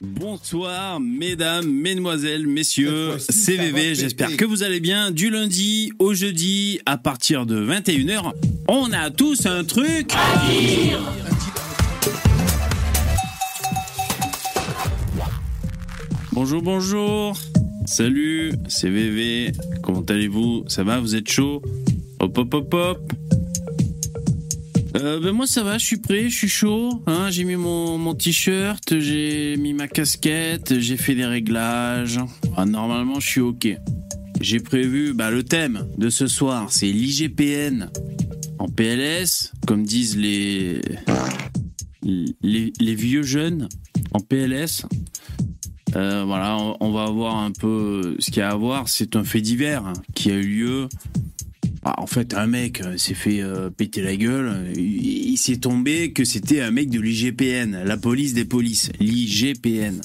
Bonsoir, 0.00 1.00
mesdames, 1.00 1.68
mesdemoiselles, 1.68 2.46
messieurs, 2.46 3.18
CVV, 3.18 3.96
j'espère 3.96 4.36
que 4.36 4.44
vous 4.44 4.62
allez 4.62 4.78
bien. 4.78 5.10
Du 5.10 5.28
lundi 5.28 5.90
au 5.98 6.14
jeudi, 6.14 6.78
à 6.86 6.98
partir 6.98 7.46
de 7.46 7.66
21h, 7.66 8.32
on 8.68 8.92
a 8.92 9.10
tous 9.10 9.46
un 9.46 9.64
truc. 9.64 10.12
Bonjour, 16.30 16.62
bonjour. 16.62 17.36
Salut, 17.84 18.52
CVV. 18.68 19.50
Comment 19.82 20.02
allez-vous? 20.02 20.62
Ça 20.68 20.84
va? 20.84 21.00
Vous 21.00 21.16
êtes 21.16 21.28
chaud? 21.28 21.60
Hop, 22.20 22.38
hop, 22.38 22.54
hop, 22.54 22.74
hop. 22.74 23.12
Euh, 24.98 25.20
ben 25.20 25.32
moi 25.32 25.46
ça 25.46 25.62
va, 25.62 25.78
je 25.78 25.86
suis 25.86 25.98
prêt, 25.98 26.28
je 26.28 26.36
suis 26.36 26.48
chaud. 26.48 27.02
Hein, 27.06 27.30
j'ai 27.30 27.44
mis 27.44 27.54
mon, 27.54 27.98
mon 27.98 28.14
t-shirt, 28.14 28.98
j'ai 28.98 29.56
mis 29.56 29.72
ma 29.72 29.86
casquette, 29.86 30.80
j'ai 30.80 30.96
fait 30.96 31.14
des 31.14 31.26
réglages. 31.26 32.18
Ah, 32.56 32.66
normalement 32.66 33.20
je 33.20 33.28
suis 33.28 33.40
ok. 33.40 33.68
J'ai 34.40 34.60
prévu 34.60 35.14
bah, 35.14 35.30
le 35.30 35.44
thème 35.44 35.86
de 35.98 36.10
ce 36.10 36.26
soir, 36.26 36.72
c'est 36.72 36.90
l'IGPN 36.90 37.90
en 38.58 38.68
PLS, 38.68 39.52
comme 39.66 39.84
disent 39.84 40.16
les, 40.16 40.80
les, 42.02 42.72
les 42.80 42.94
vieux 42.94 43.22
jeunes 43.22 43.68
en 44.12 44.20
PLS. 44.20 44.84
Euh, 45.96 46.24
voilà, 46.24 46.56
on, 46.80 46.92
va 46.92 47.06
voir 47.06 47.36
un 47.36 47.50
peu 47.50 48.16
ce 48.18 48.30
qu'il 48.30 48.40
y 48.40 48.42
a 48.42 48.50
à 48.50 48.54
voir. 48.54 48.88
C'est 48.88 49.16
un 49.16 49.24
fait 49.24 49.40
divers 49.40 49.86
hein, 49.86 49.94
qui 50.14 50.30
a 50.30 50.34
eu 50.34 50.42
lieu. 50.42 50.88
Ah, 51.90 51.94
en 52.02 52.06
fait, 52.06 52.34
un 52.34 52.46
mec 52.46 52.82
euh, 52.82 52.98
s'est 52.98 53.14
fait 53.14 53.40
euh, 53.40 53.70
péter 53.70 54.02
la 54.02 54.14
gueule. 54.14 54.74
Il, 54.76 55.38
s'est 55.38 55.56
tombé 55.56 56.12
que 56.12 56.22
c'était 56.22 56.60
un 56.60 56.70
mec 56.70 56.90
de 56.90 57.00
l'IGPN, 57.00 57.82
la 57.82 57.96
police 57.96 58.34
des 58.34 58.44
polices, 58.44 58.90
l'IGPN. 59.00 59.98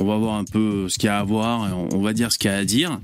On 0.00 0.04
va 0.06 0.16
voir 0.16 0.36
un 0.36 0.44
peu 0.44 0.88
ce 0.88 0.98
qu'il 0.98 1.08
y 1.08 1.10
a 1.10 1.18
à 1.18 1.24
voir 1.24 1.76
on, 1.76 1.94
on 1.94 2.00
va 2.00 2.14
dire 2.14 2.32
ce 2.32 2.38
qu'il 2.38 2.50
y 2.50 2.54
a 2.54 2.56
à 2.56 2.64
dire. 2.64 3.00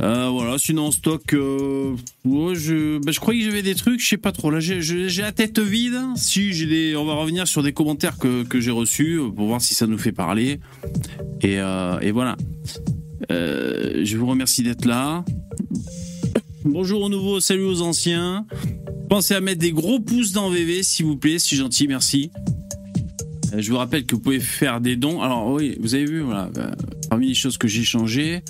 Euh, 0.00 0.30
voilà, 0.30 0.56
sinon 0.56 0.86
en 0.86 0.90
stock, 0.92 1.22
je, 1.32 2.98
bah, 3.00 3.12
je 3.12 3.20
croyais 3.20 3.40
que 3.40 3.46
j'avais 3.46 3.62
des 3.62 3.74
trucs, 3.74 4.00
je 4.00 4.08
sais 4.08 4.16
pas 4.16 4.32
trop. 4.32 4.50
Là, 4.50 4.58
j'ai- 4.60 5.08
la 5.20 5.32
tête 5.32 5.58
vide. 5.58 6.00
Si 6.16 6.94
on 6.96 7.04
va 7.04 7.12
revenir 7.12 7.46
sur 7.46 7.62
des 7.62 7.74
commentaires 7.74 8.16
que, 8.16 8.44
que 8.44 8.60
j'ai 8.60 8.70
reçus 8.70 9.20
pour 9.36 9.46
voir 9.46 9.60
si 9.60 9.74
ça 9.74 9.86
nous 9.86 9.98
fait 9.98 10.12
parler. 10.12 10.58
Et, 11.42 11.58
voilà. 12.12 12.38
Je 13.28 14.16
vous 14.16 14.26
remercie 14.26 14.62
d'être 14.62 14.86
là. 14.86 15.22
Bonjour 16.64 17.02
aux 17.02 17.08
nouveaux, 17.08 17.40
salut 17.40 17.64
aux 17.64 17.82
anciens. 17.82 18.46
Pensez 19.08 19.34
à 19.34 19.40
mettre 19.40 19.58
des 19.60 19.72
gros 19.72 19.98
pouces 19.98 20.32
dans 20.32 20.48
VV, 20.48 20.82
s'il 20.84 21.06
vous 21.06 21.16
plaît, 21.16 21.38
c'est 21.38 21.56
gentil, 21.56 21.88
merci. 21.88 22.30
Euh, 23.52 23.60
Je 23.60 23.70
vous 23.70 23.78
rappelle 23.78 24.06
que 24.06 24.14
vous 24.14 24.20
pouvez 24.20 24.38
faire 24.38 24.80
des 24.80 24.94
dons. 24.96 25.20
Alors 25.20 25.48
oui, 25.52 25.76
vous 25.80 25.94
avez 25.94 26.04
vu, 26.04 26.20
voilà, 26.20 26.50
euh, 26.56 26.70
parmi 27.10 27.28
les 27.28 27.34
choses 27.34 27.58
que 27.58 27.66
j'ai 27.66 27.82
changées, 27.82 28.42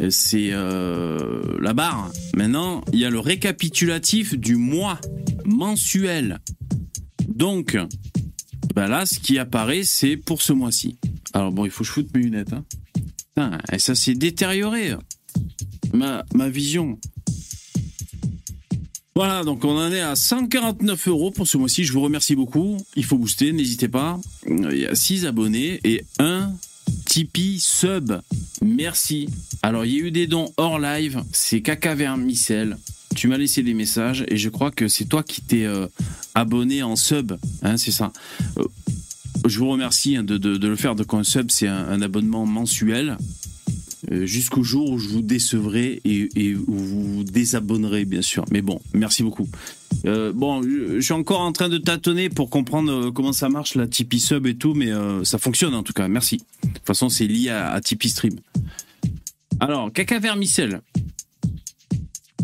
euh, 0.00 0.08
c'est 0.10 0.50
euh, 0.52 1.42
la 1.60 1.74
barre. 1.74 2.10
Maintenant, 2.36 2.84
il 2.92 3.00
y 3.00 3.04
a 3.04 3.10
le 3.10 3.18
récapitulatif 3.18 4.38
du 4.38 4.54
mois 4.56 5.00
mensuel. 5.44 6.38
Donc, 7.28 7.76
bah 8.74 8.86
là, 8.86 9.04
ce 9.04 9.18
qui 9.18 9.38
apparaît, 9.38 9.82
c'est 9.82 10.16
pour 10.16 10.42
ce 10.42 10.52
mois-ci. 10.52 10.96
Alors 11.32 11.50
bon, 11.50 11.64
il 11.64 11.70
faut 11.70 11.82
que 11.82 11.88
je 11.88 11.92
foute 11.92 12.14
mes 12.14 12.22
lunettes. 12.22 12.52
Hein. 12.52 12.64
Putain, 13.34 13.58
et 13.72 13.78
ça 13.78 13.94
s'est 13.94 14.14
détérioré. 14.14 14.94
Ma, 15.92 16.24
ma 16.34 16.48
vision. 16.48 16.98
Voilà, 19.14 19.44
donc 19.44 19.64
on 19.64 19.76
en 19.76 19.92
est 19.92 20.00
à 20.00 20.16
149 20.16 21.08
euros 21.08 21.30
pour 21.30 21.46
ce 21.46 21.58
mois-ci. 21.58 21.84
Je 21.84 21.92
vous 21.92 22.00
remercie 22.00 22.34
beaucoup. 22.34 22.78
Il 22.96 23.04
faut 23.04 23.18
booster, 23.18 23.52
n'hésitez 23.52 23.88
pas. 23.88 24.18
Il 24.48 24.78
y 24.78 24.86
a 24.86 24.94
6 24.94 25.26
abonnés 25.26 25.80
et 25.84 26.04
un 26.18 26.50
Tipeee 27.06 27.60
sub. 27.60 28.12
Merci. 28.62 29.28
Alors, 29.62 29.84
il 29.84 29.92
y 29.92 29.96
a 29.96 29.98
eu 30.06 30.10
des 30.10 30.26
dons 30.26 30.52
hors 30.56 30.78
live. 30.78 31.22
C'est 31.32 31.60
Caca 31.60 31.94
Vermicelle. 31.94 32.78
Tu 33.14 33.28
m'as 33.28 33.36
laissé 33.36 33.62
des 33.62 33.74
messages 33.74 34.24
et 34.28 34.38
je 34.38 34.48
crois 34.48 34.70
que 34.70 34.88
c'est 34.88 35.04
toi 35.04 35.22
qui 35.22 35.42
t'es 35.42 35.64
euh, 35.64 35.86
abonné 36.34 36.82
en 36.82 36.96
sub. 36.96 37.32
Hein, 37.62 37.76
c'est 37.76 37.90
ça. 37.90 38.12
Euh, 38.58 38.64
je 39.46 39.58
vous 39.58 39.68
remercie 39.68 40.16
hein, 40.16 40.22
de, 40.24 40.38
de- 40.38 40.66
le 40.68 40.76
faire. 40.76 40.94
Donc, 40.94 41.12
un 41.12 41.22
sub, 41.22 41.50
c'est 41.50 41.68
un 41.68 42.00
abonnement 42.00 42.46
mensuel. 42.46 43.18
Euh, 44.10 44.26
jusqu'au 44.26 44.64
jour 44.64 44.90
où 44.90 44.98
je 44.98 45.08
vous 45.08 45.22
décevrai 45.22 46.00
et, 46.04 46.54
où 46.54 46.74
vous 46.74 47.16
vous 47.16 47.24
désabonnerez, 47.24 48.04
bien 48.04 48.22
sûr. 48.22 48.44
Mais 48.50 48.60
bon, 48.60 48.80
merci 48.94 49.22
beaucoup. 49.22 49.48
Euh, 50.06 50.32
bon, 50.32 50.62
je, 50.62 51.00
suis 51.00 51.12
encore 51.12 51.40
en 51.40 51.52
train 51.52 51.68
de 51.68 51.78
tâtonner 51.78 52.28
pour 52.28 52.50
comprendre 52.50 52.92
euh, 52.92 53.10
comment 53.12 53.32
ça 53.32 53.48
marche, 53.48 53.76
la 53.76 53.86
Tipeee 53.86 54.18
Sub 54.18 54.46
et 54.46 54.56
tout, 54.56 54.74
mais 54.74 54.90
ça 55.24 55.38
fonctionne 55.38 55.74
en 55.74 55.84
tout 55.84 55.92
cas, 55.92 56.08
merci. 56.08 56.38
De 56.64 56.68
toute 56.68 56.86
façon, 56.86 57.08
c'est 57.08 57.26
lié 57.26 57.50
à, 57.50 57.70
à 57.70 57.80
Tipeee 57.80 58.08
Stream. 58.08 58.34
Alors, 59.60 59.92
Caca 59.92 60.18
Vermicelle. 60.18 60.80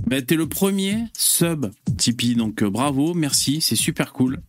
Ben, 0.06 0.24
t'es 0.24 0.36
le 0.36 0.46
premier 0.46 0.96
sub 1.16 1.66
Tipeee, 1.96 2.36
donc 2.36 2.62
bravo, 2.62 3.14
merci, 3.14 3.60
c'est 3.60 3.76
super 3.76 4.12
cool. 4.12 4.40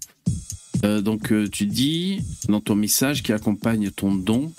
Donc, 0.84 1.34
tu 1.52 1.66
dis 1.66 2.22
dans 2.48 2.62
ton 2.62 2.76
message 2.76 3.22
qui 3.22 3.34
accompagne 3.34 3.92
ton 3.92 4.16
don, 4.16 4.54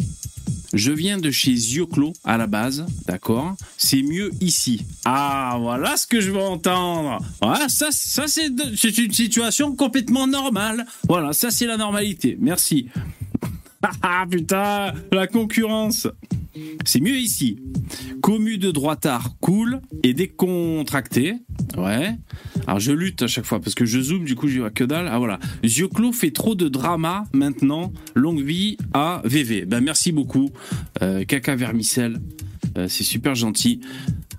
je 0.72 0.92
viens 0.92 1.18
de 1.18 1.30
chez 1.30 1.54
Zioclo 1.56 2.12
à 2.24 2.36
la 2.36 2.46
base, 2.46 2.86
d'accord 3.06 3.56
C'est 3.76 4.02
mieux 4.02 4.30
ici. 4.40 4.82
Ah, 5.04 5.56
voilà 5.60 5.96
ce 5.96 6.06
que 6.06 6.20
je 6.20 6.30
veux 6.30 6.38
entendre. 6.40 7.18
Voilà, 7.42 7.68
ça, 7.68 7.88
ça 7.90 8.26
c'est 8.28 8.50
de- 8.50 8.76
c'est 8.76 8.96
une 8.98 9.12
situation 9.12 9.74
complètement 9.74 10.26
normale. 10.26 10.86
Voilà, 11.08 11.32
ça 11.32 11.50
c'est 11.50 11.66
la 11.66 11.76
normalité. 11.76 12.36
Merci. 12.40 12.86
Ah 14.02 14.24
putain, 14.30 14.92
la 15.12 15.26
concurrence. 15.26 16.06
C'est 16.84 17.00
mieux 17.00 17.16
ici. 17.16 17.58
Commu 18.20 18.58
de 18.58 18.70
droitard, 18.70 19.36
cool 19.40 19.80
et 20.02 20.14
décontracté. 20.14 21.34
Ouais. 21.76 22.16
Alors 22.66 22.80
je 22.80 22.92
lutte 22.92 23.22
à 23.22 23.26
chaque 23.26 23.46
fois 23.46 23.60
parce 23.60 23.74
que 23.74 23.84
je 23.84 24.00
zoome, 24.00 24.24
du 24.24 24.34
coup 24.34 24.48
j'y 24.48 24.58
vois 24.58 24.70
que 24.70 24.84
dalle. 24.84 25.08
Ah 25.10 25.18
voilà. 25.18 25.38
Zioclo 25.64 26.12
fait 26.12 26.32
trop 26.32 26.54
de 26.54 26.68
drama 26.68 27.24
maintenant. 27.32 27.92
Longue 28.14 28.42
vie 28.42 28.76
à 28.92 29.22
VV. 29.24 29.64
Ben 29.64 29.80
merci 29.80 30.12
beaucoup. 30.12 30.50
Euh, 31.02 31.24
Caca 31.24 31.54
Vermicelle. 31.56 32.20
Euh, 32.76 32.88
c'est 32.88 33.04
super 33.04 33.34
gentil. 33.34 33.80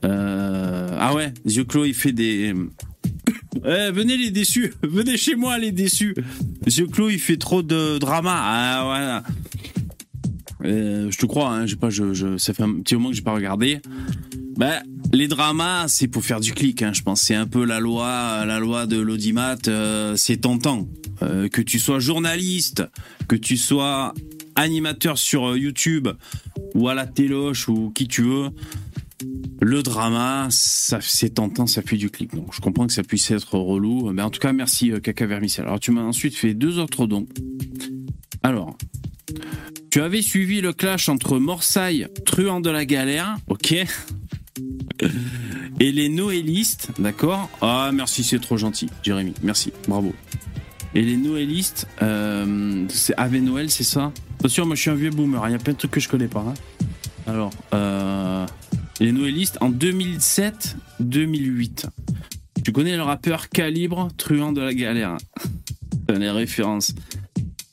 Euh, 0.04 0.90
ah 1.00 1.14
ouais, 1.14 1.34
Zioclo 1.48 1.86
il 1.86 1.94
fait 1.94 2.12
des. 2.12 2.54
Eh, 3.66 3.92
venez 3.92 4.18
les 4.18 4.32
déçus, 4.32 4.74
venez 4.84 5.18
chez 5.18 5.36
moi 5.36 5.58
les 5.58 5.72
déçus. 5.72 6.16
Monsieur 6.66 6.88
Clo, 6.88 7.10
il 7.10 7.20
fait 7.20 7.38
trop 7.38 7.62
de 7.62 7.98
drama. 7.98 8.34
Ah. 8.36 9.24
Euh, 10.64 11.10
je 11.10 11.18
te 11.18 11.26
crois, 11.26 11.56
hein, 11.56 11.66
pas, 11.80 11.90
je, 11.90 12.14
je, 12.14 12.38
ça 12.38 12.54
fait 12.54 12.64
un 12.64 12.74
petit 12.82 12.96
moment 12.96 13.10
que 13.10 13.16
j'ai 13.16 13.22
pas 13.22 13.34
regardé. 13.34 13.80
Ben, 14.58 14.82
les 15.14 15.28
dramas, 15.28 15.88
c'est 15.88 16.08
pour 16.08 16.24
faire 16.24 16.40
du 16.40 16.54
clic, 16.54 16.82
hein, 16.82 16.94
je 16.94 17.02
pense. 17.02 17.22
C'est 17.22 17.36
un 17.36 17.48
peu 17.48 17.66
la 17.66 17.80
loi, 17.80 18.46
la 18.46 18.60
loi 18.60 18.86
de 18.86 18.98
l'audimat. 18.98 19.58
euh, 19.68 20.16
c'est 20.16 20.38
tentant. 20.38 20.88
Euh, 21.22 21.50
que 21.50 21.62
tu 21.62 21.78
sois 21.78 22.00
journaliste, 22.00 22.84
que 23.28 23.36
tu 23.36 23.58
sois 23.58 24.14
animateur 24.56 25.18
sur 25.18 25.56
YouTube 25.56 26.08
ou 26.74 26.90
à 26.90 26.94
la 26.94 27.06
téloche 27.06 27.70
ou 27.70 27.92
qui 27.94 28.08
tu 28.08 28.24
veux, 28.24 28.50
le 29.62 29.84
drama, 29.84 30.48
ça, 30.50 31.00
c'est 31.02 31.36
tentant, 31.36 31.68
ça 31.68 31.82
fait 31.82 31.98
du 31.98 32.10
clic. 32.10 32.34
Donc, 32.34 32.54
je 32.54 32.62
comprends 32.62 32.88
que 32.88 32.94
ça 32.94 33.04
puisse 33.04 33.30
être 33.32 33.56
relou. 33.58 34.12
Mais 34.12 34.22
en 34.22 34.30
tout 34.30 34.40
cas, 34.40 34.54
merci, 34.54 34.92
euh, 34.92 35.00
Caca 35.00 35.26
Vermicelle. 35.26 35.66
Alors, 35.66 35.80
tu 35.80 35.92
m'as 35.92 36.02
ensuite 36.02 36.36
fait 36.36 36.54
deux 36.54 36.80
autres 36.80 37.06
dons. 37.08 37.28
Alors, 38.44 38.76
tu 39.92 40.02
avais 40.02 40.22
suivi 40.22 40.62
le 40.62 40.74
clash 40.74 41.10
entre 41.10 41.38
Morsaille, 41.38 42.08
truand 42.26 42.60
de 42.62 42.70
la 42.70 42.86
galère, 42.86 43.38
ok 43.48 43.76
Et 45.80 45.92
les 45.92 46.10
noélistes, 46.10 46.90
d'accord 47.00 47.50
Ah, 47.62 47.92
merci, 47.94 48.24
c'est 48.24 48.40
trop 48.40 48.58
gentil, 48.58 48.88
Jérémy. 49.04 49.34
Merci, 49.42 49.72
bravo. 49.88 50.14
Et 50.94 51.02
les 51.02 51.18
noélistes, 51.18 51.88
euh, 52.02 52.86
c'est 52.90 53.16
Ave 53.18 53.38
Noël, 53.38 53.70
c'est 53.72 53.84
ça? 53.84 54.12
Attention, 54.40 54.66
moi 54.66 54.76
je 54.76 54.82
suis 54.82 54.90
un 54.90 54.96
vieux 54.96 55.10
boomer, 55.10 55.42
il 55.48 55.52
y 55.54 55.56
a 55.56 55.58
plein 55.60 55.74
de 55.74 55.78
trucs 55.78 55.92
que 55.92 56.00
je 56.00 56.10
connais 56.10 56.28
pas. 56.28 56.42
hein. 56.48 56.54
Alors, 57.28 57.52
euh, 57.74 58.46
les 59.02 59.12
noélistes 59.12 59.58
en 59.62 59.72
2007-2008. 59.72 61.86
Tu 62.64 62.72
connais 62.72 62.96
le 62.96 63.02
rappeur 63.02 63.50
Calibre, 63.50 64.10
truand 64.16 64.52
de 64.54 64.62
la 64.62 64.74
galère 64.76 65.18
les 66.10 66.30
références. 66.30 66.94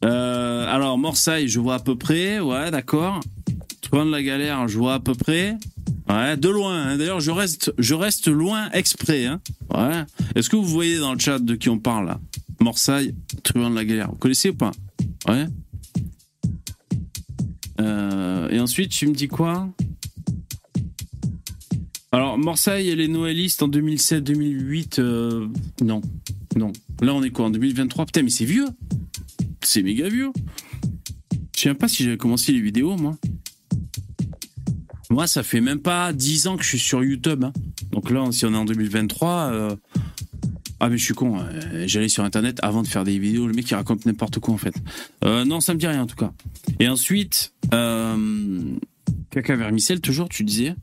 Euh, 0.05 0.67
alors, 0.73 0.97
Morsaille, 0.97 1.49
je 1.49 1.61
vois 1.61 1.75
à 1.75 1.81
peu 1.81 1.97
près, 1.97 2.41
ouais, 2.41 2.71
d'accord. 2.71 3.21
Truand 3.83 4.07
de 4.07 4.13
la 4.13 4.23
galère, 4.23 4.67
je 4.69 4.79
vois 4.79 4.95
à 4.95 5.01
peu 5.01 5.15
près. 5.15 5.57
Ouais, 6.09 6.37
de 6.39 6.49
loin. 6.49 6.87
hein. 6.87 6.97
D'ailleurs, 6.97 7.21
je 7.21 7.31
reste, 7.31 7.75
je 7.79 7.93
reste 7.95 8.29
loin 8.29 8.71
exprès. 8.71 9.27
Hein. 9.27 9.41
Ouais. 9.75 10.05
Est-ce 10.35 10.49
que 10.49 10.57
vous 10.57 10.65
voyez 10.65 10.99
dans 10.99 11.13
le 11.13 11.19
chat 11.19 11.39
de 11.39 11.55
qui 11.57 11.69
on 11.69 11.79
parle 11.79 12.07
là? 12.07 12.19
Morsaille, 12.61 13.15
truand 13.43 13.69
de 13.71 13.75
la 13.75 13.85
galère. 13.85 14.09
Vous 14.11 14.17
connaissez 14.17 14.49
ou 14.51 14.55
pas? 14.55 14.71
Ouais. 15.29 15.45
Euh, 17.81 18.49
et 18.49 18.61
ensuite, 18.61 18.91
tu 18.91 19.07
me 19.07 19.15
dis 19.15 19.29
quoi? 19.29 19.69
Alors, 22.11 22.39
Morsaille 22.39 22.89
et 22.89 22.97
les 22.97 23.09
Noëlistes 23.09 23.63
en 23.63 23.69
2007-2008, 23.69 24.99
euh, 25.01 25.47
non. 25.83 26.01
Non. 26.57 26.73
Là, 27.03 27.15
on 27.15 27.23
est 27.23 27.31
quoi 27.31 27.47
En 27.47 27.51
2023 27.51 28.07
Putain, 28.07 28.23
mais 28.23 28.31
c'est 28.31 28.47
vieux 28.47 28.67
C'est 29.63 29.83
méga 29.83 30.09
vieux 30.09 30.31
Je 31.55 31.61
sais 31.61 31.75
pas 31.75 31.87
si 31.89 32.05
j'avais 32.05 32.17
commencé 32.17 32.53
les 32.53 32.61
vidéos, 32.61 32.97
moi. 32.97 33.17
Moi, 35.11 35.27
ça 35.27 35.43
fait 35.43 35.61
même 35.61 35.81
pas 35.81 36.13
10 36.13 36.47
ans 36.49 36.57
que 36.57 36.63
je 36.63 36.69
suis 36.71 36.79
sur 36.79 37.05
YouTube. 37.05 37.45
hein. 37.45 37.53
Donc 37.93 38.11
là, 38.11 38.25
si 38.33 38.47
on 38.47 38.55
est 38.55 38.57
en 38.57 38.65
2023. 38.65 39.31
euh, 39.53 39.77
Ah, 40.81 40.89
mais 40.89 40.97
je 40.97 41.05
suis 41.05 41.15
con. 41.15 41.39
euh, 41.39 41.85
J'allais 41.87 42.09
sur 42.09 42.25
Internet 42.25 42.59
avant 42.63 42.83
de 42.83 42.89
faire 42.89 43.05
des 43.05 43.19
vidéos. 43.19 43.47
Le 43.47 43.53
mec, 43.53 43.71
il 43.71 43.75
raconte 43.75 44.07
n'importe 44.07 44.39
quoi, 44.39 44.55
en 44.55 44.59
fait. 44.59 44.75
Euh, 45.25 45.45
non, 45.45 45.61
ça 45.61 45.75
me 45.75 45.79
dit 45.79 45.87
rien, 45.87 46.03
en 46.03 46.07
tout 46.07 46.17
cas. 46.17 46.33
Et 46.81 46.89
ensuite. 46.89 47.53
Caca 49.31 49.57
Vermicelle, 49.57 50.01
toujours, 50.01 50.29
tu 50.29 50.45
disais. 50.45 50.75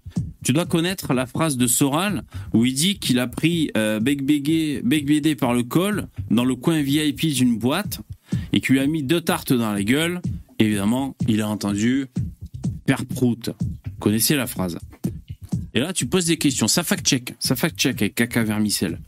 Tu 0.43 0.53
dois 0.53 0.65
connaître 0.65 1.13
la 1.13 1.25
phrase 1.25 1.57
de 1.57 1.65
Soral 1.65 2.23
où 2.53 2.65
il 2.65 2.73
dit 2.73 2.99
qu'il 2.99 3.19
a 3.19 3.27
pris 3.27 3.71
euh, 3.75 3.99
Bec 3.99 4.21
par 5.39 5.53
le 5.53 5.63
col 5.63 6.07
dans 6.29 6.45
le 6.45 6.55
coin 6.55 6.81
VIP 6.81 7.33
d'une 7.33 7.57
boîte 7.57 8.01
et 8.53 8.61
qu'il 8.61 8.75
lui 8.75 8.81
a 8.81 8.87
mis 8.87 9.03
deux 9.03 9.21
tartes 9.21 9.53
dans 9.53 9.73
la 9.73 9.83
gueule. 9.83 10.21
Évidemment, 10.59 11.15
il 11.27 11.41
a 11.41 11.49
entendu 11.49 12.05
Père 12.85 13.05
Prout. 13.05 13.49
Connaissez 13.99 14.35
la 14.35 14.47
phrase. 14.47 14.77
Et 15.73 15.79
là, 15.79 15.91
tu 15.91 16.05
poses 16.05 16.25
des 16.25 16.37
questions. 16.37 16.67
Ça 16.67 16.83
fact-check. 16.83 17.33
Ça 17.39 17.55
fact-check 17.55 18.01
avec 18.01 18.15
Caca 18.15 18.43
Vermicelle. 18.43 18.99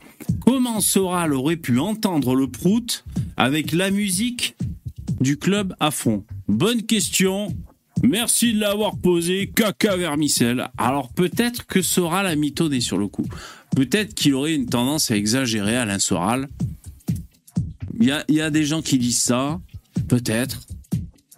Comment 0.45 0.81
Soral 0.81 1.33
aurait 1.33 1.55
pu 1.55 1.79
entendre 1.79 2.35
le 2.35 2.47
Prout 2.47 3.05
avec 3.37 3.71
la 3.71 3.91
musique 3.91 4.55
du 5.21 5.37
club 5.37 5.75
à 5.79 5.91
fond? 5.91 6.25
Bonne 6.47 6.81
question. 6.81 7.55
Merci 8.03 8.53
de 8.53 8.59
l'avoir 8.59 8.97
posé, 8.97 9.47
caca 9.47 9.95
vermicelle. 9.95 10.67
Alors 10.77 11.11
peut-être 11.11 11.65
que 11.65 11.81
Soral 11.81 12.27
a 12.27 12.35
mitonné 12.35 12.79
sur 12.79 12.97
le 12.97 13.07
coup. 13.07 13.25
Peut-être 13.75 14.13
qu'il 14.13 14.33
aurait 14.33 14.55
une 14.55 14.67
tendance 14.67 15.11
à 15.11 15.17
exagérer 15.17 15.75
Alain 15.75 15.99
Soral. 15.99 16.47
Il 17.99 18.05
y 18.29 18.41
a, 18.41 18.49
des 18.51 18.63
gens 18.63 18.81
qui 18.81 18.99
disent 18.99 19.21
ça. 19.21 19.59
Peut-être. 20.07 20.67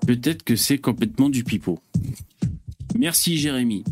Peut-être 0.05 0.43
que 0.43 0.55
c'est 0.55 0.77
complètement 0.77 1.29
du 1.29 1.43
pipeau. 1.43 1.79
Merci 2.97 3.37
Jérémy. 3.37 3.85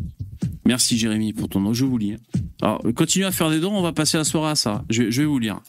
Merci 0.65 0.97
Jérémy 0.97 1.31
pour 1.31 1.47
ton 1.47 1.61
nom. 1.61 1.73
Je 1.73 1.85
vous 1.85 1.97
lis. 1.97 2.15
Alors, 2.61 2.81
continuez 2.95 3.25
à 3.25 3.31
faire 3.31 3.49
des 3.49 3.59
dons, 3.59 3.73
on 3.73 3.81
va 3.81 3.93
passer 3.93 4.17
la 4.17 4.25
soirée 4.25 4.51
à 4.51 4.55
ça. 4.55 4.83
Je 4.89 5.03
vais 5.03 5.25
vous 5.25 5.39
lire. 5.39 5.61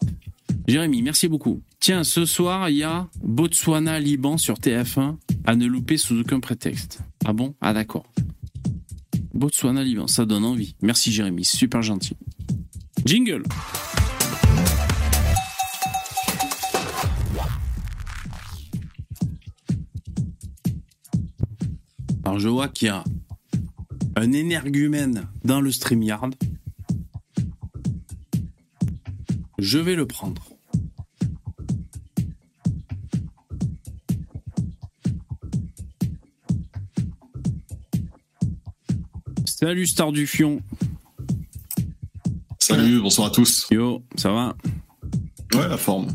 Jérémy, 0.68 1.00
merci 1.00 1.28
beaucoup. 1.28 1.62
Tiens, 1.80 2.04
ce 2.04 2.26
soir, 2.26 2.68
il 2.68 2.76
y 2.76 2.82
a 2.82 3.08
Botswana-Liban 3.22 4.36
sur 4.36 4.56
TF1 4.56 5.16
à 5.46 5.56
ne 5.56 5.64
louper 5.64 5.96
sous 5.96 6.20
aucun 6.20 6.40
prétexte. 6.40 7.00
Ah 7.24 7.32
bon? 7.32 7.54
Ah 7.62 7.72
d'accord. 7.72 8.04
Botswana-Liban, 9.32 10.08
ça 10.08 10.26
donne 10.26 10.44
envie. 10.44 10.74
Merci 10.82 11.10
Jérémy, 11.10 11.46
super 11.46 11.80
gentil. 11.80 12.18
Jingle 13.06 13.44
Alors 22.24 22.38
je 22.38 22.48
vois 22.50 22.68
qu'il 22.68 22.88
y 22.88 22.90
a 22.90 23.04
un 24.16 24.32
énergumène 24.32 25.28
dans 25.44 25.62
le 25.62 25.72
StreamYard. 25.72 26.34
Je 29.58 29.78
vais 29.78 29.94
le 29.94 30.06
prendre. 30.06 30.57
Salut 39.60 39.88
Star 39.88 40.12
du 40.12 40.24
Fion. 40.28 40.60
Salut, 42.60 43.00
bonsoir 43.00 43.26
à 43.26 43.30
tous. 43.30 43.66
Yo, 43.72 44.04
ça 44.14 44.30
va? 44.30 44.56
Ouais, 45.52 45.66
la 45.66 45.76
forme. 45.76 46.06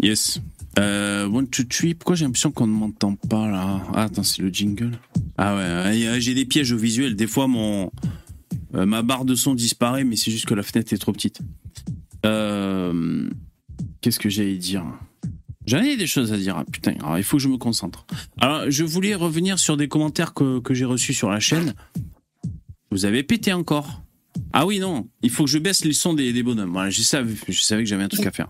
Yes. 0.00 0.40
Euh, 0.78 1.26
one, 1.26 1.46
two, 1.48 1.64
three. 1.64 1.92
Pourquoi 1.92 2.16
j'ai 2.16 2.24
l'impression 2.24 2.50
qu'on 2.50 2.66
ne 2.66 2.72
m'entend 2.72 3.14
pas 3.14 3.46
là? 3.46 3.82
Ah, 3.92 4.04
attends, 4.04 4.22
c'est 4.22 4.40
le 4.40 4.48
jingle. 4.48 4.92
Ah 5.36 5.54
ouais, 5.54 6.18
j'ai 6.18 6.32
des 6.32 6.46
pièges 6.46 6.72
au 6.72 6.78
visuel. 6.78 7.14
Des 7.14 7.26
fois, 7.26 7.46
mon 7.46 7.90
euh, 8.74 8.86
ma 8.86 9.02
barre 9.02 9.26
de 9.26 9.34
son 9.34 9.54
disparaît, 9.54 10.04
mais 10.04 10.16
c'est 10.16 10.30
juste 10.30 10.46
que 10.46 10.54
la 10.54 10.62
fenêtre 10.62 10.90
est 10.94 10.98
trop 10.98 11.12
petite. 11.12 11.40
Euh, 12.24 13.28
Qu'est-ce 14.00 14.18
que 14.18 14.30
j'allais 14.30 14.56
dire? 14.56 14.86
J'en 15.66 15.82
ai 15.82 15.98
des 15.98 16.06
choses 16.06 16.32
à 16.32 16.38
dire. 16.38 16.56
Ah, 16.56 16.64
putain, 16.64 16.94
alors 17.00 17.18
il 17.18 17.24
faut 17.24 17.36
que 17.36 17.42
je 17.42 17.48
me 17.50 17.58
concentre. 17.58 18.06
Alors, 18.40 18.70
je 18.70 18.82
voulais 18.82 19.14
revenir 19.14 19.58
sur 19.58 19.76
des 19.76 19.88
commentaires 19.88 20.32
que, 20.32 20.60
que 20.60 20.72
j'ai 20.72 20.86
reçus 20.86 21.12
sur 21.12 21.28
la 21.28 21.38
chaîne. 21.38 21.74
Vous 22.90 23.04
avez 23.04 23.22
pété 23.22 23.52
encore. 23.52 24.02
Ah 24.52 24.66
oui, 24.66 24.78
non, 24.78 25.08
il 25.22 25.30
faut 25.30 25.44
que 25.44 25.50
je 25.50 25.58
baisse 25.58 25.84
les 25.84 25.92
sons 25.92 26.14
des, 26.14 26.32
des 26.32 26.42
bonhommes. 26.42 26.70
Voilà, 26.72 26.90
je 26.90 27.02
savais, 27.02 27.34
que 27.34 27.52
j'avais 27.84 28.02
un 28.02 28.08
truc 28.08 28.26
à 28.26 28.30
faire. 28.30 28.48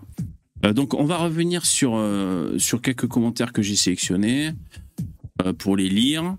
Euh, 0.65 0.73
donc, 0.73 0.93
on 0.93 1.05
va 1.05 1.17
revenir 1.17 1.65
sur, 1.65 1.95
euh, 1.95 2.57
sur 2.57 2.81
quelques 2.81 3.07
commentaires 3.07 3.53
que 3.53 3.61
j'ai 3.61 3.75
sélectionnés 3.75 4.51
euh, 5.45 5.53
pour 5.53 5.75
les 5.75 5.89
lire. 5.89 6.35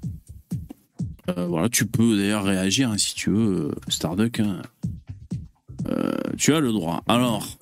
Voilà, 1.37 1.69
tu 1.69 1.87
peux 1.87 2.19
d'ailleurs 2.19 2.43
réagir 2.43 2.91
hein, 2.91 2.99
si 2.99 3.14
tu 3.14 3.31
veux, 3.31 3.70
Starduck. 3.88 4.41
hein. 4.41 4.62
Tu 6.37 6.52
as 6.55 6.61
le 6.61 6.73
droit. 6.73 7.05
Alors, 7.06 7.56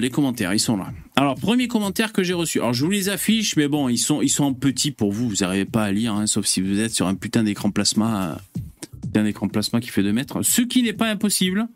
les 0.00 0.10
commentaires, 0.10 0.54
ils 0.54 0.60
sont 0.60 0.76
là. 0.76 0.92
Alors, 1.16 1.34
premier 1.34 1.66
commentaire 1.66 2.12
que 2.12 2.22
j'ai 2.22 2.32
reçu. 2.32 2.60
Alors, 2.60 2.74
je 2.74 2.84
vous 2.84 2.90
les 2.92 3.08
affiche, 3.08 3.56
mais 3.56 3.66
bon, 3.66 3.88
ils 3.88 3.98
sont, 3.98 4.22
ils 4.22 4.40
en 4.40 4.52
petit 4.54 4.92
pour 4.92 5.12
vous. 5.12 5.28
Vous 5.28 5.36
n'arrivez 5.40 5.64
pas 5.64 5.82
à 5.84 5.90
lire, 5.92 6.14
hein, 6.14 6.26
sauf 6.28 6.46
si 6.46 6.60
vous 6.60 6.78
êtes 6.78 6.92
sur 6.94 7.08
un 7.08 7.14
putain 7.16 7.42
d'écran 7.42 7.70
plasma. 7.70 8.38
Euh, 9.16 9.20
un 9.20 9.24
écran 9.24 9.48
plasma 9.48 9.80
qui 9.80 9.88
fait 9.88 10.02
2 10.02 10.12
mètres. 10.12 10.42
Ce 10.42 10.62
qui 10.62 10.82
n'est 10.82 10.92
pas 10.92 11.08
impossible, 11.08 11.68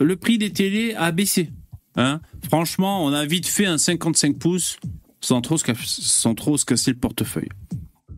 le 0.00 0.16
prix 0.16 0.38
des 0.38 0.52
télés 0.52 0.94
a 0.94 1.12
baissé. 1.12 1.50
Hein 1.96 2.20
Franchement, 2.48 3.04
on 3.04 3.12
a 3.12 3.24
vite 3.24 3.46
fait 3.46 3.66
un 3.66 3.78
55 3.78 4.38
pouces 4.38 4.78
sans 5.20 5.40
trop, 5.40 5.56
se 5.58 6.64
casser 6.64 6.92
le 6.92 6.98
portefeuille. 6.98 7.48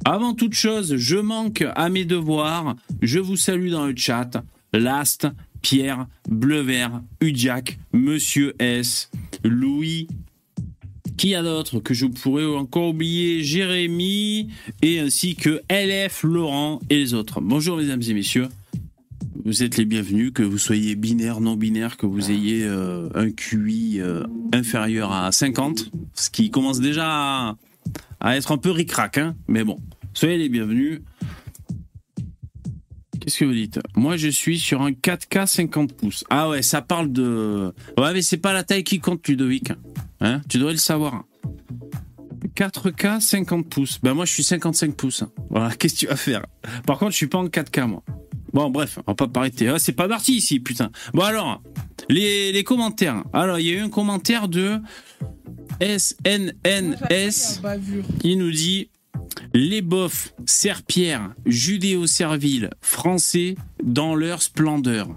Avant 0.05 0.34
toute 0.34 0.55
chose, 0.55 0.96
je 0.96 1.16
manque 1.16 1.64
à 1.75 1.88
mes 1.88 2.05
devoirs. 2.05 2.76
Je 3.02 3.19
vous 3.19 3.37
salue 3.37 3.70
dans 3.70 3.87
le 3.87 3.94
chat. 3.96 4.43
Last, 4.72 5.26
Pierre, 5.62 6.06
Bleu 6.28 6.60
Vert, 6.60 7.02
Udiac, 7.20 7.78
Monsieur 7.93 8.55
S, 8.58 9.10
Louis. 9.43 10.08
Qui 11.19 11.35
a 11.35 11.43
d'autres 11.43 11.81
que 11.81 11.94
je 11.94 12.06
pourrais 12.06 12.47
encore 12.47 12.91
oublier 12.91 13.43
Jérémy 13.43 14.50
et 14.82 15.00
ainsi 15.00 15.35
que 15.35 15.61
LF, 15.69 16.23
Laurent 16.23 16.79
et 16.91 16.97
les 16.97 17.12
autres. 17.12 17.41
Bonjour 17.41 17.76
mesdames 17.76 18.03
et 18.09 18.15
messieurs. 18.15 18.47
Vous 19.44 19.65
êtes 19.65 19.79
les 19.79 19.85
bienvenus, 19.85 20.31
que 20.32 20.44
vous 20.44 20.59
soyez 20.59 20.94
binaire, 20.94 21.41
non 21.41 21.56
binaire, 21.56 21.97
que 21.97 22.06
vous 22.06 22.31
ayez 22.31 22.62
euh, 22.65 23.09
un 23.17 23.32
QI 23.32 24.00
euh, 24.00 24.23
inférieur 24.53 25.11
à 25.11 25.32
50, 25.32 25.91
ce 26.15 26.31
qui 26.31 26.53
commence 26.53 26.79
déjà 26.79 27.06
à, 27.09 27.56
à 28.20 28.37
être 28.37 28.53
un 28.53 28.59
peu 28.59 28.70
ric-rac, 28.70 29.19
hein 29.19 29.35
mais 29.49 29.65
bon, 29.65 29.81
soyez 30.15 30.38
les 30.38 30.49
bienvenus. 30.49 31.00
Qu'est-ce 33.29 33.41
que 33.41 33.44
vous 33.44 33.53
dites? 33.53 33.79
Moi, 33.94 34.17
je 34.17 34.29
suis 34.29 34.58
sur 34.58 34.81
un 34.81 34.93
4K 34.93 35.47
50 35.47 35.93
pouces. 35.93 36.25
Ah 36.31 36.49
ouais, 36.49 36.63
ça 36.63 36.81
parle 36.81 37.13
de... 37.13 37.75
Ouais, 37.99 38.15
mais 38.15 38.23
c'est 38.23 38.39
pas 38.39 38.55
la 38.55 38.63
taille 38.63 38.85
qui 38.85 39.01
compte, 39.01 39.29
Ludovic. 39.29 39.70
Hein? 40.23 40.41
Tu 40.49 40.56
devrais 40.56 40.73
le 40.73 40.79
savoir. 40.79 41.27
4K 42.56 43.20
50 43.20 43.69
pouces. 43.69 43.99
Ben 44.03 44.15
moi, 44.15 44.25
je 44.25 44.32
suis 44.32 44.43
55 44.43 44.94
pouces. 44.94 45.25
Voilà, 45.51 45.69
qu'est-ce 45.79 45.93
que 45.93 45.99
tu 45.99 46.06
vas 46.06 46.17
faire? 46.17 46.47
Par 46.87 46.99
contre, 46.99 47.11
je 47.11 47.19
suis 47.19 47.27
pas 47.27 47.37
en 47.37 47.49
4K, 47.49 47.87
moi. 47.87 48.03
Bon, 48.55 48.70
bref, 48.70 48.99
on 49.06 49.11
va 49.11 49.15
pas 49.15 49.29
parler 49.29 49.51
Ah, 49.69 49.79
c'est 49.79 49.93
pas 49.93 50.08
parti 50.08 50.37
ici, 50.37 50.58
putain. 50.58 50.91
Bon, 51.13 51.20
alors, 51.20 51.63
les, 52.08 52.51
les 52.51 52.65
commentaires. 52.65 53.25
Alors, 53.35 53.58
il 53.58 53.67
y 53.67 53.70
a 53.73 53.75
eu 53.75 53.81
un 53.81 53.91
commentaire 53.91 54.49
de 54.49 54.81
SNNS 55.82 57.61
qui 58.20 58.37
nous 58.37 58.51
dit 58.51 58.89
les 59.55 59.82
bofs, 59.82 60.34
serpillères, 60.46 61.34
judéo-serviles, 61.46 62.70
français 62.81 63.55
dans 63.82 64.15
leur 64.15 64.43
splendeur. 64.43 65.08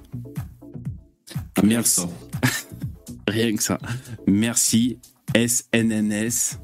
Merci. 1.64 2.02
Rien 3.28 3.56
que 3.56 3.64
ça. 3.64 3.78
Merci 4.28 4.98
SNNS. 5.36 6.58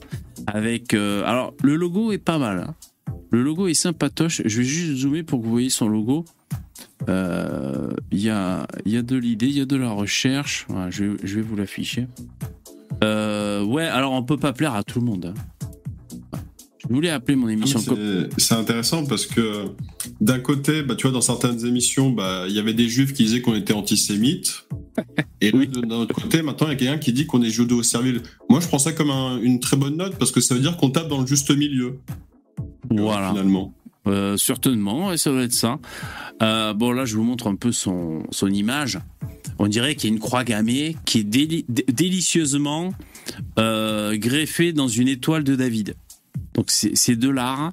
Avec. 0.47 0.93
euh, 0.93 1.23
alors, 1.25 1.53
le 1.63 1.75
logo 1.75 2.11
est 2.11 2.17
pas 2.17 2.37
mal. 2.37 2.59
hein. 2.59 2.75
Le 3.31 3.43
logo 3.43 3.67
est 3.67 3.73
sympatoche. 3.73 4.41
Je 4.45 4.57
vais 4.59 4.63
juste 4.63 4.97
zoomer 5.01 5.23
pour 5.23 5.39
que 5.39 5.45
vous 5.45 5.51
voyez 5.51 5.69
son 5.69 5.87
logo. 5.89 6.25
Euh, 7.09 7.89
Il 8.11 8.19
y, 8.19 8.29
a, 8.29 8.67
y 8.85 8.97
a 8.97 9.01
de 9.01 9.15
l'idée, 9.15 9.47
il 9.47 9.57
y 9.57 9.61
a 9.61 9.65
de 9.65 9.75
la 9.75 9.89
recherche. 9.91 10.65
Voilà, 10.69 10.89
je, 10.89 11.03
vais- 11.05 11.17
je 11.23 11.35
vais 11.35 11.41
vous 11.41 11.55
l'afficher. 11.55 12.07
Euh, 13.03 13.63
ouais, 13.63 13.85
alors 13.85 14.13
on 14.13 14.23
peut 14.23 14.37
pas 14.37 14.53
plaire 14.53 14.73
à 14.73 14.83
tout 14.83 14.99
le 14.99 15.05
monde. 15.05 15.33
hein. 15.37 15.41
Je 16.89 16.93
voulais 16.95 17.09
appeler 17.09 17.35
mon 17.35 17.49
émission. 17.49 17.81
C'est 18.37 18.53
intéressant 18.55 19.05
parce 19.05 19.25
que 19.25 19.65
d'un 20.21 20.39
côté, 20.39 20.83
bah, 20.83 20.95
tu 20.95 21.03
vois, 21.03 21.11
dans 21.11 21.21
certaines 21.21 21.65
émissions, 21.65 22.09
bah, 22.11 22.45
il 22.47 22.53
y 22.55 22.59
avait 22.59 22.73
des 22.73 22.87
juifs 22.87 23.13
qui 23.13 23.23
disaient 23.23 23.41
qu'on 23.41 23.55
était 23.55 23.73
antisémites. 23.73 24.65
Et 25.41 25.51
Oui. 25.53 25.67
d'un 25.67 25.89
autre 25.91 26.15
côté, 26.15 26.41
maintenant, 26.41 26.67
il 26.67 26.71
y 26.71 26.73
a 26.73 26.75
quelqu'un 26.77 26.97
qui 26.97 27.13
dit 27.13 27.25
qu'on 27.25 27.41
est 27.43 27.49
judéo-servile. 27.49 28.21
Moi, 28.49 28.59
je 28.61 28.67
prends 28.67 28.79
ça 28.79 28.93
comme 28.93 29.11
un- 29.11 29.39
une 29.41 29.59
très 29.59 29.75
bonne 29.77 29.97
note 29.97 30.15
parce 30.17 30.31
que 30.31 30.39
ça 30.41 30.55
veut 30.55 30.61
dire 30.61 30.77
qu'on 30.77 30.89
tape 30.89 31.07
dans 31.09 31.21
le 31.21 31.27
juste 31.27 31.55
milieu. 31.55 31.99
Voilà. 32.89 33.29
Finalement. 33.31 33.73
Euh, 34.07 34.37
certainement, 34.37 35.07
ouais, 35.09 35.17
ça 35.17 35.31
doit 35.31 35.43
être 35.43 35.51
ça. 35.53 35.79
Euh, 36.41 36.73
bon, 36.73 36.91
là, 36.93 37.03
je 37.03 37.17
vous 37.17 37.23
montre 37.23 37.47
un 37.47 37.55
peu 37.55 37.73
son, 37.73 38.23
son 38.31 38.47
image. 38.47 38.97
On 39.59 39.67
dirait 39.67 39.95
qu'il 39.95 40.09
y 40.09 40.13
a 40.13 40.15
une 40.15 40.21
croix 40.21 40.45
gammée 40.45 40.95
qui 41.05 41.19
est 41.19 41.23
déli- 41.29 41.65
dé- 41.67 41.83
délicieusement 41.91 42.93
euh, 43.59 44.15
greffée 44.17 44.71
dans 44.71 44.87
une 44.87 45.09
étoile 45.09 45.43
de 45.43 45.55
David. 45.57 45.95
Donc, 46.57 46.71
c'est 46.71 47.15
de 47.15 47.29
l'art. 47.29 47.71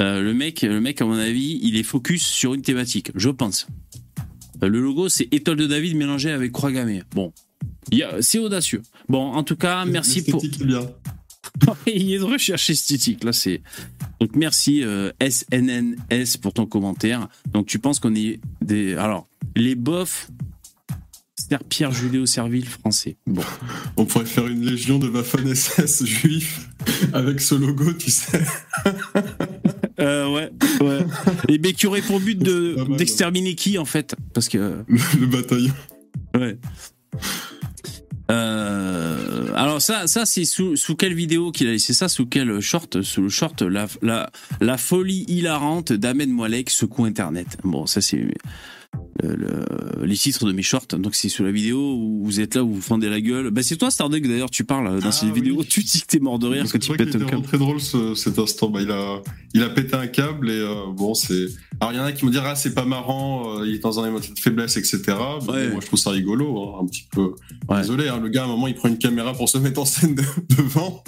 Euh, 0.00 0.22
le 0.22 0.32
mec, 0.32 0.62
le 0.62 0.80
mec, 0.80 1.00
à 1.02 1.04
mon 1.04 1.18
avis, 1.18 1.60
il 1.62 1.76
est 1.76 1.82
focus 1.82 2.24
sur 2.24 2.54
une 2.54 2.62
thématique, 2.62 3.12
je 3.14 3.28
pense. 3.28 3.66
Euh, 4.62 4.68
le 4.68 4.80
logo, 4.80 5.08
c'est 5.10 5.28
étoile 5.32 5.58
de 5.58 5.66
David 5.66 5.96
mélangé 5.96 6.30
avec 6.30 6.50
croix 6.52 6.72
gammée. 6.72 7.02
Bon, 7.14 7.32
c'est 8.20 8.38
audacieux. 8.38 8.82
Bon, 9.08 9.32
en 9.32 9.42
tout 9.42 9.56
cas, 9.56 9.84
merci 9.84 10.24
pour. 10.24 10.42
Bien. 10.64 10.86
il 11.86 12.12
est 12.12 12.18
de 12.18 12.24
recherche 12.24 12.70
esthétique. 12.70 13.22
Là, 13.22 13.32
c'est. 13.32 13.62
Donc, 14.20 14.34
merci 14.34 14.82
euh, 14.82 15.12
SNNS 15.20 16.38
pour 16.40 16.54
ton 16.54 16.66
commentaire. 16.66 17.28
Donc, 17.52 17.66
tu 17.66 17.78
penses 17.78 18.00
qu'on 18.00 18.14
est 18.14 18.40
des. 18.62 18.94
Alors, 18.94 19.28
les 19.56 19.74
bofs. 19.74 20.30
Pierre 21.58 21.92
judéo-servile 21.92 22.66
français. 22.66 23.16
Bon. 23.26 23.42
On 23.96 24.04
pourrait 24.04 24.24
faire 24.24 24.46
une 24.46 24.64
légion 24.64 24.98
de 24.98 25.08
Waffen 25.08 25.54
SS 25.54 26.04
juifs 26.04 26.68
avec 27.12 27.40
ce 27.40 27.54
logo, 27.54 27.92
tu 27.92 28.10
sais. 28.10 28.42
Euh, 29.98 30.32
ouais, 30.32 30.50
ouais. 30.80 31.06
Et 31.48 31.58
ben, 31.58 31.72
qui 31.72 31.86
aurait 31.86 32.00
pour 32.00 32.20
but 32.20 32.38
de 32.38 32.96
d'exterminer 32.96 33.54
qui, 33.54 33.76
en 33.76 33.84
fait? 33.84 34.14
Parce 34.32 34.48
que. 34.48 34.82
Le 34.88 35.26
bataillon. 35.26 35.74
Ouais. 36.34 36.56
Euh, 38.30 39.52
alors 39.56 39.82
ça, 39.82 40.06
ça 40.06 40.24
c'est 40.24 40.44
sous, 40.44 40.76
sous 40.76 40.94
quelle 40.94 41.14
vidéo 41.14 41.50
qu'il 41.50 41.66
a 41.66 41.72
laissé 41.72 41.92
ça? 41.92 42.08
Sous 42.08 42.26
quel 42.26 42.60
short 42.60 43.02
Sous 43.02 43.22
le 43.22 43.28
short 43.28 43.60
la, 43.62 43.88
la, 44.02 44.30
la 44.60 44.78
folie 44.78 45.24
hilarante 45.26 45.92
d'Ahmed 45.92 46.30
Moalek 46.30 46.70
secoue 46.70 47.04
Internet. 47.04 47.58
Bon, 47.64 47.86
ça 47.86 48.00
c'est 48.00 48.28
le- 49.22 49.36
le- 49.36 50.04
les 50.06 50.16
titres 50.16 50.46
de 50.46 50.52
mes 50.52 50.62
shorts. 50.62 50.86
Donc 50.98 51.14
c'est 51.14 51.28
sous 51.28 51.42
la 51.44 51.50
vidéo 51.52 51.78
où 51.78 52.22
vous 52.24 52.40
êtes 52.40 52.54
là, 52.54 52.64
où 52.64 52.74
vous 52.74 52.80
fendez 52.80 53.08
la 53.08 53.20
gueule. 53.20 53.50
Bah 53.50 53.62
c'est 53.62 53.76
toi 53.76 53.90
Starduck 53.90 54.26
d'ailleurs, 54.26 54.50
tu 54.50 54.64
parles 54.64 55.00
dans 55.00 55.08
Ah, 55.08 55.12
cette 55.12 55.28
oui. 55.30 55.34
vidéo. 55.40 55.62
Tu 55.68 55.82
dis 55.82 56.00
que 56.02 56.06
t'es 56.06 56.18
mort 56.18 56.38
de 56.38 56.46
rire 56.46 56.60
Parce 56.62 56.72
quand 56.72 56.78
que 56.78 56.84
tu 56.84 56.92
pètes 56.96 57.14
était 57.14 57.24
câble. 57.24 57.42
très 57.42 57.58
drôle 57.58 57.80
ce- 57.80 58.14
cet 58.14 58.38
instant. 58.38 58.68
Bah, 58.70 58.80
il 58.82 58.90
a, 58.90 59.22
il 59.54 59.62
a 59.62 59.68
pété 59.70 59.94
un 59.94 60.06
câble 60.06 60.50
et 60.50 60.54
euh, 60.58 60.74
bon, 60.92 61.14
c'est. 61.14 61.46
Alors 61.80 61.92
il 61.92 61.96
y 61.96 62.00
en 62.00 62.04
a 62.04 62.12
qui 62.12 62.26
me 62.26 62.30
diront 62.30 62.44
ah 62.48 62.54
c'est 62.56 62.74
pas 62.74 62.84
marrant, 62.84 63.60
euh, 63.60 63.66
il 63.66 63.74
est 63.76 63.78
dans 63.78 63.98
un 64.00 64.14
état 64.16 64.32
de 64.34 64.38
faiblesse, 64.38 64.76
etc. 64.76 65.00
Ouais. 65.06 65.16
bon, 65.46 65.72
moi 65.72 65.80
je 65.80 65.86
trouve 65.86 65.98
ça 65.98 66.10
rigolo, 66.10 66.74
hein, 66.74 66.80
un 66.82 66.86
petit 66.86 67.06
peu. 67.10 67.30
Ouais. 67.68 67.80
Désolé, 67.80 68.08
hein, 68.08 68.20
le 68.22 68.28
gars 68.28 68.42
à 68.42 68.44
un 68.44 68.48
moment 68.48 68.66
il 68.66 68.74
prend 68.74 68.88
une 68.88 68.98
caméra 68.98 69.32
pour 69.32 69.48
se 69.48 69.56
mettre 69.58 69.80
en 69.80 69.84
scène 69.86 70.14
de- 70.14 70.22
devant. 70.56 71.02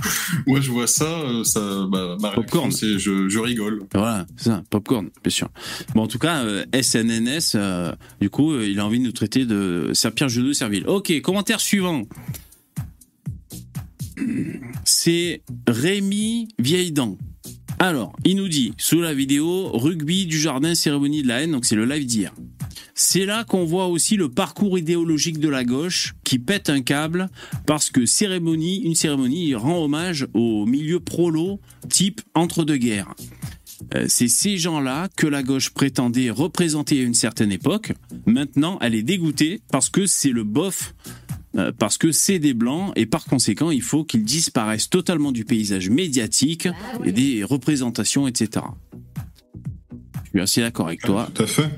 moi 0.47 0.61
je 0.63 0.71
vois 0.71 0.87
ça, 0.87 1.05
euh, 1.05 1.45
ça, 1.45 1.61
bah, 1.91 2.17
ma 2.21 2.31
réaction 2.31 2.43
Popcorn. 2.43 2.71
c'est 2.73 2.99
je, 2.99 3.29
je 3.29 3.39
rigole. 3.39 3.83
Voilà, 3.95 4.27
c'est 4.37 4.45
ça, 4.51 4.63
popcorn, 4.71 5.11
bien 5.23 5.31
sûr. 5.31 5.49
Bon, 5.95 6.03
en 6.03 6.07
tout 6.07 6.19
cas, 6.19 6.43
euh, 6.45 6.65
SNNS, 6.73 7.53
euh, 7.57 7.93
du 8.21 8.31
coup, 8.31 8.53
euh, 8.53 8.69
il 8.69 8.79
a 8.81 8.87
envie 8.87 8.99
de 8.99 9.05
nous 9.05 9.13
traiter 9.13 9.45
de 9.45 9.93
jeu 10.27 10.43
de 10.43 10.53
servile. 10.53 10.87
Ok, 10.87 11.21
commentaire 11.21 11.61
suivant. 11.61 12.03
C'est 14.85 15.43
Rémi 15.67 16.49
Vieille-Dent. 16.59 17.19
Alors, 17.79 18.15
il 18.25 18.37
nous 18.37 18.49
dit, 18.49 18.75
sous 18.79 19.01
la 19.01 19.13
vidéo, 19.13 19.71
rugby 19.73 20.27
du 20.27 20.39
jardin, 20.39 20.75
cérémonie 20.75 21.23
de 21.23 21.29
la 21.29 21.43
haine, 21.43 21.53
donc 21.53 21.65
c'est 21.65 21.75
le 21.75 21.85
live 21.85 22.07
d'hier. 22.07 22.33
C'est 22.95 23.25
là 23.25 23.45
qu'on 23.45 23.65
voit 23.65 23.87
aussi 23.87 24.17
le 24.17 24.29
parcours 24.29 24.79
idéologique 24.79 25.41
de 25.41 25.49
la 25.49 25.65
gauche 25.65 26.15
qui 26.25 26.39
pète 26.39 26.69
un 26.71 26.83
câble 26.83 27.29
parce 27.67 27.91
que 27.91 28.07
cérémonie, 28.07 28.83
une 28.83 28.95
cérémonie 28.95 29.55
rend 29.55 29.83
hommage 29.83 30.29
au 30.35 30.67
milieu 30.67 31.01
prolo 31.01 31.59
type 31.89 32.21
entre-deux-guerres. 32.35 33.15
Euh, 33.95 34.07
c'est 34.09 34.29
ces 34.29 34.57
gens-là 34.57 35.09
que 35.17 35.27
la 35.27 35.43
gauche 35.43 35.71
prétendait 35.71 36.31
représenter 36.31 37.01
à 37.01 37.03
une 37.03 37.15
certaine 37.15 37.53
époque. 37.53 37.93
Maintenant, 38.27 38.79
elle 38.81 38.95
est 38.95 39.03
dégoûtée 39.03 39.61
parce 39.71 39.91
que 39.91 40.07
c'est 40.07 40.31
le 40.31 40.45
bof, 40.45 40.95
euh, 41.57 41.73
parce 41.79 41.99
que 41.99 42.11
c'est 42.13 42.39
des 42.39 42.55
blancs 42.55 42.93
et 42.97 43.07
par 43.07 43.25
conséquent, 43.27 43.71
il 43.71 43.83
faut 43.83 44.05
qu'ils 44.05 44.25
disparaissent 44.25 44.89
totalement 44.89 45.33
du 45.33 45.45
paysage 45.45 45.91
médiatique 45.91 46.69
et 47.05 47.13
des 47.13 47.45
représentations, 47.45 48.27
etc. 48.27 48.65
Je 50.25 50.31
suis 50.31 50.41
assez 50.41 50.61
d'accord 50.63 50.87
avec 50.87 51.03
toi. 51.03 51.29
Tout 51.35 51.43
à 51.43 51.47
fait. 51.47 51.69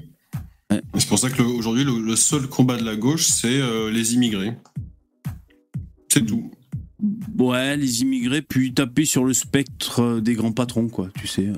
Ouais. 0.70 0.80
C'est 0.98 1.08
pour 1.08 1.18
ça 1.18 1.28
que 1.30 1.42
le- 1.42 1.48
aujourd'hui 1.48 1.84
le, 1.84 2.00
le 2.00 2.16
seul 2.16 2.46
combat 2.48 2.76
de 2.76 2.84
la 2.84 2.96
gauche 2.96 3.26
c'est 3.26 3.60
euh, 3.60 3.90
les 3.90 4.14
immigrés. 4.14 4.52
C'est 6.08 6.24
tout. 6.24 6.50
Ouais, 7.36 7.76
les 7.76 8.02
immigrés, 8.02 8.40
puis 8.40 8.72
taper 8.72 9.04
sur 9.04 9.24
le 9.24 9.34
spectre 9.34 10.20
des 10.20 10.34
grands 10.34 10.52
patrons, 10.52 10.88
quoi, 10.88 11.08
tu 11.18 11.26
sais. 11.26 11.46
euh, 11.48 11.54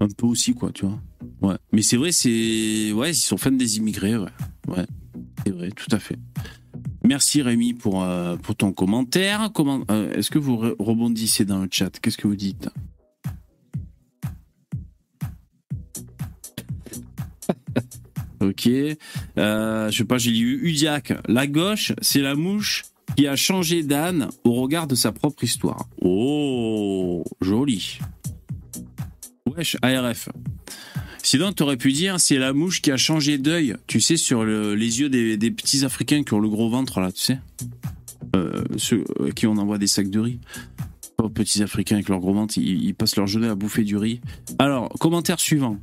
un 0.00 0.08
peu 0.08 0.26
aussi, 0.26 0.54
quoi, 0.54 0.70
tu 0.72 0.86
vois. 0.86 1.00
Ouais. 1.42 1.56
Mais 1.72 1.82
c'est 1.82 1.96
vrai, 1.96 2.12
c'est. 2.12 2.92
Ouais, 2.92 3.10
ils 3.10 3.14
sont 3.14 3.36
fans 3.36 3.50
des 3.50 3.76
immigrés, 3.78 4.16
ouais. 4.16 4.30
Ouais, 4.68 4.86
c'est 5.44 5.52
vrai, 5.52 5.70
tout 5.70 5.94
à 5.94 5.98
fait. 5.98 6.18
Merci 7.04 7.42
Rémi 7.42 7.74
pour, 7.74 8.02
euh, 8.02 8.36
ton 8.56 8.72
commentaire. 8.72 9.50
Comment, 9.54 9.82
euh, 9.90 10.12
Est-ce 10.14 10.30
que 10.30 10.38
vous 10.38 10.56
re- 10.56 10.74
rebondissez 10.78 11.44
dans 11.44 11.60
le 11.62 11.68
chat? 11.70 11.90
Qu'est-ce 12.00 12.18
que 12.18 12.28
vous 12.28 12.36
dites? 12.36 12.68
Ok. 18.40 18.68
Euh, 18.68 19.90
je 19.90 19.96
sais 19.96 20.04
pas, 20.04 20.18
j'ai 20.18 20.30
lu 20.30 20.60
Udiac. 20.62 21.12
La 21.28 21.46
gauche, 21.48 21.92
c'est 22.00 22.20
la 22.20 22.36
mouche 22.36 22.84
qui 23.16 23.26
a 23.26 23.34
changé 23.34 23.82
d'âne 23.82 24.28
au 24.44 24.52
regard 24.52 24.86
de 24.86 24.94
sa 24.94 25.10
propre 25.10 25.42
histoire. 25.42 25.88
Oh, 26.00 27.24
joli. 27.40 27.98
Wesh, 29.56 29.76
ARF. 29.82 30.28
Sinon, 31.22 31.52
tu 31.52 31.62
aurais 31.62 31.76
pu 31.76 31.92
dire 31.92 32.20
c'est 32.20 32.38
la 32.38 32.52
mouche 32.52 32.80
qui 32.80 32.90
a 32.90 32.96
changé 32.96 33.38
d'œil, 33.38 33.76
tu 33.86 34.00
sais, 34.00 34.16
sur 34.16 34.44
le- 34.44 34.74
les 34.74 35.00
yeux 35.00 35.08
des, 35.08 35.50
petits 35.50 35.84
Africains 35.84 36.22
qui 36.22 36.32
ont 36.34 36.40
le 36.40 36.48
gros 36.48 36.70
ventre, 36.70 37.00
là, 37.00 37.10
tu 37.12 37.20
sais. 37.22 37.38
Euh, 38.36 38.62
ceux 38.76 39.04
à 39.26 39.30
qui 39.32 39.46
on 39.46 39.56
envoie 39.56 39.78
des 39.78 39.86
sacs 39.86 40.10
de 40.10 40.20
riz. 40.20 40.38
Pauvres 41.16 41.30
petits 41.32 41.62
Africains 41.62 41.96
avec 41.96 42.08
leur 42.08 42.20
gros 42.20 42.32
ventre, 42.34 42.56
ils, 42.58 42.84
ils 42.84 42.94
passent 42.94 43.16
leur 43.16 43.26
journée 43.26 43.48
à 43.48 43.54
bouffer 43.54 43.82
du 43.84 43.96
riz. 43.96 44.20
Alors, 44.58 44.88
commentaire 45.00 45.40
suivant. 45.40 45.78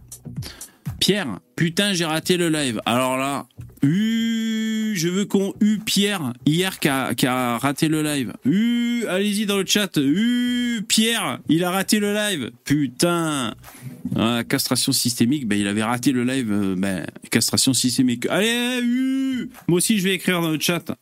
Pierre, 1.00 1.40
putain, 1.56 1.94
j'ai 1.94 2.06
raté 2.06 2.38
le 2.38 2.50
live. 2.50 2.82
Alors 2.86 3.18
là, 3.18 3.46
uh, 3.84 4.94
je 4.96 5.08
veux 5.08 5.26
qu'on 5.26 5.54
eut 5.62 5.80
Pierre 5.80 6.34
hier 6.46 6.80
qui 6.80 6.88
a, 6.88 7.58
raté 7.58 7.88
le 7.88 8.02
live. 8.02 8.34
Uh, 8.46 9.06
allez-y 9.08 9.46
dans 9.46 9.58
le 9.58 9.66
chat. 9.66 9.98
Uh, 9.98 10.82
Pierre, 10.88 11.40
il 11.50 11.64
a 11.64 11.72
raté 11.72 12.00
le 12.00 12.14
live. 12.14 12.52
Putain. 12.64 13.54
Ah, 14.16 14.44
castration 14.48 14.92
systémique, 14.92 15.48
ben, 15.48 15.60
il 15.60 15.68
avait 15.68 15.84
raté 15.84 16.12
le 16.12 16.24
live. 16.24 16.52
euh, 16.52 16.76
ben, 16.78 17.06
castration 17.30 17.74
systémique. 17.74 18.26
Allez, 18.30 18.80
uh, 18.82 19.50
moi 19.68 19.78
aussi 19.78 20.00
je 20.00 20.04
vais 20.04 20.16
écrire 20.16 20.42
dans 20.42 20.52
le 20.52 20.60
chat. 20.60 20.96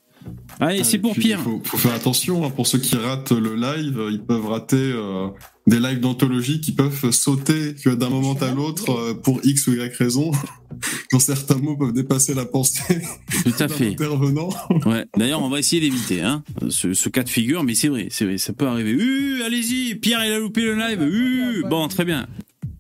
Allez, 0.60 0.84
c'est 0.84 0.98
Et 0.98 1.00
pour 1.00 1.14
puis, 1.14 1.24
Pierre. 1.24 1.40
Il 1.40 1.44
faut, 1.44 1.62
faut 1.64 1.78
faire 1.78 1.94
attention, 1.94 2.46
hein, 2.46 2.50
pour 2.50 2.68
ceux 2.68 2.78
qui 2.80 2.96
ratent 2.96 3.32
le 3.32 3.56
live, 3.56 4.02
ils 4.12 4.22
peuvent 4.22 4.46
rater 4.46 4.78
euh, 4.78 5.28
des 5.68 5.80
lives 5.80 6.00
d'anthologie 6.00 6.62
qui 6.62 6.72
peuvent 6.74 7.12
sauter 7.12 7.74
d'un 7.86 8.10
moment 8.10 8.34
à 8.36 8.52
l'autre 8.52 8.92
euh, 8.92 9.14
pour 9.14 9.40
X 9.44 9.68
ou 9.68 9.74
Y 9.74 9.96
raison, 9.96 10.32
quand 11.12 11.20
certains 11.20 11.56
mots 11.56 11.76
peuvent 11.78 11.94
dépasser 11.94 12.34
la 12.34 12.46
pensée 12.46 13.02
Tout 13.44 13.54
à 13.60 13.68
fait. 13.68 13.90
intervenant. 13.94 14.50
Ouais. 14.86 15.06
D'ailleurs, 15.18 15.42
on 15.42 15.50
va 15.50 15.60
essayer 15.60 15.82
d'éviter 15.82 16.22
hein, 16.22 16.44
ce, 16.70 16.94
ce 16.94 17.10
cas 17.10 17.24
de 17.24 17.30
figure, 17.30 17.64
mais 17.64 17.74
c'est 17.76 17.88
vrai, 17.88 18.08
c'est 18.10 18.26
vrai, 18.26 18.38
ça 18.38 18.54
peut 18.54 18.68
arriver. 18.68 18.92
Uh, 18.92 19.42
allez-y, 19.44 19.96
Pierre, 19.96 20.24
il 20.26 20.32
a 20.32 20.40
loupé 20.40 20.62
le 20.62 20.76
live. 20.76 21.02
Uh, 21.02 21.68
bon, 21.68 21.88
très 21.88 22.06
bien. 22.06 22.28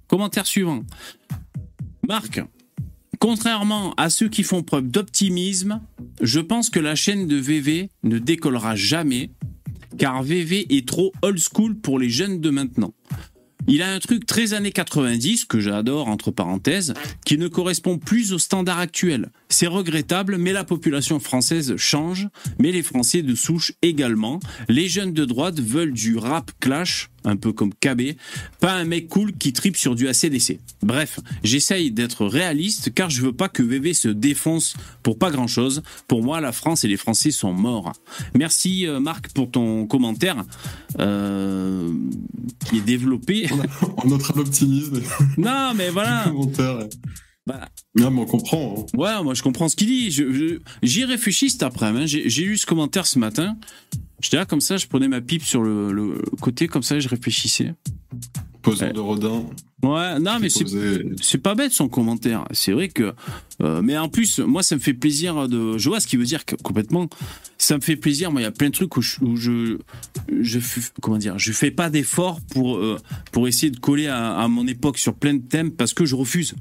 Commentaire 0.07 0.45
suivant. 0.45 0.83
Marc, 2.07 2.41
contrairement 3.24 3.94
à 3.96 4.10
ceux 4.10 4.27
qui 4.27 4.44
font 4.44 4.63
preuve 4.63 4.89
d'optimisme, 4.89 5.80
je 6.20 6.42
pense 6.42 6.70
que 6.70 6.82
la 6.82 6.94
chaîne 6.94 7.25
de 7.25 7.38
VV 7.38 7.89
ne 8.03 8.20
décollera 8.20 8.75
jamais, 8.75 9.32
car 9.98 10.24
VV 10.24 10.75
est 10.75 10.86
trop 10.86 11.13
old 11.22 11.39
school 11.39 11.74
pour 11.75 12.00
les 12.00 12.10
jeunes 12.10 12.42
de 12.42 12.50
maintenant. 12.50 12.94
Il 13.65 13.82
a 13.82 13.94
un 13.94 14.00
truc 14.00 14.25
très 14.25 14.53
années 14.53 14.74
90, 14.74 15.46
que 15.46 15.62
j'adore 15.62 16.10
entre 16.10 16.32
parenthèses, 16.32 16.94
qui 17.25 17.38
ne 17.38 17.48
correspond 17.48 17.98
plus 17.98 18.34
aux 18.34 18.39
standards 18.39 18.80
actuels. 18.80 19.32
C'est 19.48 19.68
regrettable, 19.68 20.38
mais 20.38 20.51
la 20.51 20.65
population 20.65 21.22
française 21.22 21.77
change, 21.77 22.27
mais 22.60 22.74
les 22.74 22.84
Français 22.84 23.22
de 23.22 23.36
souche 23.36 23.72
également. 23.82 24.42
Les 24.68 24.89
jeunes 24.89 25.13
de 25.13 25.24
droite 25.24 25.62
veulent 25.62 25.94
du 25.94 26.18
rap 26.18 26.51
clash, 26.60 27.10
un 27.25 27.36
peu 27.36 27.53
comme 27.53 27.74
KB, 27.74 28.13
pas 28.60 28.74
un 28.74 28.84
mec 28.86 29.08
cool 29.08 29.34
qui 29.34 29.53
tripe 29.53 29.75
sur 29.77 29.96
du 29.96 30.08
ACDC. 30.08 30.60
Bref, 30.82 31.20
j'essaye 31.44 31.92
d'être 31.92 32.25
réaliste 32.25 32.94
car 32.94 33.10
je 33.10 33.22
veux 33.22 33.34
pas 33.34 33.50
que 33.50 33.63
VV 33.63 33.94
se 33.94 34.08
défonce 34.10 34.75
pour 35.03 35.18
pas 35.18 35.32
grand 35.32 35.48
chose. 35.48 35.84
Pour 36.08 36.24
moi, 36.24 36.42
la 36.42 36.51
France 36.51 36.84
et 36.84 36.88
les 36.88 36.98
Français 36.98 37.32
sont 37.32 37.53
morts. 37.53 37.92
Merci 38.36 38.88
euh, 38.88 39.00
Marc 39.00 39.30
pour 39.34 39.50
ton 39.51 39.86
commentaire 39.88 40.44
euh, 41.00 41.92
qui 42.65 42.77
est 42.77 42.82
développé. 42.86 43.50
On 44.03 44.08
notera 44.08 44.34
l'optimisme 44.36 45.01
non, 45.38 45.74
mais 45.75 45.89
voilà. 45.89 46.32
Bah, 47.46 47.68
Non, 47.98 48.10
mais 48.10 48.22
on 48.22 48.25
comprend. 48.25 48.74
hein. 48.94 48.98
Ouais, 48.98 49.22
moi 49.22 49.34
je 49.34 49.44
comprends 49.44 49.68
ce 49.68 49.75
qu'il 49.75 49.88
dit. 49.88 50.12
Je- 50.12 50.32
je- 50.32 50.60
J'y 50.82 51.03
réfléchis 51.03 51.50
cet 51.50 51.62
après-midi. 51.63 52.03
hein. 52.03 52.22
J'ai 52.25 52.46
lu 52.46 52.56
ce 52.58 52.65
commentaire 52.65 53.06
ce 53.06 53.20
matin. 53.20 53.58
J'étais 54.24 54.38
là 54.38 54.46
comme 54.46 54.62
ça, 54.62 54.77
je 54.77 54.88
prenais 54.88 55.10
ma 55.10 55.20
pipe 55.20 55.44
sur 55.44 55.62
le, 55.62 55.92
le 55.92 56.22
côté 56.39 56.68
comme 56.70 56.82
ça, 56.82 56.98
je 56.98 57.10
réfléchissais. 57.10 57.75
Posant 58.62 58.92
de 58.92 59.00
Rodin. 59.00 59.44
Ouais, 59.84 60.18
non, 60.18 60.38
mais 60.39 60.48
c'est 60.48 60.63
c'est 61.22 61.38
pas 61.39 61.56
bête 61.56 61.74
son 61.74 61.89
commentaire. 61.89 62.46
C'est 62.51 62.72
vrai 62.72 62.88
que, 62.88 63.13
euh, 63.62 63.82
mais 63.82 63.98
en 63.98 64.08
plus, 64.08 64.39
moi, 64.39 64.63
ça 64.63 64.75
me 64.75 64.80
fait 64.80 64.94
plaisir 64.94 65.50
de. 65.50 65.77
Je 65.77 65.89
vois 65.89 66.00
ce 66.00 66.08
qu'il 66.08 66.20
veut 66.20 66.25
dire 66.25 66.46
complètement. 66.63 67.10
Ça 67.58 67.75
me 67.75 67.82
fait 67.82 67.98
plaisir. 67.98 68.32
Moi, 68.32 68.39
il 68.39 68.44
y 68.46 68.48
a 68.48 68.51
plein 68.51 68.70
de 68.70 68.74
trucs 68.74 68.96
où 68.96 69.01
je, 69.01 69.20
où 69.22 69.36
je, 69.36 69.77
je 70.39 70.60
comment 71.01 71.18
dire, 71.18 71.38
je 71.38 71.51
fais 71.51 71.72
pas 71.72 71.89
d'efforts 71.89 72.39
pour 72.53 72.77
euh, 72.77 72.98
pour 73.34 73.50
essayer 73.50 73.72
de 73.72 73.80
coller 73.80 74.08
à, 74.08 74.38
à, 74.38 74.48
mon 74.48 74.65
époque 74.68 74.98
sur 74.98 75.15
plein 75.15 75.34
de 75.34 75.42
thèmes 75.42 75.72
parce 75.72 75.94
que 75.94 76.06
je 76.06 76.15
refuse. 76.15 76.56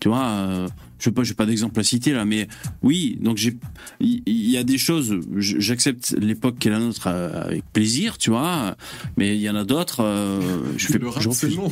Tu 0.00 0.08
vois. 0.08 0.24
Euh, 0.24 0.68
je 0.98 1.04
sais 1.04 1.12
pas, 1.12 1.22
j'ai 1.22 1.34
pas 1.34 1.46
d'exemple 1.46 1.78
à 1.80 1.84
citer 1.84 2.12
là, 2.12 2.24
mais 2.24 2.48
oui, 2.82 3.18
donc 3.20 3.36
j'ai, 3.36 3.56
il 4.00 4.22
y, 4.26 4.56
a 4.56 4.64
des 4.64 4.78
choses, 4.78 5.18
j'accepte 5.36 6.14
l'époque 6.18 6.58
qui 6.58 6.68
est 6.68 6.70
la 6.70 6.80
nôtre 6.80 7.06
euh, 7.06 7.44
avec 7.44 7.64
plaisir, 7.72 8.18
tu 8.18 8.30
vois, 8.30 8.76
mais 9.16 9.36
il 9.36 9.40
y 9.40 9.48
en 9.48 9.54
a 9.54 9.64
d'autres, 9.64 10.02
euh, 10.02 10.40
je 10.76 10.86
fais 10.88 10.98
le 10.98 11.08
rap, 11.08 11.22
c'est 11.32 11.54
non. 11.54 11.70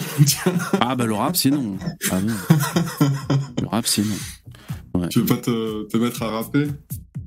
ah 0.81 0.95
bah 0.95 1.07
le 1.07 1.15
rap, 1.15 1.37
c'est 1.37 1.51
non. 1.51 1.77
Ah, 2.11 2.21
non. 2.21 2.35
Le 3.63 3.69
rap, 3.69 3.87
c'est 3.87 4.03
non. 4.03 5.01
Ouais. 5.01 5.09
Tu 5.09 5.21
veux 5.21 5.27
pas 5.27 5.37
te, 5.37 5.85
te 5.89 5.97
mettre 5.97 6.23
à 6.23 6.31
rapper? 6.31 6.67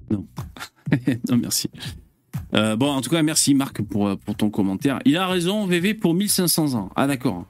Non. 0.10 0.26
non, 1.30 1.38
merci. 1.38 1.70
Euh, 2.56 2.76
bon, 2.76 2.90
en 2.92 3.02
tout 3.02 3.10
cas, 3.10 3.22
merci 3.22 3.54
Marc 3.54 3.82
pour, 3.82 4.18
pour 4.18 4.36
ton 4.36 4.50
commentaire. 4.50 5.00
Il 5.06 5.18
a 5.18 5.28
raison, 5.28 5.66
VV 5.66 5.94
pour 5.94 6.14
1500 6.14 6.74
ans. 6.76 6.90
Ah 6.96 7.08
d'accord. 7.08 7.46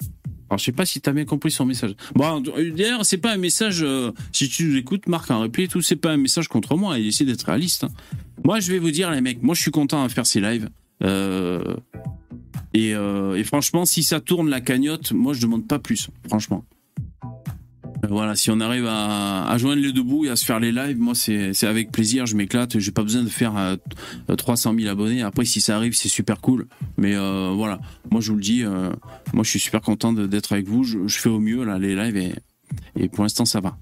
Alors, 0.50 0.58
je 0.58 0.64
sais 0.64 0.72
pas 0.72 0.86
si 0.86 1.00
tu 1.00 1.10
as 1.10 1.14
bien 1.14 1.26
compris 1.26 1.52
son 1.52 1.66
message. 1.66 1.96
Bon, 2.16 2.42
d'ailleurs, 2.42 3.06
c'est 3.06 3.18
pas 3.18 3.34
un 3.34 3.38
message. 3.38 3.84
Euh, 3.84 4.12
si 4.32 4.50
tu 4.50 4.66
nous 4.66 4.78
écoutes, 4.78 5.08
Marc, 5.08 5.30
en 5.30 5.42
replay, 5.42 5.68
tout, 5.68 5.82
c'est 5.82 5.96
pas 5.96 6.12
un 6.12 6.18
message 6.18 6.48
contre 6.48 6.76
moi. 6.76 6.98
Il 6.98 7.08
essaie 7.08 7.26
d'être 7.26 7.44
réaliste. 7.44 7.84
Hein. 7.84 7.90
Moi, 8.44 8.60
je 8.60 8.72
vais 8.72 8.80
vous 8.80 8.92
dire, 8.92 9.12
les 9.12 9.22
mecs, 9.22 9.44
moi, 9.44 9.54
je 9.54 9.62
suis 9.62 9.72
content 9.72 10.04
à 10.04 10.10
faire 10.10 10.26
ces 10.26 10.42
lives. 10.42 10.70
Euh, 11.04 11.76
et, 12.74 12.96
euh, 12.96 13.36
et, 13.36 13.44
franchement, 13.44 13.86
si 13.86 14.02
ça 14.02 14.20
tourne 14.20 14.50
la 14.50 14.60
cagnotte, 14.60 15.12
moi, 15.12 15.34
je 15.34 15.42
demande 15.42 15.68
pas 15.68 15.78
plus. 15.78 16.10
Franchement. 16.28 16.66
Voilà, 18.08 18.36
si 18.36 18.50
on 18.50 18.60
arrive 18.60 18.86
à, 18.88 19.56
joindre 19.58 19.82
les 19.82 19.92
deux 19.92 20.04
bouts 20.04 20.26
et 20.26 20.30
à 20.30 20.36
se 20.36 20.46
faire 20.46 20.60
les 20.60 20.72
lives, 20.72 20.98
moi 20.98 21.14
c'est 21.16 21.64
avec 21.64 21.92
plaisir, 21.92 22.26
je 22.26 22.36
m'éclate, 22.36 22.80
j'ai 22.80 22.92
pas 22.92 23.04
besoin 23.04 23.24
de 23.24 23.30
faire 23.30 23.78
300 24.36 24.74
000 24.78 24.90
abonnés. 24.90 25.22
Après, 25.22 25.46
si 25.46 25.62
ça 25.62 25.76
arrive, 25.76 25.94
c'est 25.94 26.10
super 26.10 26.40
cool. 26.40 26.68
Mais 26.98 27.16
euh, 27.16 27.52
voilà, 27.54 27.80
moi 28.12 28.22
je 28.22 28.32
vous 28.32 28.38
le 28.38 28.42
dis, 28.42 28.64
euh, 28.64 28.90
moi 29.34 29.44
je 29.44 29.50
suis 29.50 29.60
super 29.60 29.82
content 29.82 30.14
d'être 30.14 30.54
avec 30.54 30.68
vous. 30.68 30.84
Je, 30.84 31.20
fais 31.20 31.30
au 31.30 31.40
mieux 31.40 31.64
là 31.64 31.78
les 31.78 31.96
lives 31.96 32.18
et, 32.18 32.34
et 32.96 33.10
pour 33.10 33.24
l'instant 33.24 33.46
ça 33.46 33.60
va. 33.60 33.78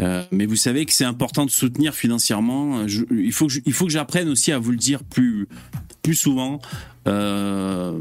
Euh, 0.00 0.22
mais 0.30 0.46
vous 0.46 0.56
savez 0.56 0.84
que 0.84 0.92
c'est 0.92 1.04
important 1.04 1.46
de 1.46 1.50
soutenir 1.50 1.94
financièrement. 1.94 2.84
il 3.10 3.32
faut 3.32 3.46
que 3.46 3.54
il 3.64 3.72
faut 3.72 3.86
que 3.86 3.92
j'apprenne 3.92 4.28
aussi 4.28 4.52
à 4.52 4.58
vous 4.58 4.70
le 4.70 4.76
dire 4.76 5.02
plus 5.02 5.48
plus 6.02 6.14
souvent. 6.14 6.60
Euh, 7.06 7.98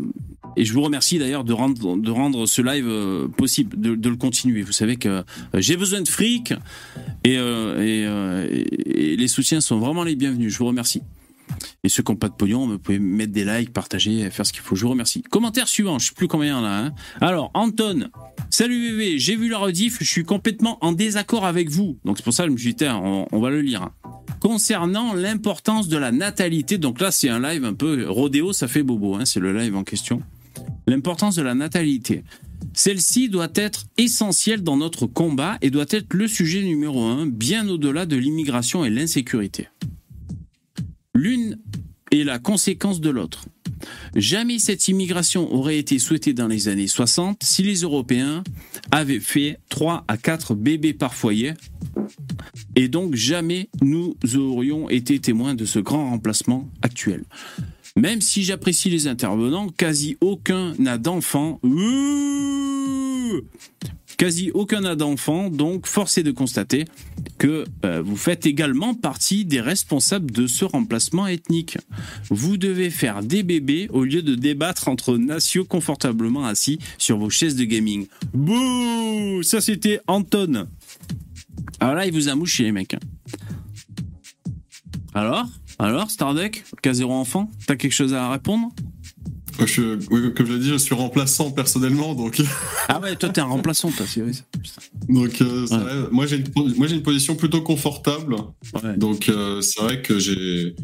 et 0.56 0.66
je 0.66 0.74
vous 0.74 0.82
remercie 0.82 1.18
d'ailleurs 1.18 1.44
de 1.44 1.54
rendre, 1.54 1.98
de 1.98 2.12
rendre 2.12 2.46
ce 2.46 2.62
live 2.62 2.88
euh, 2.88 3.28
possible, 3.28 3.80
de, 3.80 3.96
de, 3.96 4.10
le 4.10 4.16
continuer. 4.16 4.62
Vous 4.62 4.72
savez 4.72 4.98
que 4.98 5.10
euh, 5.10 5.24
j'ai 5.56 5.78
besoin 5.78 6.02
de 6.02 6.08
fric 6.08 6.54
et, 7.24 7.38
euh, 7.38 8.48
et, 8.50 9.14
et, 9.14 9.16
les 9.16 9.28
soutiens 9.28 9.62
sont 9.62 9.80
vraiment 9.80 10.04
les 10.04 10.16
bienvenus. 10.16 10.54
Je 10.54 10.58
vous 10.60 10.68
remercie. 10.68 11.02
Et 11.84 11.90
ceux 11.90 12.04
qui 12.04 12.12
n'ont 12.12 12.18
pas 12.18 12.30
de 12.30 12.34
pognon, 12.34 12.68
vous 12.68 12.80
pouvez 12.80 13.00
mettre 13.00 13.32
des 13.32 13.46
likes, 13.46 13.74
partager, 13.74 14.30
faire 14.30 14.46
ce 14.46 14.54
qu'il 14.54 14.62
faut. 14.62 14.76
Je 14.76 14.84
vous 14.84 14.92
remercie. 14.92 15.22
Commentaire 15.24 15.68
suivant, 15.68 16.00
je 16.00 16.08
sais 16.08 16.14
plus 16.16 16.28
combien 16.28 16.64
a. 16.64 16.86
Hein. 16.86 16.94
Alors, 17.22 17.52
Anton, 17.54 18.10
salut 18.50 18.92
VV, 18.92 19.20
j'ai 19.20 19.36
vu 19.36 19.50
la 19.50 19.58
rediff, 19.58 19.98
je 20.00 20.10
suis 20.10 20.24
complètement 20.24 20.78
en 20.82 20.92
désaccord 20.92 21.46
avec 21.46 21.70
vous. 21.70 21.98
Donc 22.06 22.18
c'est 22.18 22.24
pour 22.24 22.34
ça 22.34 22.44
que 22.44 22.50
je 22.50 22.54
me 22.54 22.58
suis 22.58 22.74
dit, 22.74 22.86
on, 22.86 23.28
on 23.32 23.40
va 23.40 23.50
le 23.50 23.62
lire. 23.62 23.90
Concernant 24.40 25.14
l'importance 25.14 25.88
de 25.88 25.98
la 25.98 26.12
natalité, 26.12 26.78
donc 26.78 27.00
là 27.00 27.12
c'est 27.12 27.30
un 27.30 27.40
live 27.40 27.64
un 27.64 27.74
peu 27.74 28.06
rodéo, 28.10 28.54
ça 28.54 28.68
fait 28.68 28.84
bobo, 28.84 29.16
hein, 29.16 29.26
c'est 29.26 29.40
le 29.40 29.58
live 29.58 29.76
en 29.76 29.84
question 29.84 30.22
l'importance 30.88 31.36
de 31.36 31.42
la 31.42 31.56
natalité. 31.56 32.24
Celle-ci 32.74 33.30
doit 33.30 33.52
être 33.56 33.86
essentielle 33.98 34.64
dans 34.64 34.78
notre 34.78 35.06
combat 35.06 35.58
et 35.62 35.70
doit 35.70 35.86
être 35.90 36.14
le 36.14 36.28
sujet 36.28 36.64
numéro 36.64 37.04
un, 37.04 37.28
bien 37.28 37.68
au-delà 37.68 38.06
de 38.06 38.16
l'immigration 38.16 38.84
et 38.84 38.90
l'insécurité. 38.90 39.68
L'une 41.14 41.60
est 42.12 42.24
la 42.24 42.40
conséquence 42.40 43.02
de 43.02 43.10
l'autre. 43.10 43.46
Jamais 44.16 44.60
cette 44.60 44.88
immigration 44.88 45.52
aurait 45.54 45.78
été 45.78 46.00
souhaitée 46.00 46.34
dans 46.34 46.48
les 46.48 46.68
années 46.68 46.88
60 46.88 47.44
si 47.44 47.64
les 47.64 47.82
Européens 47.82 48.44
avaient 48.92 49.20
fait 49.20 49.60
3 49.70 50.06
à 50.08 50.18
4 50.18 50.56
bébés 50.56 50.94
par 50.94 51.14
foyer. 51.14 51.54
Et 52.76 52.88
donc 52.88 53.16
jamais 53.16 53.70
nous 53.82 54.16
aurions 54.36 54.90
été 54.90 55.20
témoins 55.20 55.56
de 55.56 55.66
ce 55.66 55.80
grand 55.80 56.10
remplacement 56.10 56.70
actuel. 56.82 57.24
Même 57.96 58.22
si 58.22 58.44
j'apprécie 58.44 58.90
les 58.90 59.08
intervenants, 59.08 59.70
quasi 59.70 60.18
aucun 60.20 60.74
n'a 60.80 60.98
d'enfant. 60.98 61.60
Quasi 64.24 64.52
aucun 64.54 64.80
n'a 64.80 64.96
d'enfant, 64.96 65.50
donc 65.50 65.86
force 65.86 66.18
est 66.18 66.24
de 66.24 66.32
constater 66.32 66.86
que 67.38 67.66
euh, 67.84 68.02
vous 68.02 68.16
faites 68.16 68.46
également 68.46 68.94
partie 68.94 69.44
des 69.44 69.60
responsables 69.60 70.32
de 70.32 70.48
ce 70.48 70.64
remplacement 70.64 71.28
ethnique. 71.28 71.78
Vous 72.30 72.56
devez 72.56 72.90
faire 72.90 73.22
des 73.22 73.44
bébés 73.44 73.90
au 73.92 74.06
lieu 74.06 74.22
de 74.22 74.36
débattre 74.36 74.88
entre 74.88 75.18
nations 75.18 75.66
confortablement 75.66 76.46
assis 76.46 76.80
sur 76.98 77.18
vos 77.18 77.30
chaises 77.30 77.58
de 77.58 77.66
gaming. 77.66 78.08
Bouh 78.34 79.44
Ça 79.44 79.60
c'était 79.60 80.00
Anton. 80.08 80.70
Alors 81.82 81.96
là, 81.96 82.06
il 82.06 82.14
vous 82.14 82.30
a 82.30 82.36
mouché 82.36 82.64
les 82.64 82.72
mecs. 82.72 82.96
Alors? 85.14 85.50
Alors, 85.80 86.10
Starduck, 86.10 86.64
k 86.82 86.94
zéro 86.94 87.12
enfant, 87.12 87.52
t'as 87.68 87.76
quelque 87.76 87.92
chose 87.92 88.14
à 88.14 88.32
répondre? 88.32 88.70
Je, 89.60 90.00
oui, 90.12 90.34
comme 90.34 90.48
je 90.48 90.54
l'ai 90.54 90.60
dit, 90.60 90.70
je 90.70 90.78
suis 90.78 90.96
remplaçant 90.96 91.52
personnellement, 91.52 92.16
donc. 92.16 92.42
ah 92.88 93.00
ouais, 93.00 93.16
toi 93.16 93.30
t'es 93.30 93.42
un 93.42 93.46
remplaçant, 93.46 93.92
toi, 93.92 94.06
c'est 94.08 94.22
vrai. 94.22 94.32
Donc, 95.10 95.42
euh, 95.42 96.08
moi 96.12 96.26
j'ai 96.26 96.38
une, 96.38 96.76
moi 96.76 96.88
j'ai 96.88 96.96
une 96.96 97.04
position 97.04 97.36
plutôt 97.36 97.62
confortable. 97.62 98.36
Donc 98.98 99.30
euh, 99.30 99.62
c'est 99.62 99.82
vrai 99.82 100.02
que 100.02 100.20
j'ai, 100.20 100.76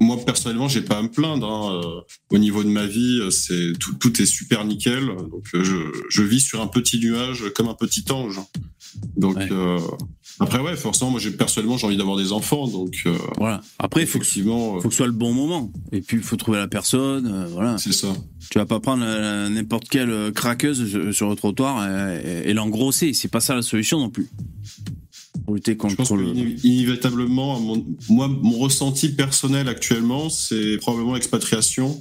moi 0.00 0.16
personnellement, 0.24 0.68
j'ai 0.68 0.82
pas 0.82 0.98
à 0.98 1.02
me 1.02 1.08
plaindre. 1.08 1.48
Hein. 1.48 1.82
Euh, 1.84 2.00
au 2.30 2.38
niveau 2.38 2.62
de 2.62 2.68
ma 2.68 2.86
vie, 2.86 3.20
c'est 3.30 3.72
tout, 3.78 3.94
tout 3.94 4.20
est 4.20 4.26
super 4.26 4.64
nickel. 4.64 5.06
Donc 5.06 5.46
je, 5.52 5.76
je 6.08 6.22
vis 6.22 6.40
sur 6.40 6.60
un 6.60 6.68
petit 6.68 6.98
nuage 6.98 7.44
comme 7.54 7.68
un 7.68 7.74
petit 7.74 8.04
ange. 8.10 8.40
Donc 9.16 9.38
après, 10.40 10.60
ouais, 10.60 10.76
forcément, 10.76 11.10
moi, 11.10 11.20
personnellement, 11.36 11.76
j'ai 11.76 11.86
envie 11.86 11.96
d'avoir 11.96 12.16
des 12.16 12.32
enfants, 12.32 12.68
donc. 12.68 13.02
Euh, 13.06 13.16
voilà. 13.38 13.60
Après, 13.78 14.02
il 14.02 14.06
faut, 14.06 14.18
que, 14.18 14.24
faut 14.24 14.80
que 14.82 14.90
ce 14.90 14.96
soit 14.96 15.06
le 15.06 15.12
bon 15.12 15.32
moment. 15.32 15.72
Et 15.90 16.00
puis, 16.00 16.16
il 16.18 16.22
faut 16.22 16.36
trouver 16.36 16.58
la 16.58 16.68
personne, 16.68 17.26
euh, 17.26 17.46
voilà. 17.50 17.76
C'est 17.78 17.92
ça. 17.92 18.08
Tu 18.50 18.58
vas 18.58 18.66
pas 18.66 18.80
prendre 18.80 19.04
n'importe 19.48 19.88
quelle 19.88 20.32
craqueuse 20.32 21.10
sur 21.12 21.28
le 21.28 21.36
trottoir 21.36 21.86
et, 22.24 22.52
l'engrosser. 22.54 23.12
C'est 23.12 23.28
pas 23.28 23.40
ça 23.40 23.54
la 23.54 23.62
solution 23.62 23.98
non 23.98 24.10
plus. 24.10 24.28
Pour 25.44 25.54
lutter 25.54 25.76
contre 25.76 25.92
Je 25.92 25.96
pense 25.96 26.10
le... 26.12 26.34
inévitablement, 26.64 27.60
moi, 28.08 28.28
mon 28.28 28.58
ressenti 28.58 29.10
personnel 29.10 29.68
actuellement, 29.68 30.30
c'est 30.30 30.78
probablement 30.78 31.14
l'expatriation. 31.14 32.00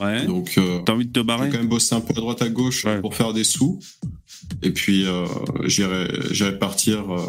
Ouais. 0.00 0.26
Donc, 0.26 0.54
euh, 0.58 0.80
t'as 0.84 0.92
envie 0.92 1.06
de 1.06 1.12
te 1.12 1.20
barrer 1.20 1.50
quand 1.50 1.58
même 1.58 1.68
bosser 1.68 1.94
un 1.94 2.00
peu 2.00 2.12
à 2.16 2.20
droite 2.20 2.42
à 2.42 2.48
gauche 2.48 2.84
pour 3.00 3.14
faire 3.14 3.32
des 3.32 3.44
sous. 3.44 3.78
Et 4.62 4.70
puis, 4.70 5.06
euh, 5.06 5.26
j'irai 5.66 6.58
partir 6.58 7.12
euh, 7.12 7.28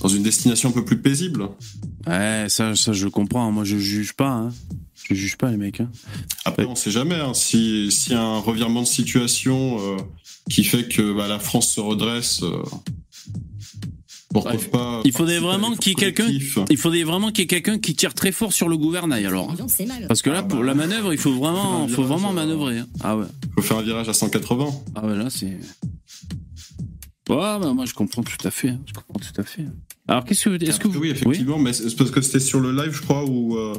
dans 0.00 0.08
une 0.08 0.22
destination 0.22 0.68
un 0.68 0.72
peu 0.72 0.84
plus 0.84 1.00
paisible. 1.00 1.48
Ouais, 2.06 2.46
ça, 2.48 2.74
ça 2.74 2.92
je 2.92 3.08
comprends. 3.08 3.50
Moi, 3.52 3.64
je 3.64 3.78
juge 3.78 4.14
pas. 4.14 4.30
Hein. 4.30 4.52
Je 5.08 5.14
juge 5.14 5.36
pas 5.36 5.50
les 5.50 5.56
mecs. 5.56 5.80
Hein. 5.80 5.90
Après, 6.44 6.64
on 6.64 6.74
sait 6.74 6.90
jamais. 6.90 7.16
Hein. 7.16 7.34
Si, 7.34 7.90
si 7.90 8.14
un 8.14 8.38
revirement 8.38 8.82
de 8.82 8.86
situation 8.86 9.78
euh, 9.80 9.96
qui 10.50 10.64
fait 10.64 10.88
que 10.88 11.12
bah, 11.12 11.28
la 11.28 11.38
France 11.38 11.74
se 11.74 11.80
redresse, 11.80 12.42
euh, 12.42 12.62
pourquoi 14.32 14.58
pas 14.70 15.00
Il 15.04 15.12
faudrait 15.12 15.38
vraiment 15.38 15.74
qu'il 15.74 15.90
y 15.90 15.92
ait 15.92 16.12
quelqu'un. 16.12 16.28
Il 16.70 16.76
faudrait 16.76 17.02
vraiment 17.04 17.28
qu'il 17.28 17.40
y 17.40 17.44
ait 17.44 17.46
quelqu'un 17.46 17.78
qui 17.78 17.94
tire 17.94 18.14
très 18.14 18.32
fort 18.32 18.52
sur 18.52 18.68
le 18.68 18.76
gouvernail 18.76 19.26
alors. 19.26 19.54
Parce 20.08 20.22
que 20.22 20.30
là, 20.30 20.42
pour 20.42 20.62
la 20.62 20.74
manœuvre, 20.74 21.12
il 21.12 21.18
faut 21.18 21.32
vraiment, 21.32 21.86
faut 21.88 22.04
vraiment 22.04 22.32
manœuvrer. 22.32 22.78
Hein. 22.78 22.86
Ah 23.02 23.16
ouais. 23.16 23.26
Faut 23.54 23.62
faire 23.62 23.78
un 23.78 23.82
virage 23.82 24.08
à 24.08 24.14
180. 24.14 24.66
Ah 24.94 25.06
ouais, 25.06 25.16
là 25.16 25.28
c'est. 25.30 25.58
Ouais, 27.28 27.36
bah, 27.36 27.72
moi 27.74 27.84
je 27.86 27.94
comprends 27.94 28.22
tout 28.22 28.46
à 28.46 28.50
fait. 28.50 28.70
Hein. 28.70 28.80
Je 28.86 28.92
comprends 28.92 29.20
tout 29.20 29.40
à 29.40 29.44
fait. 29.44 29.64
Alors 30.08 30.24
qu'est-ce 30.24 30.48
que 30.48 30.64
est-ce 30.64 30.80
que 30.80 30.88
vous... 30.88 30.98
oui 30.98 31.10
effectivement, 31.10 31.58
mais 31.58 31.72
c'est 31.72 31.94
parce 31.96 32.10
que 32.10 32.20
c'était 32.20 32.40
sur 32.40 32.60
le 32.60 32.72
live, 32.72 32.92
je 32.92 33.02
crois, 33.02 33.24
où 33.24 33.56
euh, 33.56 33.74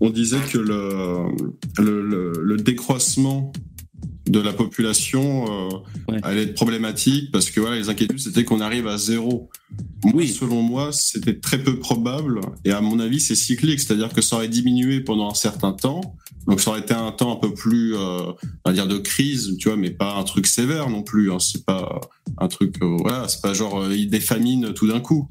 on 0.00 0.10
disait 0.10 0.38
que 0.50 0.58
le, 0.58 1.26
le, 1.78 2.32
le 2.40 2.56
décroissement 2.56 3.52
de 4.26 4.40
la 4.40 4.52
population 4.52 5.72
euh, 6.08 6.18
allait 6.22 6.44
être 6.44 6.54
problématique 6.54 7.30
parce 7.30 7.50
que 7.50 7.60
voilà, 7.60 7.76
les 7.76 7.88
inquiétudes 7.88 8.18
c'était 8.18 8.44
qu'on 8.44 8.60
arrive 8.60 8.86
à 8.86 8.96
zéro. 8.96 9.50
Oui. 10.12 10.28
selon 10.28 10.62
moi, 10.62 10.92
c'était 10.92 11.38
très 11.38 11.62
peu 11.62 11.78
probable. 11.78 12.40
Et 12.64 12.72
à 12.72 12.80
mon 12.80 12.98
avis, 13.00 13.20
c'est 13.20 13.34
cyclique, 13.34 13.80
c'est-à-dire 13.80 14.12
que 14.12 14.20
ça 14.20 14.36
aurait 14.36 14.48
diminué 14.48 15.00
pendant 15.00 15.30
un 15.30 15.34
certain 15.34 15.72
temps. 15.72 16.16
Donc 16.46 16.60
ça 16.60 16.70
aurait 16.70 16.80
été 16.80 16.92
un 16.92 17.10
temps 17.10 17.32
un 17.32 17.36
peu 17.36 17.54
plus, 17.54 17.94
euh, 17.94 18.32
on 18.64 18.70
va 18.70 18.72
dire, 18.72 18.86
de 18.86 18.98
crise, 18.98 19.56
tu 19.58 19.68
vois, 19.68 19.78
mais 19.78 19.90
pas 19.90 20.16
un 20.16 20.24
truc 20.24 20.46
sévère 20.46 20.90
non 20.90 21.02
plus. 21.02 21.32
Hein. 21.32 21.38
C'est 21.38 21.64
pas 21.64 22.00
un 22.38 22.48
truc, 22.48 22.76
euh, 22.82 22.96
voilà, 22.98 23.28
c'est 23.28 23.40
pas 23.40 23.54
genre 23.54 23.82
euh, 23.82 24.06
des 24.06 24.20
famines 24.20 24.72
tout 24.74 24.88
d'un 24.88 25.00
coup. 25.00 25.28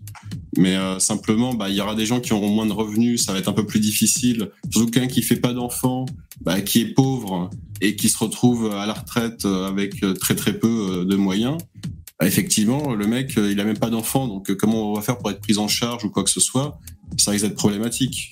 Mais 0.57 0.75
euh, 0.75 0.99
simplement, 0.99 1.53
bah, 1.53 1.69
il 1.69 1.75
y 1.75 1.81
aura 1.81 1.95
des 1.95 2.05
gens 2.05 2.19
qui 2.19 2.33
auront 2.33 2.49
moins 2.49 2.65
de 2.65 2.71
revenus, 2.71 3.23
ça 3.23 3.33
va 3.33 3.39
être 3.39 3.49
un 3.49 3.53
peu 3.53 3.65
plus 3.65 3.79
difficile. 3.79 4.49
Surtout 4.69 4.89
quelqu'un 4.89 5.07
qui 5.07 5.21
fait 5.21 5.37
pas 5.37 5.53
d'enfants, 5.53 6.05
bah, 6.41 6.61
qui 6.61 6.81
est 6.81 6.93
pauvre 6.93 7.49
et 7.81 7.95
qui 7.95 8.09
se 8.09 8.17
retrouve 8.17 8.71
à 8.71 8.85
la 8.85 8.93
retraite 8.93 9.45
avec 9.45 10.03
très 10.19 10.35
très 10.35 10.57
peu 10.57 11.05
de 11.05 11.15
moyens. 11.15 11.57
Bah, 12.19 12.27
effectivement, 12.27 12.93
le 12.93 13.07
mec, 13.07 13.33
il 13.37 13.59
a 13.59 13.63
même 13.63 13.79
pas 13.79 13.89
d'enfants, 13.89 14.27
donc 14.27 14.53
comment 14.53 14.91
on 14.91 14.95
va 14.95 15.01
faire 15.01 15.17
pour 15.17 15.31
être 15.31 15.41
pris 15.41 15.57
en 15.57 15.67
charge 15.67 16.05
ou 16.05 16.09
quoi 16.09 16.23
que 16.23 16.29
ce 16.29 16.39
soit? 16.39 16.79
Ça 17.17 17.31
risque 17.31 17.45
d'être 17.45 17.55
problématique. 17.55 18.31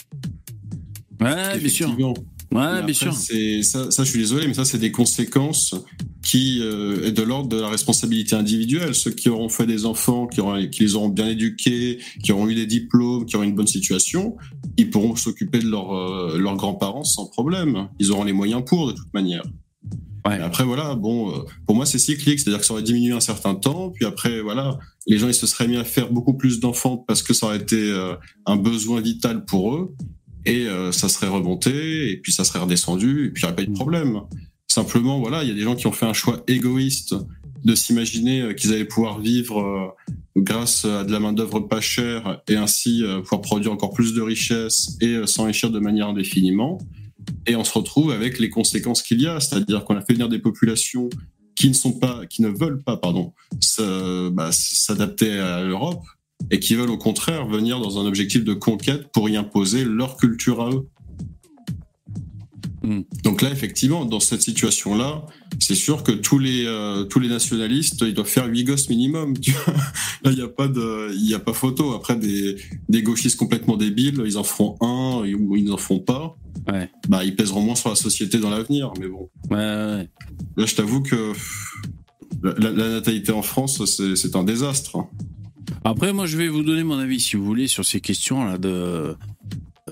Ouais, 1.19 1.57
bien 1.59 1.69
sûr. 1.69 1.95
Ouais, 2.51 2.83
bien 2.83 2.93
sûr. 2.93 3.13
Ça, 3.13 3.91
ça, 3.91 4.03
je 4.03 4.09
suis 4.09 4.19
désolé, 4.19 4.47
mais 4.47 4.53
ça, 4.53 4.65
c'est 4.65 4.77
des 4.77 4.91
conséquences 4.91 5.73
qui 6.21 6.59
euh, 6.61 7.07
est 7.07 7.11
de 7.11 7.21
l'ordre 7.21 7.49
de 7.49 7.59
la 7.59 7.69
responsabilité 7.69 8.35
individuelle. 8.35 8.93
Ceux 8.93 9.11
qui 9.11 9.29
auront 9.29 9.49
fait 9.49 9.65
des 9.65 9.85
enfants, 9.85 10.27
qui, 10.27 10.41
auront, 10.41 10.67
qui 10.67 10.83
les 10.83 10.95
auront 10.95 11.09
bien 11.09 11.29
éduqués, 11.29 11.99
qui 12.23 12.31
auront 12.31 12.49
eu 12.49 12.55
des 12.55 12.65
diplômes, 12.65 13.25
qui 13.25 13.35
auront 13.35 13.45
une 13.45 13.55
bonne 13.55 13.67
situation, 13.67 14.35
ils 14.77 14.89
pourront 14.89 15.15
s'occuper 15.15 15.59
de 15.59 15.67
leur, 15.67 15.93
euh, 15.93 16.37
leurs 16.37 16.57
grands-parents 16.57 17.03
sans 17.03 17.27
problème. 17.27 17.87
Ils 17.99 18.11
auront 18.11 18.25
les 18.25 18.33
moyens 18.33 18.63
pour, 18.65 18.87
de 18.87 18.93
toute 18.93 19.13
manière. 19.13 19.43
Ouais. 20.25 20.39
après, 20.39 20.63
voilà, 20.63 20.95
bon, 20.95 21.31
euh, 21.31 21.43
pour 21.65 21.75
moi, 21.75 21.85
c'est 21.85 21.99
cyclique, 21.99 22.39
c'est-à-dire 22.39 22.59
que 22.59 22.65
ça 22.65 22.73
aurait 22.73 22.83
diminué 22.83 23.13
un 23.13 23.19
certain 23.19 23.55
temps, 23.55 23.89
puis 23.89 24.05
après, 24.05 24.41
voilà, 24.41 24.77
les 25.07 25.17
gens, 25.17 25.27
ils 25.27 25.33
se 25.33 25.47
seraient 25.47 25.67
mis 25.67 25.77
à 25.77 25.83
faire 25.83 26.11
beaucoup 26.11 26.35
plus 26.35 26.59
d'enfants 26.59 26.97
parce 26.97 27.23
que 27.23 27.33
ça 27.33 27.47
aurait 27.47 27.57
été 27.57 27.91
euh, 27.91 28.15
un 28.45 28.55
besoin 28.55 29.01
vital 29.01 29.45
pour 29.45 29.75
eux, 29.75 29.95
et 30.45 30.65
ça 30.91 31.07
serait 31.07 31.27
remonté, 31.27 32.11
et 32.11 32.17
puis 32.17 32.31
ça 32.31 32.43
serait 32.43 32.57
redescendu, 32.57 33.27
et 33.27 33.29
puis 33.29 33.43
il 33.43 33.45
n'y 33.45 33.47
aurait 33.47 33.55
pas 33.55 33.61
eu 33.61 33.67
de 33.67 33.73
problème. 33.73 34.21
Simplement, 34.67 35.19
voilà, 35.19 35.43
il 35.43 35.49
y 35.49 35.51
a 35.51 35.53
des 35.53 35.61
gens 35.61 35.75
qui 35.75 35.85
ont 35.85 35.91
fait 35.91 36.07
un 36.07 36.13
choix 36.13 36.41
égoïste 36.47 37.13
de 37.63 37.75
s'imaginer 37.75 38.41
euh, 38.41 38.53
qu'ils 38.53 38.73
allaient 38.73 38.85
pouvoir 38.85 39.19
vivre 39.19 39.59
euh, 39.59 39.87
grâce 40.35 40.85
à 40.85 41.03
de 41.03 41.11
la 41.11 41.19
main 41.19 41.33
d'œuvre 41.33 41.59
pas 41.59 41.81
chère 41.81 42.41
et 42.47 42.55
ainsi 42.55 43.03
euh, 43.03 43.21
pouvoir 43.21 43.41
produire 43.41 43.71
encore 43.71 43.93
plus 43.93 44.13
de 44.13 44.21
richesses 44.21 44.97
et 45.01 45.27
s'enrichir 45.27 45.71
de 45.71 45.79
manière 45.79 46.07
indéfiniment. 46.07 46.79
Et 47.47 47.55
on 47.55 47.63
se 47.63 47.73
retrouve 47.73 48.11
avec 48.11 48.39
les 48.39 48.49
conséquences 48.49 49.01
qu'il 49.01 49.21
y 49.21 49.27
a, 49.27 49.39
c'est-à-dire 49.39 49.85
qu'on 49.85 49.95
a 49.95 50.01
fait 50.01 50.13
venir 50.13 50.29
des 50.29 50.39
populations 50.39 51.09
qui 51.55 51.67
ne 51.67 51.73
sont 51.73 51.93
pas, 51.93 52.25
qui 52.25 52.41
ne 52.41 52.49
veulent 52.49 52.81
pas, 52.83 52.97
pardon, 52.97 53.33
bah, 54.31 54.49
s'adapter 54.51 55.39
à 55.39 55.63
l'Europe 55.63 56.03
et 56.49 56.59
qui 56.59 56.75
veulent 56.75 56.89
au 56.89 56.97
contraire 56.97 57.45
venir 57.45 57.79
dans 57.79 57.99
un 57.99 58.05
objectif 58.05 58.43
de 58.43 58.53
conquête 58.53 59.11
pour 59.13 59.29
y 59.29 59.37
imposer 59.37 59.83
leur 59.83 60.17
culture 60.17 60.61
à 60.61 60.69
eux. 60.71 60.87
Mm. 62.83 63.01
Donc 63.23 63.41
là, 63.41 63.51
effectivement, 63.51 64.05
dans 64.05 64.19
cette 64.19 64.41
situation-là, 64.41 65.25
c'est 65.59 65.75
sûr 65.75 66.03
que 66.03 66.11
tous 66.11 66.39
les 66.39 66.65
euh, 66.65 67.03
tous 67.03 67.19
les 67.19 67.29
nationalistes, 67.29 68.01
ils 68.01 68.13
doivent 68.13 68.27
faire 68.27 68.47
huit 68.47 68.63
gosses 68.63 68.89
minimum. 68.89 69.33
là, 70.23 70.31
il 70.31 70.35
n'y 70.35 70.41
a 70.41 70.47
pas 70.47 70.67
de, 70.67 71.13
il 71.13 71.29
y 71.29 71.33
a 71.33 71.39
pas 71.39 71.53
photo. 71.53 71.93
Après, 71.93 72.15
des 72.15 72.57
des 72.89 73.03
gauchistes 73.03 73.37
complètement 73.37 73.77
débiles, 73.77 74.21
ils 74.25 74.37
en 74.37 74.43
feront 74.43 74.77
un 74.81 75.21
ou 75.21 75.55
ils 75.55 75.65
n'en 75.65 75.77
font 75.77 75.99
pas. 75.99 76.35
Ouais. 76.71 76.89
Bah, 77.07 77.23
ils 77.23 77.35
pèseront 77.35 77.61
moins 77.61 77.75
sur 77.75 77.89
la 77.89 77.95
société 77.95 78.37
dans 78.39 78.49
l'avenir. 78.49 78.91
Mais 78.99 79.07
bon. 79.07 79.29
Ouais, 79.49 79.57
ouais. 79.57 80.09
Là, 80.57 80.65
je 80.65 80.75
t'avoue 80.75 81.01
que 81.01 81.33
la, 82.43 82.71
la, 82.71 82.89
natalité 82.89 83.31
en 83.31 83.41
France, 83.41 83.83
c'est 84.15 84.35
un 84.35 84.43
désastre. 84.43 84.97
Après, 85.83 86.13
moi, 86.13 86.25
je 86.25 86.37
vais 86.37 86.47
vous 86.47 86.63
donner 86.63 86.83
mon 86.83 86.97
avis, 86.97 87.19
si 87.19 87.35
vous 87.35 87.45
voulez, 87.45 87.67
sur 87.67 87.85
ces 87.85 88.01
questions-là 88.01 88.57
de 88.57 89.15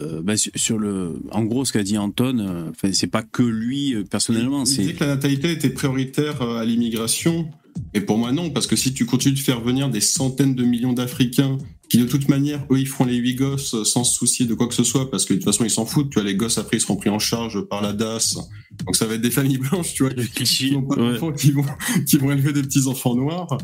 euh, 0.02 0.22
bah, 0.22 0.34
sur 0.38 0.78
le, 0.78 1.20
en 1.32 1.44
gros, 1.44 1.66
ce 1.66 1.74
qu'a 1.74 1.84
dit 1.84 1.98
Anton, 1.98 2.40
euh, 2.40 2.92
c'est 2.94 3.08
pas 3.08 3.24
que 3.24 3.44
lui 3.44 3.94
euh, 3.94 4.04
personnellement. 4.04 4.64
Il, 4.64 4.88
dit 4.88 4.96
que 4.96 5.04
la 5.04 5.16
natalité 5.16 5.52
était 5.52 5.70
prioritaire 5.70 6.42
à 6.42 6.64
l'immigration, 6.66 7.50
et 7.94 8.02
pour 8.02 8.18
moi 8.18 8.32
non, 8.32 8.50
parce 8.50 8.68
que 8.68 8.76
si 8.76 8.94
tu 8.94 9.06
continues 9.06 9.36
de 9.36 9.40
faire 9.40 9.62
venir 9.62 9.90
des 9.90 10.02
centaines 10.02 10.56
de 10.56 10.64
millions 10.64 10.94
d'Africains 10.94 11.58
qui 11.90 11.98
de 11.98 12.06
toute 12.06 12.30
manière, 12.30 12.66
eux, 12.72 12.80
ils 12.80 12.88
feront 12.88 13.06
les 13.06 13.16
huit 13.16 13.36
gosses 13.36 13.84
sans 13.84 14.04
se 14.04 14.16
soucier 14.16 14.46
de 14.46 14.54
quoi 14.54 14.68
que 14.68 14.76
ce 14.76 14.84
soit, 14.84 15.10
parce 15.10 15.26
que 15.26 15.34
de 15.34 15.40
toute 15.40 15.46
façon, 15.46 15.64
ils 15.64 15.72
s'en 15.72 15.86
foutent. 15.86 16.12
Tu 16.12 16.20
vois, 16.20 16.24
les 16.24 16.36
gosses, 16.36 16.60
après, 16.60 16.78
ils 16.78 16.82
seront 16.82 16.96
pris 16.96 17.10
en 17.10 17.20
charge 17.20 17.62
par 17.62 17.82
la 17.82 17.94
DAS. 17.94 18.38
Donc, 18.86 18.96
ça 18.96 19.08
va 19.08 19.16
être 19.16 19.22
des 19.22 19.32
familles 19.32 19.58
blanches, 19.58 19.96
tu 19.96 20.04
vois, 20.04 20.14
qui, 20.14 20.72
vont, 20.72 21.32
qui, 21.38 21.52
vont, 21.52 21.66
qui 22.08 22.18
vont 22.18 22.32
élever 22.32 22.54
des 22.54 22.62
petits-enfants 22.62 23.16
noirs. 23.16 23.58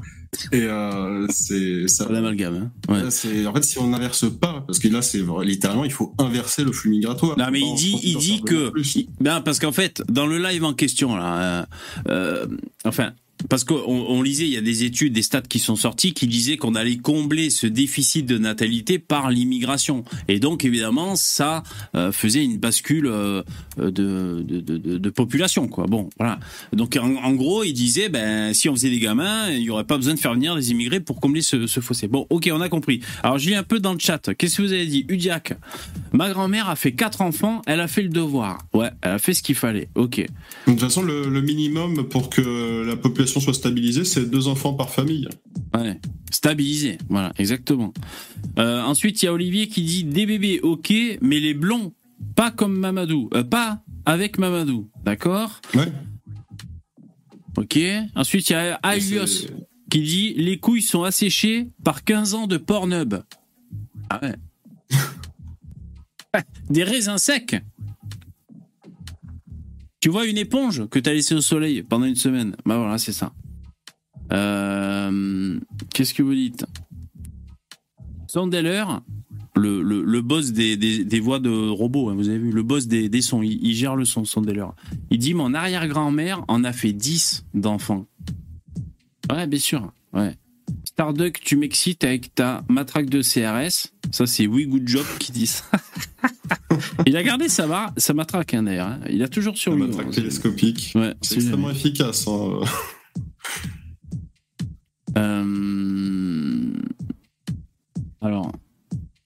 Et 0.51 0.63
euh, 0.63 1.27
c'est 1.29 1.87
ça. 1.87 2.07
L'amalgame. 2.09 2.71
Hein 2.89 2.93
ouais. 2.93 3.47
En 3.47 3.53
fait 3.53 3.63
si 3.63 3.79
on 3.79 3.87
n'inverse 3.87 4.25
pas, 4.29 4.63
parce 4.67 4.79
que 4.79 4.87
là 4.89 5.01
c'est 5.01 5.23
littéralement 5.43 5.85
il 5.85 5.93
faut 5.93 6.13
inverser 6.17 6.63
le 6.65 6.73
flux 6.73 6.89
migratoire. 6.89 7.37
Non 7.37 7.47
mais 7.51 7.61
il 7.61 7.75
dit 7.75 7.97
il 8.03 8.17
dit 8.17 8.41
que 8.41 8.73
ben 9.21 9.39
parce 9.41 9.59
qu'en 9.59 9.71
fait 9.71 10.01
dans 10.09 10.27
le 10.27 10.37
live 10.37 10.63
en 10.63 10.73
question 10.73 11.15
là, 11.15 11.37
euh, 11.37 11.65
euh 12.09 12.47
enfin 12.83 13.13
parce 13.49 13.63
qu'on 13.63 13.75
on 13.85 14.21
lisait, 14.21 14.45
il 14.45 14.53
y 14.53 14.57
a 14.57 14.61
des 14.61 14.83
études, 14.83 15.13
des 15.13 15.21
stats 15.21 15.41
qui 15.41 15.59
sont 15.59 15.75
sortis 15.75 16.13
qui 16.13 16.25
disaient 16.25 16.57
qu'on 16.57 16.73
allait 16.73 16.97
combler 16.97 17.49
ce 17.49 17.67
déficit 17.67 18.25
de 18.25 18.37
natalité 18.37 18.97
par 18.97 19.29
l'immigration. 19.29 20.03
Et 20.27 20.39
donc, 20.39 20.65
évidemment, 20.65 21.15
ça 21.15 21.63
euh, 21.95 22.11
faisait 22.11 22.43
une 22.43 22.57
bascule 22.57 23.07
euh, 23.07 23.43
de, 23.77 25.09
population. 25.09 25.69
Bon, 25.87 26.09
voilà. 26.17 26.39
Donc, 26.73 26.97
en, 26.97 27.33
gros, 27.33 27.63
il 27.63 27.73
disait, 27.73 28.09
ben, 28.09 28.53
si 28.53 28.67
on 28.67 28.75
faisait 28.75 28.89
des 28.89 28.99
gamins, 28.99 29.49
il 29.49 29.61
y 29.61 29.69
aurait 29.69 29.83
pas 29.83 29.97
besoin 29.97 30.13
de 30.13 30.19
faire 30.19 30.33
venir 30.33 30.55
des 30.55 30.71
immigrés 30.71 30.99
pour 30.99 31.21
combler 31.21 31.41
ce, 31.41 31.67
fossé. 31.67 32.07
Bon, 32.07 32.25
ok, 32.29 32.49
on 32.51 32.61
a 32.61 32.69
compris. 32.69 33.01
Alors, 33.21 33.37
je 33.37 33.49
lis 33.49 33.55
un 33.55 33.63
peu 33.63 33.79
dans 33.79 33.93
le 33.93 33.99
chat. 33.99 34.33
Qu'est-ce 34.35 34.57
que 34.57 34.61
vous 34.61 34.73
avez 34.73 34.87
dit? 34.87 35.05
Udiac, 35.07 35.53
ma 36.13 36.29
grand-mère 36.31 36.69
a 36.69 36.75
fait 36.75 36.93
quatre 36.93 37.21
enfants, 37.21 37.61
elle 37.67 37.79
a 37.79 37.87
fait 37.87 38.01
le 38.01 38.09
devoir. 38.09 38.59
Ouais, 38.73 38.89
elle 39.01 39.11
a 39.11 39.19
fait 39.19 39.33
ce 39.33 39.43
qu'il 39.43 39.55
fallait. 39.55 39.89
Ok. 39.95 40.17
De 40.17 40.71
toute 40.71 40.79
façon, 40.79 41.03
le 41.03 41.41
minimum 41.41 42.07
pour 42.09 42.29
que 42.29 42.83
la 42.85 42.95
population 42.95 43.24
soit 43.25 43.53
stabilisée, 43.53 44.05
c'est 44.05 44.29
deux 44.29 44.47
enfants 44.47 44.73
par 44.73 44.89
famille. 44.89 45.27
Ouais, 45.73 45.99
stabilisé, 46.31 46.97
voilà, 47.09 47.31
exactement. 47.37 47.93
Euh, 48.57 48.81
ensuite, 48.81 49.21
il 49.21 49.25
y 49.25 49.27
a 49.27 49.33
Olivier 49.33 49.67
qui 49.67 49.83
dit 49.83 50.03
des 50.03 50.25
bébés, 50.25 50.59
ok, 50.61 50.93
mais 51.21 51.39
les 51.39 51.53
blonds, 51.53 51.93
pas 52.35 52.51
comme 52.51 52.77
Mamadou, 52.77 53.29
euh, 53.33 53.43
pas 53.43 53.83
avec 54.05 54.37
Mamadou, 54.37 54.89
d'accord 55.03 55.61
Ouais. 55.73 55.91
Ok. 57.57 57.79
Ensuite, 58.15 58.49
il 58.49 58.53
y 58.53 58.55
a 58.55 58.75
Alios 58.83 59.47
qui 59.89 60.01
dit 60.01 60.33
les 60.33 60.57
couilles 60.57 60.81
sont 60.81 61.03
asséchées 61.03 61.69
par 61.83 62.03
15 62.03 62.33
ans 62.33 62.47
de 62.47 62.57
Pornhub. 62.57 63.15
Ah 64.09 64.19
ouais. 64.21 64.35
Des 66.69 66.83
raisins 66.83 67.17
secs. 67.17 67.55
Tu 70.05 70.11
vois 70.11 70.27
une 70.27 70.37
éponge 70.37 70.87
que 70.89 70.99
tu 70.99 71.09
as 71.09 71.13
laissée 71.13 71.33
au 71.33 71.41
soleil 71.41 71.81
pendant 71.81 72.05
une 72.05 72.15
semaine? 72.15 72.55
Bah 72.63 72.77
voilà, 72.77 72.99
c'est 72.99 73.11
ça. 73.11 73.33
Euh, 74.31 75.59
qu'est-ce 75.95 76.13
que 76.13 76.21
vous 76.21 76.35
dites? 76.35 76.63
Sandeller, 78.27 78.85
le, 79.55 80.21
boss 80.21 80.51
des, 80.51 81.19
voix 81.19 81.39
de 81.39 81.49
robots, 81.49 82.09
hein, 82.09 82.13
vous 82.13 82.29
avez 82.29 82.37
vu, 82.37 82.51
le 82.51 82.61
boss 82.61 82.85
des, 82.85 83.09
des 83.09 83.21
sons, 83.23 83.41
il, 83.41 83.73
gère 83.73 83.95
le 83.95 84.05
son, 84.05 84.25
Sandeller. 84.25 84.67
Il 85.09 85.17
dit 85.17 85.33
Mon 85.33 85.55
arrière-grand-mère 85.55 86.45
en 86.49 86.63
a 86.63 86.71
fait 86.71 86.93
10 86.93 87.47
d'enfants. 87.55 88.05
Ouais, 89.31 89.47
bien 89.47 89.59
sûr. 89.59 89.91
Ouais. 90.13 90.37
Starduck, 90.95 91.41
tu 91.41 91.57
m'excites 91.57 92.05
avec 92.05 92.33
ta 92.35 92.63
matraque 92.69 93.09
de 93.09 93.21
CRS. 93.21 93.91
Ça, 94.11 94.25
c'est 94.25 94.47
We 94.47 94.65
Good 94.65 94.87
Job 94.87 95.05
qui 95.19 95.33
dit 95.33 95.45
ça. 95.45 95.65
il 97.05 97.17
a 97.17 97.21
gardé 97.21 97.49
sa, 97.49 97.93
sa 97.97 98.13
matraque, 98.13 98.53
hein, 98.53 98.63
d'ailleurs. 98.63 98.87
Hein. 98.87 99.01
Il 99.09 99.21
a 99.21 99.27
toujours 99.27 99.57
sur 99.57 99.75
lui. 99.75 99.81
matraque 99.81 100.11
télescopique. 100.11 100.93
Ouais, 100.95 101.13
c'est 101.21 101.35
extrêmement 101.35 101.69
efficace. 101.69 102.25
Hein. 102.29 102.61
Euh, 105.17 106.73
alors, 108.21 108.53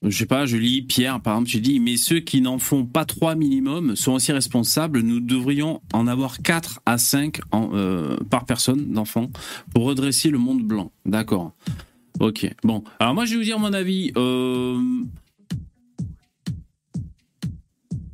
je 0.02 0.16
sais 0.16 0.26
pas, 0.26 0.46
je 0.46 0.56
lis 0.56 0.82
Pierre, 0.82 1.20
par 1.20 1.34
exemple, 1.34 1.50
tu 1.50 1.60
dis, 1.60 1.78
mais 1.78 1.96
ceux 1.96 2.20
qui 2.20 2.40
n'en 2.40 2.58
font 2.58 2.86
pas 2.86 3.04
trois 3.04 3.34
minimum 3.34 3.96
sont 3.96 4.12
aussi 4.12 4.32
responsables. 4.32 5.00
Nous 5.00 5.20
devrions 5.20 5.82
en 5.92 6.06
avoir 6.06 6.40
4 6.40 6.80
à 6.86 6.96
5 6.96 7.40
en, 7.52 7.70
euh, 7.74 8.16
par 8.30 8.46
personne 8.46 8.92
d'enfants 8.92 9.30
pour 9.74 9.84
redresser 9.84 10.30
le 10.30 10.38
monde 10.38 10.62
blanc. 10.62 10.90
D'accord. 11.04 11.52
Ok. 12.18 12.50
Bon. 12.64 12.82
Alors 12.98 13.14
moi, 13.14 13.26
je 13.26 13.32
vais 13.32 13.36
vous 13.38 13.44
dire 13.44 13.58
mon 13.58 13.72
avis. 13.72 14.12
Euh, 14.16 14.78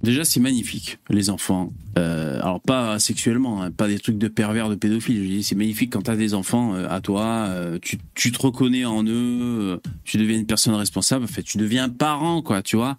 Déjà, 0.02 0.24
c'est 0.24 0.40
magnifique, 0.40 0.98
les 1.08 1.30
enfants. 1.30 1.72
Euh, 1.98 2.38
alors, 2.40 2.60
pas 2.60 2.98
sexuellement, 2.98 3.62
hein, 3.62 3.70
pas 3.70 3.88
des 3.88 3.98
trucs 3.98 4.18
de 4.18 4.28
pervers, 4.28 4.68
de 4.68 4.74
pédophiles. 4.74 5.22
Je 5.24 5.28
dis, 5.28 5.42
c'est 5.42 5.54
magnifique 5.54 5.92
quand 5.92 6.02
tu 6.02 6.10
as 6.10 6.16
des 6.16 6.34
enfants 6.34 6.74
euh, 6.74 6.86
à 6.90 7.00
toi, 7.00 7.46
euh, 7.48 7.78
tu, 7.80 7.98
tu, 8.14 8.30
te 8.30 8.38
reconnais 8.38 8.84
en 8.84 9.04
eux, 9.06 9.80
tu 10.04 10.18
deviens 10.18 10.38
une 10.38 10.46
personne 10.46 10.74
responsable, 10.74 11.24
en 11.24 11.28
fait, 11.28 11.42
tu 11.42 11.56
deviens 11.56 11.84
un 11.84 11.88
parent, 11.88 12.42
quoi, 12.42 12.62
tu 12.62 12.76
vois. 12.76 12.98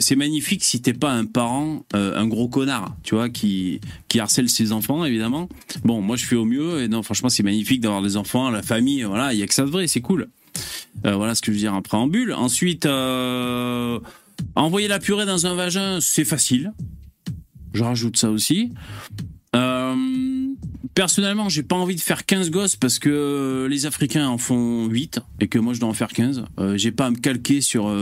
c'est 0.00 0.16
magnifique 0.16 0.64
si 0.64 0.82
t'es 0.82 0.92
pas 0.92 1.12
un 1.12 1.24
parent, 1.24 1.84
un 1.94 2.26
gros 2.26 2.48
connard, 2.48 2.96
tu 3.04 3.14
vois, 3.14 3.28
qui, 3.28 3.80
qui 4.08 4.18
harcèle 4.18 4.48
ses 4.48 4.72
enfants, 4.72 5.04
évidemment. 5.04 5.48
Bon, 5.84 6.02
moi, 6.02 6.16
je 6.16 6.24
fais 6.24 6.36
au 6.36 6.44
mieux, 6.44 6.82
et 6.82 6.88
non, 6.88 7.02
franchement, 7.02 7.28
c'est 7.28 7.44
magnifique 7.44 7.80
d'avoir 7.80 8.02
des 8.02 8.16
enfants, 8.16 8.50
la 8.50 8.62
famille, 8.62 9.04
voilà, 9.04 9.32
il 9.32 9.38
y 9.38 9.42
a 9.42 9.46
que 9.46 9.54
ça 9.54 9.64
de 9.64 9.70
vrai, 9.70 9.86
c'est 9.86 10.00
cool. 10.00 10.28
voilà 11.04 11.34
ce 11.36 11.40
que 11.40 11.52
je 11.52 11.52
veux 11.52 11.60
dire 11.60 11.74
en 11.74 11.82
préambule. 11.82 12.32
Ensuite, 12.34 12.86
envoyer 14.54 14.88
la 14.88 14.98
purée 14.98 15.26
dans 15.26 15.46
un 15.46 15.54
vagin, 15.54 15.98
c'est 16.00 16.24
facile. 16.24 16.72
Je 17.72 17.82
rajoute 17.82 18.16
ça 18.16 18.30
aussi. 18.30 18.72
personnellement, 20.94 21.48
j'ai 21.48 21.62
pas 21.62 21.76
envie 21.76 21.96
de 21.96 22.00
faire 22.00 22.24
15 22.24 22.50
gosses 22.50 22.76
parce 22.76 22.98
que 22.98 23.66
les 23.70 23.86
Africains 23.86 24.28
en 24.28 24.38
font 24.38 24.86
8 24.86 25.20
et 25.40 25.48
que 25.48 25.58
moi 25.58 25.74
je 25.74 25.80
dois 25.80 25.88
en 25.88 25.94
faire 25.94 26.08
15. 26.08 26.44
j'ai 26.76 26.92
pas 26.92 27.06
à 27.06 27.10
me 27.10 27.16
calquer 27.16 27.60
sur 27.60 27.94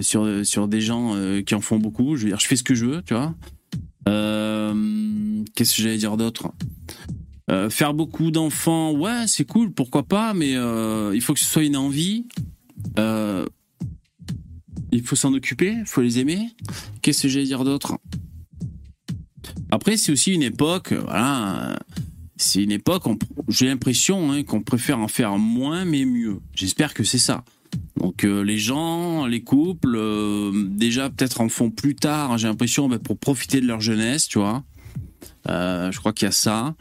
sur 0.00 0.46
sur 0.46 0.68
des 0.68 0.80
gens 0.80 1.16
qui 1.44 1.54
en 1.54 1.60
font 1.60 1.78
beaucoup. 1.78 2.16
Je 2.16 2.22
veux 2.22 2.28
dire, 2.28 2.38
je 2.38 2.46
fais 2.46 2.56
ce 2.56 2.62
que 2.62 2.74
je 2.74 2.86
veux, 2.86 3.02
tu 3.02 3.14
vois. 3.14 3.34
Qu'est-ce 5.56 5.76
que 5.76 5.82
j'allais 5.82 5.98
dire 5.98 6.16
d'autre? 6.16 6.52
Euh, 7.48 7.70
faire 7.70 7.94
beaucoup 7.94 8.32
d'enfants, 8.32 8.92
ouais, 8.92 9.26
c'est 9.28 9.44
cool, 9.44 9.70
pourquoi 9.72 10.02
pas, 10.02 10.34
mais 10.34 10.56
euh, 10.56 11.12
il 11.14 11.20
faut 11.20 11.32
que 11.32 11.38
ce 11.38 11.46
soit 11.46 11.62
une 11.62 11.76
envie. 11.76 12.26
Euh, 12.98 13.46
il 14.96 15.02
faut 15.02 15.16
s'en 15.16 15.32
occuper, 15.34 15.76
il 15.80 15.86
faut 15.86 16.02
les 16.02 16.18
aimer. 16.18 16.50
Qu'est-ce 17.02 17.22
que 17.22 17.28
j'allais 17.28 17.44
dire 17.44 17.64
d'autre? 17.64 17.98
Après, 19.70 19.96
c'est 19.96 20.12
aussi 20.12 20.32
une 20.32 20.42
époque, 20.42 20.92
voilà, 20.92 21.78
c'est 22.36 22.62
une 22.62 22.70
époque, 22.70 23.04
j'ai 23.48 23.66
l'impression 23.66 24.32
hein, 24.32 24.42
qu'on 24.42 24.62
préfère 24.62 24.98
en 24.98 25.08
faire 25.08 25.38
moins 25.38 25.84
mais 25.84 26.04
mieux. 26.04 26.40
J'espère 26.54 26.94
que 26.94 27.04
c'est 27.04 27.18
ça. 27.18 27.44
Donc 27.98 28.22
les 28.22 28.58
gens, 28.58 29.26
les 29.26 29.42
couples, 29.42 29.98
déjà 30.70 31.10
peut-être 31.10 31.40
en 31.40 31.48
font 31.48 31.70
plus 31.70 31.94
tard, 31.94 32.38
j'ai 32.38 32.48
l'impression, 32.48 32.88
bah, 32.88 32.98
pour 32.98 33.18
profiter 33.18 33.60
de 33.60 33.66
leur 33.66 33.80
jeunesse, 33.80 34.28
tu 34.28 34.38
vois. 34.38 34.64
je 35.46 35.98
crois 35.98 36.12
qu'il 36.12 36.26
y 36.26 36.28
a 36.28 36.32
ça. 36.32 36.74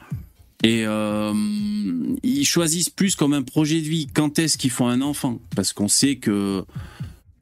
Et 0.65 0.83
euh, 0.87 1.31
ils 2.23 2.45
choisissent 2.45 2.89
plus 2.89 3.15
comme 3.15 3.33
un 3.33 3.43
projet 3.43 3.81
de 3.81 3.87
vie 3.87 4.07
quand 4.11 4.39
est-ce 4.39 4.57
qu'ils 4.57 4.71
font 4.71 4.87
un 4.87 5.01
enfant? 5.01 5.39
Parce 5.55 5.73
qu'on 5.73 5.87
sait 5.87 6.15
que 6.15 6.65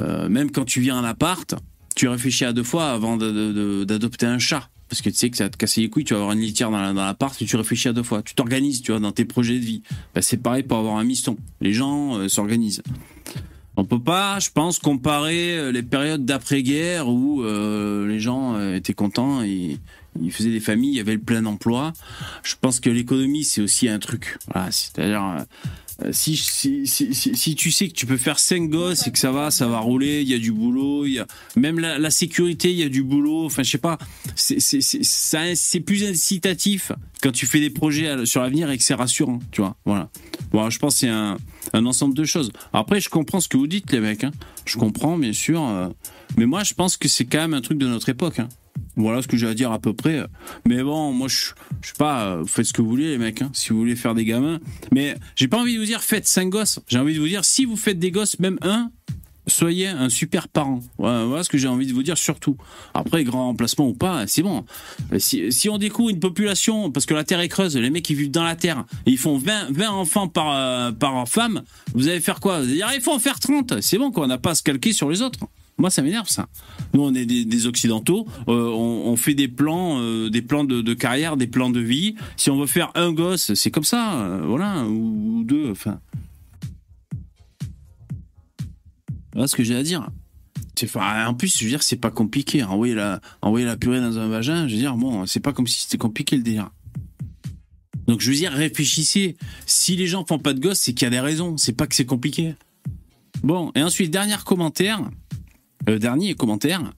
euh, 0.02 0.30
même 0.30 0.52
quand 0.52 0.66
tu 0.66 0.82
viens 0.82 0.98
en 0.98 1.04
appart, 1.04 1.56
tu 1.96 2.08
réfléchis 2.08 2.46
à 2.46 2.54
deux 2.54 2.64
fois 2.64 2.92
avant 2.92 3.18
d'adopter 3.18 4.26
un 4.26 4.40
chat. 4.40 4.70
Parce 4.90 5.02
que 5.02 5.10
tu 5.10 5.16
sais 5.16 5.30
que 5.30 5.38
ça 5.38 5.46
va 5.46 5.50
te 5.50 5.58
casser 5.58 5.82
les 5.82 5.90
couilles, 5.90 6.04
tu 6.04 6.14
vas 6.14 6.20
avoir 6.20 6.34
une 6.34 6.42
litière 6.42 6.70
dans 6.70 6.94
l'appart 6.94 7.42
et 7.42 7.46
tu 7.46 7.56
réfléchis 7.56 7.88
à 7.88 7.94
deux 7.94 8.04
fois. 8.04 8.22
Tu 8.22 8.36
t'organises, 8.36 8.82
tu 8.82 8.92
vois, 8.92 9.00
dans 9.00 9.12
tes 9.12 9.26
projets 9.26 9.58
de 9.58 9.66
vie. 9.66 9.82
Ben, 10.14 10.22
c'est 10.22 10.38
pareil 10.38 10.64
pour 10.64 10.78
avoir 10.78 10.98
un 10.98 11.04
miston. 11.04 11.36
Les 11.62 11.74
gens 11.74 12.18
euh, 12.18 12.28
s'organisent. 12.28 12.84
On 13.76 13.86
peut 13.86 14.02
pas, 14.02 14.40
je 14.40 14.52
pense, 14.52 14.78
comparer 14.78 15.72
les 15.72 15.82
périodes 15.82 16.26
d'après-guerre 16.26 17.08
où 17.08 17.44
les 17.44 18.20
gens 18.20 18.72
étaient 18.72 18.94
contents 18.94 19.42
et 19.42 19.80
il 20.22 20.32
faisait 20.32 20.52
des 20.52 20.60
familles, 20.60 20.92
il 20.92 20.98
y 20.98 21.00
avait 21.00 21.14
le 21.14 21.22
plein 21.22 21.46
emploi. 21.46 21.94
Je 22.44 22.56
pense 22.60 22.80
que 22.80 22.90
l'économie, 22.90 23.44
c'est 23.44 23.62
aussi 23.62 23.88
un 23.88 24.00
truc. 24.00 24.38
C'est-à-dire, 24.70 25.24
euh, 25.24 25.44
si, 26.12 26.38
si, 26.38 26.88
si, 26.88 27.14
si, 27.14 27.56
tu 27.56 27.72
sais 27.72 27.88
que 27.88 27.94
tu 27.94 28.06
peux 28.06 28.18
faire 28.18 28.40
cinq 28.40 28.70
gosses 28.70 29.08
et 29.08 29.12
que 29.12 29.20
ça 29.20 29.32
va, 29.32 29.52
ça 29.52 29.68
va 29.68 29.80
rouler, 29.80 30.22
il 30.22 30.30
y 30.30 30.34
a 30.34 30.40
du 30.40 30.52
boulot, 30.52 31.06
y 31.06 31.20
a 31.20 31.28
même 31.56 31.80
la, 31.80 32.00
la 32.00 32.10
sécurité, 32.12 32.72
il 32.72 32.78
y 32.78 32.84
a 32.84 32.90
du 32.90 33.04
boulot. 33.04 33.46
Enfin, 33.46 33.64
je 33.64 33.72
sais 33.72 33.78
pas, 33.78 33.98
c'est 34.36 35.80
plus 35.80 36.04
incitatif 36.06 36.92
quand 37.22 37.32
tu 37.32 37.46
fais 37.46 37.60
des 37.60 37.70
projets 37.70 38.26
sur 38.26 38.42
l'avenir 38.42 38.70
et 38.70 38.78
que 38.78 38.84
c'est 38.84 38.94
rassurant, 38.94 39.40
tu 39.52 39.62
vois. 39.62 39.76
Voilà. 39.86 40.10
Bon, 40.52 40.70
je 40.70 40.80
pense 40.80 40.96
que 40.96 41.00
c'est 41.02 41.10
un, 41.10 41.38
un, 41.74 41.86
ensemble 41.86 42.16
de 42.16 42.26
choses. 42.26 42.52
Après, 42.74 43.00
je 43.00 43.10
comprends 43.10 43.40
ce 43.40 43.48
que 43.48 43.58
vous 43.58 43.68
dites, 43.68 43.92
les 43.92 44.00
mecs. 44.00 44.24
Hein. 44.24 44.32
Je 44.66 44.78
comprends, 44.78 45.18
bien 45.18 45.34
sûr. 45.34 45.64
Euh, 45.64 45.90
mais 46.38 46.46
moi, 46.46 46.64
je 46.64 46.74
pense 46.74 46.98
que 46.98 47.08
c'est 47.08 47.26
quand 47.26 47.40
même 47.40 47.54
un 47.54 47.62
truc 47.62 47.78
de 47.78 47.88
notre 47.88 48.10
époque. 48.10 48.40
Hein. 48.40 48.50
Voilà 48.96 49.22
ce 49.22 49.28
que 49.28 49.38
j'ai 49.38 49.48
à 49.48 49.54
dire 49.54 49.72
à 49.72 49.80
peu 49.80 49.94
près. 49.94 50.24
Mais 50.68 50.84
bon, 50.84 51.12
moi, 51.12 51.28
je, 51.28 51.52
je 51.82 51.90
sais 51.90 51.94
pas, 51.98 52.38
vous 52.38 52.48
faites 52.48 52.66
ce 52.66 52.74
que 52.74 52.82
vous 52.82 52.90
voulez, 52.90 53.10
les 53.10 53.18
mecs, 53.18 53.42
hein, 53.42 53.50
si 53.54 53.70
vous 53.70 53.80
voulez 53.80 53.96
faire 53.96 54.14
des 54.14 54.26
gamins. 54.26 54.60
Mais 54.92 55.16
j'ai 55.36 55.48
pas 55.48 55.60
envie 55.60 55.76
de 55.76 55.80
vous 55.80 55.86
dire 55.86 56.02
faites 56.02 56.28
cinq 56.28 56.50
gosses. 56.50 56.80
J'ai 56.88 57.00
envie 57.00 57.16
de 57.16 57.20
vous 57.20 57.28
dire, 57.28 57.44
si 57.46 57.66
vous 57.66 57.76
faites 57.76 58.00
des 58.00 58.12
gosses, 58.12 58.40
même 58.40 58.60
un, 58.62 58.92
soyez 59.48 59.88
un 59.88 60.10
super 60.10 60.48
parent. 60.48 60.82
Voilà, 60.98 61.44
ce 61.44 61.50
que 61.50 61.58
j'ai 61.58 61.68
envie 61.68 61.88
de 61.88 61.94
vous 61.94 62.04
dire 62.04 62.18
surtout. 62.18 62.58
Après, 62.94 63.24
grand 63.24 63.48
remplacement 63.48 63.88
ou 63.88 63.94
pas, 63.94 64.28
c'est 64.28 64.44
bon. 64.44 64.66
Si, 65.18 65.70
on 65.70 65.78
découvre 65.78 66.10
une 66.10 66.20
population, 66.20 66.92
parce 66.92 67.06
que 67.06 67.14
la 67.14 67.24
Terre 67.24 67.40
est 67.40 67.50
creuse, 67.50 67.76
les 67.76 67.90
mecs 67.90 68.04
qui 68.04 68.16
vivent 68.16 68.32
dans 68.32 68.44
la 68.44 68.56
Terre, 68.56 68.86
ils 69.06 69.18
font 69.18 69.38
20, 69.38 69.72
20 69.72 69.90
enfants 69.90 70.28
par, 70.28 70.56
euh, 70.56 70.92
par 70.92 71.28
femme, 71.28 71.64
vous 71.94 72.08
allez 72.08 72.22
faire 72.22 72.40
quoi? 72.40 72.60
Vous 72.60 72.66
allez 72.66 72.76
dire, 72.76 72.88
ah, 72.90 72.96
il 72.96 73.02
faut 73.02 73.14
en 73.14 73.20
faire 73.20 73.40
30. 73.40 73.82
C'est 73.82 73.98
bon, 73.98 74.12
qu'on 74.12 74.28
n'a 74.28 74.38
pas 74.38 74.52
à 74.52 74.56
se 74.56 74.64
calquer 74.64 74.94
sur 74.94 75.10
les 75.10 75.22
autres. 75.22 75.40
Moi, 75.78 75.90
ça 75.90 76.02
m'énerve 76.02 76.30
ça. 76.30 76.48
Nous, 76.94 77.02
on 77.02 77.14
est 77.14 77.26
des, 77.26 77.68
occidentaux, 77.68 78.28
euh, 78.48 78.70
on, 78.70 79.16
fait 79.16 79.34
des 79.34 79.48
plans, 79.48 80.00
euh, 80.00 80.30
des 80.30 80.42
plans 80.42 80.64
de, 80.64 80.94
carrière, 80.94 81.36
des 81.36 81.48
plans 81.48 81.70
de 81.70 81.80
vie. 81.80 82.16
Si 82.38 82.50
on 82.50 82.60
veut 82.60 82.68
faire 82.68 82.92
un 82.96 83.12
gosse, 83.12 83.54
c'est 83.56 83.72
comme 83.72 83.84
ça, 83.84 84.22
euh, 84.22 84.42
voilà, 84.46 84.86
ou, 84.86 85.44
deux. 85.44 85.72
Enfin, 85.72 86.00
voilà 89.34 89.48
ce 89.48 89.56
que 89.56 89.64
j'ai 89.64 89.76
à 89.76 89.84
dire. 89.84 90.08
en 90.96 91.34
plus, 91.34 91.58
je 91.58 91.64
veux 91.64 91.70
dire, 91.70 91.82
c'est 91.82 91.98
pas 91.98 92.12
compliqué. 92.12 92.64
Envoyer 92.64 92.94
la, 92.94 93.20
envoyer 93.42 93.66
la 93.66 93.76
purée 93.76 94.00
dans 94.00 94.20
un 94.20 94.28
vagin, 94.28 94.68
je 94.68 94.76
veux 94.76 94.80
dire, 94.80 94.96
bon, 94.96 95.26
c'est 95.26 95.40
pas 95.40 95.54
comme 95.54 95.68
si 95.68 95.82
c'était 95.82 95.98
compliqué 95.98 96.38
le 96.38 96.44
délire. 96.44 96.70
Donc, 98.08 98.22
je 98.22 98.30
veux 98.30 98.36
dire, 98.36 98.52
réfléchissez. 98.52 99.38
Si 99.66 99.96
les 99.96 100.08
gens 100.08 100.26
font 100.26 100.40
pas 100.40 100.54
de 100.54 100.60
gosses, 100.60 100.80
c'est 100.80 100.94
qu'il 100.94 101.06
y 101.06 101.08
a 101.08 101.10
des 101.10 101.20
raisons. 101.20 101.58
C'est 101.58 101.74
pas 101.74 101.88
que 101.88 101.96
c'est 101.96 102.06
compliqué. 102.06 102.54
Bon, 103.44 103.72
et 103.76 103.84
ensuite, 103.84 104.12
dernier 104.12 104.36
commentaire. 104.46 105.02
Dernier 105.86 106.34
commentaire. 106.36 106.94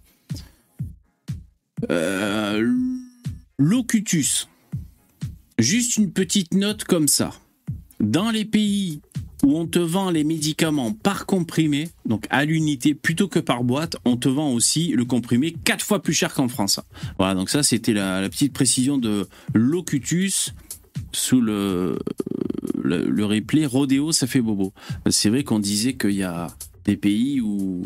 Euh, 1.89 2.75
locutus. 3.57 4.47
Juste 5.57 5.97
une 5.97 6.11
petite 6.11 6.53
note 6.53 6.83
comme 6.83 7.07
ça. 7.07 7.31
Dans 7.99 8.29
les 8.29 8.45
pays 8.45 9.01
où 9.43 9.57
on 9.57 9.67
te 9.67 9.79
vend 9.79 10.09
les 10.11 10.23
médicaments 10.23 10.91
par 10.91 11.25
comprimé, 11.25 11.89
donc 12.05 12.25
à 12.29 12.45
l'unité 12.45 12.93
plutôt 12.93 13.27
que 13.27 13.39
par 13.39 13.63
boîte, 13.63 13.97
on 14.05 14.17
te 14.17 14.29
vend 14.29 14.51
aussi 14.51 14.89
le 14.89 15.05
comprimé 15.05 15.55
quatre 15.63 15.85
fois 15.85 16.01
plus 16.01 16.13
cher 16.13 16.33
qu'en 16.33 16.47
France. 16.47 16.79
Voilà, 17.17 17.35
donc 17.35 17.49
ça 17.49 17.63
c'était 17.63 17.93
la, 17.93 18.27
petite 18.29 18.53
précision 18.53 18.97
de 18.97 19.27
Locutus 19.53 20.53
sous 21.11 21.41
le, 21.41 21.99
le, 22.81 23.09
le 23.09 23.25
replay 23.25 23.65
Rodéo, 23.65 24.11
ça 24.11 24.27
fait 24.27 24.41
bobo. 24.41 24.73
C'est 25.09 25.29
vrai 25.29 25.43
qu'on 25.43 25.59
disait 25.59 25.93
qu'il 25.93 26.11
y 26.11 26.23
a 26.23 26.47
des 26.85 26.97
pays 26.97 27.41
où 27.41 27.83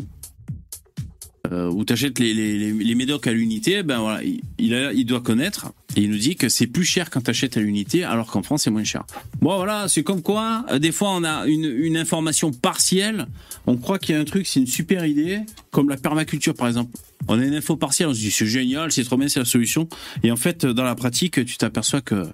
euh, 1.52 1.70
où 1.70 1.84
tu 1.84 1.92
achètes 1.92 2.18
les, 2.18 2.32
les, 2.32 2.72
les, 2.72 2.94
médocs 2.94 3.26
à 3.26 3.32
l'unité, 3.32 3.82
ben 3.82 3.98
voilà, 3.98 4.22
il, 4.22 4.40
il, 4.58 5.04
doit 5.04 5.20
connaître. 5.20 5.72
Il 5.96 6.10
nous 6.10 6.18
dit 6.18 6.36
que 6.36 6.48
c'est 6.48 6.66
plus 6.66 6.84
cher 6.84 7.10
quand 7.10 7.22
tu 7.22 7.30
achètes 7.30 7.56
à 7.56 7.60
l'unité, 7.60 8.04
alors 8.04 8.30
qu'en 8.30 8.42
France, 8.42 8.62
c'est 8.62 8.70
moins 8.70 8.84
cher. 8.84 9.04
Bon, 9.40 9.56
voilà, 9.56 9.88
c'est 9.88 10.02
comme 10.02 10.22
quoi, 10.22 10.64
euh, 10.70 10.78
des 10.78 10.92
fois, 10.92 11.10
on 11.10 11.24
a 11.24 11.46
une, 11.46 11.64
une 11.64 11.96
information 11.96 12.52
partielle. 12.52 13.26
On 13.66 13.76
croit 13.76 13.98
qu'il 13.98 14.14
y 14.14 14.18
a 14.18 14.20
un 14.20 14.24
truc, 14.24 14.46
c'est 14.46 14.60
une 14.60 14.66
super 14.66 15.04
idée, 15.04 15.40
comme 15.70 15.88
la 15.88 15.96
permaculture, 15.96 16.54
par 16.54 16.68
exemple. 16.68 16.96
On 17.28 17.38
a 17.38 17.44
une 17.44 17.54
info 17.54 17.76
partielle, 17.76 18.08
on 18.08 18.14
se 18.14 18.20
dit 18.20 18.30
c'est 18.30 18.46
génial, 18.46 18.92
c'est 18.92 19.04
trop 19.04 19.16
bien, 19.16 19.28
c'est 19.28 19.40
la 19.40 19.44
solution. 19.44 19.88
Et 20.22 20.30
en 20.30 20.36
fait, 20.36 20.64
dans 20.64 20.84
la 20.84 20.94
pratique, 20.94 21.44
tu 21.44 21.56
t'aperçois 21.58 22.00
que 22.00 22.26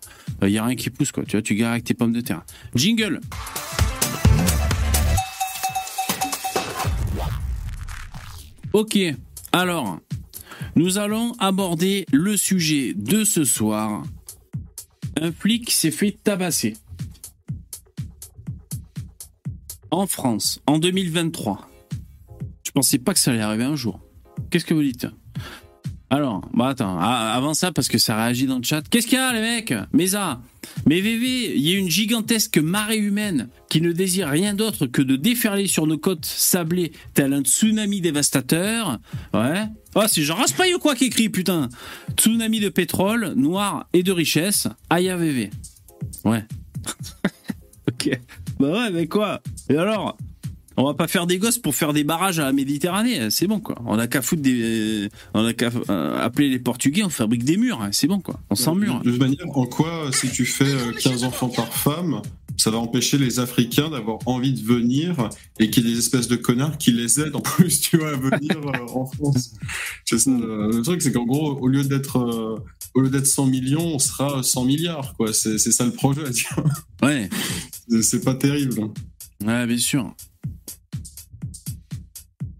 il 0.42 0.44
euh, 0.44 0.50
y 0.50 0.59
a 0.59 0.64
rien 0.64 0.76
qui 0.76 0.90
pousse, 0.90 1.12
quoi. 1.12 1.24
Tu 1.24 1.33
vois, 1.33 1.42
tu 1.42 1.55
gares 1.55 1.72
avec 1.72 1.85
tes 1.85 1.94
pommes 1.94 2.12
de 2.12 2.20
terre. 2.20 2.42
Jingle. 2.74 3.20
Ok, 8.76 8.98
alors, 9.52 10.00
nous 10.74 10.98
allons 10.98 11.32
aborder 11.38 12.04
le 12.12 12.36
sujet 12.36 12.92
de 12.94 13.24
ce 13.24 13.42
soir. 13.42 14.02
Un 15.18 15.32
flic 15.32 15.70
s'est 15.70 15.90
fait 15.90 16.14
tabasser. 16.22 16.74
En 19.90 20.06
France, 20.06 20.60
en 20.66 20.78
2023. 20.78 21.70
Je 22.66 22.70
pensais 22.72 22.98
pas 22.98 23.14
que 23.14 23.18
ça 23.18 23.30
allait 23.30 23.40
arriver 23.40 23.64
un 23.64 23.76
jour. 23.76 23.98
Qu'est-ce 24.50 24.66
que 24.66 24.74
vous 24.74 24.82
dites? 24.82 25.06
Alors, 26.08 26.48
bah 26.54 26.68
attends, 26.68 26.98
avant 27.00 27.52
ça, 27.52 27.72
parce 27.72 27.88
que 27.88 27.98
ça 27.98 28.16
réagit 28.16 28.46
dans 28.46 28.58
le 28.58 28.62
chat. 28.62 28.82
Qu'est-ce 28.88 29.08
qu'il 29.08 29.18
y 29.18 29.20
a, 29.20 29.32
les 29.32 29.40
mecs? 29.40 29.74
Mais 29.92 30.08
ça, 30.08 30.40
mais 30.86 31.00
VV, 31.00 31.56
il 31.56 31.68
y 31.68 31.74
a 31.74 31.78
une 31.78 31.90
gigantesque 31.90 32.58
marée 32.58 32.98
humaine 32.98 33.48
qui 33.68 33.80
ne 33.80 33.90
désire 33.90 34.28
rien 34.28 34.54
d'autre 34.54 34.86
que 34.86 35.02
de 35.02 35.16
déferler 35.16 35.66
sur 35.66 35.86
nos 35.88 35.98
côtes 35.98 36.24
sablées 36.24 36.92
tel 37.14 37.32
un 37.32 37.42
tsunami 37.42 38.00
dévastateur. 38.00 38.98
Ouais. 39.34 39.64
Oh, 39.96 40.04
c'est 40.06 40.22
Jean 40.22 40.36
Raspail 40.36 40.74
ou 40.74 40.78
quoi 40.78 40.94
qui 40.94 41.06
écrit, 41.06 41.28
putain 41.28 41.68
Tsunami 42.16 42.60
de 42.60 42.68
pétrole, 42.68 43.32
noir 43.34 43.88
et 43.92 44.04
de 44.04 44.12
richesse. 44.12 44.68
Aïe 44.90 45.08
VV. 45.08 45.50
Ouais. 46.24 46.44
ok. 47.88 48.20
Bah 48.60 48.70
ouais, 48.70 48.90
mais 48.90 49.08
quoi? 49.08 49.40
Et 49.68 49.76
alors? 49.76 50.16
On 50.76 50.84
va 50.84 50.94
pas 50.94 51.08
faire 51.08 51.26
des 51.26 51.38
gosses 51.38 51.58
pour 51.58 51.74
faire 51.74 51.92
des 51.92 52.04
barrages 52.04 52.38
à 52.38 52.44
la 52.44 52.52
Méditerranée, 52.52 53.30
c'est 53.30 53.46
bon 53.46 53.60
quoi. 53.60 53.76
On 53.86 53.98
a 53.98 54.06
qu'à 54.06 54.22
foutre 54.22 54.42
des, 54.42 55.08
on 55.34 55.44
a 55.44 55.52
qu'à 55.52 55.70
euh, 55.90 56.18
appeler 56.18 56.48
les 56.48 56.58
Portugais, 56.58 57.02
on 57.02 57.08
fabrique 57.08 57.44
des 57.44 57.56
murs, 57.56 57.80
hein. 57.82 57.90
c'est 57.92 58.06
bon 58.06 58.20
quoi. 58.20 58.40
On 58.50 58.54
s'en 58.54 58.74
mure. 58.74 59.00
De 59.00 59.10
toute 59.10 59.20
manière, 59.20 59.56
en 59.56 59.66
quoi, 59.66 60.10
si 60.12 60.30
tu 60.30 60.44
fais 60.44 60.74
15 61.02 61.24
euh, 61.24 61.26
enfants 61.26 61.48
par 61.48 61.72
femme, 61.72 62.20
ça 62.56 62.70
va 62.70 62.78
empêcher 62.78 63.18
les 63.18 63.38
Africains 63.38 63.90
d'avoir 63.90 64.18
envie 64.26 64.52
de 64.52 64.64
venir 64.64 65.28
et 65.60 65.70
qu'il 65.70 65.84
y 65.84 65.88
ait 65.88 65.92
des 65.92 65.98
espèces 65.98 66.28
de 66.28 66.36
connards 66.36 66.78
qui 66.78 66.92
les 66.92 67.20
aident 67.20 67.36
en 67.36 67.40
plus, 67.40 67.80
tu 67.80 67.98
vois, 67.98 68.10
à 68.10 68.16
venir 68.16 68.56
euh, 68.56 68.94
en 68.94 69.06
France. 69.06 69.52
C'est 70.04 70.18
ça, 70.18 70.30
le, 70.30 70.82
truc, 70.82 71.02
c'est 71.02 71.12
qu'en 71.12 71.24
gros, 71.24 71.58
au 71.58 71.68
lieu 71.68 71.84
d'être 71.84 72.60
au 72.94 73.00
lieu 73.00 73.10
d'être 73.10 73.26
100 73.26 73.46
millions, 73.46 73.94
on 73.94 73.98
sera 73.98 74.42
100 74.42 74.64
milliards, 74.64 75.14
quoi. 75.16 75.34
C'est 75.34 75.58
ça 75.58 75.84
le 75.84 75.92
projet, 75.92 76.30
tu 76.32 76.46
vois. 76.54 76.64
Ouais. 77.02 77.28
C'est 78.00 78.24
pas 78.24 78.34
terrible. 78.34 78.88
Ouais, 79.44 79.66
bien 79.66 79.76
sûr. 79.76 80.14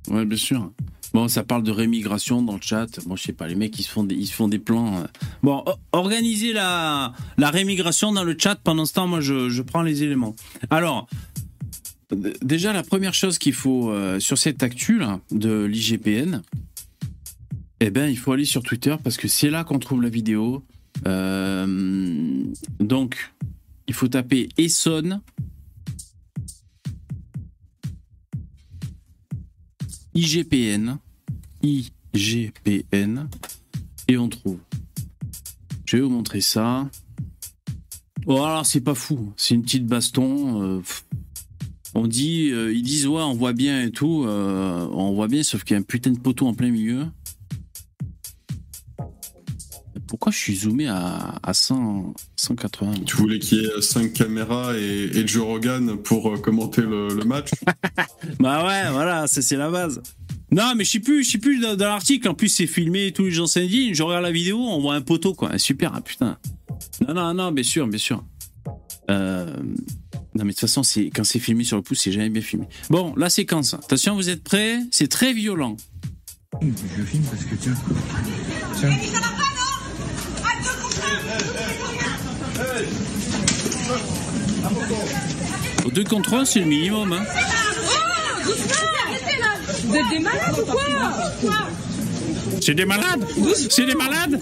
Ouais, 0.09 0.25
bien 0.25 0.39
sûr. 0.39 0.73
Bon, 1.13 1.29
ça 1.29 1.43
parle 1.43 1.63
de 1.63 1.71
rémigration 1.71 2.43
dans 2.43 2.55
le 2.55 2.61
chat. 2.61 2.87
Bon, 3.07 3.17
je 3.17 3.23
sais 3.23 3.33
pas, 3.33 3.49
les 3.49 3.55
mecs, 3.55 3.79
ils 3.79 3.83
se 3.83 3.91
font 3.91 4.05
des, 4.05 4.15
ils 4.15 4.27
se 4.27 4.35
font 4.35 4.49
des 4.49 4.59
plans. 4.59 4.99
euh. 4.99 5.07
Bon, 5.43 5.65
organisez 5.93 6.53
la, 6.53 7.13
la 7.39 7.51
rémigration 7.51 8.13
dans 8.13 8.25
le 8.25 8.37
chat. 8.39 8.57
Pendant 8.57 8.85
ce 8.85 8.93
temps, 8.93 9.07
moi, 9.07 9.21
je, 9.21 9.49
je 9.49 9.63
prends 9.63 9.83
les 9.83 10.03
éléments. 10.03 10.37
Alors, 10.71 11.09
déjà, 12.43 12.73
la 12.73 12.83
première 12.83 13.15
chose 13.15 13.39
qu'il 13.39 13.55
faut, 13.55 13.91
euh, 13.91 14.21
sur 14.21 14.37
cette 14.37 14.63
actu 14.63 14.99
là, 14.99 15.21
de 15.31 15.65
l'IGPN, 15.65 16.43
eh 17.81 17.91
ben, 17.91 18.09
il 18.09 18.17
faut 18.19 18.33
aller 18.33 18.45
sur 18.45 18.63
Twitter 18.63 18.97
parce 19.03 19.17
que 19.17 19.27
c'est 19.29 19.51
là 19.51 19.65
qu'on 19.65 19.79
trouve 19.79 20.03
la 20.03 20.09
vidéo. 20.11 20.65
Euh, 21.07 22.45
donc, 22.79 23.33
il 23.89 23.95
faut 23.95 24.09
taper 24.09 24.49
Essonne. 24.59 25.21
IGPN. 30.17 30.97
IGPN. 31.63 33.29
Et 34.09 34.17
on 34.17 34.29
trouve. 34.31 34.59
Je 35.85 35.97
vais 35.97 36.03
vous 36.03 36.09
montrer 36.09 36.41
ça. 36.41 36.89
Oh, 38.27 38.61
c'est 38.65 38.81
pas 38.81 38.95
fou. 38.95 39.35
C'est 39.37 39.55
une 39.55 39.63
petite 39.63 39.87
baston. 39.87 40.63
euh, 40.63 40.83
on 41.95 42.07
dit, 42.07 42.51
euh, 42.51 42.73
ils 42.73 42.83
disent, 42.83 43.07
ouais, 43.07 43.23
on 43.23 43.35
voit 43.35 43.53
bien 43.53 43.83
et 43.83 43.91
tout. 43.91 44.25
euh, 44.27 44.89
on 44.91 45.13
voit 45.13 45.29
bien, 45.29 45.43
sauf 45.43 45.65
qu'il 45.65 45.75
y 45.75 45.77
a 45.77 45.81
un 45.81 45.83
putain 45.83 46.13
de 46.13 46.19
poteau 46.19 46.47
en 46.47 46.55
plein 46.55 46.71
milieu. 46.71 47.07
Pourquoi 50.09 50.31
je 50.33 50.39
suis 50.39 50.57
zoomé 50.57 50.87
à, 50.87 51.35
à 51.43 51.53
100, 51.55 52.15
180 52.37 52.95
Tu 53.07 53.17
voulais 53.17 53.39
qu'il 53.39 53.59
y 53.59 53.65
ait 53.65 53.81
5 53.83 54.13
caméras 54.13 54.77
et, 54.79 55.11
et 55.15 55.27
Joe 55.27 55.45
Rogan 55.45 55.97
pour 55.97 56.33
euh, 56.33 56.39
commenter 56.39 56.83
le, 56.83 57.09
le 57.09 57.25
match? 57.25 57.51
Bah 58.41 58.67
ouais, 58.67 58.91
voilà, 58.93 59.27
c'est 59.27 59.57
la 59.57 59.71
base. 59.71 60.01
Non, 60.51 60.75
mais 60.77 60.85
je 60.85 60.91
sais 60.93 61.01
plus, 61.01 61.25
je 61.25 61.33
sais 61.33 61.39
plus 61.39 61.59
dans, 61.61 61.75
dans 61.77 61.87
l'article. 61.89 62.29
En 62.29 62.35
plus, 62.35 62.49
c'est 62.49 62.67
filmé, 62.67 63.13
tous 63.13 63.25
les 63.25 63.31
gens 63.33 63.47
s'indignent. 63.47 63.95
Je 63.95 64.03
regarde 64.03 64.23
la 64.25 64.31
vidéo, 64.33 64.59
on 64.59 64.81
voit 64.81 64.95
un 64.95 65.01
poteau, 65.01 65.35
quoi. 65.35 65.57
Super, 65.59 65.93
ah, 65.95 66.01
putain. 66.01 66.39
Non, 67.07 67.15
non, 67.15 67.35
non, 67.35 67.53
bien 67.53 67.65
sûr, 67.65 67.87
bien 67.89 67.99
sûr. 67.99 68.25
Euh, 69.11 69.47
Non, 70.35 70.45
mais 70.45 70.45
de 70.45 70.49
toute 70.51 70.61
façon, 70.61 70.83
c'est 70.83 71.07
quand 71.11 71.25
c'est 71.25 71.39
filmé 71.39 71.65
sur 71.65 71.77
le 71.77 71.83
pouce, 71.83 72.01
c'est 72.01 72.13
jamais 72.13 72.29
bien 72.29 72.43
filmé. 72.43 72.67
Bon, 72.91 73.15
la 73.17 73.31
séquence. 73.31 73.75
Attention, 73.75 74.15
vous 74.15 74.29
êtes 74.29 74.45
prêts? 74.45 74.79
C'est 74.91 75.09
très 75.09 75.33
violent. 75.33 75.77
Je 76.63 77.03
filme 77.03 77.25
parce 77.25 77.45
que 77.45 77.55
tiens. 77.55 77.75
Tiens. 78.79 78.91
Au 85.87 85.91
2 85.91 86.03
contre 86.03 86.35
1, 86.35 86.45
c'est 86.45 86.59
le 86.59 86.67
minimum. 86.67 87.13
Hein. 87.13 87.25
Vous 89.85 89.95
êtes 89.95 90.09
des 90.11 90.19
malades 90.19 90.59
ou 90.59 90.65
quoi 90.65 90.83
C'est 92.61 92.75
des 92.75 92.85
malades 92.85 93.25
C'est 93.71 93.87
des 93.87 93.95
malades 93.95 94.41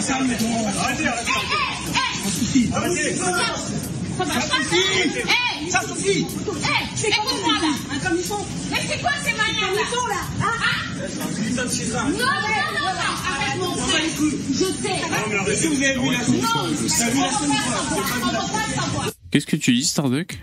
Ça 0.00 0.14
suffit 5.82 6.26
Eh, 6.26 6.96
c'est 6.96 7.10
quoi 7.10 7.32
moi 7.44 7.58
là 7.60 7.72
Un 7.94 7.98
camisson 7.98 8.36
Mais 8.70 8.78
c'est 8.88 9.00
quoi 9.00 9.10
ces 9.24 9.32
manières 9.32 9.72
là 9.72 9.84
là 10.08 10.22
Hein 10.40 10.56
Non, 11.56 11.64
non, 11.64 12.16
non, 12.16 12.84
non 12.84 13.12
Arrête 13.26 13.58
mon 13.58 13.74
frère. 13.74 14.00
Je 14.50 14.64
sais. 14.82 15.00
Vous 15.68 15.82
avez 15.82 15.94
vu 15.94 16.10
la 16.12 16.22
scène 16.22 16.40
Non, 16.40 16.48
on 16.54 18.32
va 18.32 18.38
pas 18.40 18.66
le 18.66 18.74
savoir 18.74 19.10
Qu'est-ce 19.30 19.46
que 19.46 19.56
tu 19.56 19.72
dis, 19.74 19.84
Starduck 19.84 20.38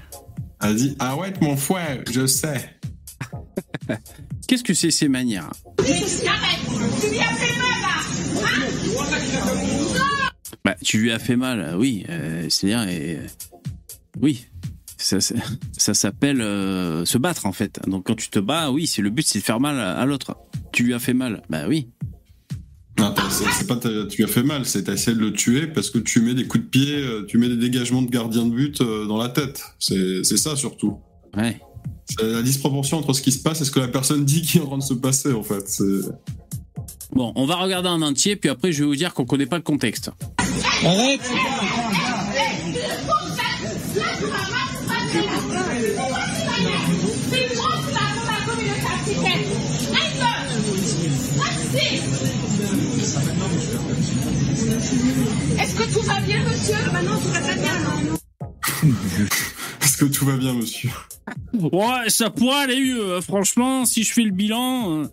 Elle 0.62 0.76
dit 0.76 0.96
Ah 1.00 1.16
ouais, 1.16 1.34
mon 1.42 1.56
frère, 1.58 2.04
je 2.12 2.26
sais. 2.28 2.78
Qu'est-ce 4.48 4.64
que 4.64 4.74
c'est 4.74 4.92
ces 4.92 5.08
manières? 5.08 5.50
Arrête 5.80 6.60
Tu 7.02 7.10
lui 7.10 7.20
as 7.20 7.34
fait 7.34 7.58
mal 7.58 7.82
là. 7.82 7.96
Hein 8.44 10.32
Bah, 10.66 10.76
tu 10.84 10.98
lui 11.00 11.12
as 11.12 11.20
fait 11.20 11.36
mal, 11.36 11.76
oui. 11.78 12.06
euh, 12.10 12.46
C'est-à-dire, 12.50 12.86
euh, 12.88 13.26
oui. 14.20 14.46
Ça, 15.02 15.20
ça, 15.20 15.36
ça 15.78 15.94
s'appelle 15.96 16.42
euh, 16.42 17.06
se 17.06 17.18
battre 17.18 17.48
en 17.48 17.52
fait. 17.52 17.80
Donc 17.88 18.06
quand 18.06 18.16
tu 18.16 18.30
te 18.30 18.38
bats, 18.38 18.72
oui, 18.72 18.86
c'est 18.86 19.02
le 19.02 19.10
but, 19.10 19.26
c'est 19.26 19.40
de 19.40 19.44
faire 19.44 19.60
mal 19.60 19.80
à, 19.80 19.98
à 19.98 20.06
l'autre. 20.06 20.38
Tu 20.72 20.84
lui 20.84 20.94
as 20.94 21.00
fait 21.00 21.14
mal, 21.14 21.42
bah 21.50 21.64
oui. 21.68 21.90
Non, 23.00 23.16
c'est 23.30 23.68
pas 23.68 23.78
tu 23.78 24.24
as 24.24 24.28
fait 24.28 24.44
mal, 24.44 24.66
c'est 24.66 24.84
t'as 24.84 24.94
essayé 24.94 25.18
de 25.18 25.22
le 25.22 25.34
tuer 25.34 25.66
parce 25.66 25.90
que 25.90 25.98
tu 25.98 26.22
mets 26.22 26.36
des 26.36 26.46
coups 26.46 26.64
de 26.64 26.70
pied, 26.70 26.96
euh, 26.98 27.26
tu 27.28 27.40
mets 27.40 27.48
des 27.48 27.58
dégagements 27.58 28.04
de 28.04 28.12
gardien 28.12 28.46
de 28.46 28.52
but 28.52 28.82
euh, 28.82 29.08
dans 29.08 29.18
la 29.18 29.30
tête. 29.30 29.64
C'est 29.80 30.24
c'est 30.24 30.38
ça 30.38 30.56
surtout. 30.56 31.00
Ouais. 31.36 31.60
C'est 32.06 32.24
la 32.24 32.44
disproportion 32.44 32.98
entre 32.98 33.14
ce 33.14 33.24
qui 33.24 33.32
se 33.32 33.42
passe 33.42 33.62
et 33.62 33.66
ce 33.66 33.72
que 33.72 33.80
la 33.80 33.88
personne 33.88 34.24
dit 34.24 34.44
qui 34.44 34.60
est 34.60 34.62
en 34.62 34.68
train 34.68 34.78
de 34.78 34.84
se 34.84 34.94
passer 34.94 35.32
en 35.32 35.44
fait. 35.44 35.82
Bon, 37.14 37.34
on 37.36 37.46
va 37.46 37.56
regarder 37.56 37.90
en 37.90 38.04
entier, 38.04 38.36
puis 38.36 38.50
après 38.50 38.72
je 38.72 38.84
vais 38.84 38.86
vous 38.86 38.96
dire 38.96 39.16
qu'on 39.16 39.26
connaît 39.26 39.48
pas 39.48 39.58
le 39.58 39.64
contexte. 39.64 40.12
Arrête 40.86 41.22
tout 55.94 56.02
va 56.02 56.20
bien, 56.22 56.44
monsieur? 56.44 56.76
Maintenant, 56.92 57.20
tout 57.20 57.28
va 57.30 57.40
très 57.40 57.56
bien, 57.56 57.80
non? 57.82 58.18
Est-ce 59.82 59.98
que 59.98 60.06
tout 60.06 60.26
va 60.26 60.38
bien, 60.38 60.54
monsieur? 60.54 60.90
Ouais, 61.54 62.10
ça 62.10 62.30
pourrait 62.30 62.64
aller 62.64 62.80
mieux. 62.80 63.16
hein. 63.16 63.22
Franchement, 63.22 63.86
si 63.86 64.04
je 64.04 64.12
fais 64.14 64.24
le 64.24 64.32
bilan, 64.32 65.02
euh, 65.02 65.04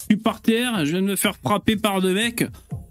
je 0.00 0.04
suis 0.14 0.16
par 0.22 0.40
terre, 0.40 0.84
je 0.84 0.90
viens 0.92 1.02
de 1.02 1.06
me 1.06 1.16
faire 1.16 1.36
frapper 1.36 1.76
par 1.76 2.00
deux 2.00 2.14
mecs. 2.14 2.44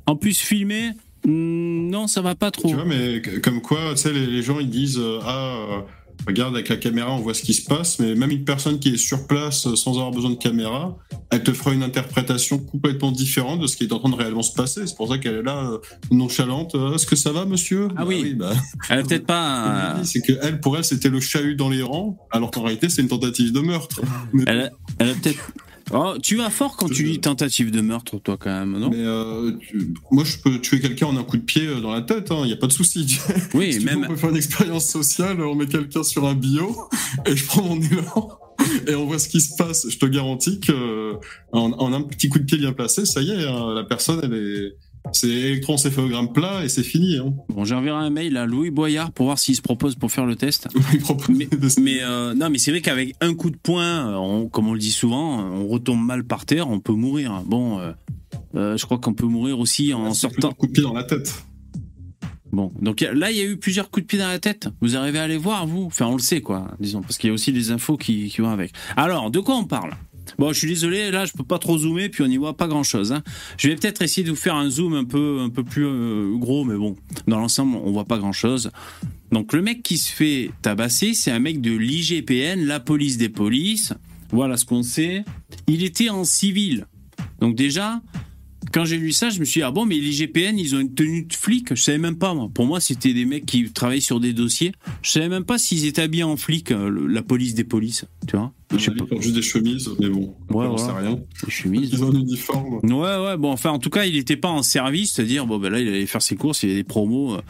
En 0.06 0.16
plus, 0.16 0.40
filmer, 0.40 0.92
hmm, 1.26 1.90
non, 1.90 2.08
ça 2.08 2.22
va 2.22 2.36
pas 2.36 2.52
trop. 2.52 2.70
Tu 2.70 2.76
vois, 2.76 2.86
mais 2.86 3.22
comme 3.44 3.62
quoi, 3.62 3.92
tu 3.96 4.02
sais, 4.04 4.14
les, 4.14 4.26
les 4.28 4.42
gens 4.42 4.60
ils 4.60 4.70
disent 4.70 5.00
euh, 5.00 5.20
Ah, 5.24 5.56
euh, 5.72 5.82
regarde, 6.25 6.56
avec 6.56 6.69
la 6.69 6.77
caméra, 6.77 7.13
on 7.13 7.19
voit 7.19 7.34
ce 7.34 7.41
qui 7.43 7.53
se 7.53 7.63
passe, 7.65 7.99
mais 7.99 8.15
même 8.15 8.32
une 8.32 8.43
personne 8.43 8.80
qui 8.80 8.89
est 8.93 8.97
sur 8.97 9.27
place 9.27 9.67
euh, 9.67 9.75
sans 9.75 9.91
avoir 9.97 10.12
besoin 10.12 10.32
de 10.32 10.36
caméra, 10.36 10.97
elle 11.30 11.43
te 11.43 11.51
fera 11.53 11.73
une 11.73 11.84
interprétation 11.84 12.58
complètement 12.60 13.12
différente 13.12 13.60
de 13.60 13.67
ce 13.67 13.77
qui 13.77 13.84
est 13.84 13.93
en 13.93 13.99
train 13.99 14.10
de 14.10 14.15
réellement 14.15 14.41
se 14.41 14.53
passer. 14.53 14.88
C'est 14.88 14.95
pour 14.95 15.10
ça 15.10 15.17
qu'elle 15.17 15.36
est 15.36 15.43
là, 15.43 15.71
euh, 15.71 15.77
nonchalante. 16.12 16.75
Euh, 16.75 16.95
Est-ce 16.95 17.06
que 17.06 17.15
ça 17.15 17.32
va, 17.32 17.45
monsieur? 17.45 17.88
Ah 17.91 18.01
Bah 18.01 18.06
oui. 18.08 18.34
bah, 18.34 18.53
Elle 18.89 18.99
a 18.99 19.03
peut-être 19.03 19.25
pas. 19.25 19.95
dis, 20.01 20.08
C'est 20.08 20.21
que 20.21 20.34
elle, 20.41 20.60
pour 20.60 20.77
elle, 20.77 20.84
c'était 20.84 21.10
le 21.10 21.19
chahut 21.19 21.56
dans 21.56 21.69
les 21.69 21.84
rangs, 21.84 22.17
alors 22.32 22.51
qu'en 22.51 22.63
réalité, 22.63 22.89
c'est 22.89 23.01
une 23.01 23.08
tentative 23.10 23.51
de 23.51 23.60
meurtre. 23.60 24.01
Mais, 24.34 24.43
elle, 24.47 24.60
a, 24.62 24.69
elle 24.99 25.10
a 25.10 25.13
peut-être. 25.13 25.51
Oh, 25.93 26.15
tu 26.21 26.36
vas 26.36 26.50
fort 26.50 26.76
quand 26.76 26.89
tu 26.89 27.04
dis 27.04 27.19
tentative 27.19 27.71
de 27.71 27.80
meurtre, 27.82 28.17
toi, 28.19 28.36
quand 28.38 28.50
même, 28.52 28.78
non? 28.78 28.89
Mais, 28.89 28.97
euh, 29.00 29.52
tu- 29.60 29.93
moi, 30.12 30.23
je 30.26 30.38
peux 30.38 30.60
tuer 30.60 30.80
quelqu'un 30.82 31.08
en 31.08 31.17
un 31.17 31.23
coup 31.23 31.38
de 31.38 31.43
pied 31.43 31.65
euh, 31.65 31.80
dans 31.80 31.93
la 31.93 32.02
tête, 32.02 32.28
il 32.32 32.43
n'y 32.47 32.54
a 32.54 32.58
pas 32.58 32.67
de 32.67 32.73
souci. 32.73 33.17
Oui, 33.54 33.71
Si 33.73 33.80
tu 33.80 33.86
veux, 33.86 33.91
même. 33.95 34.04
on 34.04 34.08
peut 34.10 34.15
faire 34.17 34.30
une 34.32 34.36
expérience 34.38 34.89
sociale, 34.89 35.39
on 35.41 35.56
met 35.56 35.65
quelqu'un 35.67 36.04
sur 36.04 36.26
un 36.28 36.34
bio 36.36 36.76
et 37.26 37.36
je 37.36 37.45
prends 37.45 37.62
mon 37.63 37.80
élan 37.82 38.30
et 38.88 38.95
on 38.95 39.06
voit 39.06 39.19
ce 39.19 39.30
qui 39.30 39.39
se 39.39 39.56
passe. 39.56 39.88
Je 39.89 39.97
te 39.97 40.06
garantis 40.06 40.60
que 40.60 41.13
en, 41.54 41.71
en 41.71 41.93
un 41.93 42.02
petit 42.02 42.28
coup 42.28 42.39
de 42.39 42.43
pied 42.43 42.58
bien 42.58 42.73
placé, 42.73 43.06
ça 43.06 43.21
y 43.21 43.32
est, 43.32 43.45
hein, 43.47 43.73
la 43.73 43.84
personne, 43.84 44.19
elle 44.23 44.34
est, 44.34 44.73
c'est 45.13 45.28
électroencéphalogramme 45.30 46.32
plat 46.34 46.63
et 46.63 46.70
c'est 46.70 46.84
fini. 46.84 47.17
Hein. 47.17 47.34
Bon, 47.50 47.65
j'enverrai 47.65 47.98
un 48.06 48.10
mail 48.10 48.38
à 48.38 48.46
Louis 48.46 48.70
Boyard 48.72 49.12
pour 49.12 49.26
voir 49.28 49.39
s'il 49.39 49.56
se 49.56 49.62
propose 49.62 49.96
pour 49.96 50.12
faire 50.12 50.26
le 50.26 50.36
test. 50.36 50.67
Il 50.93 51.00
propose 51.00 51.30
Mais, 51.36 51.46
de- 51.46 51.82
mais 51.82 52.00
euh, 52.04 52.34
non, 52.34 52.50
mais 52.50 52.58
c'est 52.58 52.72
vrai 52.72 52.82
qu'avec 52.82 53.15
un 53.22 53.34
coup 53.34 53.50
de 53.50 53.58
poing, 53.58 53.84
euh, 54.12 54.15
on- 54.15 54.48
comme 54.50 54.67
on 54.67 54.74
le 54.74 54.80
dit 54.80 54.91
souvent, 54.91 55.39
on 55.43 55.67
retombe 55.67 56.04
mal 56.06 56.24
par 56.24 56.46
terre, 56.46 56.70
on 56.70 56.80
peut 56.80 56.93
mourir. 56.93 57.43
Bon, 57.46 57.80
euh, 57.80 57.91
euh, 58.56 58.78
je 58.78 58.86
crois 58.86 58.98
qu'on 58.98 59.13
peut 59.13 59.26
mourir 59.26 59.60
aussi 59.60 59.93
en 59.93 60.13
sortant. 60.13 60.50
un 60.50 60.54
coup 60.54 60.67
de 60.67 60.72
pied 60.72 60.84
dans 60.84 60.93
la 60.93 61.04
tête. 61.04 61.43
Bon, 62.54 62.72
donc 62.82 63.02
là, 63.02 63.30
il 63.30 63.38
y 63.38 63.41
a 63.41 63.43
eu 63.46 63.58
plusieurs 63.58 63.89
coups 63.91 64.06
de 64.06 64.08
pied 64.08 64.17
dans 64.20 64.28
la 64.30 64.39
tête. 64.39 64.70
Vous 64.82 64.96
arrivez 64.96 65.20
à 65.20 65.28
les 65.28 65.36
voir, 65.38 65.67
vous? 65.67 65.84
Enfin, 65.84 66.06
on 66.08 66.13
le 66.13 66.22
sait, 66.22 66.39
quoi, 66.39 66.72
disons, 66.80 67.02
parce 67.02 67.17
qu'il 67.17 67.28
y 67.28 67.32
a 67.32 67.34
aussi 67.34 67.52
des 67.52 67.72
infos 67.72 67.98
qui, 67.98 68.30
qui 68.30 68.39
vont 68.41 68.50
avec. 68.50 68.72
Alors, 68.96 69.30
de 69.32 69.39
quoi 69.39 69.56
on 69.58 69.65
parle? 69.65 69.91
Bon, 70.38 70.54
je 70.54 70.60
suis 70.60 70.68
désolé, 70.68 71.12
là, 71.12 71.26
je 71.26 71.34
peux 71.34 71.44
pas 71.44 71.60
trop 71.60 71.78
zoomer, 71.78 72.10
puis 72.10 72.24
on 72.24 72.28
n'y 72.28 72.38
voit 72.38 72.58
pas 72.58 72.68
grand-chose. 72.68 73.12
Hein. 73.12 73.24
Je 73.58 73.70
vais 73.70 73.76
peut-être 73.76 74.02
essayer 74.02 74.24
de 74.26 74.30
vous 74.30 74.36
faire 74.36 74.56
un 74.56 74.70
zoom 74.70 74.94
un 74.94 75.06
peu, 75.06 75.40
un 75.42 75.50
peu 75.50 75.63
plus 75.63 75.86
euh, 75.86 76.36
gros, 76.38 76.63
mais 76.63 76.76
bon, 76.76 76.96
dans 77.28 77.40
l'ensemble, 77.40 77.78
on 77.84 77.92
voit 77.92 78.06
pas 78.06 78.18
grand-chose. 78.18 78.72
Donc, 79.32 79.54
le 79.54 79.62
mec 79.62 79.84
qui 79.84 79.98
se 79.98 80.12
fait 80.12 80.52
tabasser, 80.62 81.13
c'est 81.13 81.32
un 81.32 81.40
mec 81.40 81.62
de 81.62 81.76
l'IGPN, 81.76 82.66
la 82.66 82.80
police 82.80 83.18
des 83.18 83.30
polices. 83.30 83.94
Voilà 84.32 84.58
ce 84.58 84.66
qu'on 84.66 84.84
sait. 84.84 85.24
Il 85.68 85.84
était 85.84 86.10
en 86.10 86.24
civil. 86.24 86.86
Donc 87.40 87.56
déjà, 87.56 88.02
quand 88.74 88.86
j'ai 88.86 88.98
lu 88.98 89.12
ça, 89.12 89.30
je 89.30 89.39
me 89.39 89.46
suis 89.46 89.60
dit, 89.60 89.63
ah 89.63 89.72
bon, 89.72 89.86
mais 89.86 89.96
l'IGPN, 89.96 90.58
ils 90.58 90.76
ont 90.76 90.80
une 90.80 90.93
tenue 90.93 91.24
de 91.24 91.34
flic? 91.34 91.74
Je 91.76 91.82
savais 91.82 91.98
même 91.98 92.17
pas, 92.17 92.34
moi. 92.34 92.50
Pour 92.54 92.65
moi, 92.65 92.80
c'était 92.80 93.13
des 93.13 93.26
mecs 93.26 93.46
qui 93.46 93.72
travaillaient 93.72 94.02
sur 94.02 94.20
des 94.20 94.34
dossiers. 94.34 94.72
Je 95.01 95.12
savais 95.12 95.30
même 95.30 95.45
pas 95.45 95.58
s'ils 95.58 95.86
étaient 95.86 96.01
habillés 96.01 96.24
en 96.24 96.38
flic, 96.38 96.72
euh, 96.72 97.08
la 97.10 97.22
police 97.22 97.53
des 97.53 97.64
polices, 97.64 98.05
tu 98.28 98.36
vois. 98.36 98.51
Je 98.74 98.78
sais 98.84 98.91
Ils 98.91 98.97
portent 99.05 99.22
juste 99.22 99.36
des 99.36 99.41
chemises, 99.41 99.89
mais 99.99 100.10
bon, 100.10 100.36
Ouais, 100.49 100.66
on 100.66 100.76
sait 100.78 100.91
voilà. 100.91 101.10
rien. 101.12 101.20
Les 101.45 101.51
chemises. 101.51 101.89
Ils 101.93 102.03
ont 102.03 102.10
un 102.10 102.20
uniforme. 102.20 102.80
Ouais, 102.84 102.91
ouais, 103.26 103.38
bon, 103.38 103.51
enfin, 103.51 103.70
en 103.70 103.80
tout 103.80 103.89
cas, 103.89 104.03
il 104.05 104.16
n'était 104.16 104.36
pas 104.36 104.49
en 104.49 104.62
service, 104.64 105.14
c'est-à-dire, 105.14 105.45
bon, 105.45 105.58
ben 105.58 105.70
là, 105.70 105.80
il 105.80 105.88
allait 105.88 106.05
faire 106.05 106.22
ses 106.22 106.36
courses, 106.36 106.64
il 106.64 106.70
y 106.70 106.72
avait 106.74 106.82
des 106.82 106.88
promos, 106.88 107.36
euh, 107.36 107.41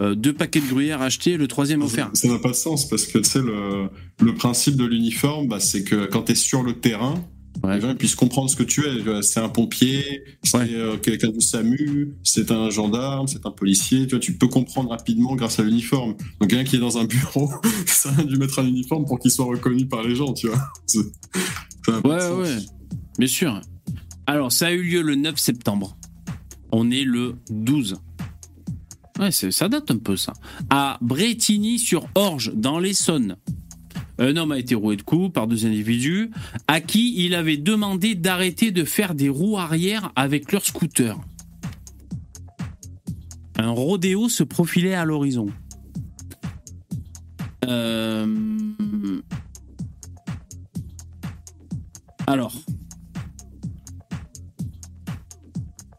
euh, 0.00 0.14
deux 0.14 0.32
paquets 0.32 0.60
de 0.60 0.66
gruyère 0.68 1.02
achetés, 1.02 1.36
le 1.36 1.46
troisième 1.48 1.82
offert. 1.82 2.08
Ça 2.14 2.28
n'a 2.28 2.38
pas 2.38 2.48
de 2.50 2.54
sens 2.54 2.88
parce 2.88 3.04
que 3.06 3.18
tu 3.18 3.24
sais, 3.28 3.40
le, 3.42 3.88
le 4.22 4.34
principe 4.34 4.76
de 4.76 4.86
l'uniforme, 4.86 5.48
bah, 5.48 5.60
c'est 5.60 5.84
que 5.84 6.06
quand 6.06 6.22
tu 6.22 6.32
es 6.32 6.34
sur 6.36 6.62
le 6.62 6.72
terrain, 6.72 7.22
Ouais. 7.62 7.74
les 7.76 7.80
gens 7.82 7.94
puissent 7.94 8.14
comprendre 8.14 8.48
ce 8.50 8.56
que 8.56 8.62
tu 8.62 8.82
es. 8.86 9.22
C'est 9.22 9.40
un 9.40 9.48
pompier, 9.48 10.24
c'est 10.42 10.56
Ouais. 10.58 10.68
euh, 10.72 10.96
quelqu'un 10.96 11.28
du 11.28 11.40
SAMU, 11.40 12.14
c'est 12.24 12.50
un 12.50 12.70
gendarme, 12.70 13.26
c'est 13.28 13.44
un 13.46 13.50
policier. 13.50 14.06
Tu, 14.06 14.10
vois, 14.10 14.20
tu 14.20 14.32
peux 14.34 14.48
comprendre 14.48 14.90
rapidement 14.90 15.34
grâce 15.36 15.58
à 15.58 15.62
l'uniforme. 15.62 16.14
Donc 16.40 16.50
quelqu'un 16.50 16.64
qui 16.64 16.76
est 16.76 16.80
dans 16.80 16.98
un 16.98 17.04
bureau, 17.04 17.50
ça 17.86 18.10
a 18.18 18.22
dû 18.24 18.36
mettre 18.36 18.58
un 18.58 18.66
uniforme 18.66 19.04
pour 19.04 19.18
qu'il 19.18 19.30
soit 19.30 19.44
reconnu 19.46 19.86
par 19.86 20.02
les 20.02 20.14
gens, 20.16 20.32
tu 20.32 20.48
vois. 20.48 20.58
Ça 20.86 22.00
de 22.00 22.08
Ouais, 22.08 22.30
ouais, 22.42 22.56
bien 23.18 23.28
sûr. 23.28 23.60
Alors, 24.26 24.52
ça 24.52 24.68
a 24.68 24.70
eu 24.72 24.82
lieu 24.82 25.02
le 25.02 25.16
9 25.16 25.36
septembre. 25.36 25.96
On 26.70 26.90
est 26.90 27.02
le 27.04 27.34
12. 27.50 27.96
Ouais, 29.18 29.30
ça 29.30 29.68
date 29.68 29.90
un 29.90 29.98
peu, 29.98 30.16
ça. 30.16 30.32
À 30.70 30.98
Bretigny-sur-Orge, 31.02 32.52
dans 32.54 32.78
l'Essonne. 32.78 33.36
Un 34.22 34.36
homme 34.36 34.52
a 34.52 34.58
été 34.60 34.76
roué 34.76 34.94
de 34.94 35.02
coups 35.02 35.32
par 35.32 35.48
deux 35.48 35.66
individus 35.66 36.30
à 36.68 36.80
qui 36.80 37.24
il 37.24 37.34
avait 37.34 37.56
demandé 37.56 38.14
d'arrêter 38.14 38.70
de 38.70 38.84
faire 38.84 39.16
des 39.16 39.28
roues 39.28 39.58
arrière 39.58 40.12
avec 40.14 40.52
leur 40.52 40.64
scooter. 40.64 41.18
Un 43.58 43.70
rodéo 43.70 44.28
se 44.28 44.44
profilait 44.44 44.94
à 44.94 45.04
l'horizon. 45.04 45.48
Euh... 47.64 48.26
Alors, 52.28 52.54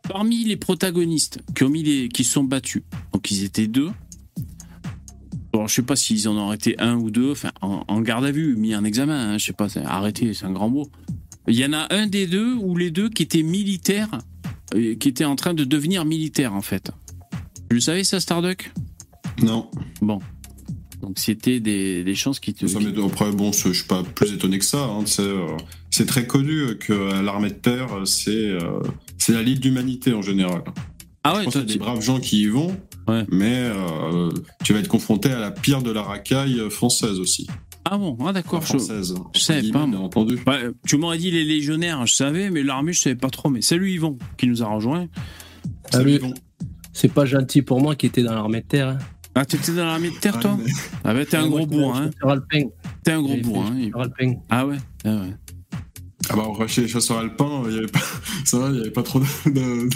parmi 0.07 0.45
les 0.45 0.55
protagonistes 0.55 1.41
qui 1.57 1.63
ont 1.65 1.69
mis 1.69 1.83
les, 1.83 2.07
qui 2.07 2.23
sont 2.23 2.45
battus, 2.45 2.83
donc 3.11 3.29
ils 3.31 3.43
étaient 3.43 3.67
deux. 3.67 3.91
Bon, 5.53 5.67
je 5.67 5.75
sais 5.75 5.81
pas 5.83 5.95
s'ils 5.95 6.27
en 6.27 6.35
ont 6.35 6.47
arrêté 6.47 6.75
un 6.79 6.95
ou 6.95 7.11
deux, 7.11 7.31
enfin 7.31 7.51
en, 7.61 7.83
en 7.87 8.01
garde 8.01 8.25
à 8.25 8.31
vue, 8.31 8.55
mis 8.55 8.75
en 8.75 8.83
examen, 8.83 9.33
hein, 9.33 9.37
je 9.37 9.45
sais 9.45 9.53
pas, 9.53 9.67
arrêté, 9.85 10.33
c'est 10.33 10.45
un 10.45 10.51
grand 10.51 10.69
mot. 10.69 10.89
Il 11.47 11.55
y 11.55 11.65
en 11.65 11.73
a 11.73 11.93
un 11.93 12.07
des 12.07 12.25
deux 12.25 12.53
ou 12.55 12.75
les 12.75 12.89
deux 12.89 13.09
qui 13.09 13.23
étaient 13.23 13.43
militaires, 13.43 14.09
euh, 14.73 14.95
qui 14.95 15.09
étaient 15.09 15.25
en 15.25 15.35
train 15.35 15.53
de 15.53 15.63
devenir 15.63 16.05
militaires 16.05 16.53
en 16.53 16.61
fait. 16.61 16.91
Tu 17.69 17.75
le 17.75 17.81
savais 17.81 18.03
ça, 18.03 18.19
Starduck? 18.19 18.71
Non, 19.41 19.69
Bon. 20.01 20.19
Donc 21.01 21.19
c'était 21.19 21.59
des, 21.59 22.03
des 22.05 22.15
chances 22.15 22.39
qui 22.39 22.53
te. 22.53 22.65
ça. 22.65 22.79
Après, 23.05 23.29
bon, 23.33 23.51
je 23.51 23.67
je 23.67 23.73
suis 23.73 23.87
pas 23.87 24.03
plus 24.03 24.31
étonné 24.31 24.57
que 24.57 24.63
ça. 24.63 24.85
hein, 24.85 25.03
euh, 25.19 25.47
c'est 25.89 26.05
très 26.05 26.25
connu 26.25 26.77
que 26.79 26.93
euh, 26.93 27.21
l'armée 27.21 27.49
de 27.49 27.55
terre, 27.55 27.89
c'est 28.05 28.31
euh, 28.31 28.79
c'est 29.17 29.33
la 29.33 29.43
Ligue 29.43 29.59
d'humanité 29.59 30.13
en 30.13 30.21
général. 30.21 30.63
Ah 31.25 31.33
Je 31.33 31.37
ouais, 31.39 31.43
pense 31.43 31.53
toi, 31.53 31.61
qu'il 31.63 31.71
y 31.71 31.73
a 31.73 31.77
des 31.77 31.79
braves 31.83 32.01
gens 32.01 32.21
qui 32.21 32.43
y 32.43 32.47
vont, 32.47 32.77
Ouais. 33.07 33.25
mais 33.31 33.69
euh, 33.75 34.29
tu 34.63 34.73
vas 34.73 34.79
être 34.79 34.87
confronté 34.87 35.29
à 35.31 35.39
la 35.39 35.51
pire 35.51 35.81
de 35.81 35.91
la 35.91 36.01
racaille 36.03 36.59
française 36.69 37.19
aussi. 37.19 37.47
Ah 37.85 37.97
bon, 37.97 38.17
ah 38.25 38.31
d'accord. 38.31 38.61
je- 38.61 38.67
française. 38.67 39.13
je 39.35 39.39
savais 39.39 39.69
pas. 39.71 39.85
Bien 39.85 39.99
entendu. 39.99 40.39
Bah, 40.45 40.57
tu 40.87 40.95
m'aurais 40.97 41.17
dit 41.17 41.31
les 41.31 41.43
légionnaires, 41.43 42.05
je 42.05 42.13
savais, 42.13 42.49
mais 42.49 42.63
l'armée, 42.63 42.93
je 42.93 43.01
savais 43.01 43.15
pas 43.15 43.29
trop. 43.29 43.49
Mais 43.49 43.61
salut 43.61 43.91
Yvon, 43.91 44.17
qui 44.37 44.47
nous 44.47 44.63
a 44.63 44.67
rejoint. 44.67 45.07
Salut. 45.91 46.13
Yvon. 46.15 46.33
C'est 46.93 47.11
pas 47.11 47.25
gentil 47.25 47.61
pour 47.61 47.81
moi 47.81 47.95
qui 47.95 48.05
était 48.05 48.23
dans 48.23 48.33
l'armée 48.35 48.61
de 48.61 48.67
terre. 48.67 48.87
Hein. 48.89 48.97
Ah, 49.35 49.45
t'étais 49.45 49.73
dans 49.73 49.85
l'armée 49.85 50.11
de 50.11 50.15
terre, 50.15 50.35
Ah, 50.37 50.41
toi 50.41 50.57
mais- 50.63 50.71
Ah 51.03 51.13
bah, 51.13 51.25
t'es 51.25 51.37
un 51.37 51.47
Moi, 51.47 51.49
gros 51.49 51.59
j'étais 51.61 51.75
bourrin, 51.75 52.03
hein. 52.03 52.39
T'es 53.03 53.11
un 53.11 53.21
gros 53.21 53.35
bourrin. 53.37 53.71
hein. 53.75 54.33
Ah 54.49 54.65
ouais 54.65 54.77
Ah 55.03 55.15
ouais. 55.15 55.33
Ah 56.29 56.35
bah, 56.35 56.67
chez 56.67 56.81
les 56.81 56.87
chasseurs 56.87 57.17
alpins, 57.17 57.63
il 57.67 57.73
y 57.73 57.77
avait 57.77 57.87
pas, 57.87 57.99
ça 58.45 58.59
va, 58.59 58.69
il 58.69 58.77
y 58.77 58.79
avait 58.81 58.91
pas 58.91 59.03
trop 59.03 59.19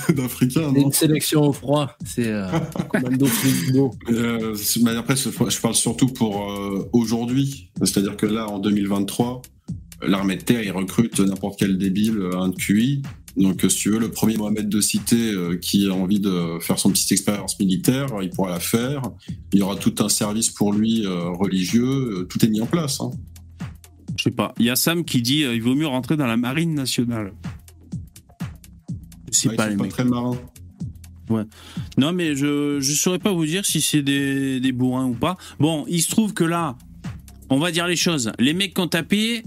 d'Africains, 0.10 0.74
une 0.74 0.92
sélection 0.92 1.42
au 1.44 1.54
froid. 1.54 1.96
C'est 2.06 2.28
euh. 2.28 2.48
Euh, 4.10 4.56
après, 4.98 5.16
je 5.16 5.62
parle 5.62 5.76
surtout 5.76 6.08
pour 6.08 6.52
euh, 6.52 6.90
aujourd'hui. 6.94 7.70
C'est-à-dire 7.82 8.18
que 8.18 8.26
là, 8.26 8.48
en 8.50 8.60
2023, 8.60 9.42
l'armée 10.02 10.38
de 10.38 10.42
terre, 10.42 10.64
ils 10.64 10.72
recrutent 10.72 11.20
n'importe 11.20 11.60
quel 11.60 11.78
débile, 11.78 12.18
euh, 12.18 12.40
un 12.40 12.52
QI. 12.52 13.02
Donc, 13.38 13.64
euh, 13.64 13.70
si 13.70 13.78
tu 13.78 13.92
veux, 13.92 14.00
le 14.00 14.10
premier 14.10 14.36
Mohamed 14.36 14.68
de 14.68 14.82
cité 14.82 15.32
euh, 15.32 15.58
qui 15.58 15.88
a 15.88 15.94
envie 15.94 16.20
de 16.20 16.58
faire 16.60 16.80
son 16.80 16.90
petite 16.90 17.12
expérience 17.12 17.60
militaire, 17.60 18.08
il 18.22 18.30
pourra 18.32 18.50
la 18.50 18.60
faire. 18.60 19.04
Il 19.54 19.60
y 19.60 19.62
aura 19.62 19.76
tout 19.76 19.94
un 20.00 20.10
service 20.10 20.50
pour 20.50 20.74
lui 20.74 21.06
euh, 21.06 21.30
religieux. 21.30 21.84
euh, 21.86 22.24
tout 22.24 22.44
est 22.44 22.50
mis 22.50 22.62
en 22.62 22.66
place. 22.66 23.00
Hein. 23.00 23.12
Je 24.18 24.24
sais 24.24 24.32
pas. 24.32 24.54
Il 24.60 24.66
y 24.66 24.70
a 24.70 24.76
Sam 24.76 25.04
qui 25.06 25.22
dit 25.22 25.44
euh, 25.44 25.54
il 25.56 25.62
vaut 25.62 25.76
mieux 25.76 25.88
rentrer 25.88 26.18
dans 26.18 26.26
la 26.28 26.38
marine 26.38 26.74
nationale. 26.74 27.34
Ouais, 28.42 29.52
ils 29.52 29.56
pas, 29.56 29.70
les 29.70 29.76
pas 29.78 29.84
mecs. 29.84 29.92
très 29.92 30.04
marins. 30.06 30.38
Non, 31.98 32.14
mais 32.14 32.36
je 32.36 32.80
je 32.80 32.94
saurais 32.94 33.20
pas 33.20 33.32
vous 33.34 33.46
dire 33.46 33.66
si 33.66 33.82
c'est 33.82 34.02
des, 34.02 34.60
des 34.60 34.72
bourrins 34.72 35.06
ou 35.06 35.14
pas. 35.14 35.38
Bon, 35.60 35.86
il 35.90 36.02
se 36.02 36.10
trouve 36.10 36.34
que 36.34 36.44
là, 36.46 36.78
on 37.50 37.60
va 37.60 37.72
dire 37.72 37.86
les 37.88 37.96
choses. 37.98 38.32
Les 38.40 38.54
mecs 38.54 38.74
qui 38.74 38.82
ont 38.82 38.88
tapé, 38.88 39.44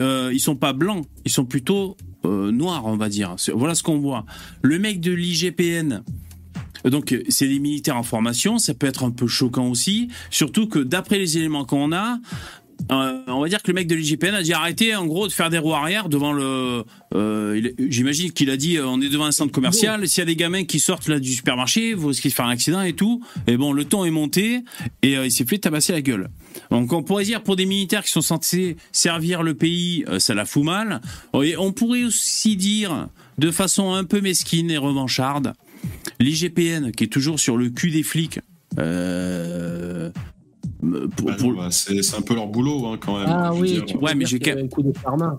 euh, 0.00 0.30
ils 0.32 0.38
sont 0.40 0.54
pas 0.56 0.72
blancs, 0.72 1.04
ils 1.24 1.30
sont 1.32 1.44
plutôt 1.44 1.96
euh, 2.24 2.50
noirs, 2.52 2.86
on 2.86 2.96
va 2.96 3.08
dire. 3.08 3.34
C'est- 3.36 3.52
Voilà 3.52 3.74
ce 3.74 3.82
qu'on 3.82 3.98
voit. 3.98 4.24
Le 4.62 4.78
mec 4.78 5.00
de 5.00 5.12
l'IGPN. 5.12 6.02
euh, 6.86 6.90
Donc, 6.90 7.16
c'est 7.28 7.48
des 7.48 7.58
militaires 7.58 7.96
en 7.96 8.02
formation, 8.04 8.58
ça 8.58 8.74
peut 8.74 8.86
être 8.86 9.02
un 9.04 9.10
peu 9.10 9.26
choquant 9.26 9.68
aussi, 9.68 10.08
surtout 10.30 10.68
que 10.68 10.78
d'après 10.78 11.18
les 11.18 11.36
éléments 11.36 11.64
qu'on 11.64 11.92
a, 11.92 12.18
euh, 12.90 13.18
on 13.26 13.40
va 13.40 13.48
dire 13.48 13.62
que 13.62 13.70
le 13.70 13.74
mec 13.74 13.86
de 13.86 13.94
l'IGPN 13.94 14.34
a 14.34 14.42
dit 14.42 14.52
arrêtez 14.52 14.94
en 14.94 15.04
gros 15.06 15.26
de 15.26 15.32
faire 15.32 15.50
des 15.50 15.58
roues 15.58 15.74
arrière 15.74 16.08
devant 16.08 16.32
le. 16.32 16.84
euh, 17.14 17.70
J'imagine 17.78 18.32
qu'il 18.32 18.50
a 18.50 18.56
dit 18.56 18.76
euh, 18.76 18.86
on 18.86 19.00
est 19.00 19.08
devant 19.08 19.24
un 19.26 19.32
centre 19.32 19.52
commercial. 19.52 20.06
S'il 20.08 20.20
y 20.20 20.22
a 20.22 20.26
des 20.26 20.36
gamins 20.36 20.64
qui 20.64 20.78
sortent 20.78 21.08
là 21.08 21.18
du 21.18 21.32
supermarché, 21.32 21.94
vous 21.94 22.08
risquez 22.08 22.28
de 22.28 22.34
faire 22.34 22.46
un 22.46 22.50
accident 22.50 22.80
et 22.82 22.92
tout. 22.94 23.22
Et 23.46 23.56
bon, 23.56 23.72
le 23.72 23.84
ton 23.84 24.04
est 24.04 24.10
monté 24.10 24.60
et 25.02 25.14
il 25.14 25.30
s'est 25.32 25.44
fait 25.44 25.58
tabasser 25.58 25.92
la 25.92 26.00
gueule. 26.02 26.28
Donc 26.70 26.92
on 26.92 27.02
pourrait 27.02 27.24
dire 27.24 27.42
pour 27.42 27.56
des 27.56 27.66
militaires 27.66 28.04
qui 28.04 28.12
sont 28.12 28.20
censés 28.22 28.76
servir 28.92 29.42
le 29.42 29.54
pays, 29.54 30.04
ça 30.18 30.34
la 30.34 30.44
fout 30.46 30.64
mal. 30.64 31.00
Et 31.42 31.56
on 31.56 31.72
pourrait 31.72 32.04
aussi 32.04 32.56
dire 32.56 33.08
de 33.38 33.50
façon 33.50 33.92
un 33.92 34.04
peu 34.04 34.20
mesquine 34.20 34.70
et 34.70 34.78
revancharde, 34.78 35.52
l'IGPN 36.20 36.90
qui 36.92 37.04
est 37.04 37.08
toujours 37.08 37.38
sur 37.38 37.56
le 37.56 37.70
cul 37.70 37.90
des 37.90 38.02
flics. 38.02 38.40
Euh, 38.78 40.10
pour- 40.80 41.26
Bah, 41.26 41.36
pour- 41.38 41.52
bah, 41.54 41.68
c'est 41.70 42.14
un 42.16 42.22
peu 42.22 42.34
leur 42.34 42.46
boulot 42.46 42.86
hein, 42.86 42.98
quand 43.00 43.18
même. 43.18 43.26
Ah 43.28 43.52
oui, 43.54 43.82
tu 43.86 43.96
Ouais, 43.96 44.14
mais 44.14 44.24
j'ai 44.26 44.36
un 44.52 44.68
coup 44.68 44.82
de 44.82 44.92
karma. 44.92 45.38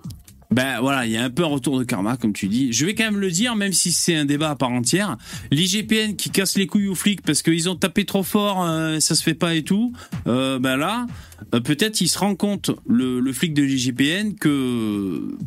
Ben 0.51 0.79
voilà, 0.81 1.05
il 1.05 1.11
y 1.11 1.17
a 1.17 1.23
un 1.23 1.29
peu 1.29 1.43
un 1.43 1.47
retour 1.47 1.77
de 1.77 1.83
karma, 1.83 2.17
comme 2.17 2.33
tu 2.33 2.47
dis. 2.47 2.73
Je 2.73 2.83
vais 2.83 2.95
quand 2.95 3.03
même 3.03 3.19
le 3.19 3.29
dire, 3.29 3.55
même 3.55 3.71
si 3.71 3.91
c'est 3.91 4.15
un 4.15 4.25
débat 4.25 4.49
à 4.49 4.55
part 4.55 4.71
entière. 4.71 5.15
L'IGPN 5.51 6.15
qui 6.15 6.31
casse 6.31 6.57
les 6.57 6.65
couilles 6.65 6.87
aux 6.87 6.95
flics 6.95 7.21
parce 7.21 7.43
qu'ils 7.43 7.69
ont 7.69 7.75
tapé 7.75 8.03
trop 8.03 8.23
fort, 8.23 8.63
euh, 8.65 8.99
ça 8.99 9.13
se 9.13 9.21
fait 9.21 9.35
pas 9.35 9.53
et 9.53 9.61
tout. 9.61 9.93
Euh, 10.25 10.57
ben 10.57 10.75
là, 10.75 11.05
euh, 11.53 11.59
peut-être 11.59 12.01
il 12.01 12.07
se 12.07 12.17
rend 12.17 12.33
compte, 12.33 12.71
le, 12.87 13.19
le 13.19 13.31
flic 13.31 13.53
de 13.53 13.61
l'IGPN, 13.61 14.33
que 14.33 15.37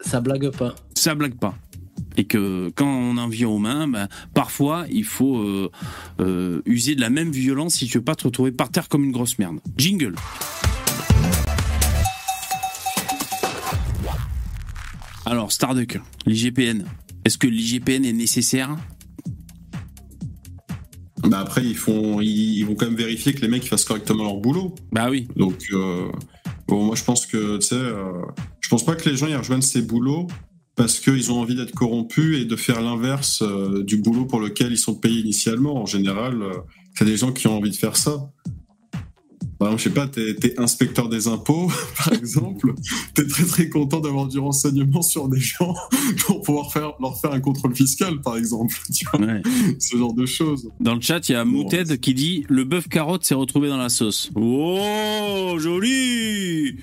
Ça 0.00 0.20
blague 0.20 0.50
pas. 0.50 0.74
ça 0.94 1.14
blague 1.14 1.36
pas. 1.36 1.54
Et 2.16 2.24
que 2.24 2.70
quand 2.74 2.88
on 2.88 3.16
en 3.16 3.28
vient 3.28 3.48
aux 3.48 3.58
mains, 3.58 3.86
ben, 3.86 4.08
parfois 4.34 4.86
il 4.90 5.04
faut 5.04 5.38
euh, 5.38 5.70
euh, 6.20 6.62
user 6.66 6.94
de 6.94 7.00
la 7.00 7.10
même 7.10 7.30
violence 7.30 7.74
si 7.74 7.86
tu 7.86 7.98
veux 7.98 8.04
pas 8.04 8.16
te 8.16 8.24
retrouver 8.24 8.50
par 8.50 8.70
terre 8.70 8.88
comme 8.88 9.04
une 9.04 9.12
grosse 9.12 9.38
merde. 9.38 9.60
Jingle. 9.76 10.14
Alors, 15.26 15.52
Starduck, 15.52 16.00
l'IGPN. 16.26 16.84
Est-ce 17.24 17.36
que 17.36 17.46
l'IGPN 17.46 18.04
est 18.04 18.12
nécessaire? 18.12 18.76
Bah 21.24 21.40
après, 21.40 21.62
ils, 21.64 21.76
font, 21.76 22.20
ils, 22.20 22.58
ils 22.58 22.64
vont 22.64 22.74
quand 22.74 22.86
même 22.86 22.96
vérifier 22.96 23.34
que 23.34 23.42
les 23.42 23.48
mecs 23.48 23.64
fassent 23.64 23.84
correctement 23.84 24.24
leur 24.24 24.38
boulot. 24.38 24.74
Bah 24.90 25.10
oui. 25.10 25.28
Donc, 25.36 25.66
euh, 25.72 26.10
bon, 26.66 26.84
moi 26.84 26.96
je 26.96 27.04
pense 27.04 27.26
que, 27.26 27.58
tu 27.58 27.66
sais, 27.66 27.80
je 28.60 28.68
pense 28.68 28.84
pas 28.84 28.96
que 28.96 29.08
les 29.08 29.16
gens 29.16 29.26
ils 29.26 29.36
rejoignent 29.36 29.60
ces 29.60 29.82
boulots 29.82 30.28
parce 30.78 31.00
qu'ils 31.00 31.30
ont 31.32 31.40
envie 31.40 31.56
d'être 31.56 31.72
corrompus 31.74 32.40
et 32.40 32.44
de 32.46 32.56
faire 32.56 32.80
l'inverse 32.80 33.42
euh, 33.42 33.82
du 33.82 33.96
boulot 33.98 34.24
pour 34.24 34.40
lequel 34.40 34.70
ils 34.72 34.78
sont 34.78 34.94
payés 34.94 35.20
initialement. 35.20 35.76
En 35.82 35.86
général, 35.86 36.40
euh, 36.40 36.54
c'est 36.94 37.04
des 37.04 37.16
gens 37.16 37.32
qui 37.32 37.48
ont 37.48 37.56
envie 37.58 37.70
de 37.70 37.76
faire 37.76 37.96
ça. 37.96 38.30
Par 39.58 39.68
exemple, 39.72 39.82
je 39.82 39.88
sais 39.88 39.94
pas, 39.94 40.06
t'es 40.06 40.36
es 40.50 40.60
inspecteur 40.60 41.08
des 41.08 41.26
impôts, 41.26 41.68
par 41.98 42.12
exemple, 42.12 42.74
t'es 43.14 43.26
très 43.26 43.44
très 43.44 43.68
content 43.68 43.98
d'avoir 43.98 44.28
du 44.28 44.38
renseignement 44.38 45.02
sur 45.02 45.28
des 45.28 45.40
gens 45.40 45.74
pour 46.26 46.42
pouvoir 46.42 46.72
faire, 46.72 46.92
leur 47.00 47.20
faire 47.20 47.32
un 47.32 47.40
contrôle 47.40 47.74
fiscal, 47.74 48.20
par 48.20 48.36
exemple. 48.36 48.72
Tu 48.94 49.04
vois, 49.12 49.20
Ouais. 49.20 49.42
ce 49.80 49.96
genre 49.96 50.14
de 50.14 50.26
choses. 50.26 50.70
Dans 50.78 50.94
le 50.94 51.00
chat, 51.00 51.28
il 51.28 51.32
y 51.32 51.34
a 51.34 51.44
Bon, 51.44 51.50
Mouted 51.50 51.98
qui 51.98 52.14
dit 52.14 52.44
Le 52.48 52.62
bœuf 52.62 52.88
carotte 52.88 53.24
s'est 53.24 53.34
retrouvé 53.34 53.68
dans 53.68 53.78
la 53.78 53.88
sauce. 53.88 54.30
Oh, 54.36 55.56
joli 55.58 56.76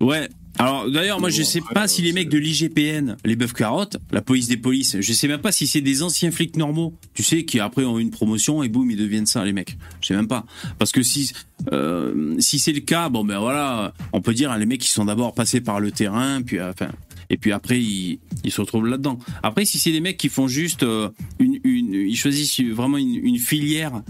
Ouais, 0.00 0.26
Alors 0.58 0.90
d'ailleurs, 0.90 1.20
moi 1.20 1.30
je 1.30 1.42
sais 1.42 1.62
pas 1.74 1.88
si 1.88 2.02
les 2.02 2.12
mecs 2.12 2.28
de 2.28 2.38
l'IGPN, 2.38 3.16
les 3.24 3.36
bœufs 3.36 3.52
carottes, 3.54 3.96
la 4.10 4.20
police 4.20 4.48
des 4.48 4.56
polices, 4.56 4.96
je 5.00 5.12
sais 5.12 5.28
même 5.28 5.40
pas 5.40 5.52
si 5.52 5.66
c'est 5.66 5.80
des 5.80 6.02
anciens 6.02 6.30
flics 6.30 6.56
normaux, 6.56 6.94
tu 7.14 7.22
sais, 7.22 7.44
qui 7.44 7.60
après 7.60 7.84
ont 7.84 7.98
une 7.98 8.10
promotion 8.10 8.62
et 8.62 8.68
boum, 8.68 8.90
ils 8.90 8.96
deviennent 8.96 9.26
ça, 9.26 9.44
les 9.44 9.52
mecs. 9.52 9.78
Je 10.00 10.08
sais 10.08 10.14
même 10.14 10.28
pas. 10.28 10.44
Parce 10.78 10.92
que 10.92 11.02
si, 11.02 11.32
euh, 11.72 12.34
si 12.40 12.58
c'est 12.58 12.72
le 12.72 12.80
cas, 12.80 13.08
bon 13.08 13.24
ben 13.24 13.38
voilà, 13.38 13.94
on 14.12 14.20
peut 14.20 14.34
dire, 14.34 14.50
hein, 14.50 14.58
les 14.58 14.66
mecs 14.66 14.80
qui 14.80 14.90
sont 14.90 15.06
d'abord 15.06 15.34
passés 15.34 15.60
par 15.60 15.80
le 15.80 15.90
terrain, 15.90 16.42
puis 16.42 16.58
euh, 16.58 16.70
enfin. 16.70 16.90
Et 17.32 17.36
puis 17.36 17.52
après, 17.52 17.80
ils, 17.80 18.18
ils 18.42 18.50
se 18.50 18.60
retrouvent 18.60 18.88
là-dedans. 18.88 19.20
Après, 19.44 19.64
si 19.64 19.78
c'est 19.78 19.92
des 19.92 20.00
mecs 20.00 20.16
qui 20.16 20.28
font 20.28 20.48
juste 20.48 20.82
euh, 20.82 21.10
une, 21.38 21.60
une, 21.62 21.94
ils 21.94 22.16
choisissent 22.16 22.60
vraiment 22.60 22.98
une, 22.98 23.14
une 23.14 23.38
filière 23.38 24.02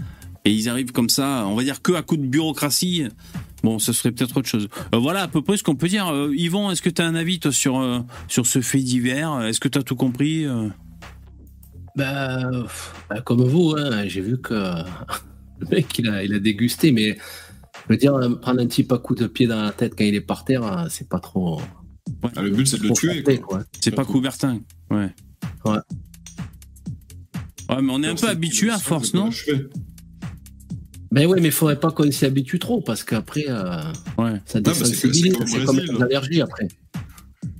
et 0.43 0.51
ils 0.51 0.67
arrivent 0.69 0.91
comme 0.91 1.09
ça, 1.09 1.45
on 1.47 1.53
va 1.53 1.63
dire 1.63 1.83
que 1.83 1.93
à 1.93 2.01
coup 2.01 2.17
de 2.17 2.25
bureaucratie, 2.25 3.03
Bon, 3.63 3.77
ça 3.79 3.93
serait 3.93 4.11
peut-être 4.11 4.37
autre 4.37 4.47
chose. 4.47 4.67
Euh, 4.93 4.97
voilà 4.97 5.21
à 5.21 5.27
peu 5.27 5.41
près 5.41 5.57
ce 5.57 5.63
qu'on 5.63 5.75
peut 5.75 5.87
dire. 5.87 6.07
Euh, 6.07 6.33
Yvon, 6.35 6.71
est-ce 6.71 6.81
que 6.81 6.89
tu 6.89 7.01
as 7.01 7.05
un 7.05 7.15
avis 7.15 7.39
toi, 7.39 7.51
sur, 7.51 7.79
euh, 7.79 7.99
sur 8.27 8.47
ce 8.47 8.61
fait 8.61 8.79
divers? 8.79 9.41
Est-ce 9.41 9.59
que 9.59 9.67
tu 9.67 9.77
as 9.77 9.83
tout 9.83 9.95
compris 9.95 10.45
euh? 10.45 10.69
Bah, 11.95 12.49
bah, 13.09 13.21
comme 13.21 13.43
vous, 13.43 13.75
hein, 13.77 14.07
j'ai 14.07 14.21
vu 14.21 14.39
que 14.39 14.53
le 15.59 15.67
mec, 15.69 15.99
il 15.99 16.09
a, 16.09 16.23
il 16.23 16.33
a 16.33 16.39
dégusté, 16.39 16.91
mais 16.91 17.17
je 17.87 17.93
veux 17.93 17.97
dire, 17.97 18.13
prendre 18.41 18.61
un 18.61 18.67
petit 18.67 18.83
pas 18.83 18.97
coup 18.97 19.15
de 19.15 19.27
pied 19.27 19.45
dans 19.45 19.61
la 19.61 19.71
tête 19.71 19.93
quand 19.97 20.05
il 20.05 20.15
est 20.15 20.21
par 20.21 20.45
terre, 20.45 20.87
c'est 20.89 21.09
pas 21.09 21.19
trop. 21.19 21.61
Ah, 22.35 22.41
le 22.41 22.49
but, 22.51 22.65
c'est 22.65 22.77
de 22.77 22.87
le 22.87 22.93
tuer. 22.93 23.23
C'est 23.79 23.91
pas. 23.91 24.05
Coubertin. 24.05 24.61
Ouais. 24.89 25.09
Ouais. 25.65 25.77
Ouais, 27.69 27.81
mais 27.81 27.93
on 27.93 28.03
est 28.03 28.07
un 28.07 28.15
peu 28.15 28.27
habitué 28.27 28.69
à 28.69 28.77
force, 28.79 29.13
non? 29.13 29.29
Ben 31.11 31.25
ouais, 31.27 31.39
mais 31.41 31.47
il 31.49 31.51
faudrait 31.51 31.79
pas 31.79 31.91
qu'on 31.91 32.09
s'y 32.11 32.25
habitue 32.25 32.57
trop, 32.59 32.81
parce 32.81 33.03
qu'après, 33.03 33.45
euh, 33.49 33.81
Ouais. 34.17 34.39
ça 34.45 34.61
désensibilise, 34.61 35.23
c'est 35.23 35.37
comme 35.37 35.65
comme 35.65 35.75
Brésil. 35.75 35.93
les 35.97 36.03
allergies 36.03 36.41
après. 36.41 36.67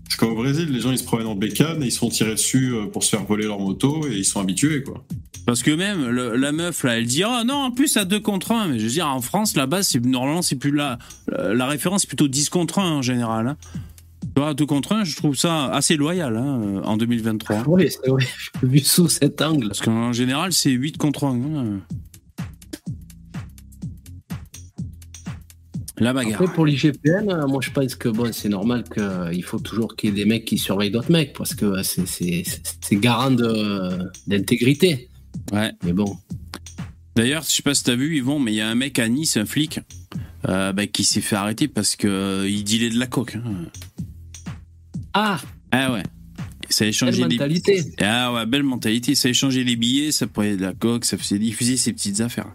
C'est 0.09 0.17
comme 0.19 0.31
au 0.31 0.35
Brésil, 0.35 0.69
les 0.71 0.79
gens 0.79 0.91
ils 0.91 0.97
se 0.97 1.03
promènent 1.03 1.27
en 1.27 1.35
bécane 1.35 1.81
et 1.83 1.87
ils 1.87 1.91
se 1.91 1.99
font 1.99 2.09
tirer 2.09 2.31
dessus 2.31 2.73
euh, 2.73 2.85
pour 2.87 3.03
se 3.03 3.09
faire 3.09 3.23
voler 3.25 3.45
leur 3.45 3.59
moto 3.59 4.05
et 4.07 4.15
ils 4.15 4.25
sont 4.25 4.39
habitués 4.41 4.83
quoi. 4.83 5.03
Parce 5.45 5.63
que 5.63 5.71
même 5.71 6.07
le- 6.09 6.35
la 6.35 6.51
meuf, 6.51 6.83
là, 6.83 6.97
elle 6.97 7.05
dit 7.07 7.23
Ah 7.23 7.43
non, 7.45 7.55
en 7.55 7.71
plus, 7.71 7.97
à 7.97 8.05
2 8.05 8.19
contre 8.19 8.51
1. 8.51 8.67
Mais 8.67 8.77
je 8.79 8.83
veux 8.85 8.91
dire, 8.91 9.07
en 9.07 9.21
France, 9.21 9.55
là-bas, 9.55 9.81
c'est, 9.83 9.99
normalement, 10.05 10.41
c'est 10.43 10.55
plus 10.55 10.71
la, 10.71 10.99
la 11.27 11.65
référence, 11.65 12.01
c'est 12.01 12.07
plutôt 12.07 12.27
10 12.27 12.49
contre 12.49 12.79
1 12.79 12.89
en 12.91 13.01
général. 13.01 13.47
Hein. 13.47 13.57
Tu 14.35 14.39
vois, 14.41 14.53
2 14.53 14.65
contre 14.67 14.93
1, 14.93 15.03
je 15.03 15.15
trouve 15.15 15.35
ça 15.35 15.65
assez 15.73 15.95
loyal 15.97 16.37
hein, 16.37 16.81
en 16.85 16.95
2023. 16.95 17.63
Oui, 17.67 17.87
c'est 17.89 18.07
vrai, 18.09 18.23
vu 18.63 18.79
sous 18.79 19.09
cet 19.09 19.41
angle. 19.41 19.67
Parce 19.69 19.81
qu'en 19.81 20.13
général, 20.13 20.53
c'est 20.53 20.69
8 20.71 20.97
contre 20.97 21.23
1. 21.25 21.33
hein. 21.35 21.65
La 26.01 26.13
bagarre. 26.13 26.41
Après, 26.41 26.53
pour 26.53 26.65
l'IGPN, 26.65 27.29
euh, 27.29 27.47
moi 27.47 27.59
je 27.61 27.69
pense 27.69 27.95
que 27.95 28.09
bon, 28.09 28.33
c'est 28.33 28.49
normal 28.49 28.83
qu'il 28.93 29.43
faut 29.43 29.59
toujours 29.59 29.95
qu'il 29.95 30.09
y 30.09 30.13
ait 30.13 30.15
des 30.15 30.25
mecs 30.25 30.45
qui 30.45 30.57
surveillent 30.57 30.91
d'autres 30.91 31.11
mecs, 31.11 31.33
parce 31.33 31.53
que 31.55 31.65
euh, 31.65 31.83
c'est- 31.83 32.43
garant 32.95 33.31
d'intégrité. 34.27 35.09
Ouais. 35.53 35.71
Mais 35.85 35.93
bon, 35.93 36.17
D'ailleurs, 37.15 37.43
je 37.43 37.49
sais 37.49 37.61
pas 37.61 37.73
si 37.73 37.83
t'as 37.83 37.95
vu, 37.95 38.15
Yvon, 38.17 38.39
mais 38.39 38.53
il 38.53 38.55
y 38.55 38.61
a 38.61 38.69
un 38.69 38.75
mec 38.75 38.97
à 38.97 39.07
Nice, 39.09 39.35
un 39.37 39.45
flic, 39.45 39.79
euh, 40.47 40.71
bah, 40.71 40.87
qui 40.87 41.03
s'est 41.03 41.19
fait 41.21 41.35
arrêter 41.35 41.67
parce 41.67 41.95
que 41.97 42.07
euh, 42.07 42.49
il 42.49 42.63
dealait 42.63 42.89
de 42.89 42.97
la 42.97 43.05
coke. 43.07 43.35
hein. 43.35 43.43
ah, 45.13 45.39
Ah 45.71 45.91
ouais. 45.93 46.03
Ça 46.69 46.85
a 46.85 46.87
échangé 46.87 47.17
des 47.27 47.35
mentalité 47.35 47.83
Ah 47.99 48.31
ouais, 48.33 48.45
belle 48.45 48.63
mentalité. 48.63 49.13
Ça 49.13 49.27
a 49.27 49.31
échangé 49.31 49.65
les 49.65 49.75
billets, 49.75 50.13
ça 50.13 50.25
prenait 50.25 50.55
de 50.55 50.61
la 50.61 50.73
coke, 50.73 51.03
ça 51.03 51.17
faisait 51.17 51.37
diffuser 51.37 51.75
ses 51.75 51.91
petites 51.91 52.21
affaires. 52.21 52.47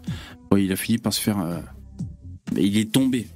Ouais, 0.51 0.65
il 0.65 0.73
a 0.73 0.77
fini 0.77 0.97
par 0.97 1.13
se 1.13 1.21
faire. 1.21 1.39
euh, 1.39 1.59
bah, 2.53 2.61
il 2.61 2.77
est 2.79 2.93
tombé. 2.93 3.27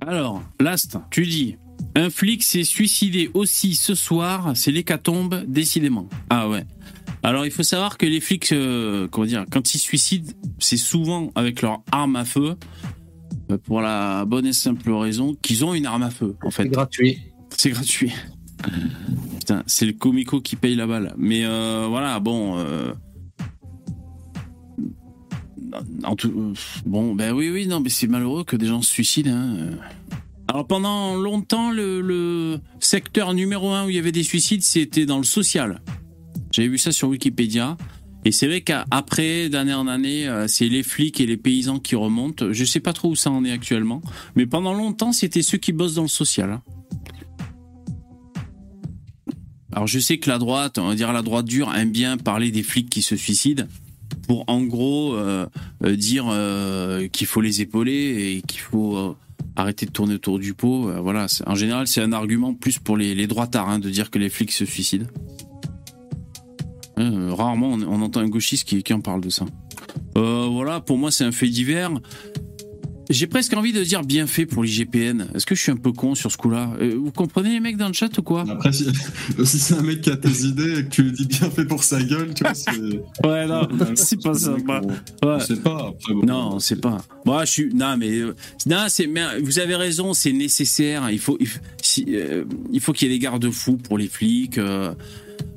Alors, 0.00 0.42
Last, 0.58 0.98
tu 1.10 1.26
dis. 1.26 1.56
Un 1.96 2.08
flic 2.08 2.42
s'est 2.44 2.64
suicidé 2.64 3.30
aussi 3.34 3.74
ce 3.74 3.96
soir, 3.96 4.52
c'est 4.54 4.70
l'hécatombe, 4.70 5.44
décidément. 5.48 6.08
Ah 6.30 6.48
ouais. 6.48 6.64
Alors 7.22 7.44
il 7.44 7.50
faut 7.50 7.64
savoir 7.64 7.98
que 7.98 8.06
les 8.06 8.20
flics, 8.20 8.52
euh, 8.52 9.08
comment 9.08 9.26
dire, 9.26 9.44
quand 9.50 9.74
ils 9.74 9.78
se 9.78 9.84
suicident, 9.84 10.32
c'est 10.58 10.76
souvent 10.76 11.32
avec 11.34 11.62
leur 11.62 11.82
arme 11.90 12.14
à 12.16 12.24
feu, 12.24 12.56
euh, 13.50 13.58
pour 13.58 13.80
la 13.80 14.24
bonne 14.24 14.46
et 14.46 14.52
simple 14.52 14.90
raison 14.92 15.34
qu'ils 15.34 15.64
ont 15.64 15.74
une 15.74 15.84
arme 15.86 16.04
à 16.04 16.10
feu, 16.10 16.36
en 16.42 16.50
fait. 16.50 16.62
C'est 16.62 16.68
gratuit. 16.68 17.18
C'est 17.56 17.70
gratuit. 17.70 18.12
Putain, 19.38 19.62
c'est 19.66 19.86
le 19.86 19.92
comico 19.92 20.40
qui 20.40 20.54
paye 20.54 20.76
la 20.76 20.86
balle. 20.86 21.14
Mais 21.18 21.44
euh, 21.44 21.86
voilà, 21.88 22.20
bon. 22.20 22.56
euh, 22.56 22.92
Bon, 26.86 27.14
ben 27.14 27.32
oui, 27.32 27.50
oui, 27.50 27.66
non, 27.66 27.80
mais 27.80 27.90
c'est 27.90 28.06
malheureux 28.06 28.44
que 28.44 28.56
des 28.56 28.66
gens 28.66 28.82
se 28.82 28.90
suicident. 28.90 29.30
hein. 29.30 29.70
Alors 30.48 30.66
pendant 30.66 31.14
longtemps, 31.14 31.70
le, 31.70 32.00
le 32.00 32.58
secteur 32.80 33.34
numéro 33.34 33.70
un 33.70 33.86
où 33.86 33.90
il 33.90 33.94
y 33.96 33.98
avait 33.98 34.10
des 34.10 34.24
suicides, 34.24 34.62
c'était 34.62 35.06
dans 35.06 35.18
le 35.18 35.24
social. 35.24 35.80
J'avais 36.50 36.68
vu 36.68 36.78
ça 36.78 36.90
sur 36.92 37.08
Wikipédia. 37.08 37.76
Et 38.24 38.32
c'est 38.32 38.46
vrai 38.48 38.60
qu'après, 38.60 39.48
d'année 39.48 39.72
en 39.72 39.86
année, 39.86 40.28
euh, 40.28 40.46
c'est 40.48 40.68
les 40.68 40.82
flics 40.82 41.20
et 41.20 41.26
les 41.26 41.36
paysans 41.38 41.78
qui 41.78 41.94
remontent. 41.94 42.52
Je 42.52 42.64
sais 42.64 42.80
pas 42.80 42.92
trop 42.92 43.10
où 43.10 43.14
ça 43.16 43.30
en 43.30 43.44
est 43.44 43.52
actuellement. 43.52 44.02
Mais 44.34 44.44
pendant 44.44 44.74
longtemps, 44.74 45.12
c'était 45.12 45.40
ceux 45.42 45.56
qui 45.56 45.72
bossent 45.72 45.94
dans 45.94 46.02
le 46.02 46.08
social. 46.08 46.50
hein. 46.50 46.62
Alors 49.72 49.86
je 49.86 50.00
sais 50.00 50.18
que 50.18 50.28
la 50.28 50.38
droite, 50.38 50.78
on 50.78 50.88
va 50.88 50.94
dire 50.96 51.12
la 51.12 51.22
droite 51.22 51.46
dure, 51.46 51.72
aime 51.74 51.92
bien 51.92 52.16
parler 52.18 52.50
des 52.50 52.64
flics 52.64 52.90
qui 52.90 53.02
se 53.02 53.14
suicident 53.16 53.64
pour 54.26 54.44
en 54.46 54.62
gros 54.62 55.14
euh, 55.14 55.46
euh, 55.84 55.96
dire 55.96 56.26
euh, 56.28 57.08
qu'il 57.08 57.26
faut 57.26 57.40
les 57.40 57.60
épauler 57.60 58.36
et 58.36 58.42
qu'il 58.42 58.60
faut 58.60 59.16
arrêter 59.56 59.86
de 59.86 59.90
tourner 59.90 60.14
autour 60.14 60.38
du 60.38 60.54
pot. 60.54 60.90
Voilà, 61.00 61.26
en 61.46 61.54
général 61.54 61.86
c'est 61.86 62.00
un 62.00 62.12
argument 62.12 62.54
plus 62.54 62.78
pour 62.78 62.96
les, 62.96 63.14
les 63.14 63.26
droitards 63.26 63.68
hein, 63.68 63.78
de 63.78 63.90
dire 63.90 64.10
que 64.10 64.18
les 64.18 64.28
flics 64.28 64.52
se 64.52 64.64
suicident. 64.64 65.06
Rarement 66.96 67.70
on, 67.70 68.02
entend 68.02 68.20
un 68.20 68.28
gauchiste 68.28 68.68
qui, 68.68 68.82
qui 68.82 68.92
en 68.92 69.00
parle 69.00 69.22
de 69.22 69.30
ça. 69.30 69.46
Voilà, 70.14 70.80
pour 70.80 70.98
moi 70.98 71.10
c'est 71.10 71.24
un 71.24 71.32
fait 71.32 71.48
divers. 71.48 71.90
J'ai 73.10 73.26
presque 73.26 73.52
envie 73.54 73.72
de 73.72 73.82
dire 73.82 74.02
bien 74.04 74.26
fait 74.28 74.46
pour 74.46 74.62
l'IGPN. 74.62 75.26
Est-ce 75.34 75.44
que 75.44 75.56
je 75.56 75.60
suis 75.60 75.72
un 75.72 75.76
peu 75.76 75.90
con 75.90 76.14
sur 76.14 76.30
ce 76.30 76.36
coup-là 76.36 76.70
Euh, 76.80 76.94
Vous 76.96 77.10
comprenez 77.10 77.50
les 77.50 77.58
mecs 77.60 77.76
dans 77.76 77.88
le 77.88 77.92
chat 77.92 78.16
ou 78.18 78.22
quoi 78.22 78.44
Après, 78.48 78.72
si, 78.72 78.86
si 79.44 79.58
c'est 79.58 79.74
un 79.74 79.82
mec 79.82 80.00
qui 80.00 80.10
a 80.10 80.16
tes 80.16 80.44
idées 80.44 80.78
et 80.78 80.84
que 80.84 80.88
tu 80.90 81.02
lui 81.02 81.12
dis 81.12 81.26
bien 81.26 81.50
fait 81.50 81.64
pour 81.64 81.82
sa 81.82 82.00
gueule, 82.02 82.32
tu 82.34 82.44
vois, 82.44 82.54
c'est. 82.54 82.70
Ouais, 83.26 83.46
non, 83.46 83.66
c'est 83.96 84.22
pas 84.22 84.34
ça. 84.34 84.54
On, 85.22 85.28
Ouais. 85.28 85.40
sait 85.40 85.56
pas. 85.56 85.88
Après, 85.88 86.14
bon, 86.14 86.24
Non, 86.24 86.50
on 86.54 86.58
sait 86.60 86.76
pas. 86.76 86.98
Moi, 87.26 87.44
je 87.44 87.50
suis. 87.50 87.74
Non, 87.74 87.96
mais 87.98 88.10
euh, 88.20 88.34
non, 88.66 88.84
c'est. 88.88 89.08
Mais 89.08 89.40
vous 89.40 89.58
avez 89.58 89.74
raison, 89.74 90.12
c'est 90.14 90.32
nécessaire. 90.32 91.10
Il 91.10 91.18
faut. 91.18 91.36
Il, 91.40 91.48
faut- 91.48 91.58
si, 91.82 92.04
euh, 92.10 92.44
il 92.72 92.80
faut 92.80 92.92
qu'il 92.92 93.08
y 93.08 93.10
ait 93.10 93.14
des 93.14 93.20
garde-fous 93.20 93.76
pour 93.76 93.98
les 93.98 94.06
flics. 94.08 94.56
euh, 94.58 94.94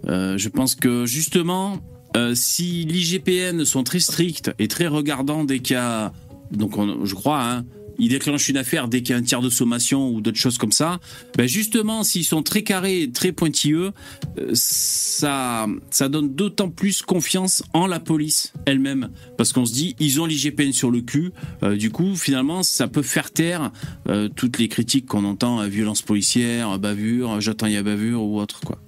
euh, 0.08 0.38
je 0.39 0.49
pense 0.49 0.74
que 0.76 1.06
justement, 1.06 1.80
euh, 2.18 2.34
si 2.36 2.84
l'IGPN 2.86 3.64
sont 3.64 3.84
très 3.84 3.99
stricts 3.99 4.49
et 4.58 4.68
très 4.68 4.88
regardants 4.88 5.43
dès 5.43 5.60
qu'il 5.60 5.76
y 5.76 5.80
a. 5.80 6.12
Donc, 6.52 6.78
on- 6.78 7.06
je 7.06 7.16
crois, 7.16 7.44
hein. 7.44 7.66
Ils 8.00 8.10
déclenchent 8.10 8.50
une 8.50 8.58
affaire 8.58 8.88
dès 8.88 9.04
qu'il 9.04 9.12
y 9.12 9.14
a 9.14 9.18
un 9.18 9.22
tiers 9.22 9.39
de 9.41 9.52
sommation 9.52 10.10
ou 10.10 10.20
d'autres 10.20 10.39
choses 10.39 10.58
comme 10.58 10.72
ça. 10.72 11.00
Ben 11.38 11.48
justement, 11.48 12.04
s'ils 12.04 12.24
sont 12.26 12.41
très 12.41 12.64
carrés, 12.64 13.12
très 13.14 13.32
pointilleux, 13.32 13.91
euh, 14.39 14.50
ça, 14.54 15.68
ça 15.91 16.10
donne 16.10 16.34
d'autant 16.34 16.70
plus 16.72 17.04
confiance 17.04 17.62
en 17.74 17.86
la 17.86 18.00
police 18.00 18.52
elle-même. 18.66 19.10
Parce 19.38 19.54
qu'on 19.54 19.68
se 19.68 19.74
dit, 19.74 19.96
ils 20.00 20.20
ont 20.20 20.26
l'IGPN 20.26 20.72
sur 20.74 20.89
le 20.89 21.02
cul. 21.02 21.34
Euh, 21.62 21.76
du 21.76 21.91
coup, 21.91 22.16
finalement, 22.16 22.64
ça 22.64 22.88
peut 22.88 23.04
faire 23.04 23.30
taire 23.32 23.72
euh, 24.10 24.28
toutes 24.28 24.58
les 24.58 24.70
critiques 24.70 25.06
qu'on 25.06 25.24
entend 25.24 25.60
à 25.60 25.68
violence 25.68 26.02
policière, 26.02 26.80
bavure, 26.80 27.41
j'attends 27.41 27.68
il 27.68 27.74
y 27.74 27.78
a 27.78 27.84
bavure 27.84 28.24
ou 28.24 28.39
autre. 28.39 28.60
quoi. 28.62 28.80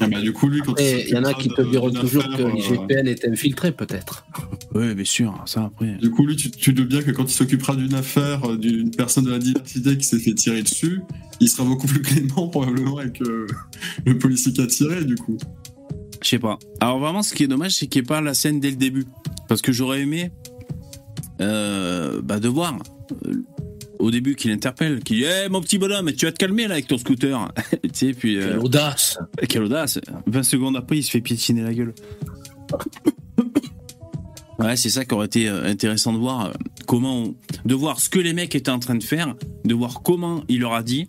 Ah 0.00 0.08
bah, 0.08 0.20
du 0.20 0.32
coup, 0.32 0.48
lui, 0.48 0.60
quand 0.60 0.74
il 0.78 1.08
y 1.08 1.16
en 1.16 1.24
a 1.24 1.34
qui 1.34 1.48
te 1.48 1.62
diront 1.62 1.90
toujours 1.90 2.24
affaire, 2.24 2.36
que 2.36 2.42
euh, 2.42 2.52
l'IGPN 2.52 3.08
est 3.08 3.26
infiltré, 3.26 3.72
peut-être. 3.72 4.26
Oui, 4.72 4.94
bien 4.94 5.04
sûr, 5.04 5.34
ça 5.46 5.64
après. 5.64 5.96
Du 5.96 6.10
coup, 6.10 6.24
lui, 6.24 6.36
tu, 6.36 6.48
tu 6.50 6.72
doutes 6.72 6.88
bien 6.88 7.02
que 7.02 7.10
quand 7.10 7.24
il 7.24 7.34
s'occupera 7.34 7.74
d'une 7.74 7.94
affaire 7.94 8.48
euh, 8.48 8.56
d'une 8.56 8.92
personne 8.92 9.24
de 9.24 9.30
la 9.30 9.40
diversité 9.40 9.98
qui 9.98 10.04
s'est 10.04 10.20
fait 10.20 10.32
tirer 10.34 10.62
dessus, 10.62 11.02
il 11.40 11.48
sera 11.48 11.64
beaucoup 11.64 11.88
plus 11.88 12.02
clément 12.02 12.48
probablement 12.48 12.98
avec 12.98 13.20
euh, 13.22 13.46
le 14.06 14.16
policier 14.16 14.52
qui 14.52 14.60
a 14.60 14.66
tiré, 14.66 15.04
du 15.04 15.16
coup. 15.16 15.38
Je 16.22 16.28
sais 16.28 16.38
pas. 16.38 16.58
Alors 16.80 16.98
vraiment, 16.98 17.22
ce 17.22 17.34
qui 17.34 17.44
est 17.44 17.48
dommage, 17.48 17.72
c'est 17.72 17.86
qu'il 17.86 18.00
n'y 18.02 18.06
ait 18.06 18.08
pas 18.08 18.20
la 18.20 18.34
scène 18.34 18.60
dès 18.60 18.70
le 18.70 18.76
début. 18.76 19.06
Parce 19.48 19.62
que 19.62 19.72
j'aurais 19.72 20.02
aimé 20.02 20.30
euh, 21.40 22.20
bah, 22.22 22.38
de 22.38 22.48
voir 22.48 22.78
euh, 23.26 23.42
au 24.00 24.10
début 24.10 24.34
qu'il 24.34 24.50
interpelle, 24.50 25.00
qu'il 25.04 25.18
dit 25.18 25.24
hey, 25.24 25.48
mon 25.48 25.60
petit 25.60 25.78
bonhomme, 25.78 26.10
tu 26.12 26.26
vas 26.26 26.32
te 26.32 26.38
calmer 26.38 26.66
là 26.66 26.74
avec 26.74 26.88
ton 26.88 26.98
scooter. 26.98 27.52
tu 27.82 27.90
sais, 27.92 28.12
puis... 28.12 28.36
euh, 28.38 28.48
Quelle 28.50 28.58
audace 28.58 29.18
Quelle 29.48 29.62
audace 29.62 30.00
20 30.26 30.42
secondes 30.42 30.76
après, 30.76 30.98
il 30.98 31.02
se 31.02 31.10
fait 31.10 31.20
piétiner 31.20 31.62
la 31.62 31.72
gueule. 31.74 31.94
Ouais, 34.58 34.76
c'est 34.76 34.90
ça 34.90 35.06
qui 35.06 35.14
aurait 35.14 35.24
été 35.24 35.48
euh, 35.48 35.64
intéressant 35.64 36.12
de 36.12 36.18
voir 36.18 36.46
euh, 36.48 36.52
comment, 36.86 37.22
on- 37.22 37.34
de 37.64 37.74
voir 37.74 37.98
ce 37.98 38.10
que 38.10 38.18
les 38.18 38.34
mecs 38.34 38.54
étaient 38.54 38.70
en 38.70 38.78
train 38.78 38.94
de 38.94 39.02
faire, 39.02 39.34
de 39.64 39.74
voir 39.74 40.02
comment 40.02 40.44
il 40.48 40.60
leur 40.60 40.74
a 40.74 40.82
dit 40.82 41.06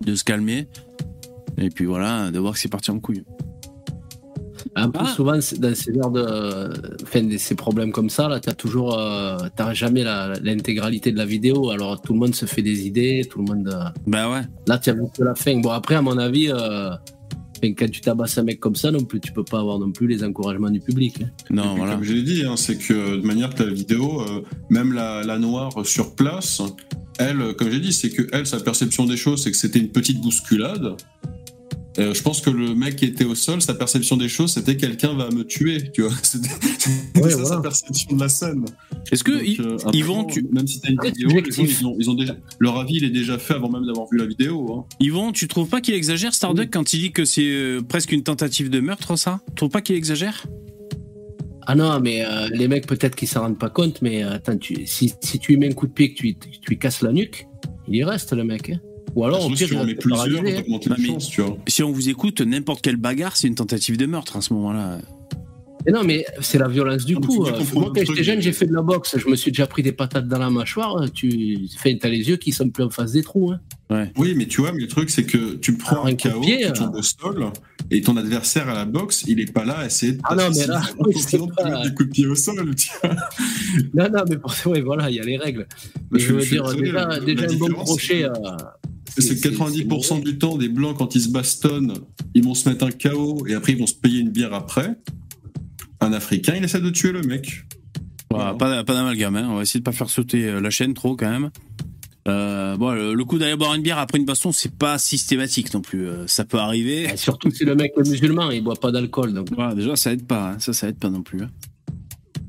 de 0.00 0.16
se 0.16 0.24
calmer, 0.24 0.66
et 1.58 1.70
puis 1.70 1.84
voilà, 1.84 2.32
de 2.32 2.38
voir 2.40 2.54
que 2.54 2.58
c'est 2.58 2.68
parti 2.68 2.90
en 2.90 2.98
couille. 2.98 3.22
En 4.76 4.90
plus, 4.90 5.06
Ah. 5.08 5.14
souvent, 5.14 5.38
dans 5.58 5.74
ces 5.74 5.94
genres 5.94 6.10
de, 6.10 6.72
enfin, 7.02 7.28
ces 7.38 7.54
problèmes 7.54 7.92
comme 7.92 8.10
ça, 8.10 8.28
là, 8.28 8.40
t'as 8.40 8.54
toujours, 8.54 8.98
euh, 8.98 9.36
t'as 9.54 9.72
jamais 9.72 10.02
la- 10.02 10.34
l'intégralité 10.42 11.12
de 11.12 11.16
la 11.18 11.26
vidéo. 11.26 11.70
Alors, 11.70 12.00
tout 12.00 12.12
le 12.12 12.18
monde 12.18 12.34
se 12.34 12.46
fait 12.46 12.62
des 12.62 12.86
idées, 12.86 13.26
tout 13.30 13.38
le 13.38 13.44
monde. 13.44 13.68
euh, 13.68 13.84
Bah 14.06 14.28
ouais. 14.30 14.42
Là, 14.66 14.78
tu 14.78 14.90
as 14.90 14.94
vu 14.94 15.02
que 15.16 15.22
la 15.22 15.34
fin. 15.34 15.58
Bon, 15.60 15.70
après, 15.70 15.94
à 15.94 16.02
mon 16.02 16.18
avis, 16.18 16.48
euh, 16.50 16.90
enfin, 16.90 17.72
quand 17.78 17.88
tu 17.88 18.00
tabasses 18.00 18.36
un 18.38 18.42
mec 18.42 18.58
comme 18.58 18.74
ça, 18.74 18.90
non 18.90 19.04
plus, 19.04 19.20
tu 19.20 19.30
peux 19.32 19.44
pas 19.44 19.60
avoir 19.60 19.78
non 19.78 19.92
plus 19.92 20.08
les 20.08 20.24
encouragements 20.24 20.70
du 20.70 20.80
public. 20.80 21.18
hein. 21.22 21.26
Non, 21.50 21.62
puis, 21.62 21.78
voilà. 21.78 21.94
Comme 21.94 22.04
je 22.04 22.12
l'ai 22.14 22.22
dit, 22.22 22.42
hein, 22.44 22.56
c'est 22.56 22.76
que 22.76 23.16
de 23.20 23.26
manière 23.26 23.54
que 23.54 23.62
la 23.62 23.72
vidéo, 23.72 24.22
euh, 24.22 24.42
même 24.70 24.92
la, 24.92 25.22
la 25.22 25.38
noire 25.38 25.70
sur 25.86 26.14
place, 26.16 26.60
elle, 27.20 27.54
comme 27.56 27.70
j'ai 27.70 27.78
dit, 27.80 27.92
c'est 27.92 28.10
que 28.10 28.22
elle, 28.32 28.44
sa 28.46 28.58
perception 28.58 29.04
des 29.06 29.16
choses, 29.16 29.44
c'est 29.44 29.52
que 29.52 29.56
c'était 29.56 29.78
une 29.78 29.90
petite 29.90 30.20
bousculade. 30.20 30.94
Euh, 31.98 32.12
je 32.12 32.22
pense 32.22 32.40
que 32.40 32.50
le 32.50 32.74
mec 32.74 32.96
qui 32.96 33.04
était 33.04 33.24
au 33.24 33.34
sol, 33.36 33.62
sa 33.62 33.72
perception 33.74 34.16
des 34.16 34.28
choses, 34.28 34.54
c'était 34.54 34.76
quelqu'un 34.76 35.14
va 35.14 35.30
me 35.30 35.44
tuer, 35.44 35.90
tu 35.92 36.02
vois. 36.02 36.10
C'était 36.22 36.48
c'était 36.78 37.20
Ouais, 37.22 37.30
ça 37.30 37.36
voilà. 37.36 37.44
sa 37.56 37.60
perception 37.60 38.16
de 38.16 38.20
la 38.20 38.28
scène. 38.28 38.64
Est-ce 39.12 39.22
que 39.22 39.30
Donc, 39.30 39.60
euh, 39.60 40.32
tu, 40.32 40.46
même 40.50 40.66
si 40.66 40.80
t'as 40.80 40.90
une 40.90 40.98
vidéo, 41.00 41.28
les 41.28 41.50
gens, 41.52 41.62
ils 41.62 41.86
ont, 41.86 41.96
ils 42.00 42.10
ont 42.10 42.14
déjà, 42.14 42.36
leur 42.58 42.78
avis, 42.80 42.96
il 42.96 43.04
est 43.04 43.10
déjà 43.10 43.38
fait 43.38 43.54
avant 43.54 43.70
même 43.70 43.86
d'avoir 43.86 44.08
vu 44.10 44.18
la 44.18 44.26
vidéo. 44.26 44.72
Hein. 44.74 44.84
Yvon, 44.98 45.30
tu 45.30 45.46
trouves 45.46 45.68
pas 45.68 45.80
qu'il 45.80 45.94
exagère 45.94 46.34
Starduck 46.34 46.68
quand 46.72 46.92
il 46.94 47.00
dit 47.00 47.12
que 47.12 47.24
c'est 47.24 47.42
euh, 47.46 47.80
presque 47.80 48.10
une 48.10 48.24
tentative 48.24 48.70
de 48.70 48.80
meurtre, 48.80 49.16
ça? 49.16 49.40
Tu 49.50 49.54
trouves 49.54 49.70
pas 49.70 49.80
qu'il 49.80 49.94
exagère? 49.94 50.46
Ah 51.66 51.74
non, 51.76 52.00
mais 52.00 52.24
euh, 52.26 52.48
les 52.52 52.66
mecs, 52.68 52.86
peut-être 52.86 53.14
qu'ils 53.14 53.28
s'en 53.28 53.40
rendent 53.42 53.58
pas 53.58 53.70
compte, 53.70 54.02
mais 54.02 54.22
euh, 54.24 54.32
attends, 54.34 54.58
tu, 54.58 54.84
si, 54.86 55.12
si 55.20 55.38
tu 55.38 55.52
lui 55.52 55.58
mets 55.58 55.68
un 55.68 55.72
coup 55.74 55.86
de 55.86 55.92
pied, 55.92 56.12
que 56.12 56.18
tu, 56.18 56.34
tu 56.36 56.48
lui 56.68 56.78
casses 56.78 57.00
la 57.02 57.12
nuque, 57.12 57.46
il 57.88 57.96
y 57.96 58.04
reste, 58.04 58.32
le 58.32 58.44
mec. 58.44 58.70
hein. 58.70 58.80
Ou 59.14 59.24
alors, 59.24 59.46
au 59.46 59.54
Surtout 59.54 59.56
pire, 59.56 59.68
si 59.68 59.74
on 59.74 59.78
va 59.78 59.84
met 59.84 59.94
plusieurs, 59.94 60.42
Non, 60.42 60.80
les 60.96 61.06
chances, 61.06 61.28
tu 61.30 61.40
vois. 61.42 61.56
Si 61.68 61.82
on 61.82 61.92
vous 61.92 62.08
écoute, 62.08 62.40
n'importe 62.40 62.82
quelle 62.82 62.96
bagarre, 62.96 63.36
c'est 63.36 63.46
une 63.48 63.54
tentative 63.54 63.96
de 63.96 64.06
meurtre 64.06 64.36
à 64.36 64.40
ce 64.40 64.52
moment-là. 64.54 64.98
Mais 65.86 65.92
non, 65.92 66.02
mais 66.02 66.24
c'est 66.40 66.56
la 66.58 66.66
violence 66.66 67.04
du 67.04 67.12
Non, 67.14 67.20
coup. 67.20 67.44
Moi, 67.74 67.92
quand 67.94 68.04
j'étais 68.06 68.24
jeune, 68.24 68.40
j'ai 68.40 68.52
fait 68.52 68.66
de 68.66 68.72
la 68.72 68.80
boxe. 68.80 69.18
Je 69.18 69.28
me 69.28 69.36
suis 69.36 69.50
déjà 69.52 69.66
pris 69.66 69.82
des 69.82 69.92
patates 69.92 70.26
dans 70.26 70.38
la 70.38 70.48
mâchoire. 70.48 71.10
Tu 71.12 71.58
fais, 71.76 71.98
t'as 72.00 72.08
les 72.08 72.26
yeux 72.28 72.38
qui 72.38 72.52
sont 72.52 72.70
plus 72.70 72.84
en 72.84 72.88
face 72.90 73.12
des 73.12 73.22
trous. 73.22 73.52
Hein. 73.90 74.08
Oui, 74.16 74.32
mais 74.34 74.46
tu 74.46 74.62
vois, 74.62 74.72
mais 74.72 74.80
le 74.80 74.88
truc, 74.88 75.10
c'est 75.10 75.24
que 75.24 75.56
tu 75.56 75.76
prends 75.76 75.96
Alors, 75.96 76.06
un 76.06 76.10
un 76.12 76.16
coup 76.16 76.28
de 76.28 76.32
KO, 76.32 76.40
tu 76.42 76.64
euh. 76.64 76.70
tombes 76.72 76.94
au 76.96 77.02
sol, 77.02 77.46
et 77.90 78.00
ton 78.00 78.16
adversaire 78.16 78.66
à 78.70 78.74
la 78.74 78.86
boxe, 78.86 79.24
il 79.28 79.38
est 79.40 79.52
pas 79.52 79.66
là 79.66 79.80
à 79.80 79.86
essayer 79.86 80.12
de 80.12 80.20
Ah 80.24 80.34
non, 80.34 80.44
mais 80.56 80.66
là, 80.66 80.80
pas- 80.98 81.04
mets 81.06 81.82
des 81.88 81.94
coups 81.94 82.08
de 82.08 82.12
pied 82.12 82.26
au 82.26 82.34
sol, 82.34 82.74
tu 82.74 82.88
vois. 83.02 83.14
Non, 83.94 84.08
non, 84.10 84.24
mais 84.28 84.38
pour 84.38 84.52
ouais, 84.66 84.80
voilà, 84.80 85.10
il 85.10 85.16
y 85.16 85.20
a 85.20 85.24
les 85.24 85.36
règles. 85.36 85.66
Mais 86.10 86.18
Je- 86.18 86.28
je 86.28 86.32
veux 86.32 86.44
dire, 86.46 86.64
déjà, 86.74 87.20
déjà 87.20 87.44
un 87.44 87.56
bon 87.58 87.68
crochet. 87.84 88.24
euh, 88.24 88.30
C'est 89.16 89.40
que 89.40 89.48
90% 89.48 90.22
du 90.24 90.38
temps, 90.38 90.56
des 90.56 90.68
blancs, 90.68 90.96
quand 90.98 91.14
ils 91.14 91.20
se 91.20 91.28
bastonnent, 91.28 91.94
ils 92.34 92.42
vont 92.42 92.54
se 92.54 92.68
mettre 92.68 92.84
un 92.86 92.90
KO, 92.90 93.46
et 93.46 93.54
après, 93.54 93.72
ils 93.72 93.78
vont 93.78 93.86
se 93.86 93.94
payer 93.94 94.20
une 94.20 94.30
bière 94.30 94.52
après. 94.54 94.96
Un 96.00 96.12
Africain, 96.12 96.54
il 96.56 96.64
essaie 96.64 96.80
de 96.80 96.90
tuer 96.90 97.12
le 97.12 97.22
mec. 97.22 97.64
Voilà, 98.30 98.54
Pas, 98.54 98.82
pas 98.84 98.94
d'amalgame, 98.94 99.36
hein. 99.36 99.46
on 99.50 99.56
va 99.56 99.62
essayer 99.62 99.80
de 99.80 99.84
pas 99.84 99.92
faire 99.92 100.10
sauter 100.10 100.44
euh, 100.48 100.60
la 100.60 100.70
chaîne 100.70 100.92
trop 100.94 101.14
quand 101.16 101.30
même. 101.30 101.50
Euh, 102.26 102.76
bon, 102.76 102.90
le, 102.90 103.14
le 103.14 103.24
coup 103.24 103.38
d'aller 103.38 103.54
boire 103.54 103.74
une 103.74 103.82
bière 103.82 103.98
après 103.98 104.18
une 104.18 104.24
baston, 104.24 104.50
c'est 104.50 104.74
pas 104.74 104.98
systématique 104.98 105.72
non 105.74 105.82
plus. 105.82 106.08
euh, 106.08 106.26
ça 106.26 106.44
peut 106.44 106.58
arriver. 106.58 107.02
Et 107.04 107.16
surtout 107.16 107.50
si 107.50 107.64
le 107.64 107.74
mec 107.76 107.92
est 107.96 108.08
musulman, 108.08 108.50
il 108.50 108.64
boit 108.64 108.74
pas 108.76 108.90
d'alcool. 108.90 109.32
Donc, 109.34 109.48
Voilà, 109.54 109.74
déjà, 109.74 109.94
ça 109.94 110.12
aide 110.12 110.26
pas. 110.26 110.52
hein. 110.52 110.58
Ça, 110.58 110.72
ça 110.72 110.88
aide 110.88 110.98
pas 110.98 111.10
non 111.10 111.22
plus. 111.22 111.42
hein. 111.42 111.50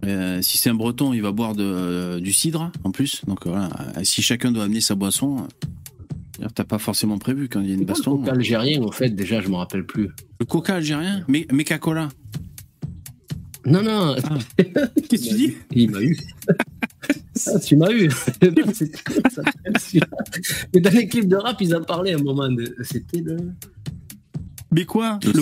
Euh, 0.05 0.41
si 0.41 0.57
c'est 0.57 0.69
un 0.69 0.75
breton, 0.75 1.13
il 1.13 1.21
va 1.21 1.31
boire 1.31 1.55
de, 1.55 1.63
euh, 1.63 2.19
du 2.19 2.31
cidre 2.31 2.71
en 2.83 2.91
plus. 2.91 3.21
Donc 3.27 3.45
voilà, 3.47 3.69
si 4.03 4.21
chacun 4.21 4.51
doit 4.51 4.63
amener 4.65 4.81
sa 4.81 4.95
boisson, 4.95 5.37
euh, 5.39 5.41
t'as 6.53 6.63
pas 6.63 6.77
forcément 6.79 7.17
prévu 7.17 7.47
quand 7.49 7.61
il 7.61 7.67
y 7.67 7.71
a 7.71 7.73
une 7.75 7.79
quoi 7.85 7.93
le 7.93 7.93
baston. 7.93 8.17
coca 8.17 8.31
algérien, 8.33 8.81
au 8.81 8.91
fait, 8.91 9.09
déjà, 9.09 9.41
je 9.41 9.47
me 9.49 9.55
rappelle 9.55 9.85
plus. 9.85 10.09
Le 10.39 10.45
coca 10.45 10.75
algérien 10.75 11.23
Mais 11.27 11.43
Coca-Cola. 11.45 12.09
Non, 13.65 13.81
non, 13.81 14.15
Qu'est-ce 14.57 15.23
que 15.23 15.29
tu 15.29 15.33
dis? 15.35 15.53
Il 15.71 15.91
m'a 15.91 16.01
eu. 16.01 16.17
Ah, 17.47 17.59
tu 17.59 17.75
m'as 17.75 17.91
eu. 17.91 18.07
Non, 18.41 18.73
ça. 18.73 19.41
Mais 20.73 20.79
dans 20.79 20.89
les 20.91 21.07
clips 21.07 21.27
de 21.27 21.35
rap, 21.35 21.59
ils 21.59 21.75
en 21.75 21.83
parlaient 21.83 22.13
à 22.13 22.17
un 22.17 22.21
moment. 22.23 22.47
de- 22.49 22.73
C'était 22.81 23.19
le. 23.19 23.37
Mais 24.71 24.85
quoi? 24.85 25.19
Le 25.23 25.33
Le. 25.33 25.41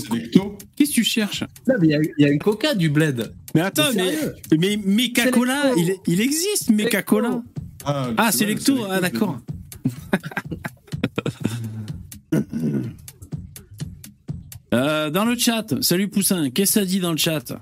Qu'est-ce 0.75 0.89
que 0.89 0.95
tu 0.95 1.03
cherches? 1.03 1.43
Non, 1.67 1.75
mais 1.79 1.87
il 1.87 1.91
y 1.91 1.93
a- 1.93 1.99
il 2.01 2.13
y, 2.17 2.25
a 2.25 2.33
un 2.33 2.37
coca 2.39 2.73
du 2.73 2.89
bled. 2.89 3.31
Mais 3.53 3.61
attends, 3.61 3.91
Mais 3.95 4.15
mais, 4.51 4.57
mais 4.57 4.77
Meca-Cola, 4.83 5.71
il, 5.77 5.95
il 6.07 6.19
existe 6.19 6.71
Meca-Cola. 6.71 7.43
Ah, 7.85 8.09
Ah, 8.17 8.31
c'est 8.31 8.45
vrai, 8.45 8.55
Selecto, 8.57 8.75
le 8.75 8.91
ah 8.91 8.99
d'accord. 8.99 9.39
Euh, 14.73 15.11
dans 15.11 15.23
le 15.23 15.37
chat, 15.37 15.75
salut 15.83 16.07
Poussin, 16.07 16.49
qu'est-ce 16.49 16.73
que 16.73 16.79
ça 16.79 16.85
dit 16.85 16.99
dans 16.99 17.11
le 17.11 17.17
chat. 17.17 17.53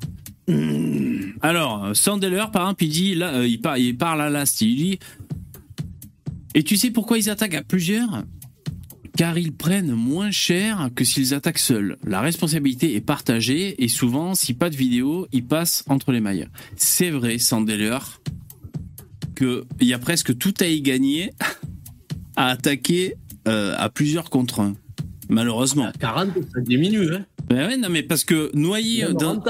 Alors, 1.42 1.94
Sandeller, 1.94 2.46
par 2.54 2.64
exemple, 2.64 2.86
il 2.86 2.90
dit, 2.90 3.22
euh, 3.22 3.46
il, 3.46 3.60
par- 3.60 3.76
parle 4.00 4.22
à 4.22 4.30
Last, 4.30 4.62
il 4.62 4.76
dit 4.76 5.00
Et 6.56 6.64
tu 6.64 6.78
sais 6.78 6.90
pourquoi 6.90 7.18
ils 7.18 7.30
attaquent 7.30 7.56
à 7.56 7.64
plusieurs? 7.64 8.24
Car 9.18 9.38
ils 9.38 9.52
prennent 9.52 9.92
moins 9.92 10.32
cher 10.32 10.90
que 10.96 11.04
s'ils 11.04 11.34
attaquent 11.34 11.60
seuls. 11.60 11.98
La 12.06 12.22
responsabilité 12.22 12.96
est 12.96 13.02
partagée 13.02 13.84
et 13.84 13.90
souvent, 13.90 14.34
si 14.34 14.54
pas 14.54 14.70
de 14.70 14.78
vidéo, 14.78 15.28
ils 15.34 15.46
passent 15.46 15.84
entre 15.90 16.14
les 16.14 16.22
mailles. 16.22 16.48
C'est 16.78 17.10
vrai, 17.10 17.38
Sandeller, 17.40 18.00
qu'il 19.36 19.64
y 19.82 19.94
a 19.94 20.00
presque 20.00 20.38
tout 20.38 20.54
à 20.62 20.68
y 20.68 20.82
gagner 20.82 21.32
à 22.38 22.48
attaquer 22.48 23.16
euh, 23.48 23.76
à 23.78 23.90
plusieurs 23.90 24.30
contre 24.30 24.60
un. 24.60 24.76
Malheureusement. 25.30 25.88
À 25.88 25.94
40, 25.94 26.30
ça 26.54 26.60
diminue. 26.60 27.14
Hein. 27.14 27.26
Ben 27.48 27.68
ouais, 27.68 27.78
non, 27.78 27.90
mais 27.90 28.04
parce 28.04 28.24
que 28.24 28.52
C'est 28.54 29.14
dans, 29.14 29.44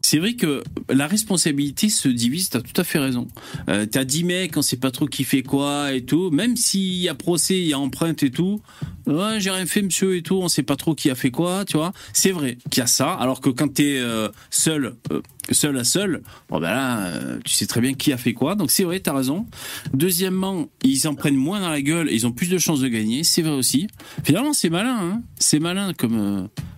c'est 0.00 0.18
vrai 0.18 0.34
que 0.34 0.62
la 0.88 1.06
responsabilité 1.06 1.88
se 1.88 2.08
divise, 2.08 2.50
t'as 2.50 2.60
tout 2.60 2.78
à 2.80 2.84
fait 2.84 2.98
raison. 2.98 3.28
Euh, 3.68 3.86
t'as 3.86 4.04
10 4.04 4.24
mecs, 4.24 4.56
on 4.56 4.62
sait 4.62 4.76
pas 4.76 4.90
trop 4.90 5.06
qui 5.06 5.24
fait 5.24 5.42
quoi 5.42 5.92
et 5.92 6.04
tout. 6.04 6.30
Même 6.30 6.56
s'il 6.56 6.94
y 6.94 7.08
a 7.08 7.14
procès, 7.14 7.58
il 7.58 7.66
y 7.66 7.72
a 7.72 7.78
empreinte 7.78 8.22
et 8.22 8.30
tout. 8.30 8.60
Ouais, 9.06 9.40
j'ai 9.40 9.50
rien 9.50 9.66
fait, 9.66 9.82
monsieur 9.82 10.16
et 10.16 10.22
tout, 10.22 10.36
on 10.36 10.48
sait 10.48 10.62
pas 10.62 10.76
trop 10.76 10.94
qui 10.94 11.10
a 11.10 11.14
fait 11.14 11.30
quoi, 11.30 11.64
tu 11.64 11.76
vois. 11.76 11.92
C'est 12.12 12.30
vrai 12.30 12.58
qu'il 12.70 12.80
y 12.80 12.84
a 12.84 12.86
ça, 12.86 13.12
alors 13.12 13.40
que 13.40 13.50
quand 13.50 13.74
t'es 13.74 13.98
euh, 13.98 14.28
seul, 14.50 14.94
euh, 15.10 15.20
seul 15.50 15.76
à 15.76 15.84
seul, 15.84 16.22
bon 16.48 16.60
ben 16.60 16.70
là, 16.70 17.06
euh, 17.06 17.38
tu 17.44 17.52
sais 17.52 17.66
très 17.66 17.80
bien 17.80 17.94
qui 17.94 18.12
a 18.12 18.16
fait 18.16 18.32
quoi. 18.32 18.54
Donc 18.54 18.70
c'est 18.70 18.84
vrai, 18.84 19.00
t'as 19.00 19.12
raison. 19.14 19.46
Deuxièmement, 19.92 20.66
ils 20.84 21.08
en 21.08 21.14
prennent 21.14 21.36
moins 21.36 21.60
dans 21.60 21.70
la 21.70 21.82
gueule 21.82 22.08
et 22.10 22.14
ils 22.14 22.26
ont 22.26 22.32
plus 22.32 22.48
de 22.48 22.58
chances 22.58 22.80
de 22.80 22.88
gagner, 22.88 23.24
c'est 23.24 23.42
vrai 23.42 23.52
aussi. 23.52 23.88
Finalement, 24.24 24.52
c'est 24.52 24.70
malin, 24.70 24.98
hein. 25.00 25.22
C'est 25.38 25.58
malin 25.58 25.92
comme. 25.94 26.14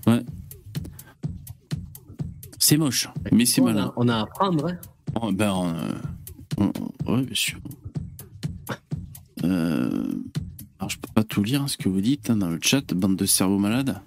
euh, 0.07 0.11
ouais. 0.11 0.23
C'est 2.59 2.79
moche, 2.79 3.09
mais 3.33 3.45
c'est 3.45 3.61
malin. 3.61 3.93
on 3.97 4.09
a 4.09 4.17
à 4.17 4.21
apprendre. 4.23 4.69
Hein. 4.69 4.79
Oh, 5.21 5.31
ben, 5.33 5.53
euh, 5.77 5.93
on- 6.57 6.73
on- 7.07 7.15
ouais, 7.17 7.23
bien 7.23 7.35
sûr. 7.35 7.59
Euh, 9.45 10.15
alors, 10.79 10.89
je 10.91 10.97
peux 10.99 11.13
pas 11.15 11.25
tout 11.25 11.43
lire 11.43 11.63
hein, 11.63 11.69
ce 11.69 11.77
que 11.77 11.89
vous 11.89 12.01
dites 12.01 12.31
hein, 12.31 12.37
dans 12.37 12.49
le 12.49 12.59
chat, 12.63 12.95
bande 12.95 13.17
de 13.17 13.27
cerveaux 13.27 13.59
malades. 13.59 14.01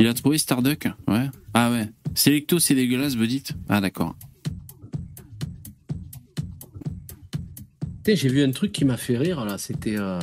Il 0.00 0.06
a 0.06 0.14
trouvé 0.14 0.38
Starduck 0.38 0.88
Ouais. 1.06 1.28
Ah 1.52 1.70
ouais. 1.70 1.86
Selecto, 2.14 2.58
c'est 2.58 2.74
dégueulasse, 2.74 3.16
vous 3.16 3.26
dites 3.26 3.52
Ah 3.68 3.82
d'accord. 3.82 4.16
J'ai 8.06 8.28
vu 8.28 8.42
un 8.42 8.50
truc 8.50 8.72
qui 8.72 8.84
m'a 8.84 8.96
fait 8.96 9.16
rire, 9.16 9.44
là. 9.44 9.58
C'était 9.58 9.96
euh, 9.96 10.18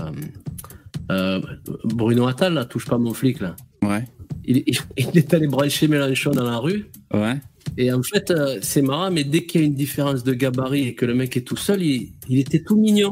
euh, 1.11 1.39
Bruno 1.85 2.27
Attal, 2.27 2.55
là, 2.55 2.65
touche 2.65 2.85
pas 2.85 2.97
mon 2.97 3.13
flic, 3.13 3.39
là. 3.39 3.55
Ouais. 3.81 4.05
Il, 4.47 4.63
il- 4.65 4.79
il 4.97 5.17
est 5.17 5.33
allé 5.33 5.47
brancher 5.47 5.87
Mélenchon 5.87 6.31
dans 6.31 6.43
la 6.45 6.57
rue. 6.57 6.85
Ouais. 7.13 7.35
Et 7.77 7.91
en 7.91 8.01
fait, 8.01 8.31
euh, 8.31 8.59
c'est 8.61 8.81
marrant, 8.81 9.11
mais 9.11 9.25
dès 9.25 9.45
qu'il 9.45 9.59
y 9.61 9.63
a 9.65 9.67
une 9.67 9.75
différence 9.75 10.23
de 10.23 10.33
gabarit 10.33 10.87
et 10.87 10.95
que 10.95 11.05
le 11.05 11.13
mec 11.13 11.35
est 11.35 11.41
tout 11.41 11.57
seul, 11.57 11.81
il, 11.83 12.13
il 12.29 12.39
était 12.39 12.63
tout 12.63 12.77
mignon. 12.77 13.11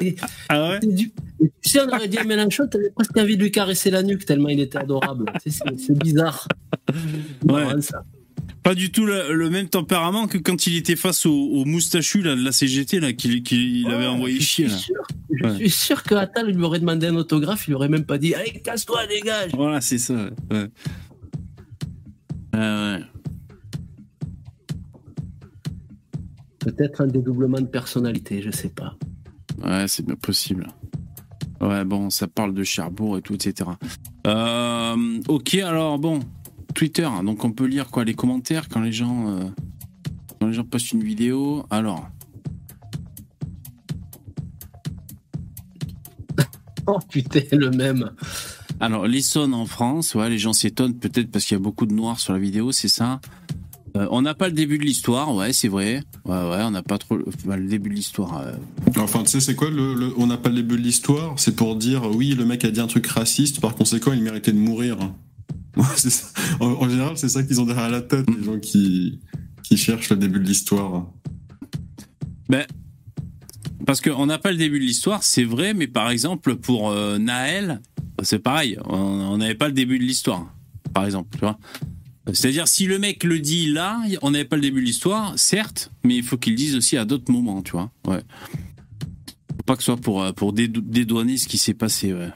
Était- 0.00 0.14
Ah 0.48 0.70
ouais? 0.70 0.78
du- 0.86 1.10
tu 1.40 1.50
sais, 1.70 1.80
on 1.80 1.88
aurait 1.88 2.06
dit 2.08 2.18
à 2.18 2.24
Mélenchon, 2.24 2.68
t'avais 2.68 2.90
presque 2.90 3.16
envie 3.16 3.36
de 3.36 3.42
lui 3.42 3.50
caresser 3.50 3.90
la 3.90 4.02
nuque 4.04 4.24
tellement 4.24 4.48
il 4.50 4.60
était 4.60 4.78
adorable. 4.78 5.26
C'est 5.44 5.98
bizarre. 5.98 6.46
Marrant, 7.44 7.74
Ouais. 7.74 7.82
ça. 7.82 8.04
Pas 8.62 8.74
du 8.74 8.90
tout 8.90 9.06
le, 9.06 9.32
le 9.32 9.50
même 9.50 9.68
tempérament 9.68 10.26
que 10.26 10.36
quand 10.36 10.66
il 10.66 10.76
était 10.76 10.96
face 10.96 11.24
au, 11.26 11.32
au 11.32 11.64
moustachu 11.64 12.22
là, 12.22 12.34
de 12.36 12.42
la 12.44 12.52
CGT 12.52 13.00
là, 13.00 13.12
qu'il 13.14 13.86
avait 13.90 14.06
envoyé 14.06 14.36
je 14.40 14.42
chier. 14.44 14.66
Là. 14.66 14.76
sûr- 14.76 15.06
Je 15.30 15.48
suis 15.54 15.70
sûr 15.70 16.02
que 16.02 16.14
Attal 16.14 16.50
lui 16.50 16.62
aurait 16.62 16.80
demandé 16.80 17.06
un 17.06 17.16
autographe, 17.16 17.66
il 17.66 17.70
lui 17.70 17.74
aurait 17.76 17.88
même 17.88 18.04
pas 18.04 18.18
dit 18.18 18.34
Allez, 18.34 18.60
casse-toi, 18.60 19.06
dégage 19.06 19.52
Voilà, 19.54 19.80
c'est 19.80 19.98
ça. 19.98 20.30
Ouais. 20.50 20.66
Euh, 22.56 22.98
ouais. 22.98 23.04
Peut-être 26.60 27.00
un 27.02 27.06
dédoublement 27.06 27.60
de 27.60 27.66
personnalité, 27.66 28.42
je 28.42 28.50
sais 28.50 28.68
pas. 28.70 28.94
Ouais, 29.64 29.86
c'est 29.88 30.04
bien 30.04 30.16
possible. 30.16 30.66
Ouais, 31.60 31.84
bon, 31.84 32.10
ça 32.10 32.26
parle 32.28 32.54
de 32.54 32.62
Cherbourg 32.64 33.18
et 33.18 33.22
tout, 33.22 33.34
etc. 33.34 33.70
Euh, 34.26 35.20
ok, 35.28 35.54
alors 35.54 35.98
bon, 35.98 36.20
Twitter, 36.74 37.04
hein, 37.04 37.24
donc 37.24 37.44
on 37.44 37.50
peut 37.52 37.66
lire 37.66 37.88
quoi 37.88 38.04
les 38.04 38.14
commentaires 38.14 38.68
quand 38.68 38.80
les 38.80 38.92
gens 38.92 39.28
euh, 39.30 39.44
quand 40.40 40.46
les 40.46 40.52
gens 40.52 40.64
postent 40.64 40.92
une 40.92 41.02
vidéo. 41.02 41.64
Alors, 41.70 42.08
Oh 46.86 46.98
putain, 47.10 47.40
le 47.52 47.70
même. 47.70 48.10
alors 48.80 49.06
l'Essonne 49.06 49.54
en 49.54 49.66
France, 49.66 50.14
ouais, 50.14 50.30
les 50.30 50.38
gens 50.38 50.52
s'étonnent 50.52 50.94
peut-être 50.94 51.30
parce 51.30 51.44
qu'il 51.44 51.56
y 51.56 51.60
a 51.60 51.62
beaucoup 51.62 51.86
de 51.86 51.92
noirs 51.94 52.18
sur 52.20 52.32
la 52.32 52.38
vidéo, 52.38 52.72
c'est 52.72 52.88
ça. 52.88 53.20
Euh, 53.96 54.06
on 54.10 54.22
n'a 54.22 54.34
pas 54.34 54.48
le 54.48 54.54
début 54.54 54.78
de 54.78 54.84
l'histoire, 54.84 55.34
ouais, 55.34 55.52
c'est 55.52 55.68
vrai. 55.68 56.02
Ouais, 56.24 56.32
ouais, 56.36 56.62
on 56.62 56.70
n'a 56.70 56.82
pas 56.82 56.98
trop 56.98 57.16
le, 57.16 57.24
bah, 57.44 57.56
le 57.56 57.66
début 57.66 57.88
de 57.88 57.94
l'histoire. 57.94 58.38
euh. 58.38 58.52
Enfin, 58.98 59.22
tu 59.22 59.30
sais, 59.30 59.40
c'est 59.40 59.54
quoi 59.54 59.70
le, 59.70 59.94
le- 59.94 60.12
On 60.18 60.26
n'a 60.26 60.36
pas 60.36 60.50
le 60.50 60.56
début 60.56 60.76
de 60.76 60.82
l'histoire? 60.82 61.34
C'est 61.38 61.56
pour 61.56 61.74
dire, 61.74 62.02
oui, 62.14 62.34
le 62.34 62.44
mec 62.44 62.64
a 62.64 62.70
dit 62.70 62.80
un 62.80 62.86
truc 62.86 63.06
raciste, 63.06 63.60
par 63.60 63.74
conséquent, 63.74 64.12
il 64.12 64.22
méritait 64.22 64.52
de 64.52 64.58
mourir. 64.58 64.98
En, 66.60 66.88
général, 66.88 67.16
c'est 67.16 67.28
ça 67.28 67.42
qu'ils 67.42 67.60
ont 67.60 67.64
derrière 67.64 67.90
la 67.90 68.02
tête, 68.02 68.26
les 68.28 68.44
gens 68.44 68.58
qui, 68.58 69.20
qui 69.62 69.76
cherchent 69.76 70.10
le 70.10 70.16
début 70.16 70.40
de 70.40 70.44
l'histoire. 70.44 71.06
Parce 73.88 74.02
qu'on 74.02 74.26
n'a 74.26 74.36
pas 74.36 74.50
le 74.50 74.58
début 74.58 74.78
de 74.78 74.84
l'histoire, 74.84 75.22
c'est 75.22 75.44
vrai, 75.44 75.72
mais 75.72 75.86
par 75.86 76.10
exemple, 76.10 76.56
pour 76.56 76.90
euh, 76.90 77.16
Naël, 77.16 77.80
c'est 78.22 78.38
pareil. 78.38 78.76
On 78.84 79.38
n'avait 79.38 79.54
pas 79.54 79.68
le 79.68 79.72
début 79.72 79.98
de 79.98 80.04
l'histoire, 80.04 80.52
par 80.92 81.06
exemple, 81.06 81.30
tu 81.32 81.40
vois. 81.40 81.58
C'est-à-dire, 82.34 82.68
si 82.68 82.86
le 82.86 82.98
mec 82.98 83.24
le 83.24 83.38
dit 83.38 83.72
là, 83.72 83.98
on 84.20 84.32
n'avait 84.32 84.44
pas 84.44 84.56
le 84.56 84.62
début 84.62 84.82
de 84.82 84.86
l'histoire, 84.86 85.38
certes, 85.38 85.90
mais 86.04 86.16
il 86.16 86.22
faut 86.22 86.36
qu'il 86.36 86.52
le 86.52 86.58
dise 86.58 86.76
aussi 86.76 86.98
à 86.98 87.06
d'autres 87.06 87.32
moments, 87.32 87.62
tu 87.62 87.72
vois. 87.72 87.90
Ouais. 88.06 88.20
Faut 89.56 89.62
pas 89.64 89.74
que 89.74 89.82
ce 89.82 89.86
soit 89.86 89.96
pour, 89.96 90.22
euh, 90.22 90.32
pour 90.32 90.52
dédou- 90.52 90.82
dédouaner 90.84 91.38
ce 91.38 91.48
qui 91.48 91.56
s'est 91.56 91.72
passé, 91.72 92.12
ouais. 92.12 92.28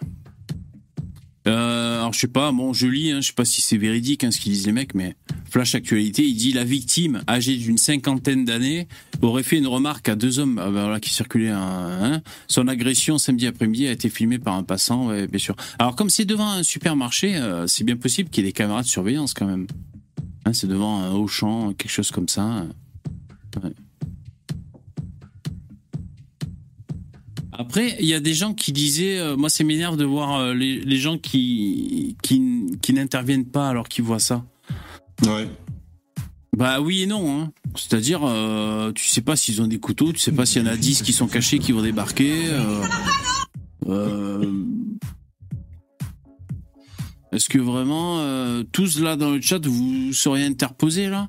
Euh, 1.49 1.91
alors, 2.03 2.12
je 2.12 2.18
sais 2.20 2.26
pas, 2.26 2.50
bon, 2.53 2.72
je 2.72 2.86
lis, 2.86 3.12
hein, 3.12 3.20
je 3.20 3.28
sais 3.28 3.32
pas 3.32 3.44
si 3.44 3.61
c'est 3.61 3.76
véridique, 3.76 4.24
hein, 4.24 4.30
ce 4.30 4.40
qu'ils 4.40 4.53
disent 4.53 4.66
les 4.66 4.72
mecs, 4.72 4.94
mais 4.94 5.14
Flash 5.48 5.74
Actualité, 5.74 6.24
il 6.24 6.34
dit 6.34 6.53
la 6.53 6.64
victime, 6.64 7.22
âgée 7.28 7.57
d'une 7.57 7.78
cinquantaine 7.78 8.44
d'années, 8.44 8.88
aurait 9.20 9.42
fait 9.44 9.57
une 9.59 9.66
remarque 9.68 10.09
à 10.09 10.16
deux 10.16 10.38
hommes 10.40 10.61
ah 10.62 10.70
ben 10.70 10.98
qui 10.98 11.14
circulaient. 11.14 11.50
un- 11.50 11.59
hein. 12.14 12.22
Son 12.48 12.66
agression 12.66 13.18
samedi 13.18 13.46
après-midi 13.46 13.86
a 13.86 13.92
été 13.92 14.09
filmée 14.09 14.38
par 14.38 14.55
un 14.55 14.64
passant, 14.64 15.11
bien 15.26 15.38
sûr. 15.38 15.55
Alors 15.78 15.94
comme 15.94 16.11
c'est 16.11 16.24
devant 16.24 16.48
un 16.50 16.62
supermarché, 16.64 17.36
euh, 17.36 17.66
c'est 17.68 17.84
bien 17.84 17.96
possible 17.96 18.30
qu'il 18.30 18.44
y 18.44 18.46
ait 18.46 18.50
des 18.50 18.53
caméras 18.53 18.82
de 18.82 18.88
surveillance 18.88 19.32
quand 19.32 19.46
même. 19.46 19.66
Hein, 20.44 20.53
c'est 20.53 20.66
devant 20.66 21.03
un 21.03 21.12
Auchan, 21.12 21.72
quelque 21.74 21.90
chose 21.92 22.11
comme 22.11 22.28
ça. 22.28 22.66
Ouais. 23.62 23.70
Après, 27.53 27.96
il 28.00 28.07
y 28.07 28.14
a 28.14 28.20
des 28.20 28.32
gens 28.34 28.55
qui 28.55 28.72
disaient, 28.72 29.18
euh, 29.18 29.36
moi, 29.36 29.50
ça 29.50 29.62
m'énerve 29.62 29.96
de 29.98 30.05
voir 30.07 30.36
euh, 30.40 30.55
les, 30.55 30.80
les 30.80 30.96
gens 30.96 31.18
qui 31.18 32.16
qui, 32.22 32.66
qui 32.80 32.92
n'interviennent 32.94 33.44
pas 33.44 33.68
alors 33.68 33.88
qu'ils 33.88 34.05
voient 34.05 34.18
ça. 34.18 34.42
Ouais. 35.26 35.46
Bah 36.57 36.80
oui 36.80 37.03
et 37.03 37.07
non. 37.07 37.40
Hein. 37.40 37.53
C'est-à-dire, 37.76 38.20
euh, 38.24 38.92
tu 38.92 39.07
sais 39.07 39.20
pas 39.20 39.36
s'ils 39.36 39.61
ont 39.62 39.66
des 39.66 39.78
couteaux, 39.78 40.12
tu 40.12 40.18
sais 40.18 40.32
pas 40.32 40.46
s'il 40.46 40.62
y 40.62 40.64
en 40.64 40.68
a 40.72 40.76
10 40.76 41.03
qui 41.03 41.12
sont 41.12 41.26
cachés, 41.26 41.59
qui 41.59 41.72
vont 41.72 41.82
débarquer. 41.82 42.46
euh, 43.88 44.53
Est-ce 47.32 47.48
que 47.48 47.59
vraiment, 47.59 48.22
tous 48.72 49.00
là 49.00 49.16
dans 49.16 49.30
le 49.30 49.40
chat, 49.40 49.64
vous 49.66 50.12
seriez 50.12 50.44
interposés 50.44 51.09
là? 51.09 51.28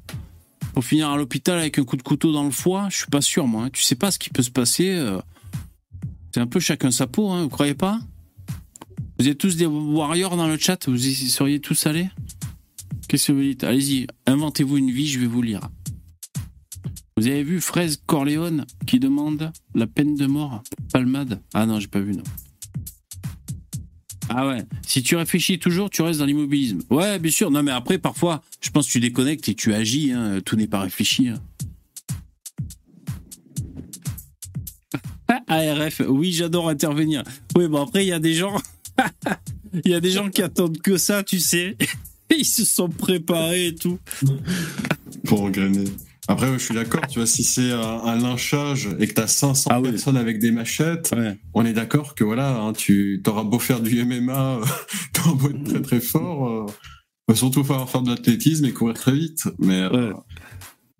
Pour 0.73 0.83
finir 0.83 1.09
à 1.09 1.17
l'hôpital 1.17 1.59
avec 1.59 1.77
un 1.79 1.83
coup 1.83 1.95
de 1.97 2.01
couteau 2.01 2.31
dans 2.33 2.43
le 2.43 2.51
foie? 2.51 2.87
Je 2.89 2.97
suis 2.97 3.07
pas 3.07 3.21
sûr 3.21 3.45
moi. 3.47 3.65
hein. 3.65 3.69
Tu 3.71 3.81
sais 3.83 3.95
pas 3.95 4.11
ce 4.11 4.19
qui 4.19 4.29
peut 4.29 4.41
se 4.41 4.51
passer. 4.51 4.89
C'est 6.33 6.39
un 6.41 6.47
peu 6.47 6.59
chacun 6.59 6.89
sa 6.89 7.05
peau, 7.05 7.29
hein, 7.29 7.43
vous 7.43 7.49
croyez 7.49 7.75
pas? 7.75 7.99
Vous 9.19 9.27
êtes 9.27 9.37
tous 9.37 9.55
des 9.55 9.67
warriors 9.67 10.35
dans 10.35 10.47
le 10.47 10.57
chat, 10.57 10.87
vous 10.89 11.07
y 11.07 11.13
seriez 11.13 11.59
tous 11.59 11.85
allés? 11.85 12.09
Qu'est-ce 13.07 13.27
que 13.27 13.31
vous 13.33 13.41
dites? 13.43 13.63
Allez-y, 13.63 14.07
inventez-vous 14.25 14.77
une 14.77 14.89
vie, 14.89 15.07
je 15.07 15.19
vais 15.19 15.27
vous 15.27 15.43
lire. 15.43 15.69
Vous 17.15 17.27
avez 17.27 17.43
vu 17.43 17.61
Fraise 17.61 18.01
Corleone 18.07 18.65
qui 18.87 18.99
demande 18.99 19.51
la 19.75 19.85
peine 19.85 20.15
de 20.15 20.25
mort 20.25 20.63
Palmade? 20.91 21.39
Ah 21.53 21.67
non, 21.67 21.79
j'ai 21.79 21.87
pas 21.87 21.99
vu, 21.99 22.13
non. 22.13 22.23
Ah 24.29 24.47
ouais, 24.47 24.65
si 24.87 25.03
tu 25.03 25.15
réfléchis 25.15 25.59
toujours, 25.59 25.91
tu 25.91 26.01
restes 26.01 26.19
dans 26.19 26.25
l'immobilisme. 26.25 26.79
Ouais, 26.89 27.19
bien 27.19 27.31
sûr. 27.31 27.51
Non, 27.51 27.61
mais 27.61 27.71
après, 27.71 27.99
parfois, 27.99 28.41
je 28.61 28.71
pense 28.71 28.87
que 28.87 28.93
tu 28.93 28.99
déconnectes 28.99 29.47
et 29.49 29.53
tu 29.53 29.75
agis. 29.75 30.11
hein. 30.11 30.39
Tout 30.43 30.55
n'est 30.55 30.67
pas 30.67 30.79
réfléchi. 30.79 31.27
hein. 31.27 31.39
ARF, 35.47 36.01
oui, 36.07 36.31
j'adore 36.31 36.69
intervenir. 36.69 37.23
Oui, 37.55 37.67
bon, 37.67 37.83
après, 37.83 38.05
il 38.05 38.09
y 38.09 38.13
a 38.13 38.19
des 38.19 38.33
gens. 38.33 38.55
Il 39.85 39.89
y 39.91 39.95
a 39.95 39.99
des 39.99 40.11
gens 40.11 40.29
qui 40.29 40.43
attendent 40.43 40.79
que 40.79 40.97
ça, 40.97 41.23
tu 41.23 41.39
sais. 41.39 41.75
Ils 42.37 42.45
se 42.45 42.63
sont 42.63 42.89
préparés 42.89 43.67
et 43.67 43.75
tout. 43.75 43.97
Pour 45.25 45.39
regrener. 45.41 45.85
Après, 46.27 46.53
je 46.53 46.57
suis 46.59 46.75
d'accord, 46.75 47.05
tu 47.07 47.17
vois, 47.19 47.25
si 47.25 47.43
c'est 47.43 47.71
un, 47.71 47.79
un 47.81 48.15
lynchage 48.15 48.87
et 48.99 49.07
que 49.07 49.13
t'as 49.13 49.25
500 49.27 49.69
Ah 49.73 49.81
oui. 49.81 49.89
personnes 49.89 50.15
avec 50.17 50.37
des 50.39 50.51
machettes, 50.51 51.11
Ouais. 51.17 51.37
on 51.55 51.65
est 51.65 51.73
d'accord 51.73 52.13
que 52.15 52.23
voilà, 52.23 52.55
hein, 52.55 52.73
tu 52.73 53.19
t'auras 53.23 53.43
beau 53.43 53.57
faire 53.59 53.81
du 53.81 54.03
MMA, 54.05 54.59
t'auras 55.13 55.33
beau 55.33 55.49
être 55.49 55.63
très 55.63 55.81
très 55.81 55.99
fort, 56.01 56.47
euh, 56.49 56.65
va 57.27 57.35
surtout 57.35 57.63
falloir 57.63 57.89
faire 57.89 58.03
de 58.03 58.11
l'athlétisme 58.11 58.65
et 58.65 58.71
courir 58.71 58.93
très 58.95 59.11
vite. 59.13 59.43
Mais 59.59 59.81
euh. 59.81 60.13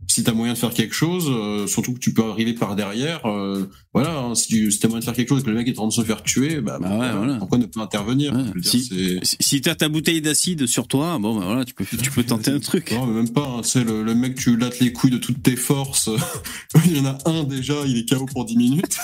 Si 0.08 0.24
t'as 0.24 0.34
moyen 0.34 0.54
de 0.54 0.58
faire 0.58 0.74
quelque 0.74 0.94
chose, 0.94 1.26
euh, 1.30 1.66
surtout 1.68 1.94
que 1.94 2.00
tu 2.00 2.14
peux 2.14 2.24
arriver 2.24 2.54
par 2.54 2.76
derrière, 2.76 3.26
euh, 3.26 3.70
voilà, 3.94 4.18
hein, 4.20 4.36
si 4.36 4.48
tu 4.48 4.72
si 4.72 4.80
t'as 4.80 4.88
moyen 4.88 5.00
de 5.00 5.06
faire 5.06 5.14
quelque 5.14 5.30
chose 5.30 5.42
et 5.42 5.44
que 5.46 5.50
le 5.50 5.56
mec 5.56 5.68
est 5.68 5.72
en 5.72 5.74
train 5.84 5.88
de 5.88 5.94
se 5.94 6.02
faire 6.04 6.22
tuer, 6.24 6.62
bah, 6.62 6.78
Bah 6.80 6.90
ouais, 6.98 7.12
voilà. 7.18 7.36
pourquoi 7.38 7.58
ne 7.58 7.66
pas 7.66 7.82
intervenir 7.82 8.34
Ouais. 8.34 8.44
Dire, 8.62 9.20
Si- 9.24 9.62
t'as 9.62 9.76
ta 9.76 9.90
bouteille 9.90 10.22
d'acide 10.22 10.68
sur 10.68 10.88
toi, 10.88 11.18
bon, 11.20 11.38
bah 11.40 11.46
voilà, 11.46 11.66
tu 11.66 11.74
peux, 11.74 11.86
tu 11.86 12.12
peux 12.12 12.24
tenter 12.24 12.52
un 12.52 12.60
truc. 12.60 12.92
Non, 12.92 13.06
mais 13.08 13.14
même 13.14 13.30
pas. 13.30 13.48
hein, 13.48 13.62
c'est 13.64 13.84
le, 13.84 14.04
le 14.04 14.14
mec, 14.16 14.36
tu 14.36 14.58
lattes 14.58 14.80
les 14.80 14.92
couilles 14.94 15.12
de 15.12 15.18
toutes 15.18 15.42
tes 15.42 15.56
forces. 15.56 16.10
il 16.86 16.98
y 16.98 17.00
en 17.00 17.06
a 17.06 17.18
un 17.26 17.44
déjà, 17.44 17.76
il 17.86 17.98
est 17.98 18.08
KO 18.10 18.26
pour 18.26 18.46
10 18.46 18.56
minutes. 18.58 18.98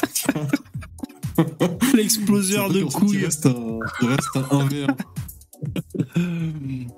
L'exploseur 1.95 2.69
de 2.69 2.83
couilles. 2.83 3.17
Il 3.19 3.25
reste 3.25 3.45
un, 3.45 3.55
il 4.01 4.07
reste 4.07 4.27
un 4.35 4.41
1v1. 4.41 4.87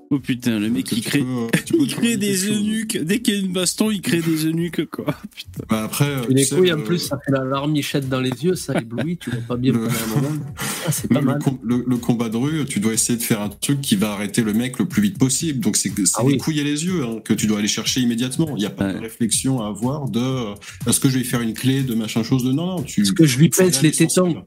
Oh 0.10 0.20
putain, 0.20 0.60
le 0.60 0.70
mec, 0.70 0.92
il 0.92 1.02
crée, 1.04 1.20
peux, 1.20 1.26
euh, 1.26 1.86
peux 2.02 2.18
des 2.18 2.50
eunuques. 2.50 2.98
Dès 3.02 3.20
qu'il 3.22 3.34
y 3.34 3.38
a 3.38 3.40
une 3.40 3.54
baston, 3.54 3.90
il 3.92 4.02
crée 4.02 4.22
des 4.22 4.46
eunuques, 4.46 4.86
quoi. 4.90 5.06
Putain. 5.36 5.64
Bah 5.70 5.84
après, 5.86 6.12
Et 6.30 6.34
les 6.34 6.46
couilles, 6.48 6.72
en 6.74 6.78
le- 6.78 6.84
plus, 6.84 7.00
ça 7.00 7.18
fait 7.26 7.32
la 7.32 7.44
larmichette 7.44 8.10
dans 8.10 8.20
les 8.20 8.30
yeux, 8.44 8.56
ça 8.56 8.80
éblouit, 8.80 9.18
tu 9.18 9.30
vois 9.30 9.40
pas 9.48 9.56
bien 9.58 9.74
Le- 9.74 9.80
pendant 9.88 9.94
un 9.94 10.22
moment. 10.22 10.46
Ah, 10.88 10.92
c'est 10.92 11.10
le, 11.10 11.14
pas 11.14 11.20
le 11.22 11.26
mal. 11.28 11.40
com- 11.44 11.60
le- 11.64 11.84
le 11.88 11.98
combat 11.98 12.30
de 12.30 12.38
rue, 12.38 12.66
tu 12.66 12.80
dois 12.80 12.94
essayer 12.94 13.18
de 13.18 13.24
faire 13.24 13.42
un 13.42 13.50
truc 13.50 13.82
qui 13.82 13.96
va 13.96 14.14
arrêter 14.14 14.42
le 14.42 14.54
mec 14.54 14.80
le 14.80 14.86
plus 14.88 15.02
vite 15.02 15.18
possible. 15.20 15.60
Donc 15.60 15.76
c'est 15.78 15.90
c'est 15.96 16.04
Ah 16.16 16.22
les 16.24 16.30
oui. 16.34 16.38
couilles 16.38 16.60
et 16.60 16.64
les 16.64 16.86
yeux 16.86 17.04
hein, 17.04 17.20
que 17.24 17.34
tu 17.36 17.46
dois 17.48 17.60
aller 17.60 17.68
chercher 17.68 18.02
immédiatement. 18.02 18.48
Il 18.58 18.60
n'y 18.60 18.66
a 18.66 18.72
pas 18.72 18.92
de 18.94 18.98
réflexion 19.00 19.62
à 19.62 19.68
avoir 19.68 20.10
de 20.10 20.20
euh, 20.20 20.54
est-ce 20.88 21.00
que 21.00 21.08
je 21.10 21.18
vais 21.20 21.24
faire 21.24 21.42
une 21.42 21.54
clé 21.54 21.84
de 21.84 21.94
machin 21.94 22.24
chose 22.24 22.44
de 22.44 22.52
non 22.52 22.66
non. 22.78 22.84
Tu 22.84 23.02
Est-ce 23.02 23.14
que 23.14 23.26
je 23.26 23.38
lui 23.38 23.50
pèse 23.50 23.82
les 23.84 23.92
tétons 23.92 24.44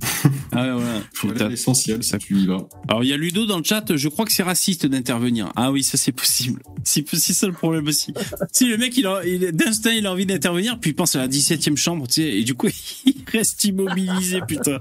Ah 0.52 0.62
ouais, 0.64 0.72
voilà. 0.72 1.00
Faut 1.12 1.28
aller 1.30 1.42
à 1.42 1.48
l'essentiel 1.48 2.02
si 2.02 2.16
tu 2.18 2.34
y 2.36 2.46
vas. 2.46 2.66
Alors, 2.88 3.04
il 3.04 3.10
y 3.10 3.12
a 3.12 3.16
Ludo 3.16 3.44
dans 3.46 3.58
le 3.58 3.64
chat, 3.64 3.94
je 3.94 4.08
crois 4.08 4.24
que 4.24 4.32
c'est 4.32 4.42
raciste 4.42 4.86
d'intervenir. 4.86 5.52
Ah 5.54 5.70
oui, 5.70 5.82
ça 5.82 5.96
c'est 5.98 6.12
possible. 6.12 6.62
C'est 6.84 7.04
c'est 7.16 7.32
ça 7.32 7.48
le 7.48 7.52
problème 7.52 7.88
aussi. 7.88 8.14
si 8.52 8.66
le 8.66 8.76
mec, 8.78 8.96
il 8.96 9.08
il, 9.26 9.50
d'instinct, 9.50 9.90
il 9.90 10.06
a 10.06 10.12
envie 10.12 10.24
d'intervenir, 10.24 10.78
puis 10.78 10.90
il 10.90 10.94
pense 10.94 11.16
à 11.16 11.18
la 11.18 11.26
17ème 11.26 11.76
chambre, 11.76 12.06
tu 12.06 12.22
sais, 12.22 12.38
et 12.38 12.44
du 12.44 12.54
coup, 12.54 12.68
il 13.06 13.14
reste 13.30 13.64
immobilisé, 13.64 14.40
putain. 14.46 14.78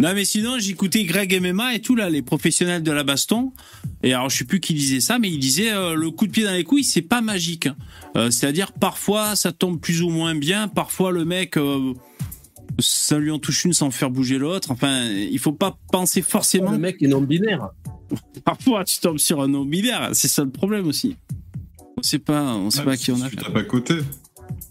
Non, 0.00 0.12
mais 0.12 0.24
sinon, 0.24 0.58
j'écoutais 0.58 1.04
Greg 1.04 1.40
MMA 1.40 1.76
et 1.76 1.80
tout, 1.80 1.94
là, 1.94 2.10
les 2.10 2.22
professionnels 2.22 2.82
de 2.82 2.90
la 2.90 3.04
baston. 3.04 3.52
Et 4.02 4.12
alors, 4.12 4.28
je 4.28 4.38
sais 4.38 4.44
plus 4.44 4.58
qui 4.58 4.74
disait 4.74 4.98
ça, 5.00 5.20
mais 5.20 5.30
il 5.30 5.38
disait, 5.38 5.72
euh, 5.72 5.94
le 5.94 6.10
coup 6.10 6.26
de 6.26 6.32
pied 6.32 6.42
dans 6.42 6.52
les 6.52 6.64
couilles, 6.64 6.82
c'est 6.84 7.00
pas 7.02 7.20
magique. 7.20 7.66
hein. 7.68 7.76
Euh, 8.16 8.30
C'est-à-dire, 8.32 8.72
parfois, 8.72 9.36
ça 9.36 9.52
tombe 9.52 9.80
plus 9.80 10.02
ou 10.02 10.08
moins 10.10 10.34
bien, 10.34 10.66
parfois, 10.66 11.12
le 11.12 11.24
mec, 11.24 11.56
euh, 11.56 11.94
ça 12.78 13.18
lui 13.18 13.30
en 13.30 13.38
touche 13.38 13.64
une 13.64 13.72
sans 13.72 13.90
faire 13.90 14.10
bouger 14.10 14.38
l'autre. 14.38 14.70
Enfin, 14.70 15.04
il 15.08 15.38
faut 15.38 15.52
pas 15.52 15.78
penser 15.92 16.22
forcément 16.22 16.72
Le 16.72 16.78
mec 16.78 17.02
est 17.02 17.08
non-binaire. 17.08 17.70
Parfois, 18.44 18.84
tu 18.84 18.98
tombes 19.00 19.18
sur 19.18 19.40
un 19.40 19.48
non 19.48 19.64
binaire, 19.64 20.10
c'est 20.12 20.28
ça 20.28 20.44
le 20.44 20.50
problème 20.50 20.86
aussi. 20.86 21.16
On 21.96 22.02
sait 22.02 22.18
pas, 22.18 22.54
on 22.54 22.70
sait 22.70 22.82
pas 22.82 22.96
qui 22.96 23.12
on 23.12 23.20
a 23.22 23.30
Tu 23.30 23.36
tapes 23.36 23.56
à 23.56 23.62
côté. 23.62 23.94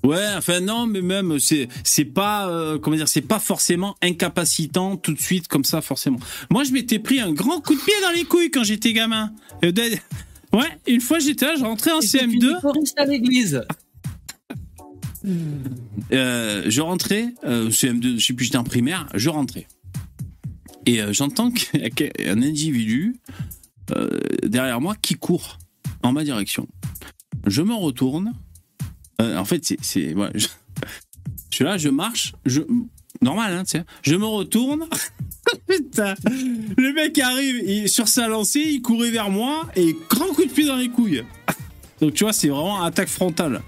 Ouais, 0.03 0.25
enfin 0.37 0.59
non, 0.59 0.85
mais 0.85 1.01
même 1.01 1.39
c'est 1.39 1.69
c'est 1.83 2.05
pas 2.05 2.49
euh, 2.49 2.77
comment 2.77 2.97
dire, 2.97 3.07
c'est 3.07 3.21
pas 3.21 3.39
forcément 3.39 3.95
incapacitant 4.01 4.97
tout 4.97 5.13
de 5.13 5.19
suite 5.19 5.47
comme 5.47 5.63
ça 5.63 5.81
forcément. 5.81 6.19
Moi, 6.51 6.63
je 6.63 6.71
m'étais 6.71 6.99
pris 6.99 7.21
un 7.21 7.31
grand 7.31 7.61
coup 7.61 7.73
de 7.73 7.79
pied 7.79 7.93
dans 8.01 8.11
les 8.11 8.25
couilles 8.25 8.51
quand 8.51 8.63
j'étais 8.63 8.93
gamin. 8.93 9.31
Ouais, 10.53 10.69
une 10.85 11.01
fois 11.01 11.17
j'étais 11.17 11.47
là, 11.47 11.55
je 11.57 11.63
rentrais 11.63 11.91
en 11.91 11.99
Et 11.99 12.05
c'est 12.05 12.19
CM2, 12.19 12.43
une 12.43 12.61
choriste 12.61 12.99
à 12.99 13.05
l'église. 13.05 13.63
Euh, 15.25 16.63
je 16.67 16.81
rentrais 16.81 17.33
euh, 17.43 17.69
CM2, 17.69 18.19
je 18.19 18.25
sais 18.25 18.33
plus, 18.33 18.45
j'étais 18.45 18.57
en 18.57 18.63
primaire, 18.63 19.07
je 19.13 19.29
rentrais. 19.29 19.67
Et 20.85 21.01
euh, 21.01 21.13
j'entends 21.13 21.51
un 22.25 22.41
individu 22.41 23.15
euh, 23.95 24.19
derrière 24.43 24.81
moi 24.81 24.95
qui 25.01 25.15
court 25.15 25.57
en 26.01 26.11
ma 26.11 26.23
direction. 26.23 26.67
Je 27.47 27.61
me 27.61 27.73
retourne. 27.73 28.33
En 29.19 29.45
fait, 29.45 29.63
c'est. 29.63 29.77
je 30.33 30.47
suis 31.51 31.63
là, 31.63 31.77
je 31.77 31.87
marche. 31.89 32.33
Je, 32.45 32.61
normal, 33.21 33.53
hein, 33.53 33.63
tu 33.63 33.77
sais. 33.77 33.85
Je 34.01 34.15
me 34.15 34.25
retourne. 34.25 34.85
Putain. 35.67 36.15
Le 36.25 36.93
mec 36.93 37.17
arrive 37.19 37.63
il- 37.65 37.89
sur 37.89 38.07
sa 38.09 38.27
lancée, 38.27 38.59
il 38.65 38.81
courait 38.81 39.11
vers 39.11 39.29
moi 39.29 39.69
et 39.75 39.95
grand 40.09 40.27
coup 40.33 40.43
de 40.45 40.51
pied 40.51 40.65
dans 40.65 40.75
les 40.75 40.89
couilles. 40.89 41.23
Donc 42.01 42.13
tu 42.15 42.23
vois, 42.25 42.33
c'est 42.33 42.49
vraiment 42.49 42.83
attaque 42.83 43.07
frontale. 43.07 43.61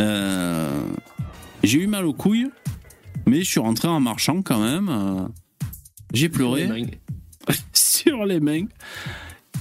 Euh, 0.00 0.82
J'ai 1.62 1.78
eu 1.78 1.86
mal 1.86 2.04
aux 2.06 2.12
couilles, 2.14 2.48
mais 3.26 3.42
je 3.42 3.50
suis 3.50 3.60
rentré 3.60 3.88
en 3.88 4.00
marchant 4.00 4.42
quand 4.42 4.60
même. 4.60 4.88
euh, 4.88 5.28
J'ai 6.14 6.28
pleuré 6.28 6.68
sur 7.72 8.24
les 8.24 8.40
mains. 8.40 8.64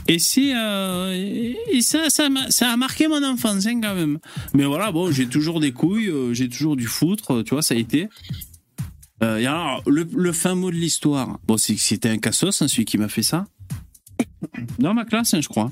Et 0.07 0.17
c'est 0.17 0.53
euh, 0.55 1.13
et 1.71 1.81
ça, 1.81 2.09
ça, 2.09 2.27
a 2.71 2.77
marqué 2.77 3.07
mon 3.07 3.23
enfance 3.23 3.65
hein, 3.67 3.79
quand 3.81 3.93
même. 3.95 4.17
Mais 4.53 4.63
voilà, 4.65 4.91
bon, 4.91 5.11
j'ai 5.11 5.27
toujours 5.27 5.59
des 5.59 5.71
couilles, 5.71 6.11
j'ai 6.31 6.49
toujours 6.49 6.75
du 6.75 6.87
foutre, 6.87 7.43
tu 7.43 7.51
vois, 7.53 7.61
ça 7.61 7.75
a 7.75 7.77
été. 7.77 8.07
Euh, 9.21 9.37
et 9.37 9.45
alors, 9.45 9.83
le, 9.85 10.07
le 10.15 10.31
fin 10.31 10.55
mot 10.55 10.71
de 10.71 10.75
l'histoire, 10.77 11.39
bon, 11.45 11.57
c'est 11.57 11.75
que 11.75 11.81
c'était 11.81 12.09
un 12.09 12.17
cassos, 12.17 12.61
hein, 12.61 12.67
celui 12.67 12.85
qui 12.85 12.97
m'a 12.97 13.09
fait 13.09 13.21
ça. 13.23 13.45
Dans 14.79 14.93
ma 14.93 15.05
classe, 15.05 15.33
hein, 15.33 15.41
je 15.41 15.49
crois. 15.49 15.71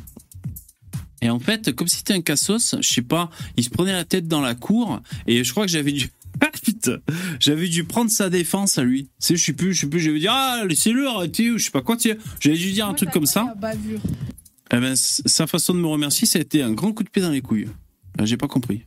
Et 1.22 1.30
en 1.30 1.40
fait, 1.40 1.74
comme 1.74 1.88
c'était 1.88 2.14
un 2.14 2.22
cassos, 2.22 2.76
je 2.80 2.88
sais 2.88 3.02
pas, 3.02 3.30
il 3.58 3.64
se 3.64 3.70
prenait 3.70 3.92
la 3.94 4.06
tête 4.06 4.28
dans 4.28 4.42
la 4.42 4.54
cour 4.56 5.02
et 5.26 5.44
je 5.44 5.52
crois 5.52 5.66
que 5.66 5.72
j'avais 5.72 5.92
dû. 5.92 6.10
Ah, 6.40 6.52
putain, 6.64 6.98
j'avais 7.40 7.68
dû 7.68 7.84
prendre 7.84 8.12
sa 8.12 8.30
défense 8.30 8.78
à 8.78 8.84
lui. 8.84 9.10
Sais, 9.18 9.36
je 9.36 9.44
sais 9.44 9.54
plus, 9.54 9.74
je 9.74 9.80
sais 9.82 9.88
plus, 9.88 10.00
j'avais 10.00 10.20
dit 10.20 10.28
ah 10.30 10.62
laissez-le 10.68 11.08
arrêtez 11.08 11.50
ou 11.50 11.58
je 11.58 11.64
sais 11.66 11.72
pas 11.72 11.82
quoi. 11.82 11.98
J'avais 12.40 12.56
dû 12.58 12.72
dire 12.74 12.88
un 12.88 12.94
truc 12.94 13.10
comme 13.10 13.26
ça. 13.26 13.56
Eh 14.72 14.78
ben, 14.80 14.96
sa 14.96 15.48
façon 15.48 15.74
de 15.74 15.80
me 15.80 15.88
remercier, 15.88 16.28
ça 16.28 16.38
a 16.38 16.44
été 16.44 16.62
un 16.62 16.74
grand 16.74 16.94
coup 16.94 17.04
de 17.04 17.10
pied 17.10 17.24
dans 17.24 17.32
les 17.32 17.42
couilles. 17.42 17.68
Euh, 18.22 18.26
J'ai 18.28 18.38
pas 18.38 18.48
compris. 18.48 18.84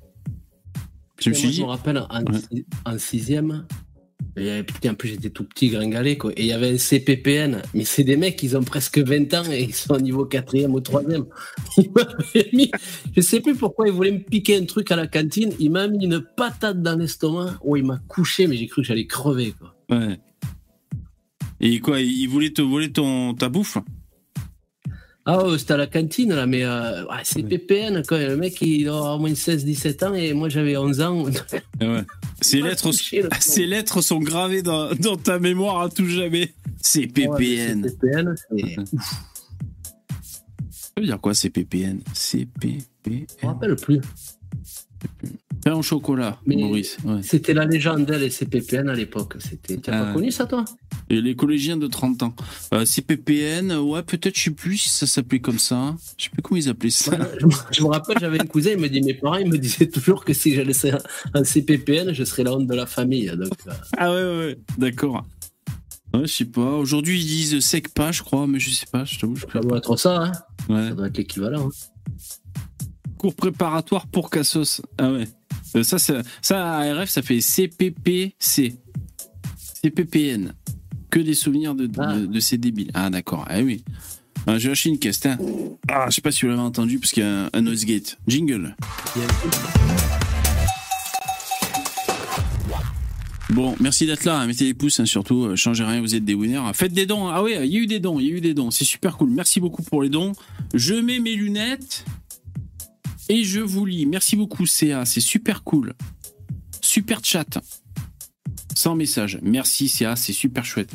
Je 1.20 1.31
me 1.31 1.35
Moi, 1.35 1.39
suis 1.41 1.49
je 1.49 1.55
dit, 1.55 1.61
me 1.62 1.66
rappelle 1.66 1.99
en, 1.99 2.22
Ouais. 2.22 2.39
si- 2.53 2.64
en 2.85 2.99
sixième, 2.99 3.66
avait- 4.37 4.62
putain, 4.62 4.91
en 4.93 4.95
plus 4.95 5.09
j'étais 5.11 5.31
tout 5.31 5.45
petit, 5.45 5.68
gringalé, 5.68 6.16
quoi. 6.18 6.33
Et 6.37 6.43
il 6.43 6.47
y 6.47 6.53
avait 6.53 6.71
un 6.73 6.79
CPPN. 6.79 7.62
Mais 7.75 7.85
c'est 7.85 8.05
des 8.05 8.16
mecs, 8.16 8.43
ils 8.43 8.57
ont 8.57 8.62
presque 8.62 8.99
20 8.99 9.33
ans 9.35 9.45
et 9.51 9.62
ils 9.64 9.75
sont 9.75 9.95
au 9.95 10.01
niveau 10.01 10.25
quatrième 10.25 10.75
ou 10.75 10.81
troisième. 10.81 11.27
Il 11.77 11.91
m'avait 11.93 12.49
mis, 12.53 12.71
je 13.16 13.21
sais 13.21 13.41
plus 13.41 13.55
pourquoi 13.57 13.87
il 13.89 13.93
voulait 13.93 14.12
me 14.12 14.18
piquer 14.18 14.57
un 14.57 14.64
truc 14.64 14.91
à 14.93 14.97
la 14.97 15.07
cantine. 15.07 15.53
Il 15.59 15.71
m'a 15.71 15.87
mis 15.89 16.05
une 16.05 16.21
patate 16.37 16.83
dans 16.83 16.97
l'estomac. 16.99 17.59
Oh, 17.62 17.77
il 17.77 17.85
m'a 17.85 17.99
couché, 18.09 18.47
mais 18.47 18.57
j'ai 18.57 18.66
cru 18.66 18.83
que 18.83 18.89
j'allais 18.89 19.07
crever, 19.07 19.53
quoi. 19.59 19.75
ouais. 19.91 20.18
Et 21.62 21.79
quoi, 21.81 22.01
il 22.01 22.27
voulait 22.27 22.51
te 22.51 22.62
voler 22.62 22.91
ton, 22.91 23.35
ta 23.35 23.49
bouffe? 23.51 23.77
Ah 25.33 25.47
ouais, 25.47 25.59
c'était 25.59 25.74
à 25.74 25.76
la 25.76 25.87
cantine, 25.87 26.35
là, 26.35 26.45
mais 26.45 26.64
euh, 26.64 27.05
c'est 27.22 27.45
PPN, 27.45 28.03
quoi. 28.05 28.18
Le 28.18 28.37
mec, 28.37 28.61
il 28.62 28.89
avoir 28.89 29.14
au 29.14 29.20
moins 29.20 29.31
16-17 29.31 30.05
ans 30.05 30.14
et 30.14 30.33
moi, 30.33 30.49
j'avais 30.49 30.76
11 30.76 31.01
ans. 31.03 31.26
Eh 31.81 31.87
ouais. 31.87 32.03
Ces 32.41 32.61
lettres, 32.61 32.91
ces 33.39 34.03
sont 34.03 34.18
gravées 34.18 34.62
dans, 34.62 34.93
dans 34.97 35.16
ta 35.16 35.39
mémoire 35.39 35.83
à 35.83 35.89
tout 35.89 36.07
jamais. 36.07 36.53
C'est 36.83 37.07
PPN. 37.07 37.85
Ouais, 37.85 37.91
CPPN, 37.91 38.35
c'est... 38.51 38.76
Ça 40.70 40.91
veut 40.97 41.07
dire 41.07 41.20
quoi, 41.20 41.33
c'est 41.33 41.51
PPN 41.51 42.01
CPPN. 42.12 42.81
Je 43.07 43.47
me 43.47 43.53
rappelle 43.53 43.76
plus. 43.76 44.01
Pain 45.64 45.74
au 45.74 45.82
chocolat, 45.82 46.38
Mais- 46.46 46.56
Maurice. 46.56 46.96
ouais. 47.04 47.20
C'était 47.22 47.52
la 47.52 47.66
légende, 47.66 48.08
les 48.11 48.30
CPPN 48.30 48.88
à 48.88 48.94
l'époque. 48.94 49.34
C'était... 49.40 49.76
Tu 49.78 49.90
n'as 49.90 50.00
Ah. 50.00 50.04
pas 50.06 50.12
connu 50.14 50.30
ça, 50.30 50.46
toi? 50.46 50.64
Et 51.11 51.20
les 51.20 51.36
collégiens 51.36 51.76
de 51.76 51.86
30 51.86 52.22
ans. 52.22 52.34
Euh, 52.72 52.84
CPPN, 52.86 53.72
ouais, 53.72 54.02
peut-être, 54.02 54.36
je 54.38 54.44
sais 54.44 54.50
plus 54.50 54.78
si 54.78 54.88
ça 54.88 55.06
s'appelait 55.06 55.40
comme 55.40 55.58
ça. 55.58 55.96
Je 56.16 56.24
sais 56.24 56.30
plus 56.30 56.40
comment 56.40 56.58
ils 56.58 56.68
appelaient 56.70 56.88
ça. 56.90 57.12
je, 57.40 57.44
me- 57.46 57.52
je 57.72 57.82
me 57.82 57.88
rappelle, 57.88 58.16
j'avais 58.20 58.40
un 58.40 58.46
cousin, 58.46 58.70
il 58.70 58.78
me 58.78 58.88
dit, 58.88 59.02
mes 59.02 59.12
parents, 59.14 59.36
ils 59.36 59.48
me 59.50 59.58
disaient 59.58 59.88
toujours 59.88 60.24
que 60.24 60.32
si 60.32 60.54
j'allais 60.54 60.72
faire 60.72 60.98
un 61.34 61.44
CPPN, 61.44 62.12
je 62.14 62.24
serais 62.24 62.44
la 62.44 62.54
honte 62.54 62.66
de 62.66 62.74
la 62.74 62.86
famille. 62.86 63.26
Donc, 63.36 63.52
euh, 63.66 63.72
Ah 63.98 64.11
ouais, 64.12 64.22
ouais, 64.22 64.36
ouais. 64.46 64.58
d'accord. 64.78 65.26
Ouais, 66.14 66.22
je 66.22 66.32
sais 66.32 66.44
pas. 66.46 66.72
Aujourd'hui, 66.76 67.20
ils 67.20 67.26
disent 67.26 67.61
sec 67.61 67.92
pas, 67.92 68.12
je 68.12 68.22
crois, 68.22 68.46
mais 68.46 68.58
je 68.58 68.70
sais 68.70 68.86
pas, 68.90 69.04
je 69.04 69.18
t'avoue. 69.18 69.36
Je... 69.36 69.42
ça 69.52 69.61
doit 69.61 69.76
être 69.78 69.96
ça, 69.96 70.22
hein. 70.24 70.32
Ouais. 70.68 70.88
ça 70.88 70.94
doit 70.94 71.06
être 71.08 71.18
l'équivalent. 71.18 71.68
hein. 71.68 72.14
Cours 73.18 73.34
préparatoire 73.34 74.06
pour 74.06 74.30
Cassos. 74.30 74.80
Ah 74.98 75.12
ouais. 75.12 75.28
Euh, 75.77 75.83
ça, 75.83 75.99
ça, 75.99 76.23
ça, 76.43 76.79
à 76.79 76.95
RF, 77.03 77.09
ça 77.09 77.23
fait 77.23 77.41
CPPC. 77.41 78.75
CPPN. 79.83 80.53
Que 81.11 81.18
des 81.21 81.35
souvenirs 81.35 81.75
de, 81.75 81.87
de, 81.87 82.01
Ah. 82.01 82.16
de 82.18 82.41
ces 82.41 82.57
débiles. 82.59 82.91
Ah, 82.95 83.11
d'accord. 83.11 83.45
Ah 83.49 83.61
oui. 83.61 83.83
Ah, 84.47 84.59
J'ai 84.59 84.68
lâché 84.68 84.89
une 84.91 84.99
caisse. 84.99 85.21
tiens. 85.21 85.39
Ah, 85.89 86.07
je 86.09 86.14
sais 86.14 86.21
pas 86.21 86.31
si 86.31 86.43
vous 86.43 86.49
l'avez 86.51 86.61
entendu, 86.62 86.99
parce 86.99 87.12
qu'il 87.12 87.23
y 87.23 87.27
a 87.27 87.45
un, 87.47 87.51
un 87.53 87.61
noise 87.62 87.85
gate. 87.85 88.16
Jingle. 88.29 88.75
Bon, 93.51 93.75
merci 93.81 94.07
d'être 94.07 94.25
là. 94.25 94.39
hein. 94.39 94.47
Mettez 94.47 94.64
les 94.66 94.75
pouces, 94.75 95.01
hein, 95.01 95.07
surtout. 95.07 95.45
Euh, 95.47 95.57
Changez 95.57 95.83
rien, 95.83 96.01
vous 96.01 96.14
êtes 96.14 96.25
des 96.25 96.35
winners. 96.35 96.61
Faites 96.73 96.93
des 96.93 97.05
dons. 97.07 97.29
Ah 97.29 97.43
oui, 97.43 97.53
il 97.61 97.66
y 97.73 97.77
a 97.77 97.81
eu 97.81 97.87
des 97.89 97.99
dons. 97.99 98.21
Il 98.21 98.27
y 98.27 98.33
a 98.33 98.37
eu 98.37 98.41
des 98.41 98.55
dons. 98.55 98.71
C'est 98.71 98.85
super 98.85 99.16
cool. 99.16 99.31
Merci 99.31 99.59
beaucoup 99.59 99.83
pour 99.83 100.03
les 100.03 100.09
dons. 100.09 100.33
Je 100.73 100.95
mets 100.95 101.18
mes 101.18 101.35
lunettes 101.35 102.05
et 103.31 103.45
je 103.45 103.61
vous 103.61 103.87
lis. 103.87 104.07
Merci 104.07 104.35
beaucoup, 104.35 104.66
CA. 104.66 105.05
C'est 105.05 105.20
super 105.20 105.62
cool. 105.62 105.95
Super 106.81 107.20
chat. 107.22 107.61
Sans 108.76 108.97
message. 108.97 109.39
Merci, 109.41 109.89
CA. 109.89 110.16
C'est 110.16 110.33
super 110.33 110.64
chouette. 110.64 110.93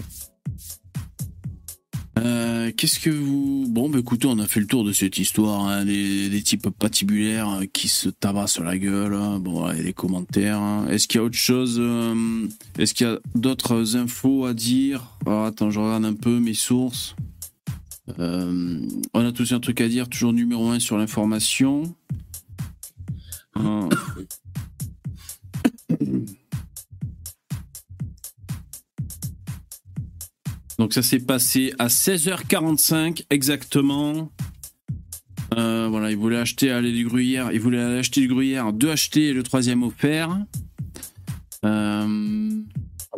Euh, 2.19 2.71
Qu'est-ce 2.75 2.99
que 2.99 3.09
vous... 3.09 3.67
Bon, 3.69 3.89
bah 3.89 3.99
écoutez, 3.99 4.27
on 4.27 4.37
a 4.39 4.47
fait 4.47 4.59
le 4.59 4.67
tour 4.67 4.83
de 4.83 4.91
cette 4.91 5.17
histoire, 5.17 5.65
hein, 5.65 5.85
des, 5.85 6.41
types 6.43 6.69
patibulaires 6.69 7.47
hein, 7.47 7.67
qui 7.71 7.87
se 7.87 8.09
tabassent 8.09 8.59
la 8.59 8.77
gueule. 8.77 9.13
hein. 9.13 9.39
Bon, 9.39 9.71
et 9.71 9.81
les 9.81 9.93
commentaires. 9.93 10.61
Est-ce 10.89 11.07
qu'il 11.07 11.19
y 11.19 11.21
a 11.21 11.25
autre 11.25 11.37
chose 11.37 11.77
euh, 11.79 12.47
Est-ce 12.77 12.93
qu'il 12.93 13.07
y 13.07 13.09
a 13.09 13.19
d'autres 13.33 13.95
infos 13.95 14.45
à 14.45 14.53
dire? 14.53 15.17
Alors, 15.25 15.45
Attends, 15.45 15.71
je 15.71 15.79
regarde 15.79 16.03
un 16.03 16.13
peu 16.15 16.39
mes 16.39 16.53
sources. 16.53 17.15
Euh, 18.19 18.79
on 19.13 19.25
a 19.25 19.31
tous 19.31 19.51
un 19.53 19.59
truc 19.59 19.81
à 19.81 19.87
dire, 19.87 20.07
toujours 20.07 20.33
numéro 20.33 20.69
un 20.69 20.79
sur 20.79 20.97
l'information. 20.97 21.95
Euh, 23.57 23.89
Donc 30.77 30.93
ça 30.93 31.01
s'est 31.01 31.19
passé 31.19 31.73
à 31.79 31.87
16h45 31.87 33.25
exactement. 33.29 34.31
Euh, 35.57 35.87
voilà, 35.89 36.11
il 36.11 36.17
voulait 36.17 36.37
acheter 36.37 36.69
aller 36.69 36.91
du 36.91 37.07
gruyère, 37.07 37.51
il 37.53 37.61
voulait 37.61 37.81
aller 37.81 37.99
acheter 37.99 38.21
du 38.21 38.27
gruyère, 38.27 38.73
deux 38.73 38.89
achetés 38.89 39.27
et 39.27 39.33
le 39.33 39.43
troisième 39.43 39.83
offert. 39.83 40.37
Euh, 41.63 42.51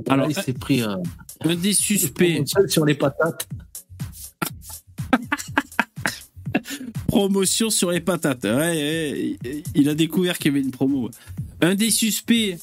Alors, 0.07 0.27
Là, 0.27 0.33
il 0.37 0.43
s'est 0.43 0.53
pris 0.53 0.81
un 0.81 1.55
des 1.55 1.73
suspects, 1.73 2.43
sur 2.67 2.85
les 2.85 2.95
patates. 2.95 3.47
Promotion 7.17 7.71
sur 7.71 7.89
les 7.89 7.99
patates. 7.99 8.45
Il 9.73 9.89
a 9.89 9.95
découvert 9.95 10.37
qu'il 10.37 10.51
y 10.51 10.55
avait 10.55 10.63
une 10.63 10.69
promo. 10.69 11.09
Un 11.61 11.73
des 11.73 11.89
suspects, 11.89 12.59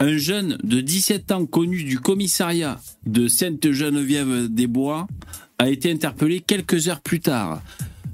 un 0.00 0.16
jeune 0.16 0.56
de 0.64 0.80
17 0.80 1.30
ans 1.32 1.44
connu 1.44 1.84
du 1.84 1.98
commissariat 1.98 2.80
de 3.04 3.28
Sainte-Geneviève-des-Bois, 3.28 5.06
a 5.58 5.68
été 5.68 5.92
interpellé 5.92 6.40
quelques 6.40 6.88
heures 6.88 7.02
plus 7.02 7.20
tard. 7.20 7.60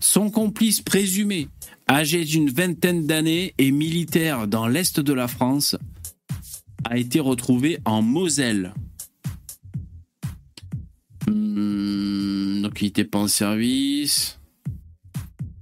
Son 0.01 0.29
complice 0.29 0.81
présumé, 0.81 1.47
âgé 1.89 2.25
d'une 2.25 2.51
vingtaine 2.51 3.07
d'années 3.07 3.55
et 3.57 3.71
militaire 3.71 4.49
dans 4.49 4.67
l'est 4.67 4.99
de 4.99 5.13
la 5.13 5.29
France, 5.29 5.77
a 6.83 6.99
été 6.99 7.21
retrouvé 7.21 7.79
en 7.85 8.03
Moselle. 8.03 8.75
Hmm, 11.29 12.63
donc 12.63 12.83
il 12.83 12.87
n'était 12.87 13.05
pas 13.05 13.21
en 13.21 13.29
service. 13.29 14.41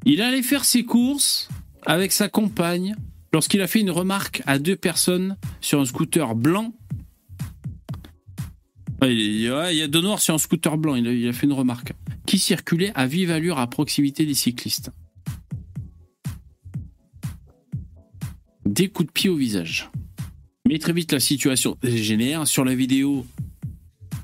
Il 0.07 0.20
allait 0.20 0.42
faire 0.42 0.64
ses 0.64 0.84
courses 0.84 1.48
avec 1.86 2.12
sa 2.12 2.28
compagne 2.28 2.94
lorsqu'il 3.32 3.61
a 3.62 3.66
fait 3.66 3.80
une 3.80 3.90
remarque 3.90 4.42
à 4.46 4.59
deux 4.59 4.76
personnes 4.76 5.36
sur 5.61 5.80
un 5.80 5.84
scooter 5.84 6.34
blanc. 6.34 6.74
Ouais, 9.02 9.14
Il 9.14 9.40
y 9.40 9.82
a 9.82 9.88
deux 9.88 10.00
noirs 10.00 10.20
sur 10.20 10.34
un 10.34 10.38
scooter 10.38 10.78
blanc, 10.78 10.94
il 10.94 11.28
a, 11.28 11.32
fait 11.32 11.46
une 11.46 11.52
remarque. 11.52 11.92
Qui 12.26 12.38
circulait 12.38 12.92
à 12.94 13.07
vive 13.07 13.30
allure 13.30 13.59
à 13.59 13.66
proximité 13.66 14.24
des 14.24 14.34
cyclistes. 14.34 14.90
Des 18.64 18.88
coups 18.88 19.09
de 19.09 19.12
pied 19.12 19.30
au 19.30 19.36
visage. 19.36 19.90
Mais 20.66 20.78
très 20.78 20.94
vite, 20.94 21.12
la 21.12 21.20
situation 21.20 21.76
dégénère. 21.82 22.46
Sur 22.46 22.64
la 22.64 22.74
vidéo, 22.74 23.26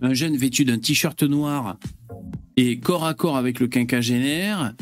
un 0.00 0.14
jeune 0.14 0.36
vêtu 0.36 0.64
d'un 0.64 0.78
t-shirt 0.78 1.22
noir 1.22 1.78
est 2.56 2.82
corps 2.82 3.04
à 3.04 3.12
corps 3.12 3.36
avec 3.36 3.60
le 3.60 3.68
quinquagénaire. 3.68 4.74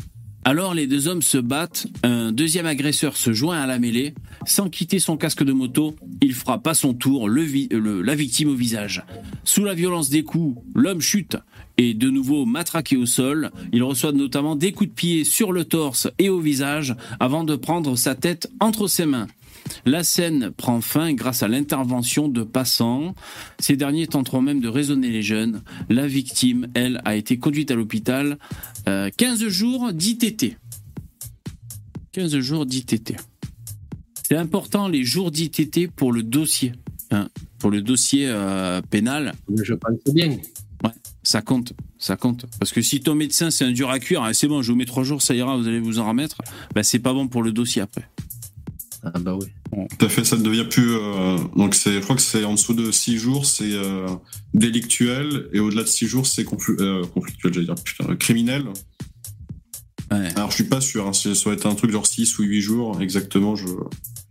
Alors 0.49 0.73
les 0.73 0.87
deux 0.87 1.07
hommes 1.07 1.21
se 1.21 1.37
battent, 1.37 1.85
un 2.01 2.31
deuxième 2.31 2.65
agresseur 2.65 3.15
se 3.17 3.33
joint 3.33 3.61
à 3.61 3.67
la 3.67 3.77
mêlée, 3.77 4.15
sans 4.47 4.67
quitter 4.67 4.97
son 4.97 5.15
casque 5.15 5.43
de 5.43 5.53
moto, 5.53 5.95
il 6.23 6.33
frappe 6.33 6.65
à 6.65 6.73
son 6.73 6.95
tour 6.95 7.29
la 7.29 8.15
victime 8.15 8.49
au 8.49 8.55
visage. 8.55 9.05
Sous 9.43 9.63
la 9.63 9.75
violence 9.75 10.09
des 10.09 10.23
coups, 10.23 10.59
l'homme 10.73 11.01
chute 11.01 11.37
et 11.77 11.93
de 11.93 12.09
nouveau 12.09 12.47
matraqué 12.47 12.97
au 12.97 13.05
sol. 13.05 13.51
Il 13.71 13.83
reçoit 13.83 14.11
notamment 14.11 14.55
des 14.55 14.71
coups 14.71 14.89
de 14.89 14.95
pied 14.95 15.23
sur 15.23 15.51
le 15.51 15.65
torse 15.65 16.09
et 16.17 16.29
au 16.29 16.39
visage 16.39 16.95
avant 17.19 17.43
de 17.43 17.55
prendre 17.55 17.95
sa 17.95 18.15
tête 18.15 18.51
entre 18.59 18.87
ses 18.87 19.05
mains. 19.05 19.27
La 19.85 20.03
scène 20.03 20.51
prend 20.51 20.81
fin 20.81 21.13
grâce 21.13 21.43
à 21.43 21.47
l'intervention 21.47 22.27
de 22.27 22.43
passants. 22.43 23.15
Ces 23.59 23.75
derniers 23.75 24.07
tenteront 24.07 24.41
même 24.41 24.61
de 24.61 24.67
raisonner 24.67 25.09
les 25.09 25.21
jeunes. 25.21 25.61
La 25.89 26.07
victime, 26.07 26.67
elle, 26.73 27.01
a 27.05 27.15
été 27.15 27.37
conduite 27.37 27.71
à 27.71 27.75
l'hôpital. 27.75 28.37
Euh, 28.87 29.09
15 29.15 29.47
jours 29.47 29.93
d'ITT. 29.93 30.57
15 32.11 32.39
jours 32.39 32.65
d'ITT. 32.65 33.15
C'est 34.27 34.35
important 34.37 34.87
les 34.87 35.03
jours 35.03 35.31
d'ITT 35.31 35.89
pour 35.95 36.11
le 36.11 36.23
dossier. 36.23 36.73
hein, 37.11 37.27
pour 37.59 37.71
le 37.71 37.81
dossier 37.81 38.27
euh, 38.27 38.81
pénal. 38.81 39.33
Je 39.63 39.73
pense 39.73 39.97
bien. 40.13 40.37
Ça 41.23 41.41
compte, 41.41 41.73
ça 41.97 42.15
compte. 42.15 42.45
Parce 42.59 42.71
que 42.71 42.81
si 42.81 43.01
ton 43.01 43.13
médecin 43.13 43.51
c'est 43.51 43.65
un 43.65 43.71
dur 43.71 43.89
à 43.89 43.99
cuire, 43.99 44.23
ah, 44.23 44.33
c'est 44.33 44.47
bon, 44.47 44.61
je 44.61 44.71
vous 44.71 44.77
mets 44.77 44.85
trois 44.85 45.03
jours, 45.03 45.21
ça 45.21 45.35
ira, 45.35 45.57
vous 45.57 45.67
allez 45.67 45.79
vous 45.79 45.99
en 45.99 46.07
remettre, 46.07 46.37
bah 46.73 46.81
c'est 46.81 46.99
pas 46.99 47.13
bon 47.13 47.27
pour 47.27 47.43
le 47.43 47.51
dossier 47.51 47.81
après. 47.81 48.09
Ah 49.03 49.11
bah 49.19 49.35
oui. 49.35 49.47
Tout 49.71 50.05
à 50.05 50.09
fait, 50.09 50.25
ça 50.25 50.35
ne 50.35 50.43
devient 50.43 50.65
plus. 50.69 50.95
euh, 50.95 51.37
donc, 51.55 51.75
c'est, 51.75 51.93
je 51.93 51.99
crois 51.99 52.15
que 52.15 52.21
c'est 52.21 52.43
en 52.43 52.53
dessous 52.53 52.73
de 52.73 52.91
6 52.91 53.17
jours, 53.17 53.45
c'est 53.45 53.71
euh, 53.71 54.07
délictuel, 54.53 55.47
et 55.53 55.59
au-delà 55.59 55.83
de 55.83 55.87
6 55.87 56.07
jours, 56.07 56.25
c'est 56.25 56.41
euh, 56.41 57.05
conflictuel, 57.05 57.53
j'allais 57.53 57.65
dire, 57.65 57.75
putain, 57.75 58.15
criminel. 58.15 58.65
Ouais. 60.11 60.29
Alors, 60.35 60.49
je 60.49 60.55
suis 60.55 60.63
pas 60.63 60.81
sûr, 60.81 61.07
hein, 61.07 61.13
ça 61.13 61.29
va 61.45 61.53
être 61.53 61.67
un 61.67 61.75
truc 61.75 61.91
genre 61.91 62.07
6 62.07 62.39
ou 62.39 62.43
8 62.43 62.61
jours, 62.61 63.01
exactement, 63.01 63.55
je. 63.55 63.65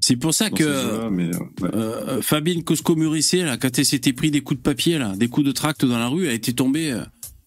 C'est 0.00 0.16
pour 0.16 0.32
ça 0.32 0.48
dans 0.48 0.56
que 0.56 1.08
mais, 1.10 1.30
ouais. 1.60 2.22
Fabine 2.22 2.64
Cosco-Murissé, 2.64 3.44
quand 3.60 3.78
elle 3.78 3.84
s'était 3.84 4.12
pris 4.12 4.30
des 4.30 4.40
coups 4.40 4.58
de 4.58 4.62
papier, 4.62 4.98
là, 4.98 5.14
des 5.16 5.28
coups 5.28 5.46
de 5.46 5.52
tract 5.52 5.84
dans 5.84 5.98
la 5.98 6.08
rue, 6.08 6.26
elle 6.26 6.34
était 6.34 6.52
tombée, 6.52 6.98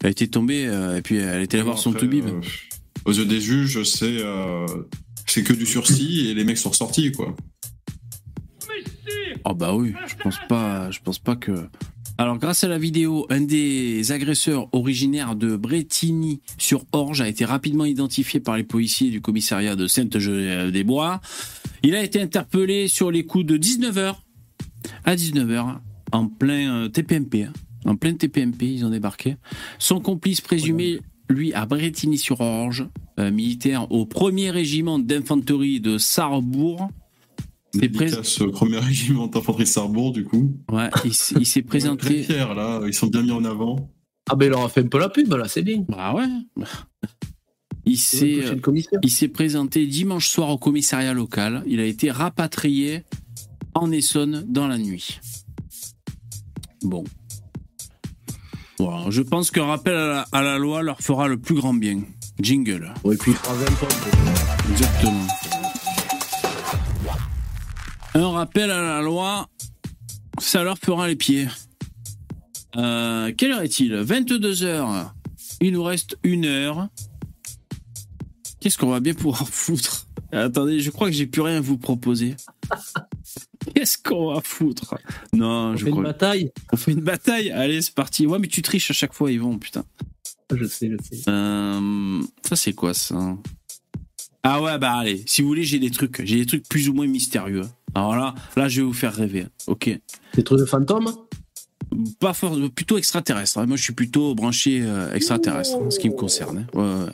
elle 0.02 0.12
était 0.12 0.28
tombée, 0.28 0.64
et 0.98 1.02
puis 1.02 1.18
elle 1.18 1.44
était 1.44 1.58
allée 1.58 1.66
voir 1.66 1.80
son 1.80 1.92
toubib. 1.92 2.26
aux 3.06 3.12
yeux 3.12 3.26
des 3.26 3.42
juges, 3.42 3.84
c'est 3.84 4.20
c'est 5.26 5.44
que 5.44 5.54
du 5.54 5.66
sursis 5.66 6.28
et 6.30 6.34
les 6.34 6.44
mecs 6.44 6.58
sont 6.58 6.70
ressortis, 6.70 7.12
quoi. 7.12 7.36
Oh 9.45 9.54
bah 9.54 9.74
oui, 9.76 9.93
je 10.08 10.16
pense 10.16 10.38
pas, 10.47 10.91
je 10.91 10.99
pense 11.04 11.20
pas 11.20 11.36
que. 11.36 11.68
Alors 12.18 12.38
grâce 12.38 12.64
à 12.64 12.68
la 12.68 12.78
vidéo, 12.78 13.26
un 13.30 13.41
des 13.41 14.12
agresseurs 14.12 14.68
originaires 14.74 15.36
de 15.36 15.56
Bretigny-sur-Orge 15.56 17.22
a 17.22 17.28
été 17.28 17.45
rapidement 17.45 17.86
identifié 17.86 18.39
par 18.39 18.58
les 18.58 18.64
policiers 18.64 19.10
du 19.10 19.22
commissariat 19.22 19.76
de 19.76 19.88
Sainte-Geneviève-des-Bois. 19.88 21.22
Il 21.84 21.95
a 21.95 22.04
été 22.04 22.22
interpellé 22.22 22.88
sur 22.88 23.10
les 23.12 23.26
coups 23.26 23.45
de 23.45 23.58
19h 23.58 24.16
à 25.06 25.16
19h 25.16 25.78
en 26.12 26.28
plein 26.28 26.84
euh, 26.84 26.89
TPMP. 26.89 27.45
hein. 27.45 27.54
En 27.86 27.95
plein 27.95 28.14
TPMP, 28.14 28.64
ils 28.68 28.86
ont 28.86 28.91
débarqué. 28.91 29.38
Son 29.80 29.99
complice 29.99 30.41
présumé, 30.41 30.99
lui, 31.30 31.52
à 31.54 31.66
Bretigny-sur-Orge, 31.66 32.88
euh, 33.20 33.32
militaire 33.32 33.91
au 33.91 34.06
1er 34.06 34.52
régiment 34.52 34.99
d'infanterie 34.99 35.80
de 35.80 35.97
Sarrebourg. 35.97 36.89
C'est 37.74 38.41
au 38.41 38.51
premier 38.51 38.80
régiment 38.80 39.28
d'infanterie 39.28 39.63
de 39.63 39.69
Sarrebourg, 39.69 40.11
du 40.11 40.24
coup. 40.24 40.57
Ouais, 40.72 40.89
il, 41.05 41.13
s'est 41.13 41.36
Très 41.45 41.61
présenté. 41.61 42.24
fiers, 42.24 42.53
là, 42.55 42.82
ils 42.86 42.93
sont 42.93 43.07
bien 43.07 43.22
mis 43.22 43.32
en 43.32 43.45
avant. 43.45 43.89
Ah 44.30 44.36
ben 44.36 44.45
il 44.45 44.49
leur 44.49 44.63
a 44.63 44.69
fait 44.69 44.82
un 44.82 44.88
peu 44.88 44.99
la 44.99 45.09
pub 45.09 45.34
là, 45.34 45.47
c'est 45.47 45.63
bien. 45.63 45.84
Bah 45.89 46.13
ouais. 46.13 46.28
Il 47.86 47.95
vont 47.95 49.07
s'est, 49.09 49.28
présenté 49.28 49.88
dimanche 49.88 50.30
soir 50.30 50.49
au 50.49 50.57
commissariat 50.57 51.13
local. 51.13 51.63
Il 51.65 51.80
a 51.80 51.86
été 51.86 52.11
rapatrié 52.11 53.03
en 53.74 53.91
Essonne 53.91 54.45
dans 54.47 54.67
la 54.67 54.78
nuit. 54.78 55.19
Bon. 56.84 57.03
Voilà, 58.78 59.09
je 59.09 59.22
pense 59.22 59.51
qu'un 59.51 59.65
rappel 59.65 59.95
à 59.95 60.07
la, 60.07 60.26
à 60.32 60.41
la 60.41 60.57
loi 60.57 60.82
leur 60.84 61.01
fera 61.01 61.28
le 61.28 61.38
plus 61.38 61.55
grand 61.55 61.74
bien. 61.74 62.01
Jingle. 62.39 62.93
Ouais, 63.03 63.15
et 63.15 63.17
puis 63.17 63.32
il 63.32 63.38
fera 63.38 63.53
20 63.53 63.65
ans. 63.65 64.72
Exactement. 64.72 65.28
Un 68.14 68.30
rappel 68.30 68.72
à 68.72 68.82
la 68.82 69.01
loi, 69.01 69.47
ça 70.39 70.64
leur 70.64 70.78
fera 70.78 71.07
les 71.07 71.16
pieds. 71.16 71.47
Euh, 72.76 73.32
quelle 73.38 73.51
heure 73.51 73.62
est-il? 73.62 73.95
22 73.95 74.64
heures. 74.64 75.14
Il 75.62 75.74
nous 75.74 75.84
reste 75.84 76.18
une 76.24 76.45
heure. 76.45 76.89
Qu'est-ce 78.59 78.78
qu'on 78.78 78.89
va 78.89 78.99
bien 78.99 79.14
pouvoir 79.14 79.47
foutre? 79.49 80.07
Attendez, 80.32 80.80
je 80.80 80.91
crois 80.91 81.07
que 81.07 81.14
j'ai 81.14 81.26
plus 81.26 81.41
rien 81.41 81.57
à 81.57 81.62
vous 81.62 81.78
proposer. 81.78 82.36
Qu'est-ce 83.76 83.97
qu'on 83.97 84.34
va 84.34 84.41
foutre? 84.41 84.95
Non, 85.34 85.72
On 85.72 85.76
je 85.78 85.86
fait 85.86 85.91
une 85.91 86.03
bataille. 86.03 86.51
On 86.72 86.78
fait 86.78 86.91
une 86.91 87.01
bataille. 87.01 87.51
Allez, 87.51 87.82
c'est 87.82 87.93
parti. 87.93 88.26
Ouais, 88.26 88.39
mais 88.39 88.47
tu 88.47 88.62
triches 88.62 88.91
à 88.91 88.93
chaque 88.93 89.14
fois, 89.14 89.32
Yvon, 89.32 89.57
putain. 89.57 89.84
Je 90.53 90.66
sais, 90.66 90.89
je 90.89 90.97
sais. 91.16 91.30
Euh, 91.30 92.22
ça 92.43 92.55
c'est 92.55 92.74
quoi 92.74 92.93
ça? 92.93 93.38
Ah 94.43 94.62
ouais 94.62 94.78
bah 94.80 94.95
allez, 94.95 95.24
si 95.28 95.41
vous 95.43 95.47
voulez 95.49 95.64
j'ai 95.64 95.78
des 95.80 95.91
trucs, 95.91 96.26
j'ai 96.26 96.38
des 96.38 96.45
trucs 96.47 96.68
plus 96.68 96.89
ou 96.89 96.93
moins 96.93 97.05
mystérieux. 97.07 97.62
Alors 97.96 98.16
là, 98.16 98.34
là 98.56 98.68
je 98.68 98.82
vais 98.82 98.88
vous 98.88 98.94
faire 98.94 99.14
rêver. 99.14 99.48
Ok, 99.68 99.89
Des 100.36 100.44
trucs 100.44 100.60
de 100.60 100.66
fantômes? 100.66 101.14
Pas 102.20 102.34
fort, 102.34 102.58
plutôt 102.74 102.98
extraterrestre. 102.98 103.58
hein. 103.58 103.66
Moi 103.66 103.76
je 103.78 103.84
suis 103.84 103.94
plutôt 103.94 104.34
branché 104.36 104.82
euh, 104.82 105.14
extraterrestre 105.14 105.76
en 105.78 105.92
ce 105.92 106.00
qui 106.00 106.10
me 106.10 106.16
concerne. 106.16 106.60
hein. 106.60 106.78
Ouais, 106.78 107.06
ouais. 107.06 107.12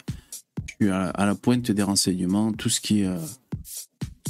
Je 0.68 0.86
suis 0.86 0.90
à, 0.92 1.10
à 1.10 1.26
la 1.26 1.34
pointe 1.36 1.72
des 1.72 1.82
renseignements, 1.84 2.52
tout 2.54 2.70
ce 2.70 2.80
qui, 2.80 3.04
euh, 3.04 3.18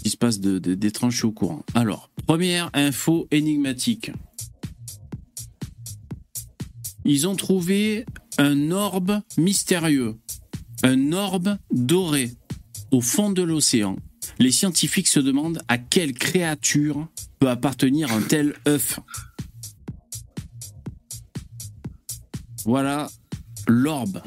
qui 0.01 0.09
se 0.09 0.15
passe 0.15 0.39
de- 0.39 0.59
de- 0.59 0.75
d'étrange, 0.75 1.13
je 1.13 1.17
suis 1.17 1.25
au 1.27 1.31
courant. 1.33 1.63
Alors 1.73 2.09
première 2.25 2.69
info 2.73 3.27
énigmatique. 3.31 4.11
Ils 7.05 7.27
ont 7.27 7.35
trouvé 7.35 8.05
un 8.37 8.71
orbe 8.71 9.21
mystérieux, 9.37 10.15
un 10.83 11.11
orbe 11.11 11.57
doré 11.71 12.31
au 12.91 13.01
fond 13.01 13.31
de 13.31 13.41
l'océan. 13.41 13.97
Les 14.39 14.51
scientifiques 14.51 15.07
se 15.07 15.19
demandent 15.19 15.61
à 15.67 15.77
quelle 15.77 16.13
créature 16.13 17.07
peut 17.39 17.49
appartenir 17.49 18.11
un 18.11 18.21
tel 18.21 18.55
œuf. 18.67 18.99
Voilà 22.65 23.07
l'orbe. 23.67 24.21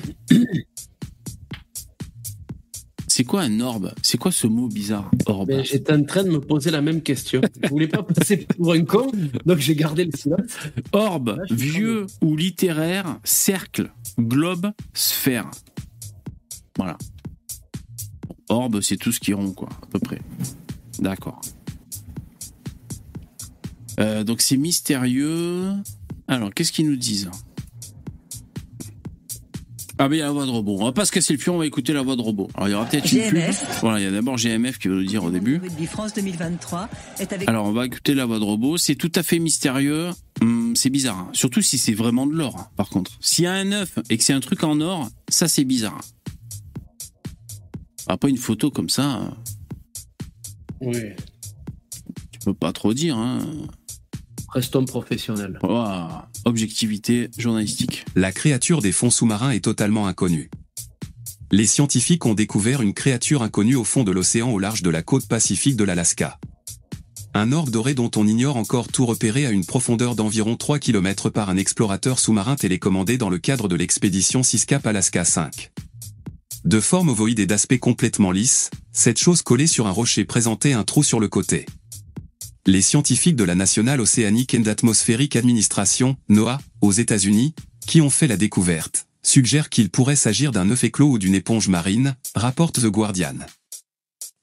C'est 3.07 3.25
quoi 3.25 3.43
un 3.43 3.61
orbe? 3.61 3.93
C'est 4.03 4.19
quoi 4.19 4.33
ce 4.33 4.47
mot 4.47 4.69
bizarre 4.69 5.11
Orbe? 5.27 5.63
J'étais 5.63 5.93
en 5.93 6.05
train 6.05 6.25
de 6.25 6.31
me 6.31 6.41
poser 6.41 6.71
la 6.71 6.81
même 6.81 7.03
question. 7.03 7.41
Je 7.63 7.69
voulais 7.69 7.89
pas 7.89 8.03
passer 8.03 8.47
pour 8.57 8.73
un 8.73 8.85
con, 8.85 9.11
donc 9.45 9.59
j'ai 9.59 9.75
gardé 9.75 10.05
le 10.05 10.13
silence. 10.17 10.53
Orbe, 10.93 11.39
vieux 11.51 12.07
ou 12.23 12.37
littéraire, 12.37 13.19
cercle, 13.25 13.93
globe, 14.19 14.71
sphère. 14.95 15.51
Voilà. 16.79 16.97
Orbe, 18.51 18.81
c'est 18.83 18.97
tout 18.97 19.13
ce 19.13 19.21
qui 19.21 19.31
est 19.31 19.35
rond, 19.35 19.53
quoi, 19.53 19.69
à 19.83 19.87
peu 19.87 19.99
près. 19.99 20.21
D'accord. 20.99 21.41
Euh, 23.99 24.25
donc 24.25 24.41
c'est 24.41 24.57
mystérieux. 24.57 25.73
Alors, 26.29 26.53
qu'est-ce 26.55 26.73
qu'ils 26.73 26.89
nous 26.89 26.97
disent? 26.97 27.31
Ah, 29.99 30.09
mais 30.09 30.17
il 30.17 30.19
y 30.21 30.23
a 30.23 30.27
la 30.27 30.33
voix 30.33 30.47
de 30.47 30.51
robot. 30.51 30.79
On 30.81 30.85
va 30.87 30.93
pas 30.93 31.05
se 31.05 31.13
casser 31.13 31.35
le 31.35 31.39
fion, 31.39 31.57
on 31.57 31.59
va 31.59 31.67
écouter 31.67 31.93
la 31.93 32.01
voix 32.01 32.17
de 32.17 32.23
robot. 32.23 32.49
Alors, 32.55 32.69
il 32.69 32.71
y 32.71 32.75
aura 32.75 32.87
peut-être 32.87 33.13
une 33.13 33.29
pub. 33.29 33.39
Voilà, 33.83 34.01
il 34.01 34.05
y 34.05 34.07
a 34.07 34.11
d'abord 34.11 34.37
GMF 34.39 34.79
qui 34.79 34.89
va 34.89 34.95
nous 34.95 35.05
dire 35.05 35.23
au 35.23 35.31
début. 35.31 35.59
Rugby 35.59 35.85
France 35.87 36.15
2023 36.15 36.89
est 37.19 37.33
avec 37.35 37.47
Alors, 37.49 37.67
on 37.67 37.73
va 37.73 37.85
écouter 37.85 38.15
la 38.15 38.25
voix 38.25 38.39
de 38.39 38.45
robot. 38.45 38.79
C'est 38.79 38.95
tout 38.95 39.13
à 39.15 39.23
fait 39.23 39.39
mystérieux. 39.39 40.09
Hum, 40.41 40.75
c'est 40.75 40.89
bizarre. 40.89 41.19
hein. 41.19 41.29
Surtout 41.35 41.61
si 41.61 41.77
c'est 41.77 41.93
vraiment 41.93 42.27
de 42.27 42.33
l'or, 42.33 42.57
hein, 42.59 42.69
par 42.77 42.89
contre. 42.89 43.11
S'il 43.21 43.45
y 43.45 43.47
a 43.47 43.53
un 43.53 43.73
œuf 43.73 43.99
et 44.09 44.17
que 44.17 44.25
c'est 44.25 44.33
un 44.33 44.41
truc 44.41 44.65
en 44.65 44.81
or, 44.81 45.11
ça, 45.29 45.49
c'est 45.49 45.65
bizarre. 45.65 46.01
Après, 48.11 48.29
une 48.29 48.37
photo 48.37 48.73
comme 48.73 48.89
ça, 48.89 49.21
Oui. 50.81 50.99
tu 52.33 52.39
peux 52.45 52.55
pas 52.55 52.73
trop 52.73 52.93
dire. 52.93 53.17
Hein. 53.17 53.39
Restons 54.53 54.85
professionnels. 54.85 55.61
Ouah, 55.63 56.29
objectivité 56.45 57.31
journalistique. 57.39 58.05
La 58.17 58.33
créature 58.33 58.83
des 58.83 58.91
fonds 58.91 59.11
sous-marins 59.11 59.53
est 59.53 59.63
totalement 59.65 60.09
inconnue. 60.09 60.51
Les 61.53 61.67
scientifiques 61.67 62.27
ont 62.27 62.35
découvert 62.35 62.83
une 62.83 62.95
créature 62.95 63.43
inconnue 63.43 63.77
au 63.77 63.85
fond 63.85 64.03
de 64.03 64.11
l'océan 64.11 64.51
au 64.51 64.59
large 64.59 64.83
de 64.83 64.91
la 64.91 65.03
côte 65.03 65.29
pacifique 65.29 65.77
de 65.77 65.85
l'Alaska. 65.85 66.41
Un 67.33 67.53
orbe 67.53 67.71
doré 67.71 67.95
dont 67.95 68.11
on 68.17 68.27
ignore 68.27 68.57
encore 68.57 68.89
tout 68.89 69.07
repéré 69.07 69.47
à 69.47 69.51
une 69.51 69.65
profondeur 69.65 70.17
d'environ 70.17 70.57
3 70.57 70.81
km 70.81 71.31
par 71.31 71.49
un 71.49 71.57
explorateur 71.57 72.19
sous-marin 72.19 72.57
télécommandé 72.57 73.19
dans 73.19 73.31
le 73.31 73.39
cadre 73.39 73.69
de 73.69 73.77
l'expédition 73.77 74.43
Siscap 74.43 74.85
Alaska 74.85 75.25
5. 75.25 75.71
De 76.65 76.79
forme 76.81 77.09
ovoïde 77.09 77.39
et 77.39 77.47
d'aspect 77.47 77.79
complètement 77.79 78.33
lisse, 78.33 78.71
cette 78.93 79.19
chose 79.19 79.41
collée 79.41 79.67
sur 79.67 79.87
un 79.87 79.93
rocher 79.93 80.25
présentait 80.25 80.75
un 80.75 80.85
trou 80.85 81.03
sur 81.03 81.19
le 81.19 81.29
côté. 81.29 81.65
Les 82.67 82.83
scientifiques 82.83 83.37
de 83.37 83.45
la 83.45 83.55
National 83.55 84.01
Oceanic 84.01 84.55
and 84.55 84.67
Atmospheric 84.67 85.37
Administration, 85.37 86.17
NOAA, 86.29 86.61
aux 86.83 86.93
États-Unis, 86.93 87.55
qui 87.87 88.03
ont 88.03 88.11
fait 88.11 88.27
la 88.27 88.37
découverte, 88.37 89.07
suggèrent 89.23 89.71
qu'il 89.71 89.89
pourrait 89.89 90.17
s'agir 90.17 90.53
d'un 90.53 90.71
œuf 90.71 90.85
éclos 90.85 91.13
ou 91.13 91.19
d'une 91.19 91.35
éponge 91.35 91.69
marine, 91.69 92.15
rapporte 92.35 92.83
The 92.83 92.87
Guardian. 92.87 93.37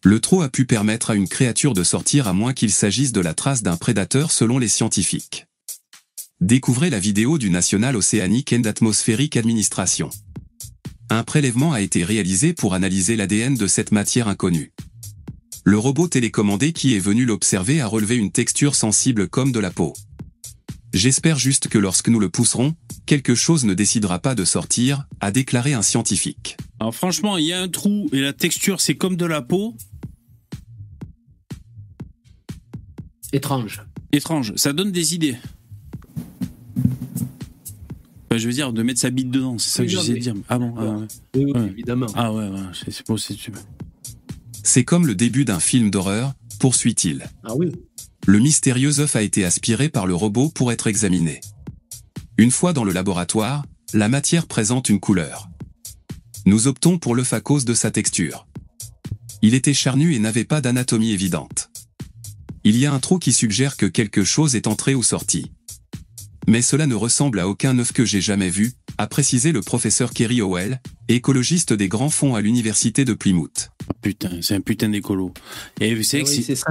Le 0.04 0.20
trou 0.20 0.42
a 0.42 0.50
pu 0.50 0.66
permettre 0.66 1.12
à 1.12 1.16
une 1.16 1.28
créature 1.28 1.76
de 1.76 1.84
sortir 1.84 2.28
à 2.28 2.34
moins 2.34 2.54
qu'il 2.54 2.72
s'agisse 2.72 3.12
de 3.12 3.22
la 3.22 3.36
trace 3.36 3.62
d'un 3.62 3.78
prédateur 3.78 4.32
selon 4.32 4.58
les 4.58 4.68
scientifiques. 4.68 5.46
Découvrez 6.40 6.90
la 6.90 7.00
vidéo 7.00 7.38
du 7.38 7.50
National 7.50 7.96
Oceanic 7.96 8.54
and 8.54 8.64
Atmospheric 8.66 9.38
Administration. 9.38 10.10
Un 11.10 11.24
prélèvement 11.24 11.72
a 11.72 11.80
été 11.80 12.04
réalisé 12.04 12.54
pour 12.54 12.74
analyser 12.74 13.16
l'ADN 13.16 13.56
de 13.56 13.68
cette 13.68 13.92
matière 13.92 14.28
inconnue. 14.28 14.74
Le 15.64 15.78
robot 15.78 16.08
télécommandé 16.08 16.74
qui 16.74 16.96
est 16.96 17.00
venu 17.00 17.26
l'observer 17.26 17.80
a 17.80 17.88
relevé 17.88 18.16
une 18.16 18.32
texture 18.32 18.76
sensible 18.76 19.30
comme 19.30 19.52
de 19.52 19.60
la 19.60 19.72
peau. 19.72 19.94
J'espère 20.94 21.38
juste 21.38 21.70
que 21.70 21.78
lorsque 21.78 22.10
nous 22.10 22.20
le 22.20 22.30
pousserons, 22.30 22.76
quelque 23.06 23.36
chose 23.36 23.66
ne 23.66 23.74
décidera 23.74 24.20
pas 24.20 24.36
de 24.36 24.44
sortir, 24.44 25.06
a 25.22 25.32
déclaré 25.32 25.74
un 25.74 25.82
scientifique. 25.82 26.58
Alors 26.80 26.94
franchement, 26.94 27.38
il 27.38 27.46
y 27.46 27.54
a 27.54 27.62
un 27.62 27.68
trou 27.70 28.10
et 28.12 28.20
la 28.20 28.34
texture, 28.34 28.82
c'est 28.82 28.96
comme 28.96 29.16
de 29.16 29.26
la 29.26 29.42
peau. 29.42 29.76
Étrange. 33.32 33.84
Étrange. 34.12 34.54
Ça 34.56 34.74
donne 34.74 34.92
des 34.92 35.16
idées. 35.16 35.38
Enfin, 38.30 38.38
je 38.40 38.48
veux 38.48 38.54
dire, 38.54 38.74
de 38.74 38.84
mettre 38.84 39.00
sa 39.00 39.10
bite 39.10 39.30
dedans, 39.32 39.58
c'est 39.58 39.70
ça 39.70 39.84
Oui, 39.84 39.88
que 39.88 39.94
j'essaie 39.94 40.14
de 40.14 40.20
dire. 40.20 40.34
Ah 40.50 40.60
bon 40.60 40.74
ah, 40.78 40.84
ouais. 40.86 41.08
Oui, 41.36 41.46
oui, 41.46 41.52
Ouais. 41.54 41.68
évidemment. 41.68 42.08
Ah 42.16 42.34
ouais, 42.34 42.48
ouais, 42.50 42.60
c'est. 42.74 43.04
C'est 44.64 44.84
comme 44.84 45.08
le 45.08 45.16
début 45.16 45.46
d'un 45.46 45.60
film 45.62 45.90
d'horreur, 45.90 46.34
poursuit-il. 46.60 47.30
Ah 47.46 47.56
oui. 47.56 47.72
Le 48.26 48.40
mystérieux 48.40 49.00
œuf 49.00 49.16
a 49.16 49.22
été 49.22 49.46
aspiré 49.46 49.88
par 49.88 50.08
le 50.08 50.14
robot 50.16 50.50
pour 50.50 50.72
être 50.74 50.88
examiné. 50.88 51.40
Une 52.38 52.52
fois 52.52 52.74
dans 52.74 52.84
le 52.84 52.92
laboratoire, 52.92 53.66
la 53.94 54.10
matière 54.10 54.46
présente 54.48 54.90
une 54.90 55.00
couleur. 55.00 55.48
Nous 56.46 56.68
optons 56.68 56.98
pour 56.98 57.16
l'œuf 57.16 57.32
à 57.32 57.40
cause 57.40 57.64
de 57.64 57.74
sa 57.74 57.92
texture. 57.92 58.46
Il 59.42 59.54
était 59.54 59.74
charnu 59.74 60.14
et 60.14 60.20
n'avait 60.20 60.44
pas 60.44 60.60
d'anatomie 60.60 61.12
évidente. 61.12 61.70
Il 62.66 62.76
y 62.78 62.86
a 62.86 62.94
un 62.94 63.00
trou 63.00 63.20
qui 63.20 63.32
suggère 63.32 63.78
que 63.78 63.86
quelque 63.86 64.26
chose 64.26 64.56
est 64.56 64.68
entré 64.68 64.94
ou 64.96 65.04
sorti. 65.04 65.52
Mais 66.48 66.62
cela 66.62 66.88
ne 66.88 66.96
ressemble 66.96 67.40
à 67.40 67.48
aucun 67.48 67.78
œuf 67.80 67.92
que 67.92 68.06
j'ai 68.06 68.22
jamais 68.22 68.50
vu, 68.50 68.72
a 68.98 69.08
précisé 69.08 69.52
le 69.52 69.62
professeur 69.62 70.12
Kerry 70.12 70.40
Howell, 70.42 70.80
écologiste 71.10 71.74
des 71.74 71.90
grands 71.90 72.10
fonds 72.10 72.36
à 72.36 72.42
l'université 72.42 73.04
de 73.06 73.14
Plymouth. 73.14 73.70
Putain, 74.02 74.40
c'est 74.42 74.56
un 74.56 74.62
putain 74.62 74.90
d'écolo. 74.90 75.34
Et 75.82 75.94
vous 75.94 76.04
savez 76.04 76.24
Ah 76.26 76.30
oui, 76.30 76.44
c'est- 76.44 76.56
c'est 76.56 76.66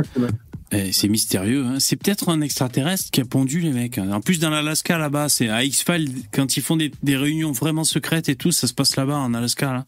eh, 0.72 0.92
c'est 0.92 1.08
mystérieux. 1.08 1.64
Hein. 1.64 1.78
C'est 1.78 1.94
peut-être 1.96 2.28
un 2.30 2.40
extraterrestre 2.40 3.10
qui 3.12 3.20
a 3.20 3.24
pondu 3.24 3.60
les 3.60 3.70
mecs. 3.70 3.98
En 3.98 4.20
plus, 4.20 4.40
dans 4.40 4.50
l'Alaska, 4.50 4.98
là-bas, 4.98 5.28
c'est 5.28 5.48
à 5.48 5.62
X-Files, 5.62 6.10
quand 6.32 6.56
ils 6.56 6.62
font 6.62 6.76
des, 6.76 6.90
des 7.02 7.16
réunions 7.16 7.52
vraiment 7.52 7.84
secrètes 7.84 8.28
et 8.28 8.34
tout, 8.34 8.50
ça 8.52 8.66
se 8.66 8.74
passe 8.74 8.96
là-bas, 8.96 9.16
en 9.18 9.32
Alaska, 9.34 9.72
là. 9.72 9.84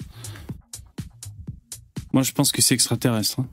Moi, 2.13 2.23
je 2.23 2.33
pense 2.33 2.53
que 2.53 2.63
c'est 2.63 2.75
extraterrestre. 2.75 3.41
hein. 3.41 3.49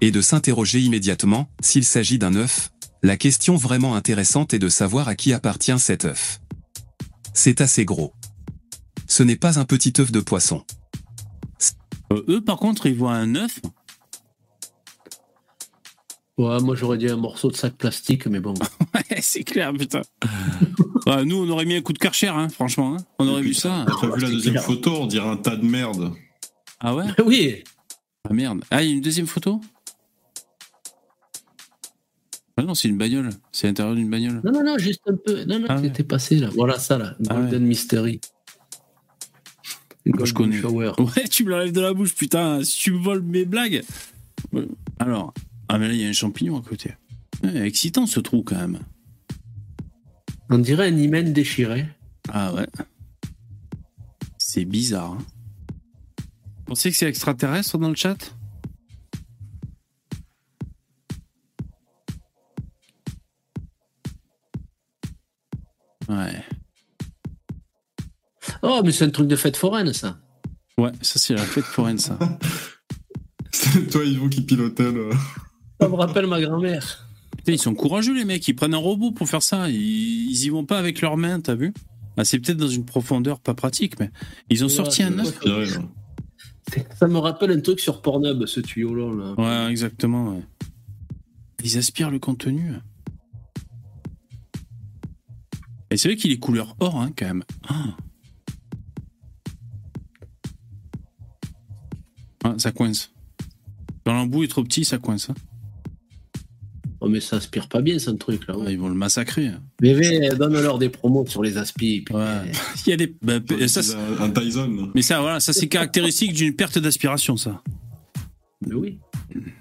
et 0.00 0.12
de 0.12 0.20
s'interroger 0.20 0.80
immédiatement 0.80 1.48
s'il 1.60 1.84
s'agit 1.84 2.18
d'un 2.18 2.36
œuf. 2.36 2.70
La 3.02 3.16
question 3.16 3.56
vraiment 3.56 3.94
intéressante 3.94 4.54
est 4.54 4.58
de 4.58 4.68
savoir 4.68 5.08
à 5.08 5.14
qui 5.14 5.32
appartient 5.32 5.78
cet 5.78 6.04
œuf. 6.04 6.40
C'est 7.32 7.60
assez 7.60 7.84
gros. 7.84 8.12
Ce 9.06 9.22
n'est 9.22 9.36
pas 9.36 9.58
un 9.58 9.64
petit 9.64 9.92
œuf 10.00 10.10
de 10.12 10.20
poisson. 10.20 10.64
Euh, 12.12 12.24
eux, 12.28 12.40
par 12.44 12.56
contre, 12.56 12.86
ils 12.86 12.94
voient 12.96 13.14
un 13.14 13.34
œuf. 13.36 13.60
Ouais, 16.38 16.60
moi 16.60 16.76
j'aurais 16.76 16.98
dit 16.98 17.08
un 17.08 17.16
morceau 17.16 17.50
de 17.50 17.56
sac 17.56 17.74
plastique, 17.76 18.26
mais 18.26 18.40
bon. 18.40 18.54
Ouais, 18.94 19.20
c'est 19.20 19.44
clair, 19.44 19.72
putain. 19.72 20.00
Ouais, 21.06 21.24
nous, 21.24 21.36
on 21.36 21.48
aurait 21.50 21.64
mis 21.66 21.74
un 21.76 21.82
coup 21.82 21.92
de 21.92 21.98
karcher, 21.98 22.28
hein, 22.28 22.48
franchement. 22.48 22.94
hein. 22.96 23.04
On 23.18 23.28
aurait 23.28 23.42
vu 23.42 23.54
ça. 23.54 23.84
T'as 24.00 24.06
vu 24.08 24.20
la 24.22 24.28
deuxième 24.30 24.54
clair. 24.54 24.64
photo, 24.64 24.96
on 25.02 25.06
dirait 25.06 25.28
un 25.28 25.36
tas 25.36 25.56
de 25.56 25.64
merde. 25.64 26.12
Ah 26.80 26.94
ouais? 26.94 27.04
Oui. 27.24 27.62
Ah 28.28 28.32
merde. 28.32 28.64
Ah, 28.70 28.82
il 28.82 28.88
y 28.88 28.92
a 28.92 28.94
une 28.96 29.00
deuxième 29.02 29.26
photo? 29.26 29.60
Ah 32.58 32.64
non, 32.64 32.74
c'est 32.74 32.88
une 32.88 32.98
bagnole. 32.98 33.30
C'est 33.52 33.68
l'intérieur 33.68 33.94
d'une 33.94 34.10
bagnole. 34.10 34.40
Non, 34.42 34.50
non, 34.50 34.64
non, 34.64 34.78
juste 34.78 35.02
un 35.06 35.14
peu. 35.14 35.44
Non, 35.44 35.60
non, 35.60 35.66
Ah 35.68 35.80
ouais. 35.80 35.90
passé 36.02 36.34
là. 36.40 36.50
Voilà 36.52 36.76
ça 36.80 36.98
là. 36.98 37.14
Ah 37.28 37.34
Golden 37.36 37.64
Mystery. 37.64 38.20
Moi, 40.04 40.24
je 40.24 40.34
connais. 40.34 40.60
Shower. 40.60 40.90
Ouais, 40.98 41.28
tu 41.30 41.44
me 41.44 41.50
l'enlèves 41.50 41.70
de 41.70 41.80
la 41.80 41.94
bouche, 41.94 42.16
putain. 42.16 42.64
Si 42.64 42.76
tu 42.80 42.92
me 42.92 42.98
voles 42.98 43.22
mes 43.22 43.44
blagues. 43.44 43.84
Alors, 44.98 45.32
ah 45.68 45.78
mais 45.78 45.86
là, 45.86 45.94
il 45.94 46.00
y 46.00 46.04
a 46.04 46.08
un 46.08 46.12
champignon 46.12 46.58
à 46.58 46.62
côté. 46.62 46.94
Ouais, 47.44 47.60
excitant 47.64 48.06
ce 48.06 48.18
trou 48.18 48.42
quand 48.42 48.56
même. 48.56 48.80
On 50.50 50.58
dirait 50.58 50.88
un 50.88 50.96
hymen 50.96 51.32
déchiré. 51.32 51.86
Ah 52.28 52.52
ouais. 52.54 52.66
C'est 54.36 54.64
bizarre. 54.64 55.12
Hein. 55.12 55.18
Vous 56.56 56.64
pensez 56.74 56.90
que 56.90 56.96
c'est 56.96 57.06
extraterrestre 57.08 57.78
dans 57.78 57.90
le 57.90 57.94
chat? 57.94 58.34
Ouais. 66.08 66.42
Oh, 68.62 68.80
mais 68.84 68.92
c'est 68.92 69.04
un 69.04 69.10
truc 69.10 69.28
de 69.28 69.36
fête 69.36 69.56
foraine 69.56 69.92
ça. 69.92 70.18
Ouais, 70.78 70.92
ça 71.02 71.18
c'est 71.18 71.34
la 71.34 71.42
fête 71.42 71.64
foraine 71.64 71.98
ça. 71.98 72.18
C'est 73.50 73.90
toi, 73.90 74.04
Yvon, 74.04 74.28
qui 74.28 74.42
pilotait 74.42 74.92
le. 74.92 75.10
Ça 75.80 75.88
me 75.88 75.94
rappelle 75.94 76.26
ma 76.26 76.40
grand-mère. 76.40 77.08
Putain, 77.38 77.52
ils 77.52 77.58
sont 77.58 77.74
courageux 77.74 78.14
les 78.14 78.24
mecs, 78.24 78.46
ils 78.46 78.54
prennent 78.54 78.74
un 78.74 78.78
robot 78.78 79.10
pour 79.10 79.28
faire 79.28 79.42
ça. 79.42 79.68
Ils, 79.68 80.30
ils 80.30 80.44
y 80.44 80.48
vont 80.50 80.64
pas 80.64 80.78
avec 80.78 81.00
leurs 81.00 81.16
mains, 81.16 81.40
t'as 81.40 81.54
vu? 81.54 81.72
Ah, 82.16 82.24
C'est 82.24 82.38
peut-être 82.38 82.58
dans 82.58 82.68
une 82.68 82.84
profondeur 82.84 83.40
pas 83.40 83.54
pratique, 83.54 83.98
mais 83.98 84.10
ils 84.50 84.62
ont 84.64 84.68
Ouais, 84.68 84.72
sorti 84.72 85.02
un 85.02 85.18
œuf. 85.18 85.38
Ça 86.98 87.08
me 87.08 87.18
rappelle 87.18 87.50
un 87.50 87.60
truc 87.60 87.80
sur 87.80 88.00
Pornhub, 88.02 88.44
ce 88.46 88.60
tuyau-là. 88.60 89.34
là. 89.36 89.64
Ouais, 89.66 89.70
exactement. 89.70 90.34
ouais. 90.34 90.42
Ils 91.64 91.78
aspirent 91.78 92.10
le 92.10 92.18
contenu. 92.18 92.72
Et 95.90 95.96
c'est 95.96 96.08
vrai 96.08 96.16
qu'il 96.16 96.30
est 96.32 96.38
couleur 96.38 96.76
or, 96.80 97.00
hein, 97.00 97.10
quand 97.16 97.26
même. 97.26 97.44
Ah. 97.68 97.84
Ah, 102.44 102.54
ça 102.58 102.72
coince. 102.72 103.10
Quand 104.04 104.12
l'embout 104.14 104.44
est 104.44 104.48
trop 104.48 104.62
petit, 104.64 104.84
ça 104.84 104.98
coince. 104.98 105.30
hein. 105.30 105.34
Oh, 107.00 107.08
mais 107.08 107.20
ça 107.20 107.36
aspire 107.36 107.68
pas 107.68 107.80
bien, 107.80 107.98
ce 107.98 108.10
truc 108.10 108.46
là. 108.48 108.54
Ah, 108.66 108.70
ils 108.72 108.78
vont 108.78 108.88
le 108.88 108.94
massacrer. 108.94 109.46
hein. 109.48 109.60
Bébé, 109.80 110.30
donne-leur 110.36 110.78
des 110.78 110.88
promos 110.88 111.24
sur 111.26 111.42
les 111.44 111.56
aspi. 111.56 112.00
puis- 112.04 112.14
Ouais. 112.14 112.50
Il 112.86 112.90
y 112.90 112.92
a 112.92 112.96
des. 112.96 113.14
bah, 113.22 113.34
ça, 113.68 113.82
c'est- 113.82 113.94
un, 113.94 114.22
un 114.22 114.30
Tyson. 114.30 114.90
mais 114.94 115.02
ça, 115.02 115.20
voilà, 115.20 115.38
ça 115.40 115.52
c'est 115.52 115.68
caractéristique 115.68 116.32
d'une 116.32 116.54
perte 116.54 116.78
d'aspiration, 116.78 117.36
ça. 117.36 117.62
Mais 118.66 118.74
oui. 118.74 118.98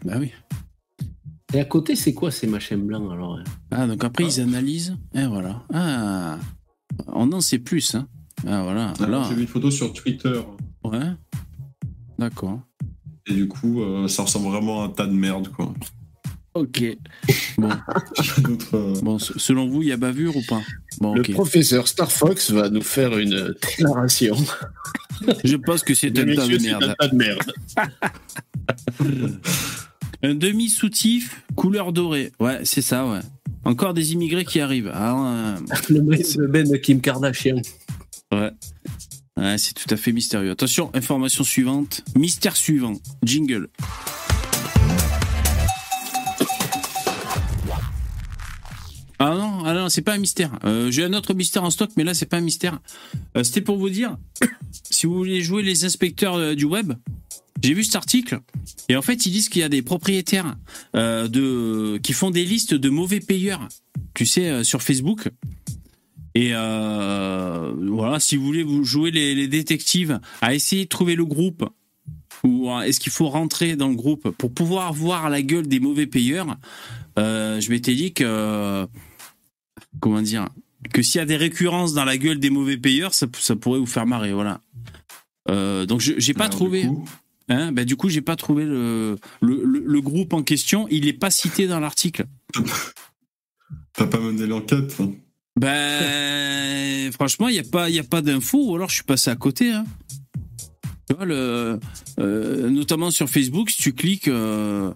Bah 0.04 0.16
oui. 0.20 0.32
Et 1.54 1.60
à 1.60 1.66
côté, 1.66 1.96
c'est 1.96 2.14
quoi 2.14 2.30
ces 2.32 2.46
machins 2.48 2.82
blancs 2.86 3.10
alors 3.12 3.36
hein? 3.38 3.44
Ah, 3.72 3.88
donc 3.88 4.04
après, 4.04 4.26
ils 4.26 4.42
analysent. 4.42 4.98
Et 5.14 5.26
voilà. 5.26 5.64
Ah. 5.74 6.38
On 7.08 7.32
en 7.32 7.42
sait 7.42 7.60
plus, 7.60 7.96
hein. 7.96 8.08
Ah, 8.46 8.64
voilà. 8.64 8.94
Alors, 9.00 9.22
Là. 9.22 9.26
J'ai 9.30 9.36
vu 9.36 9.42
une 9.42 9.48
photo 9.48 9.72
sur 9.72 9.94
Twitter. 9.94 10.42
Ouais. 10.84 11.12
D'accord. 12.20 12.60
Et 13.28 13.34
du 13.34 13.48
coup, 13.48 13.82
euh, 13.82 14.08
ça 14.08 14.24
ressemble 14.24 14.48
vraiment 14.50 14.82
à 14.84 14.86
un 14.86 14.90
tas 14.90 15.06
de 15.06 15.14
merde, 15.14 15.50
quoi. 15.50 15.74
Ok. 16.54 16.84
Bon, 17.58 17.70
euh, 18.74 18.94
bon 19.02 19.18
selon 19.18 19.68
vous, 19.68 19.82
il 19.82 19.88
y 19.88 19.92
a 19.92 19.98
bavure 19.98 20.36
ou 20.38 20.44
pas? 20.48 20.62
Bon, 21.00 21.16
Le 21.16 21.22
ok. 21.22 21.32
professeur 21.32 21.88
Starfox 21.88 22.52
va 22.52 22.70
nous 22.70 22.84
faire 22.84 23.18
une 23.18 23.56
déclaration. 23.62 24.36
Je 25.44 25.56
pense 25.56 25.82
que 25.82 25.96
c'est 25.96 26.10
un 26.20 26.26
tas 26.36 26.48
de 26.48 26.60
c'est 26.60 26.70
un 26.72 26.80
merde. 26.80 26.96
tas 27.00 27.08
de 27.08 27.16
merde. 27.16 27.54
Un 30.24 30.34
demi-soutif, 30.34 31.44
couleur 31.56 31.94
dorée. 31.94 32.32
Ouais, 32.40 32.62
c'est 32.64 32.82
ça, 32.82 33.06
ouais. 33.06 33.20
Encore 33.64 33.94
des 33.94 34.14
immigrés 34.14 34.46
qui 34.46 34.60
arrivent. 34.60 34.92
Ah, 34.94 35.58
Le 35.90 36.00
de 36.00 36.48
Ben 36.48 36.80
Kim 36.82 37.02
Kardashian. 37.02 37.58
ouais. 38.32 38.40
Ouais. 38.40 38.52
Ouais, 39.38 39.58
c'est 39.60 39.76
tout 39.76 39.94
à 39.94 39.98
fait 39.98 40.12
mystérieux. 40.12 40.50
Attention, 40.50 40.90
information 40.96 41.44
suivante. 41.44 42.02
Mystère 42.16 42.56
suivant. 42.56 42.94
Jingle. 43.24 43.70
Ah 49.20 49.36
non, 49.36 49.64
ah 49.66 49.74
non, 49.74 49.90
c'est 49.90 50.02
pas 50.02 50.14
un 50.14 50.18
mystère. 50.20 50.58
Euh, 50.64 50.90
J'ai 50.92 51.04
un 51.04 51.14
autre 51.14 51.34
mystère 51.34 51.64
en 51.64 51.70
stock, 51.70 51.90
mais 51.98 52.04
là, 52.04 52.14
c'est 52.14 52.26
pas 52.28 52.38
un 52.38 52.42
mystère. 52.42 52.80
Euh, 53.36 53.44
C'était 53.44 53.62
pour 53.62 53.78
vous 53.78 53.90
dire, 53.90 54.18
si 54.90 55.06
vous 55.06 55.16
voulez 55.16 55.42
jouer 55.42 55.64
les 55.64 55.86
inspecteurs 55.86 56.36
euh, 56.36 56.56
du 56.56 56.66
web, 56.66 56.94
j'ai 57.64 57.74
vu 57.74 57.84
cet 57.84 57.96
article, 57.96 58.40
et 58.90 58.96
en 58.96 59.02
fait, 59.02 59.26
ils 59.26 59.32
disent 59.32 59.50
qu'il 59.50 59.62
y 59.62 59.64
a 59.66 59.70
des 59.70 59.82
propriétaires 59.82 60.56
euh, 60.96 61.28
de, 61.28 61.98
qui 62.04 62.14
font 62.14 62.30
des 62.32 62.44
listes 62.46 62.74
de 62.74 62.90
mauvais 62.90 63.20
payeurs, 63.20 63.68
tu 64.14 64.26
sais, 64.26 64.50
euh, 64.50 64.64
sur 64.64 64.82
Facebook. 64.82 65.30
Et 66.36 66.50
euh, 66.54 67.74
voilà, 67.88 68.20
si 68.20 68.36
vous 68.36 68.46
voulez 68.46 68.64
vous 68.64 68.84
jouer 68.84 69.10
les, 69.12 69.34
les 69.34 69.48
détectives, 69.48 70.20
à 70.42 70.54
essayer 70.54 70.84
de 70.84 70.90
trouver 70.90 71.16
le 71.16 71.26
groupe, 71.26 71.68
ou 72.44 72.70
est-ce 72.82 73.00
qu'il 73.00 73.12
faut 73.12 73.28
rentrer 73.30 73.76
dans 73.76 73.90
le 73.90 73.96
groupe 73.96 74.30
pour 74.38 74.54
pouvoir 74.54 74.94
voir 74.94 75.30
la 75.30 75.42
gueule 75.42 75.68
des 75.68 75.80
mauvais 75.80 76.06
payeurs, 76.06 76.56
je 77.18 77.70
m'étais 77.72 77.96
dit 77.96 78.14
que 78.14 78.86
comment 80.00 80.22
dire 80.22 80.48
que 80.94 81.02
s'il 81.02 81.18
y 81.18 81.22
a 81.22 81.26
des 81.26 81.38
récurrences 81.38 81.94
dans 81.96 82.06
la 82.06 82.18
gueule 82.20 82.40
des 82.40 82.52
mauvais 82.52 82.78
payeurs, 82.78 83.16
ça, 83.16 83.26
ça 83.40 83.56
pourrait 83.56 83.80
vous 83.80 83.88
faire 83.88 84.06
marrer, 84.06 84.32
voilà. 84.34 84.62
Euh, 85.50 85.86
donc 85.88 86.02
je- 86.02 86.14
j'ai 86.20 86.34
pas 86.36 86.46
alors, 86.46 86.56
trouvé. 86.56 86.84
coup, 86.86 87.10
Hein, 87.50 87.72
bah, 87.72 87.86
du 87.86 87.96
coup, 87.96 88.10
j'ai 88.10 88.22
pas 88.22 88.36
trouvé 88.36 88.66
le, 88.66 89.18
le, 89.42 89.64
le- 89.64 89.84
le 89.86 90.02
groupe 90.02 90.34
en 90.34 90.44
question. 90.44 90.88
Il 90.90 91.08
est 91.08 91.14
pas 91.14 91.32
cité 91.32 91.68
dans 91.68 91.80
l'article. 91.80 92.26
T'as 93.94 94.08
pas 94.08 94.20
mené 94.20 94.46
l'enquête. 94.46 94.96
hein. 95.00 95.12
Ben, 95.60 97.12
franchement, 97.14 97.48
il 97.48 97.54
n'y 97.54 97.60
a 97.60 97.64
pas, 97.64 97.90
y 97.90 98.00
a 98.00 98.04
pas 98.04 98.22
d'infos, 98.22 98.72
ou 98.72 98.76
alors 98.76 98.90
je 98.90 98.96
suis 98.96 99.04
passé 99.04 99.30
à 99.30 99.36
côté. 99.36 99.72
Hein. 99.72 99.86
Tu 101.10 101.16
vois, 101.16 101.26
le, 101.26 101.80
euh, 102.20 102.70
notamment 102.70 103.12
sur 103.12 103.30
Facebook, 103.30 103.70
si 103.70 103.82
tu 103.82 103.94
cliques, 103.94 104.28
euh, 104.28 104.92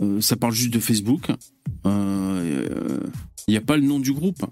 euh, 0.00 0.20
ça 0.20 0.36
parle 0.36 0.54
juste 0.54 0.72
de 0.72 0.78
Facebook. 0.80 1.26
Il 1.84 3.02
n'y 3.48 3.56
a 3.56 3.60
pas 3.60 3.76
le 3.76 3.82
nom 3.82 3.98
du 3.98 4.12
groupe. 4.12 4.44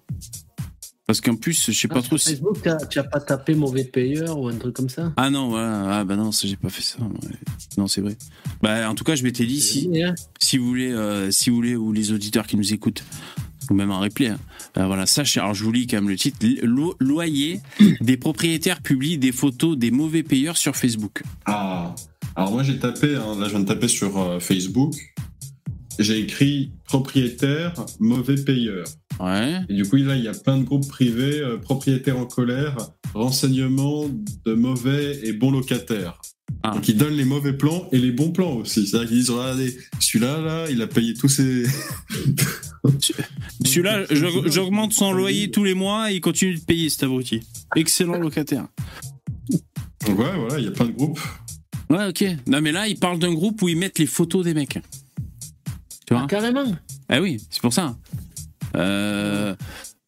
Parce 1.09 1.23
qu'en 1.23 1.37
plus, 1.37 1.71
je 1.71 1.73
sais 1.73 1.89
pas 1.89 2.01
Ah, 2.01 2.03
trop 2.03 2.19
sur 2.19 2.21
si. 2.21 2.29
Facebook, 2.37 2.59
t'as- 2.63 2.85
tu 2.85 2.99
as 2.99 3.05
pas 3.05 3.19
tapé 3.19 3.55
mauvais 3.55 3.85
payeur 3.85 4.39
ou 4.39 4.47
un 4.49 4.57
truc 4.59 4.75
comme 4.77 4.91
ça? 4.91 5.11
Ah 5.17 5.31
non, 5.31 5.49
voilà. 5.49 6.01
Ah 6.01 6.05
bah 6.05 6.17
non, 6.17 6.33
ça, 6.33 6.47
j'ai 6.47 6.57
pas 6.57 6.69
fait 6.69 6.83
ça. 6.83 6.99
ouais. 7.01 7.31
Non, 7.79 7.89
c'est 7.89 8.03
vrai. 8.03 8.15
Bah, 8.61 8.91
en 8.91 8.95
tout 8.95 9.05
cas, 9.05 9.15
je 9.15 9.23
m'étais 9.25 9.47
dit, 9.47 9.59
si, 9.63 9.89
si 10.39 10.59
vous 10.59 10.67
voulez, 10.67 10.93
euh, 10.93 11.31
si 11.31 11.49
vous 11.49 11.57
voulez, 11.57 11.77
ou 11.77 11.93
les 11.95 12.13
auditeurs 12.13 12.47
qui 12.47 12.59
nous 12.59 12.75
écoutent, 12.75 13.03
ou 13.71 13.75
même 13.75 13.91
en 13.91 14.01
replay. 14.01 14.29
hein. 14.29 14.39
Euh, 14.77 14.85
voilà, 14.87 15.07
sachez, 15.07 15.41
alors 15.41 15.55
je 15.55 15.65
vous 15.65 15.73
lis 15.73 15.87
quand 15.87 15.97
même 15.97 16.11
le 16.11 16.17
titre. 16.17 16.37
Lo- 16.63 16.95
loyer, 17.01 17.63
des 18.03 18.19
propriétaires 18.19 18.83
publient 18.83 19.17
des 19.17 19.33
photos 19.33 19.79
des 19.79 19.91
mauvais 19.91 20.23
payeurs 20.23 20.59
sur 20.59 20.77
Facebook. 20.77 21.23
Ah, 21.47 21.95
alors 22.37 22.53
moi 22.53 22.63
j'ai 22.63 22.79
tapé, 22.79 23.17
hein, 23.17 23.35
là 23.41 23.47
je 23.47 23.51
viens 23.53 23.61
de 23.61 23.65
taper 23.67 23.89
sur 23.89 24.19
euh, 24.19 24.41
Facebook, 24.41 24.95
j'ai 25.99 26.19
écrit 26.19 26.71
propriétaire, 26.85 27.75
mauvais 28.01 28.37
payeur. 28.37 28.87
Ouais. 29.21 29.61
Et 29.69 29.75
du 29.75 29.85
coup 29.85 29.97
là 29.97 30.17
il 30.17 30.25
y 30.25 30.29
a 30.29 30.35
plein 30.35 30.59
de 30.59 30.65
groupes 30.65 30.89
privés, 30.89 31.41
euh, 31.41 31.57
propriétaires 31.59 32.19
en 32.19 32.27
colère, 32.27 32.77
renseignements 33.15 34.09
de 34.45 34.55
mauvais 34.55 35.19
et 35.25 35.33
bons 35.33 35.51
locataires. 35.51 36.21
Ah. 36.63 36.73
Donc 36.75 36.89
ils 36.89 36.97
donnent 36.97 37.17
les 37.17 37.25
mauvais 37.25 37.53
plans 37.53 37.89
et 37.93 37.99
les 37.99 38.11
bons 38.11 38.31
plans 38.31 38.55
aussi. 38.55 38.87
C'est-à-dire 38.87 39.09
qu'ils 39.09 39.19
disent, 39.19 39.31
regardez, 39.31 39.77
celui-là, 40.01 40.41
là, 40.41 40.67
il 40.71 40.81
a 40.83 40.87
payé 40.87 41.15
tous 41.15 41.29
ses... 41.29 41.65
Celui-là, 43.65 44.05
j'aug- 44.11 44.51
j'augmente 44.51 44.93
son 44.93 45.13
loyer 45.13 45.51
tous 45.51 45.65
les 45.65 45.75
mois 45.75 46.11
et 46.11 46.17
il 46.17 46.21
continue 46.21 46.55
de 46.55 46.61
payer 46.61 46.89
cet 46.89 47.03
abruti. 47.03 47.41
Excellent 47.77 48.19
locataire. 48.19 48.67
Ouais, 50.07 50.15
voilà, 50.15 50.59
il 50.59 50.65
y 50.65 50.69
a 50.69 50.71
plein 50.71 50.87
de 50.87 50.93
groupes. 50.93 51.21
Ouais, 51.91 52.07
ok. 52.09 52.25
Non, 52.47 52.61
mais 52.61 52.73
là, 52.73 52.87
ils 52.89 52.99
parlent 52.99 53.19
d'un 53.19 53.33
groupe 53.33 53.61
où 53.63 53.69
ils 53.69 53.77
mettent 53.77 53.99
les 53.99 54.07
photos 54.07 54.45
des 54.45 54.55
mecs. 54.55 54.79
Tu 56.09 56.15
vois 56.15 56.27
Carrément. 56.27 56.65
Ah 57.11 57.21
oui, 57.21 57.39
c'est 57.51 57.61
pour 57.61 57.73
ça. 57.75 57.95
Euh, 58.77 59.55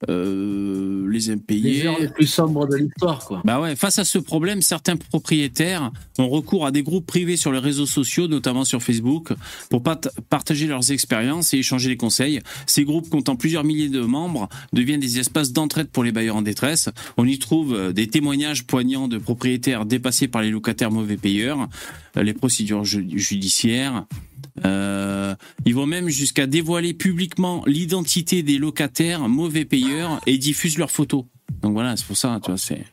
euh, 0.09 1.07
les 1.11 1.19
Les 1.19 1.31
impayés. 1.31 1.87
heures 1.87 1.99
les 2.01 2.09
plus 2.09 2.27
sombres 2.27 2.67
de 2.67 2.77
l'histoire, 2.77 3.23
quoi. 3.25 3.43
Bah 3.45 3.61
ouais, 3.61 3.77
face 3.77 3.99
à 3.99 4.05
ce 4.05 4.19
problème, 4.19 4.63
certains 4.63 4.97
propriétaires 4.97 5.91
ont 6.19 6.29
recours 6.31 6.65
à 6.65 6.71
des 6.71 6.83
groupes 6.83 7.05
privés 7.05 7.37
sur 7.37 7.53
les 7.53 7.59
réseaux 7.59 7.85
sociaux, 7.85 8.27
notamment 8.27 8.65
sur 8.65 8.83
Facebook, 8.83 9.33
pour 9.69 9.83
partager 9.83 10.67
leurs 10.67 10.91
expériences 10.91 11.53
et 11.53 11.59
échanger 11.59 11.91
les 11.91 11.99
conseils. 11.99 12.41
Ces 12.67 12.85
groupes 12.85 13.11
comptant 13.11 13.37
plusieurs 13.37 13.65
milliers 13.65 13.91
de 13.91 14.01
membres 14.01 14.49
deviennent 14.73 15.01
des 15.01 15.19
espaces 15.19 15.53
d'entraide 15.53 15.89
pour 15.89 16.03
les 16.05 16.13
bailleurs 16.13 16.37
en 16.37 16.43
détresse. 16.43 16.89
On 17.19 17.27
y 17.27 17.39
trouve 17.39 17.75
euh, 17.75 17.93
des 17.93 18.07
témoignages 18.09 18.65
poignants 18.67 19.07
de 19.09 19.19
propriétaires 19.19 19.85
dépassés 19.85 20.29
par 20.29 20.41
les 20.41 20.51
locataires 20.51 20.91
mauvais 20.91 21.19
payeurs, 21.19 21.69
les 22.17 22.33
procédures 22.33 22.85
ju- 22.87 23.07
judiciaires. 23.19 24.07
Euh, 24.65 25.35
ils 25.65 25.75
vont 25.75 25.87
même 25.87 26.09
jusqu'à 26.09 26.47
dévoiler 26.47 26.95
publiquement 26.95 27.63
l'identité 27.67 28.43
des 28.43 28.59
locataires 28.59 29.29
mauvais 29.29 29.65
payeurs 29.65 30.21
et 30.27 30.39
diffusent 30.39 30.79
leurs 30.79 30.91
photos. 30.91 31.25
Donc 31.63 31.73
voilà, 31.73 31.97
c'est 31.97 32.07
pour 32.07 32.17
ça, 32.17 32.39
tu 32.43 32.51
vois, 32.51 32.59
c'est. 32.59 32.85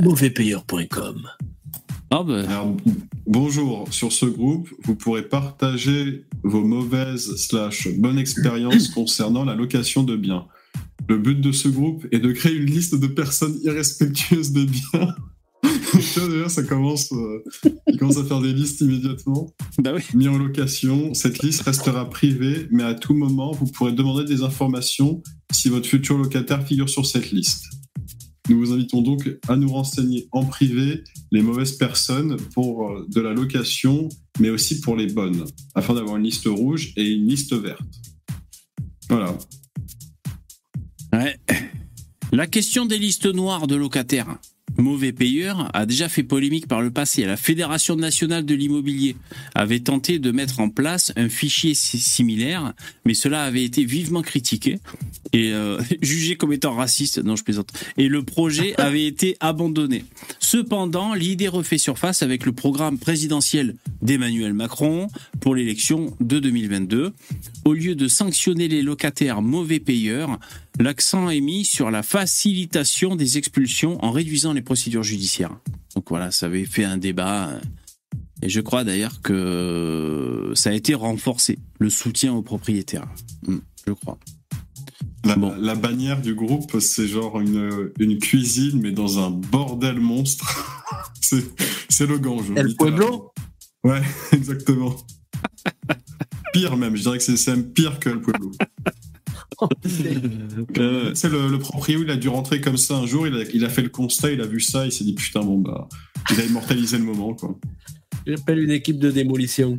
Mauvaisepayeur.com. 0.00 1.28
Ah 2.10 2.22
bah, 2.22 2.42
Alors, 2.48 2.76
bonjour, 3.26 3.86
sur 3.90 4.12
ce 4.12 4.26
groupe, 4.26 4.70
vous 4.84 4.94
pourrez 4.94 5.28
partager 5.28 6.24
vos 6.42 6.64
mauvaises 6.64 7.36
slash 7.36 7.88
bonnes 7.96 8.18
expériences 8.18 8.88
concernant 8.88 9.44
la 9.44 9.54
location 9.54 10.02
de 10.02 10.16
biens. 10.16 10.46
Le 11.08 11.18
but 11.18 11.40
de 11.40 11.52
ce 11.52 11.68
groupe 11.68 12.06
est 12.12 12.18
de 12.18 12.32
créer 12.32 12.54
une 12.54 12.66
liste 12.66 12.94
de 12.94 13.06
personnes 13.06 13.58
irrespectueuses 13.62 14.52
des 14.52 14.64
biens. 14.64 15.14
Déjà, 15.94 16.48
ça 16.48 16.62
commence, 16.62 17.12
euh, 17.12 17.42
il 17.86 17.98
commence 17.98 18.18
à 18.18 18.24
faire 18.24 18.40
des 18.40 18.52
listes 18.52 18.80
immédiatement. 18.80 19.52
bah 19.78 19.92
oui. 19.94 20.02
Mis 20.14 20.28
en 20.28 20.38
location, 20.38 21.14
cette 21.14 21.42
liste 21.42 21.62
restera 21.62 22.08
privée, 22.08 22.66
mais 22.70 22.82
à 22.82 22.94
tout 22.94 23.14
moment, 23.14 23.52
vous 23.52 23.66
pourrez 23.66 23.92
demander 23.92 24.24
des 24.24 24.42
informations 24.42 25.22
si 25.52 25.68
votre 25.68 25.88
futur 25.88 26.18
locataire 26.18 26.66
figure 26.66 26.88
sur 26.88 27.06
cette 27.06 27.30
liste. 27.30 27.64
Nous 28.48 28.58
vous 28.58 28.72
invitons 28.72 29.02
donc 29.02 29.30
à 29.46 29.56
nous 29.56 29.68
renseigner 29.68 30.26
en 30.32 30.44
privé 30.44 31.04
les 31.32 31.42
mauvaises 31.42 31.72
personnes 31.72 32.36
pour 32.54 32.90
euh, 32.90 33.06
de 33.08 33.20
la 33.20 33.34
location, 33.34 34.08
mais 34.40 34.50
aussi 34.50 34.80
pour 34.80 34.96
les 34.96 35.06
bonnes, 35.06 35.44
afin 35.74 35.94
d'avoir 35.94 36.16
une 36.16 36.24
liste 36.24 36.46
rouge 36.46 36.92
et 36.96 37.06
une 37.10 37.28
liste 37.28 37.54
verte. 37.54 37.82
Voilà. 39.10 39.36
Ouais. 41.12 41.36
La 42.32 42.46
question 42.46 42.86
des 42.86 42.98
listes 42.98 43.26
noires 43.26 43.66
de 43.66 43.74
locataires 43.74 44.38
mauvais 44.78 45.12
payeurs 45.12 45.70
a 45.74 45.86
déjà 45.86 46.08
fait 46.08 46.22
polémique 46.22 46.66
par 46.68 46.80
le 46.82 46.90
passé. 46.90 47.24
La 47.24 47.36
Fédération 47.36 47.96
nationale 47.96 48.44
de 48.44 48.54
l'immobilier 48.54 49.16
avait 49.54 49.80
tenté 49.80 50.18
de 50.18 50.30
mettre 50.30 50.60
en 50.60 50.68
place 50.70 51.12
un 51.16 51.28
fichier 51.28 51.74
si- 51.74 51.98
similaire, 51.98 52.74
mais 53.04 53.14
cela 53.14 53.42
avait 53.42 53.64
été 53.64 53.84
vivement 53.84 54.22
critiqué 54.22 54.78
et 55.32 55.52
euh, 55.52 55.80
jugé 56.02 56.36
comme 56.36 56.52
étant 56.52 56.74
raciste. 56.74 57.18
Non, 57.22 57.36
je 57.36 57.44
plaisante. 57.44 57.72
Et 57.96 58.08
le 58.08 58.22
projet 58.22 58.74
avait 58.80 59.06
été 59.06 59.36
abandonné. 59.40 60.04
Cependant, 60.38 61.14
l'idée 61.14 61.48
refait 61.48 61.78
surface 61.78 62.22
avec 62.22 62.46
le 62.46 62.52
programme 62.52 62.98
présidentiel 62.98 63.76
d'Emmanuel 64.02 64.54
Macron 64.54 65.08
pour 65.40 65.54
l'élection 65.54 66.16
de 66.20 66.38
2022. 66.38 67.12
Au 67.64 67.72
lieu 67.74 67.94
de 67.94 68.08
sanctionner 68.08 68.68
les 68.68 68.82
locataires 68.82 69.42
mauvais 69.42 69.80
payeurs, 69.80 70.38
l'accent 70.80 71.28
est 71.28 71.40
mis 71.40 71.64
sur 71.64 71.90
la 71.90 72.02
facilitation 72.02 73.16
des 73.16 73.36
expulsions 73.36 74.02
en 74.04 74.10
réduisant 74.12 74.52
les 74.52 74.62
procédures 74.68 75.02
judiciaires. 75.02 75.56
Donc 75.94 76.04
voilà, 76.10 76.30
ça 76.30 76.44
avait 76.44 76.66
fait 76.66 76.84
un 76.84 76.98
débat. 76.98 77.58
Et 78.42 78.50
je 78.50 78.60
crois 78.60 78.84
d'ailleurs 78.84 79.22
que 79.22 80.52
ça 80.54 80.68
a 80.68 80.72
été 80.74 80.94
renforcé, 80.94 81.58
le 81.78 81.88
soutien 81.88 82.34
aux 82.34 82.42
propriétaires. 82.42 83.08
Hmm, 83.46 83.60
Je 83.86 83.92
crois. 83.94 84.18
La, 85.24 85.36
Bon. 85.36 85.54
la 85.58 85.74
bannière 85.74 86.20
du 86.20 86.34
groupe, 86.34 86.78
c'est 86.80 87.08
genre 87.08 87.40
une, 87.40 87.90
une 87.98 88.18
cuisine, 88.18 88.78
mais 88.82 88.92
dans 88.92 89.18
un 89.24 89.30
bordel 89.30 89.98
monstre. 90.00 90.46
c'est 91.88 92.06
le 92.06 92.18
gange. 92.18 92.50
El. 92.54 92.76
Pueblo 92.76 93.32
Ouais, 93.84 94.02
exactement. 94.32 94.94
pire 96.52 96.76
même, 96.76 96.94
je 96.94 97.02
dirais 97.02 97.16
que 97.18 97.24
c'est- 97.24 97.36
c'est 97.38 97.52
même 97.56 97.72
pire 97.72 97.98
que 98.00 98.10
El 98.10 98.20
Pueblo. 98.20 98.52
Euh, 100.78 101.12
C'est 101.14 101.28
le, 101.28 101.48
le 101.48 101.58
proprio, 101.58 102.02
il 102.02 102.10
a 102.10 102.16
dû 102.16 102.28
rentrer 102.28 102.60
comme 102.60 102.76
ça 102.76 102.96
un 102.96 103.06
jour, 103.06 103.26
il 103.26 103.34
a, 103.34 103.42
il 103.52 103.64
a 103.64 103.68
fait 103.68 103.82
le 103.82 103.88
constat, 103.88 104.30
il 104.30 104.40
a 104.40 104.46
vu 104.46 104.60
ça, 104.60 104.84
il 104.86 104.92
s'est 104.92 105.04
dit 105.04 105.14
putain, 105.14 105.40
bon 105.40 105.58
bah, 105.58 105.88
il 106.30 106.40
a 106.40 106.44
immortalisé 106.44 106.98
le 106.98 107.04
moment 107.04 107.34
quoi. 107.34 107.58
J'appelle 108.26 108.60
une 108.60 108.70
équipe 108.70 108.98
de 108.98 109.10
démolition. 109.10 109.78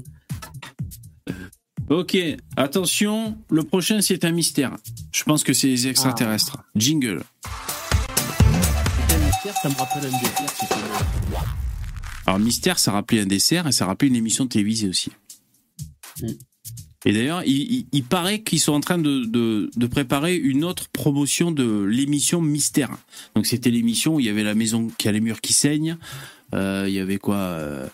Ok, 1.90 2.18
attention, 2.58 3.38
le 3.50 3.64
prochain 3.64 4.02
c'est 4.02 4.26
un 4.26 4.32
mystère. 4.32 4.76
Je 5.12 5.24
pense 5.24 5.44
que 5.44 5.54
c'est 5.54 5.68
les 5.68 5.88
extraterrestres. 5.88 6.58
Jingle. 6.76 7.22
Un 9.10 9.18
mystère, 9.26 9.56
ça 9.62 9.70
me 9.70 9.76
rappelle 9.76 10.06
un 10.06 10.20
dessert, 10.20 10.50
si 10.60 10.68
tu 10.68 10.74
veux. 10.74 11.38
Alors 12.26 12.40
mystère, 12.40 12.80
ça 12.80 12.92
rappelait 12.92 13.22
un 13.22 13.26
dessert 13.26 13.66
et 13.68 13.72
ça 13.72 13.86
rappelait 13.86 14.10
une 14.10 14.16
émission 14.16 14.46
télévisée 14.48 14.88
aussi. 14.90 15.12
Mm. 16.22 16.28
Et 17.06 17.14
d'ailleurs, 17.14 17.44
il, 17.46 17.54
il- 17.74 17.86
il 17.94 18.04
paraît 18.04 18.42
qu'ils 18.42 18.60
sont 18.60 18.74
en 18.74 18.82
train 18.82 18.98
de, 18.98 19.24
de- 19.26 19.70
de 19.76 19.88
préparer 19.88 20.36
une 20.36 20.64
autre 20.66 20.90
promotion 20.90 21.52
de 21.52 21.84
l'émission 21.84 22.42
Mystère. 22.42 22.92
Donc 23.36 23.46
c'était 23.46 23.72
l'émission 23.72 24.16
où 24.16 24.20
il 24.20 24.26
y 24.26 24.30
avait 24.30 24.44
la 24.44 24.56
maison 24.56 24.90
qui 24.98 25.08
a 25.08 25.12
les 25.14 25.22
murs 25.22 25.40
qui 25.42 25.54
saignent. 25.54 25.98
Euh, 26.54 26.86
il 26.88 26.94
y 26.94 27.00
avait 27.00 27.18
quoi 27.18 27.38
euh, 27.38 27.88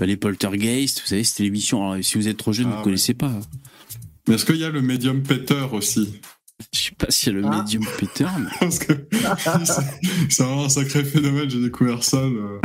Les 0.00 0.16
poltergeists. 0.16 1.00
Vous 1.02 1.06
savez, 1.06 1.22
c'était 1.24 1.44
l'émission. 1.44 1.90
Alors, 1.92 2.04
si 2.04 2.16
vous 2.18 2.26
êtes 2.28 2.38
trop 2.38 2.52
jeune, 2.52 2.66
Ah 2.66 2.70
vous 2.70 2.74
ne 2.74 2.78
ouais. 2.78 2.84
connaissez 2.84 3.14
pas. 3.14 3.38
Mais 4.26 4.34
est-ce 4.34 4.44
qu'il 4.46 4.56
y 4.56 4.64
a 4.64 4.70
le 4.70 4.82
médium 4.82 5.22
Peter 5.22 5.66
aussi? 5.72 6.08
Je 6.72 6.78
sais 6.78 6.90
pas 6.96 7.06
a 7.06 7.30
le 7.32 7.42
Ah. 7.46 7.58
médium 7.58 7.84
Peter. 7.98 8.26
mais- 8.38 8.50
Parce 8.60 8.78
que 8.78 8.92
c'est- 10.28 10.42
vraiment 10.42 10.64
un 10.64 10.68
sacré 10.68 11.04
phénomène, 11.04 11.48
j'ai 11.50 11.60
découvert 11.60 12.02
ça, 12.04 12.22
le, 12.22 12.60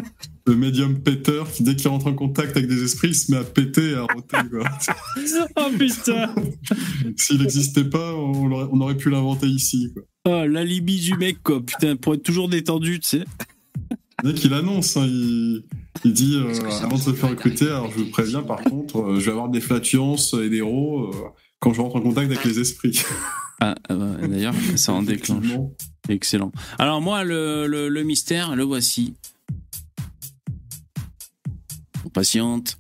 le 0.48 0.56
médium 0.56 1.00
Peter, 1.00 1.44
qui 1.54 1.64
dès 1.64 1.76
qu'il 1.76 1.88
rentre 1.88 2.08
en 2.08 2.14
contact 2.14 2.56
avec 2.58 2.68
des 2.70 2.84
esprits, 2.84 3.10
il 3.10 3.16
se 3.16 3.32
met 3.32 3.38
à 3.38 3.44
péter 3.44 3.92
et 3.92 3.96
à 3.96 4.02
roter 4.04 4.38
quoi. 4.52 4.70
oh 5.58 5.70
putain 5.78 6.34
S'il 7.18 7.42
n'existait 7.42 7.86
pas, 7.86 8.14
on, 8.14 8.80
aurait 8.82 8.98
pu 8.98 9.10
l'inventer 9.10 9.48
ici 9.48 9.92
quoi. 9.94 10.04
oh, 10.44 10.48
L'alibi 10.48 11.00
du 11.00 11.16
mec, 11.18 11.42
quoi. 11.44 11.62
Putain, 11.62 11.96
pour 11.96 12.14
être 12.16 12.24
toujours 12.24 12.50
détendu, 12.50 13.00
tu 13.00 13.08
sais. 13.10 13.26
Dès 14.24 14.34
qu'il 14.34 14.54
annonce, 14.54 14.98
hein, 14.98 15.06
il, 15.06 15.64
il 16.04 16.14
dit 16.14 16.36
euh, 16.36 16.54
avant 16.82 16.96
de 16.98 17.02
se 17.02 17.14
faire 17.14 17.30
recruter, 17.30 17.66
alors 17.68 17.92
je 17.92 17.98
vous 18.00 18.10
préviens 18.10 18.42
par 18.44 18.62
contre, 18.62 19.00
euh, 19.02 19.20
je 19.20 19.26
vais 19.26 19.32
avoir 19.32 19.50
des 19.50 19.62
flatulences 19.62 20.34
et 20.34 20.50
des 20.50 20.62
rots 20.62 21.12
euh, 21.14 21.18
quand 21.60 21.74
je 21.74 21.82
rentre 21.82 21.98
en 21.98 22.02
contact 22.02 22.32
avec 22.32 22.44
les 22.46 22.60
esprits. 22.60 23.00
Ah, 23.62 23.76
euh, 23.92 24.28
d'ailleurs, 24.28 24.56
ça 24.76 24.94
en 24.94 25.02
déclenche. 25.04 25.46
Excellent. 26.10 26.52
Alors 26.78 27.02
moi, 27.02 27.24
le, 27.24 27.68
le- 27.68 27.90
le 27.90 28.04
mystère, 28.04 28.56
le 28.56 28.64
voici. 28.64 29.16
On 32.06 32.10
patiente. 32.10 32.78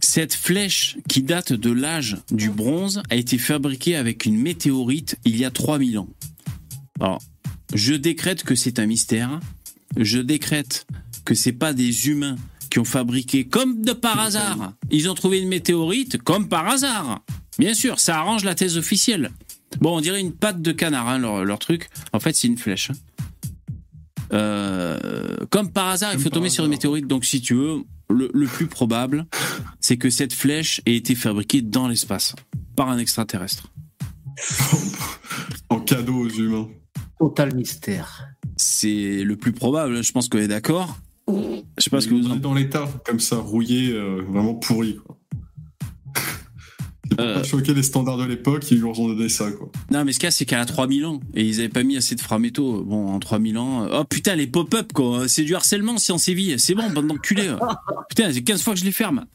Cette 0.00 0.34
flèche 0.34 0.96
qui 1.08 1.22
date 1.22 1.52
de 1.52 1.70
l'âge 1.70 2.18
du 2.30 2.50
bronze 2.50 3.02
a 3.10 3.16
été 3.16 3.38
fabriquée 3.38 3.96
avec 3.96 4.24
une 4.24 4.36
météorite 4.36 5.16
il 5.24 5.36
y 5.36 5.44
a 5.44 5.50
3000 5.50 5.98
ans. 5.98 6.08
Alors, 7.00 7.20
je 7.74 7.94
décrète 7.94 8.42
que 8.42 8.54
c'est 8.54 8.78
un 8.78 8.86
mystère. 8.86 9.40
Je 9.96 10.18
décrète 10.18 10.86
que 11.24 11.34
c'est 11.34 11.52
pas 11.52 11.72
des 11.72 12.08
humains 12.08 12.36
qui 12.70 12.78
ont 12.78 12.84
fabriqué 12.84 13.46
comme 13.46 13.82
de 13.84 13.92
par 13.92 14.18
hasard. 14.18 14.72
Ils 14.90 15.08
ont 15.10 15.14
trouvé 15.14 15.40
une 15.40 15.48
météorite 15.48 16.18
comme 16.18 16.48
par 16.48 16.66
hasard. 16.68 17.22
Bien 17.58 17.74
sûr, 17.74 17.98
ça 18.00 18.18
arrange 18.18 18.44
la 18.44 18.54
thèse 18.54 18.78
officielle. 18.78 19.30
Bon, 19.80 19.96
on 19.96 20.00
dirait 20.00 20.20
une 20.20 20.32
patte 20.32 20.60
de 20.62 20.72
canard, 20.72 21.08
hein, 21.08 21.18
leur, 21.18 21.44
leur 21.44 21.58
truc. 21.58 21.88
En 22.12 22.20
fait, 22.20 22.34
c'est 22.34 22.48
une 22.48 22.58
flèche. 22.58 22.90
hein. 22.90 22.94
Euh, 24.32 25.36
comme 25.50 25.70
par 25.72 25.88
hasard, 25.88 26.12
il 26.14 26.20
faut 26.20 26.28
tomber 26.30 26.50
sur 26.50 26.64
une 26.64 26.70
météorite. 26.70 27.06
Donc, 27.06 27.24
si 27.24 27.40
tu 27.40 27.54
veux, 27.54 27.78
le, 28.08 28.30
le 28.32 28.46
plus 28.46 28.66
probable, 28.66 29.26
c'est 29.80 29.96
que 29.96 30.10
cette 30.10 30.32
flèche 30.32 30.80
ait 30.86 30.94
été 30.96 31.14
fabriquée 31.14 31.62
dans 31.62 31.88
l'espace 31.88 32.34
par 32.76 32.88
un 32.88 32.98
extraterrestre. 32.98 33.72
en 35.68 35.80
cadeau 35.80 36.14
aux 36.14 36.28
humains. 36.28 36.68
Total 37.18 37.54
mystère. 37.54 38.26
C'est 38.56 39.22
le 39.24 39.36
plus 39.36 39.52
probable, 39.52 40.02
je 40.02 40.12
pense 40.12 40.28
qu'on 40.28 40.38
est 40.38 40.48
d'accord. 40.48 40.98
Je 41.28 41.62
sais 41.78 41.90
pas 41.90 42.00
ce 42.00 42.08
que 42.08 42.14
vous 42.14 42.26
On 42.28 42.32
en 42.32 42.36
est 42.36 42.40
dans 42.40 42.54
l'état, 42.54 42.88
comme 43.06 43.20
ça, 43.20 43.36
rouillé, 43.36 43.92
euh, 43.92 44.22
vraiment 44.28 44.54
pourri. 44.54 44.96
Quoi. 45.04 45.16
Euh. 47.18 47.34
pas 47.34 47.42
choquer 47.42 47.74
les 47.74 47.82
standards 47.82 48.18
de 48.18 48.24
l'époque, 48.24 48.70
ils 48.70 48.80
leur 48.80 48.98
ont 49.00 49.08
donné 49.08 49.28
ça. 49.28 49.50
Quoi. 49.50 49.70
Non, 49.90 50.04
mais 50.04 50.12
ce 50.12 50.20
cas, 50.20 50.30
c'est 50.30 50.44
qu'elle 50.44 50.60
a 50.60 50.64
3000 50.64 51.06
ans. 51.06 51.20
Et 51.34 51.44
ils 51.44 51.58
avaient 51.58 51.68
pas 51.68 51.82
mis 51.82 51.96
assez 51.96 52.14
de 52.14 52.20
framéto. 52.20 52.84
Bon, 52.84 53.08
en 53.08 53.18
3000 53.18 53.58
ans. 53.58 53.84
euh, 53.84 54.00
Oh 54.00 54.04
putain, 54.04 54.36
les 54.36 54.46
pop-up, 54.46 54.92
quoi. 54.92 55.28
C'est 55.28 55.42
du 55.42 55.54
harcèlement 55.54 55.98
si 55.98 56.12
on 56.12 56.18
sévit. 56.18 56.58
C'est 56.58 56.74
bon, 56.74 56.88
bande 56.90 57.08
d'enculés. 57.08 57.52
putain, 58.08 58.32
c'est 58.32 58.42
15 58.42 58.62
fois 58.62 58.74
que 58.74 58.80
je 58.80 58.84
les 58.84 58.92
ferme. 58.92 59.26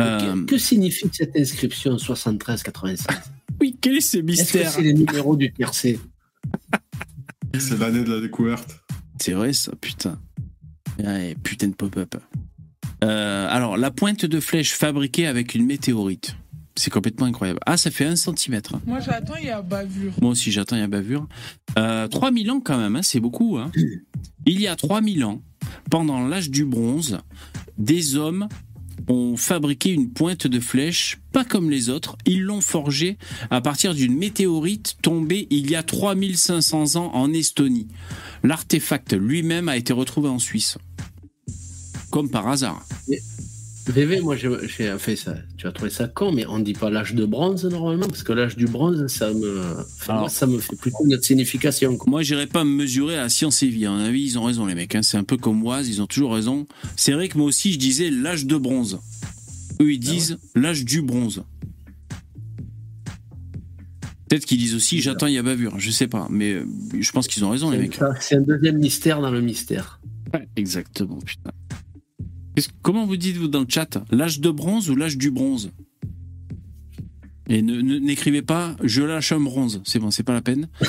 Euh, 0.00 0.44
Que, 0.46 0.58
signifie 0.58 1.08
cette 1.12 1.36
inscription 1.36 1.96
73-96 1.96 3.06
oui, 3.60 3.76
quel 3.80 3.96
est 3.96 4.00
ce 4.00 4.18
mystère? 4.18 4.70
c'est 4.70 4.82
les 4.82 4.94
numéros 4.94 5.34
du 5.36 5.52
tiercé? 5.52 5.98
C'est 7.58 7.78
l'année 7.78 8.04
de 8.04 8.12
la 8.14 8.20
découverte. 8.20 8.80
C'est 9.20 9.32
vrai, 9.32 9.52
ça, 9.52 9.72
putain. 9.80 10.18
Ouais, 10.98 11.36
putain 11.42 11.68
de 11.68 11.74
pop-up. 11.74 12.14
Euh, 13.02 13.46
alors, 13.50 13.76
la 13.76 13.90
pointe 13.90 14.24
de 14.26 14.38
flèche 14.40 14.74
fabriquée 14.74 15.26
avec 15.26 15.54
une 15.56 15.66
météorite. 15.66 16.36
C'est 16.78 16.90
complètement 16.90 17.26
incroyable. 17.26 17.58
Ah, 17.66 17.76
ça 17.76 17.90
fait 17.90 18.04
1 18.04 18.14
cm. 18.14 18.60
Moi 18.86 19.00
j'attends, 19.00 19.34
il 19.36 19.46
y 19.46 19.50
a 19.50 19.62
bavure. 19.62 20.12
Moi 20.22 20.30
aussi, 20.30 20.52
j'attends, 20.52 20.76
il 20.76 20.80
y 20.80 20.82
a 20.82 20.88
bavure. 20.88 21.26
Euh, 21.76 22.06
3000 22.06 22.50
ans 22.52 22.60
quand 22.60 22.78
même, 22.78 22.94
hein, 22.94 23.02
c'est 23.02 23.20
beaucoup. 23.20 23.58
Hein. 23.58 23.72
Il 24.46 24.62
y 24.62 24.66
a 24.66 24.76
3000 24.76 25.24
ans, 25.24 25.42
pendant 25.90 26.26
l'âge 26.26 26.48
du 26.48 26.64
bronze, 26.64 27.18
des 27.76 28.16
hommes 28.16 28.48
ont 29.08 29.36
fabriqué 29.36 29.92
une 29.92 30.10
pointe 30.10 30.46
de 30.46 30.60
flèche, 30.60 31.18
pas 31.32 31.44
comme 31.44 31.68
les 31.68 31.90
autres. 31.90 32.16
Ils 32.24 32.42
l'ont 32.42 32.62
forgée 32.62 33.18
à 33.50 33.60
partir 33.60 33.94
d'une 33.94 34.16
météorite 34.16 34.96
tombée 35.02 35.46
il 35.50 35.70
y 35.70 35.76
a 35.76 35.82
3500 35.82 36.96
ans 36.96 37.10
en 37.12 37.32
Estonie. 37.34 37.88
L'artefact 38.42 39.12
lui-même 39.12 39.68
a 39.68 39.76
été 39.76 39.92
retrouvé 39.92 40.28
en 40.28 40.38
Suisse. 40.38 40.78
Comme 42.10 42.30
par 42.30 42.48
hasard. 42.48 42.86
VV, 43.88 44.20
moi 44.20 44.36
j'ai 44.36 44.50
fait 44.98 45.16
ça. 45.16 45.34
Tu 45.56 45.66
as 45.66 45.72
trouvé 45.72 45.90
ça 45.90 46.08
con, 46.08 46.32
mais 46.32 46.46
on 46.46 46.58
dit 46.58 46.72
pas 46.74 46.90
l'âge 46.90 47.14
de 47.14 47.24
bronze 47.24 47.64
normalement, 47.64 48.06
parce 48.06 48.22
que 48.22 48.32
l'âge 48.32 48.56
du 48.56 48.66
bronze, 48.66 49.06
ça 49.08 49.32
me, 49.32 49.60
enfin, 49.80 50.12
Alors- 50.12 50.20
moi, 50.22 50.28
ça 50.30 50.46
me 50.46 50.58
fait 50.58 50.76
plutôt 50.76 50.98
une 51.06 51.14
autre 51.14 51.24
signification. 51.24 51.96
quoi. 51.96 52.10
Moi, 52.10 52.22
j'irai 52.22 52.46
pas 52.46 52.64
me 52.64 52.70
mesurer 52.70 53.18
à 53.18 53.28
science 53.28 53.62
et 53.62 53.68
vie. 53.68 53.86
À 53.86 53.90
mon 53.90 54.00
avis, 54.00 54.22
ils 54.22 54.38
ont 54.38 54.44
raison, 54.44 54.66
les 54.66 54.74
mecs. 54.74 54.94
hein. 54.94 55.02
C'est 55.02 55.16
un 55.16 55.24
peu 55.24 55.36
comme 55.36 55.62
Oise, 55.64 55.88
ils 55.88 56.00
ont 56.02 56.06
toujours 56.06 56.34
raison. 56.34 56.66
C'est 56.96 57.12
vrai 57.12 57.28
que 57.28 57.38
moi 57.38 57.46
aussi, 57.46 57.72
je 57.72 57.78
disais 57.78 58.10
l'âge 58.10 58.46
de 58.46 58.56
bronze. 58.56 58.98
Eux, 59.80 59.92
ils 59.92 59.98
disent 60.00 60.38
l'âge 60.54 60.84
du 60.84 61.02
bronze. 61.02 61.42
Peut-être 64.28 64.44
qu'ils 64.44 64.58
disent 64.58 64.74
aussi 64.74 65.00
j'attends, 65.00 65.26
il 65.26 65.32
y 65.34 65.38
a 65.38 65.42
bavure. 65.42 65.78
Je 65.78 65.90
sais 65.90 66.06
pas. 66.06 66.26
Mais 66.30 66.52
euh, 66.52 66.66
je 67.00 67.10
pense 67.12 67.28
qu'ils 67.28 67.44
ont 67.46 67.50
raison, 67.50 67.70
les 67.70 67.78
mecs. 67.78 67.98
C'est 68.20 68.34
un 68.36 68.42
deuxième 68.42 68.76
mystère 68.78 69.20
dans 69.22 69.30
le 69.30 69.40
mystère. 69.40 70.00
Exactement, 70.56 71.18
putain. 71.24 71.50
Comment 72.82 73.06
vous 73.06 73.16
dites-vous 73.16 73.48
dans 73.48 73.60
le 73.60 73.66
chat 73.68 73.98
L'âge 74.10 74.40
de 74.40 74.50
bronze 74.50 74.90
ou 74.90 74.96
l'âge 74.96 75.16
du 75.16 75.30
bronze? 75.30 75.70
Et 77.48 77.62
n'écrivez 77.62 78.42
pas 78.42 78.76
je 78.82 79.02
lâche 79.02 79.32
un 79.32 79.40
bronze. 79.40 79.80
C'est 79.84 79.98
bon, 79.98 80.10
c'est 80.10 80.22
pas 80.22 80.34
la 80.34 80.42
peine. 80.42 80.68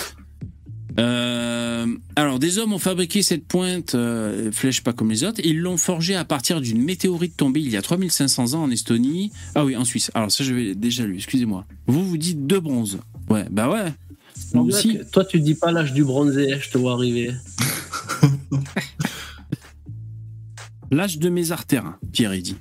Euh, 0.98 1.86
alors, 2.18 2.40
des 2.40 2.58
hommes 2.58 2.74
ont 2.74 2.80
fabriqué 2.80 3.22
cette 3.22 3.46
pointe 3.46 3.96
euh, 3.96 4.52
flèche 4.52 4.84
pas 4.84 4.92
comme 4.92 5.10
les 5.10 5.24
autres. 5.24 5.40
Ils 5.46 5.60
l'ont 5.60 5.78
forgée 5.78 6.16
à 6.16 6.26
partir 6.26 6.60
d'une 6.60 6.84
météorite 6.84 7.38
tombée 7.38 7.62
il 7.62 7.70
y 7.70 7.78
a 7.78 7.82
3500 7.82 8.56
ans 8.56 8.64
en 8.64 8.72
Estonie. 8.72 9.32
Ah 9.56 9.64
oui, 9.64 9.78
en 9.78 9.86
Suisse. 9.86 10.12
Alors 10.14 10.30
ça, 10.30 10.44
je 10.44 10.54
vais 10.54 10.76
déjà 10.76 11.06
lu. 11.06 11.16
Excusez-moi. 11.16 11.66
Vous 11.88 12.06
vous 12.06 12.18
dites 12.18 12.46
de 12.46 12.58
bronze. 12.58 13.00
Ouais, 13.30 13.46
bah 13.50 13.70
ouais. 13.70 13.94
Aussi. 14.60 15.00
Toi, 15.12 15.24
tu 15.24 15.40
dis 15.40 15.56
pas 15.56 15.72
l'âge 15.72 15.94
du 15.94 16.04
bronzé, 16.04 16.58
je 16.60 16.70
te 16.70 16.78
vois 16.78 16.94
arriver. 16.94 17.32
L'âge 20.92 21.20
de 21.20 21.30
mes 21.30 21.52
artères, 21.52 21.98
Pierre 22.12 22.32
dit. 22.42 22.56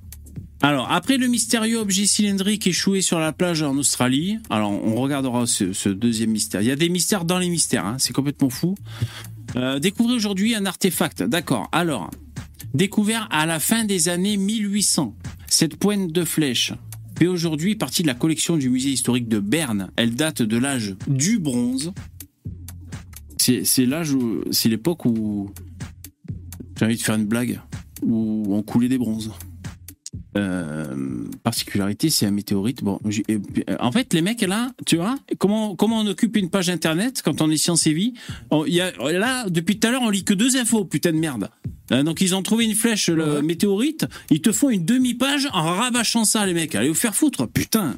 Alors, 0.60 0.90
après 0.90 1.18
le 1.18 1.28
mystérieux 1.28 1.78
objet 1.78 2.04
cylindrique 2.04 2.66
échoué 2.66 3.00
sur 3.00 3.20
la 3.20 3.32
plage 3.32 3.62
en 3.62 3.76
Australie, 3.76 4.38
alors 4.50 4.70
on 4.70 4.96
regardera 4.96 5.46
ce, 5.46 5.88
deuxième 5.88 6.30
mystère. 6.30 6.60
Il 6.60 6.66
y 6.66 6.72
a 6.72 6.76
des 6.76 6.88
mystères 6.88 7.24
dans 7.24 7.38
les 7.38 7.48
mystères, 7.48 7.86
hein, 7.86 7.96
c'est 7.98 8.12
complètement 8.12 8.50
fou. 8.50 8.74
Euh, 9.56 9.78
découvrez 9.78 10.14
aujourd'hui 10.14 10.54
un 10.54 10.66
artefact, 10.66 11.22
d'accord. 11.22 11.68
Alors, 11.70 12.10
découvert 12.74 13.28
à 13.30 13.46
la 13.46 13.60
fin 13.60 13.84
des 13.84 14.08
années 14.08 14.36
1800, 14.36 15.14
cette 15.46 15.76
pointe 15.76 16.12
de 16.12 16.24
flèche 16.24 16.72
fait 17.18 17.28
aujourd'hui 17.28 17.76
partie 17.76 18.02
de 18.02 18.08
la 18.08 18.14
collection 18.14 18.56
du 18.56 18.68
musée 18.68 18.90
historique 18.90 19.28
de 19.28 19.38
Berne. 19.38 19.90
Elle 19.96 20.16
date 20.16 20.42
de 20.42 20.56
l'âge 20.58 20.96
du 21.06 21.38
bronze. 21.38 21.92
C'est 23.38 23.86
l'âge, 23.86 24.14
c'est 24.50 24.68
l'époque 24.68 25.06
où 25.06 25.50
j'ai 26.78 26.84
envie 26.84 26.96
de 26.96 27.02
faire 27.02 27.14
une 27.14 27.24
blague 27.24 27.60
où 28.02 28.44
on 28.54 28.62
coulait 28.62 28.88
des 28.88 28.98
bronzes. 28.98 29.32
Euh, 30.36 31.24
particularité, 31.42 32.10
c'est 32.10 32.26
un 32.26 32.30
météorite. 32.30 32.82
Bon, 32.84 32.98
euh, 33.06 33.38
en 33.80 33.92
fait, 33.92 34.12
les 34.14 34.22
mecs 34.22 34.40
là, 34.42 34.70
tu 34.86 34.96
vois, 34.96 35.16
comment 35.38 35.74
comment 35.74 36.00
on 36.00 36.06
occupe 36.06 36.36
une 36.36 36.48
page 36.50 36.70
internet 36.70 37.22
quand 37.24 37.40
on 37.42 37.50
est 37.50 37.56
science 37.56 37.86
et 37.86 37.92
vie 37.92 38.14
On- 38.50 38.64
y 38.64 38.80
a, 38.80 38.92
Là, 39.12 39.48
depuis 39.48 39.78
tout 39.78 39.88
à 39.88 39.90
l'heure, 39.90 40.02
on 40.02 40.10
lit 40.10 40.24
que 40.24 40.34
deux 40.34 40.56
infos, 40.56 40.84
putain 40.84 41.12
de 41.12 41.18
merde. 41.18 41.50
Euh, 41.92 42.02
donc 42.02 42.20
ils 42.20 42.34
ont 42.34 42.42
trouvé 42.42 42.64
une 42.66 42.74
flèche, 42.74 43.08
le 43.08 43.42
météorite. 43.42 44.06
Ils 44.30 44.40
te 44.42 44.52
font 44.52 44.70
une 44.70 44.84
demi-page 44.84 45.48
en 45.52 45.62
rabâchant 45.62 46.24
ça, 46.24 46.44
les 46.46 46.54
mecs. 46.54 46.74
Allez 46.74 46.88
vous 46.88 46.94
faire 46.94 47.14
foutre, 47.14 47.46
putain. 47.48 47.96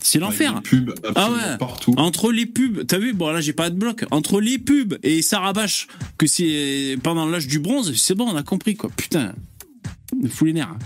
C'est 0.00 0.18
l'enfer. 0.18 0.60
Pubs 0.62 0.90
absolument 1.04 1.14
Ah 1.16 1.50
ouais. 1.52 1.58
partout. 1.58 1.94
Entre 1.96 2.30
les 2.32 2.46
pubs, 2.46 2.86
t'as 2.86 2.98
vu, 2.98 3.12
bon 3.12 3.30
là 3.30 3.40
j'ai 3.40 3.52
pas 3.52 3.70
de 3.70 3.76
bloc. 3.76 4.04
Entre 4.10 4.40
les 4.40 4.58
pubs 4.58 4.98
et 5.02 5.22
ça 5.22 5.40
rabâche 5.40 5.86
que 6.18 6.26
c'est 6.26 6.96
pendant 7.02 7.26
l'âge 7.26 7.46
du 7.46 7.58
bronze, 7.58 7.94
c'est 7.96 8.14
bon, 8.14 8.26
on 8.28 8.36
a 8.36 8.42
compris 8.42 8.76
quoi. 8.76 8.90
Putain, 8.96 9.34
me 10.20 10.28
fout 10.28 10.46
les 10.46 10.52
nerfs. 10.54 10.76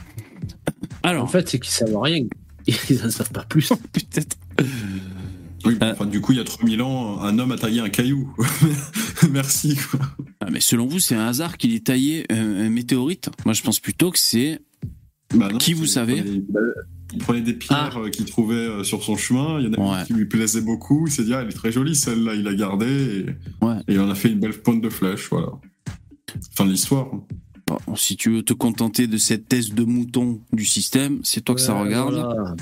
Alors, 1.03 1.25
En 1.25 1.29
fait, 1.29 1.49
c'est 1.49 1.59
qu'ils 1.59 1.73
savent 1.73 1.97
rien. 1.99 2.25
Ils 2.67 3.05
en 3.05 3.11
savent 3.11 3.33
pas 3.33 3.45
plus. 3.45 3.69
peut-être. 3.93 4.37
Oui, 5.65 5.77
Euh. 5.81 5.93
enfin, 5.93 6.07
du 6.07 6.21
coup, 6.21 6.33
il 6.33 6.39
y 6.39 6.41
a 6.41 6.45
3000 6.45 6.81
ans, 6.83 7.21
un 7.21 7.39
homme 7.39 7.53
a 7.53 7.57
taillé 7.57 7.81
un 7.81 7.89
caillou. 7.89 8.35
Merci. 9.31 9.77
Quoi. 9.91 10.01
Ah, 10.41 10.47
mais 10.51 10.61
selon 10.61 10.87
vous, 10.87 10.99
c'est 10.99 11.15
un 11.15 11.27
hasard 11.27 11.57
qu'il 11.57 11.75
ait 11.75 11.81
taillé 11.81 12.25
un, 12.31 12.37
un 12.67 12.69
météorite? 12.69 13.31
Moi, 13.45 13.55
je 13.55 13.63
pense 13.63 13.79
plutôt 13.81 14.11
que 14.11 14.19
c'est. 14.19 14.61
Bah 15.35 15.49
non, 15.51 15.59
Qui 15.59 15.73
vous 15.73 15.87
savez 15.87 16.23
il 17.13 17.19
prenait, 17.19 17.39
il 17.41 17.45
des 17.45 17.53
pierres 17.55 17.99
euh, 17.99 18.09
qu'il 18.11 18.25
trouvait 18.25 18.55
euh, 18.55 18.85
sur 18.85 19.03
son 19.03 19.17
chemin. 19.17 19.59
Il 19.61 19.67
y 19.67 19.69
en 19.69 19.73
a 19.75 19.81
Ouais. 19.93 20.01
une 20.01 20.07
qui 20.07 20.13
lui 20.15 20.27
plaisait 20.27 20.61
beaucoup. 20.63 21.07
Il 21.07 21.13
s'est 21.13 21.25
dit, 21.25 21.35
ah, 21.35 21.41
elle 21.43 21.49
est 21.49 21.53
très 21.53 21.73
jolie 21.73 21.95
celle-là. 21.95 22.35
Il 22.35 22.43
l'a 22.45 22.55
gardée 22.55 23.27
et, 23.61 23.65
Ouais. 23.65 23.77
et 23.89 23.99
on 23.99 24.09
a 24.11 24.15
fait 24.15 24.31
une 24.31 24.41
belle 24.41 24.53
pointe 24.61 24.81
de 24.81 24.89
flèche. 24.89 25.29
Voilà. 25.31 25.49
Fin 26.57 26.65
de 26.67 26.71
l'histoire. 26.71 27.09
Bon, 27.67 27.97
si 27.97 28.17
tu 28.17 28.31
veux 28.31 28.43
te 28.43 28.53
contenter 28.53 29.07
de 29.07 29.17
cette 29.17 29.49
thèse 29.49 29.73
de 29.73 29.85
mouton 29.85 30.41
du 30.53 30.65
système, 30.65 31.21
c'est 31.23 31.43
toi 31.43 31.55
que 31.55 31.61
ça 31.61 31.75
regarde. 31.81 32.15
voilà. 32.15 32.55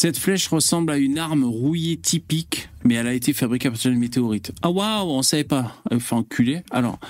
Cette 0.00 0.16
flèche 0.16 0.46
ressemble 0.46 0.92
à 0.92 0.96
une 0.96 1.18
arme 1.18 1.42
rouillée 1.42 1.96
typique, 1.96 2.68
mais 2.84 2.94
elle 2.94 3.08
a 3.08 3.14
été 3.14 3.32
fabriquée 3.32 3.66
à 3.66 3.72
partir 3.72 3.90
d'une 3.90 3.98
météorite. 3.98 4.52
Ah 4.62 4.70
waouh, 4.70 5.08
on 5.10 5.22
savait 5.22 5.42
pas. 5.42 5.74
Elle 5.90 5.98
fait 5.98 6.14
enculer. 6.14 6.60
Alors, 6.70 7.00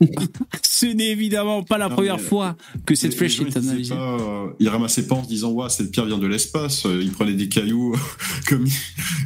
ce 0.62 0.86
n'est 0.86 1.10
évidemment 1.10 1.62
pas 1.62 1.76
la 1.76 1.90
Non, 1.90 1.94
première 1.96 2.18
fois 2.18 2.56
que 2.86 2.94
cette 2.94 3.10
Les- 3.10 3.16
flèche 3.18 3.38
est 3.42 3.54
analysée. 3.54 3.94
pas, 3.94 4.18
euh, 4.18 4.46
ils 4.60 4.68
ramassaient 4.70 5.06
pas 5.06 5.16
en 5.16 5.24
se 5.24 5.28
disant, 5.28 5.50
ouais, 5.52 5.68
cette 5.68 5.90
pierre 5.90 6.06
vient 6.06 6.16
de 6.16 6.26
l'espace. 6.26 6.86
Euh, 6.86 7.02
Ils 7.02 7.12
prenaient 7.12 7.34
des 7.34 7.50
cailloux 7.50 7.94
comme, 8.48 8.64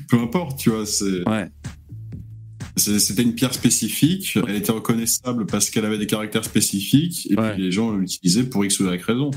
peu 0.09 0.19
importe, 0.19 0.59
tu 0.59 0.71
vois. 0.71 0.85
C'est, 0.85 1.23
Ouais. 1.29 1.49
c'est- 2.77 2.99
c'était 2.99 3.23
une 3.23 3.37
pierre 3.37 3.55
spécifique. 3.55 4.37
Elle 4.49 4.57
était 4.57 4.73
reconnaissable 4.73 5.47
parce 5.47 5.71
qu'elle 5.71 5.85
avait 5.85 5.99
des 5.99 6.09
caractères 6.09 6.45
spécifiques. 6.45 7.29
Et 7.31 7.37
Ouais. 7.39 7.53
puis 7.55 7.63
les 7.63 7.71
gens 7.71 7.93
l'utilisaient 7.93 8.43
pour 8.51 8.65
X 8.65 8.81
ou 8.81 8.87
Y 8.93 9.01
raison. 9.01 9.31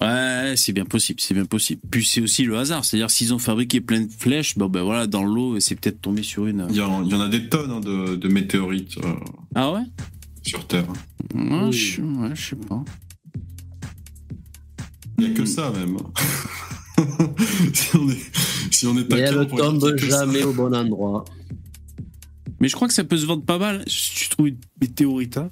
Ouais, 0.00 0.54
c'est 0.56 0.72
bien 0.72 0.84
possible, 0.84 1.20
c'est 1.20 1.34
bien 1.34 1.44
possible. 1.44 1.80
Puis 1.90 2.04
c'est 2.04 2.20
aussi 2.20 2.44
le 2.44 2.56
hasard, 2.58 2.84
c'est-à-dire 2.84 3.10
s'ils 3.10 3.32
ont 3.34 3.38
fabriqué 3.38 3.80
plein 3.80 4.00
de 4.00 4.10
flèches, 4.10 4.56
bon 4.56 4.68
ben 4.68 4.82
voilà, 4.82 5.06
dans 5.06 5.22
l'eau, 5.24 5.60
c'est 5.60 5.74
peut-être 5.76 6.00
tombé 6.00 6.22
sur 6.22 6.46
une. 6.46 6.66
Il 6.70 6.76
y 6.76 6.80
en, 6.80 7.04
il 7.04 7.10
y 7.10 7.14
en 7.14 7.20
a 7.20 7.28
des 7.28 7.48
tonnes 7.48 7.70
hein, 7.70 7.80
de, 7.80 8.16
de 8.16 8.28
météorites 8.28 8.96
euh, 8.98 9.12
Ah 9.54 9.72
ouais? 9.72 9.82
sur 10.42 10.66
Terre. 10.66 10.88
Ouais, 11.34 11.64
Oui. 11.66 11.72
je, 11.72 12.02
ouais, 12.02 12.30
je 12.34 12.48
sais 12.50 12.56
pas. 12.56 12.82
Il 15.18 15.26
n'y 15.26 15.30
a 15.32 15.34
que 15.34 15.44
ça 15.44 15.70
même. 15.70 15.96
si 17.74 17.96
on 17.96 18.08
est, 18.10 18.18
si 18.70 18.86
on 18.86 18.96
est 18.98 19.04
taquin, 19.08 19.40
elle 19.42 19.46
tombe 19.46 19.94
que 19.96 20.10
ça. 20.10 20.24
jamais 20.26 20.42
au 20.42 20.52
bon 20.52 20.74
endroit. 20.74 21.24
Mais 22.60 22.68
je 22.68 22.74
crois 22.74 22.88
que 22.88 22.94
ça 22.94 23.04
peut 23.04 23.16
se 23.16 23.26
vendre 23.26 23.44
pas 23.44 23.58
mal. 23.58 23.84
Si 23.86 24.14
tu 24.14 24.28
trouves 24.30 24.48
une 24.48 24.58
météorite, 24.80 25.36
hein. 25.36 25.50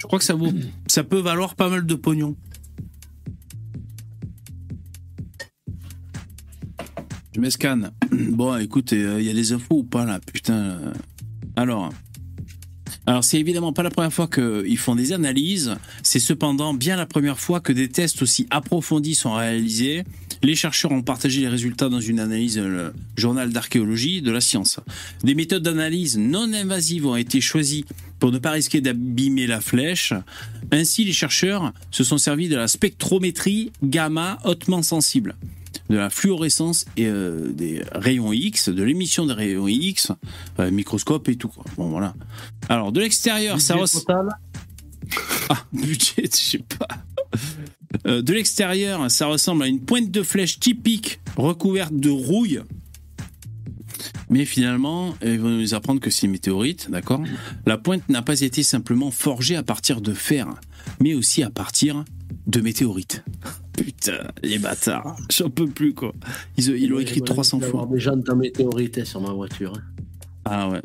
je 0.00 0.06
crois 0.06 0.18
que 0.18 0.24
ça 0.24 0.34
vaut, 0.34 0.50
ça 0.86 1.04
peut 1.04 1.18
valoir 1.20 1.54
pas 1.54 1.68
mal 1.68 1.84
de 1.86 1.94
pognon. 1.94 2.36
Je 7.34 7.40
m'escanne. 7.40 7.90
Bon, 8.12 8.56
écoute, 8.56 8.92
il 8.92 9.22
y 9.22 9.30
a 9.30 9.34
des 9.34 9.52
infos 9.52 9.78
ou 9.78 9.84
pas 9.84 10.04
là 10.04 10.20
Putain. 10.32 10.54
euh. 10.54 10.92
Alors, 11.56 11.92
Alors 13.06 13.22
c'est 13.22 13.38
évidemment 13.38 13.72
pas 13.72 13.82
la 13.82 13.90
première 13.90 14.12
fois 14.12 14.28
qu'ils 14.28 14.78
font 14.78 14.94
des 14.94 15.12
analyses, 15.12 15.74
c'est 16.02 16.20
cependant 16.20 16.74
bien 16.74 16.96
la 16.96 17.06
première 17.06 17.38
fois 17.38 17.60
que 17.60 17.72
des 17.72 17.88
tests 17.88 18.22
aussi 18.22 18.46
approfondis 18.50 19.14
sont 19.14 19.34
réalisés. 19.34 20.04
Les 20.42 20.54
chercheurs 20.54 20.92
ont 20.92 21.02
partagé 21.02 21.40
les 21.40 21.48
résultats 21.48 21.88
dans 21.88 22.00
une 22.00 22.20
analyse 22.20 22.56
dans 22.56 22.68
le 22.68 22.92
journal 23.16 23.50
d'archéologie 23.52 24.20
de 24.20 24.30
la 24.30 24.40
science. 24.40 24.80
Des 25.22 25.34
méthodes 25.34 25.62
d'analyse 25.62 26.18
non 26.18 26.52
invasives 26.52 27.06
ont 27.06 27.16
été 27.16 27.40
choisies 27.40 27.84
pour 28.18 28.30
ne 28.32 28.38
pas 28.38 28.50
risquer 28.52 28.80
d'abîmer 28.80 29.46
la 29.46 29.60
flèche. 29.60 30.12
Ainsi, 30.70 31.04
les 31.04 31.12
chercheurs 31.12 31.72
se 31.90 32.04
sont 32.04 32.18
servis 32.18 32.48
de 32.48 32.56
la 32.56 32.68
spectrométrie 32.68 33.70
gamma 33.82 34.38
hautement 34.44 34.82
sensible 34.82 35.34
de 35.90 35.96
la 35.96 36.10
fluorescence 36.10 36.86
et 36.96 37.06
euh, 37.06 37.52
des 37.52 37.82
rayons 37.92 38.32
X, 38.32 38.68
de 38.68 38.82
l'émission 38.82 39.26
des 39.26 39.34
rayons 39.34 39.68
X, 39.68 40.12
euh, 40.58 40.70
microscope 40.70 41.28
et 41.28 41.36
tout. 41.36 41.48
Quoi. 41.48 41.64
Bon 41.76 41.88
voilà. 41.90 42.14
Alors 42.68 42.92
de 42.92 43.00
l'extérieur, 43.00 43.60
ça 43.60 43.76
ressemble. 43.76 44.30
Ah, 45.50 45.62
budget, 45.70 46.30
je 46.32 46.36
sais 46.36 46.64
pas. 46.78 46.88
Euh, 48.06 48.22
de 48.22 48.32
l'extérieur, 48.32 49.10
ça 49.10 49.26
ressemble 49.26 49.62
à 49.64 49.66
une 49.66 49.80
pointe 49.80 50.10
de 50.10 50.22
flèche 50.22 50.58
typique 50.58 51.20
recouverte 51.36 51.94
de 51.94 52.08
rouille. 52.08 52.62
Mais 54.30 54.46
finalement, 54.46 55.14
ils 55.22 55.38
vont 55.38 55.50
nous 55.50 55.74
apprendre 55.74 56.00
que 56.00 56.10
c'est 56.10 56.26
une 56.26 56.32
météorite, 56.32 56.90
d'accord? 56.90 57.22
La 57.66 57.76
pointe 57.76 58.08
n'a 58.08 58.22
pas 58.22 58.40
été 58.40 58.62
simplement 58.62 59.10
forgée 59.10 59.56
à 59.56 59.62
partir 59.62 60.00
de 60.00 60.14
fer, 60.14 60.48
mais 61.00 61.14
aussi 61.14 61.42
à 61.42 61.50
partir 61.50 62.04
de 62.46 62.60
météorites. 62.60 63.22
Putain, 63.76 64.28
les 64.42 64.58
bâtards, 64.58 65.16
j'en 65.30 65.50
peux 65.50 65.66
plus 65.68 65.94
quoi. 65.94 66.12
Ils 66.56 66.68
ils 66.76 66.88
l'ont 66.88 67.00
écrit 67.00 67.20
300 67.22 67.60
fois. 67.60 67.88
jantes 67.96 68.28
en 68.30 68.36
météorite 68.36 69.04
sur 69.04 69.20
ma 69.20 69.32
voiture. 69.32 69.72
hein. 69.76 69.82
Ah 70.44 70.68
ouais. 70.68 70.82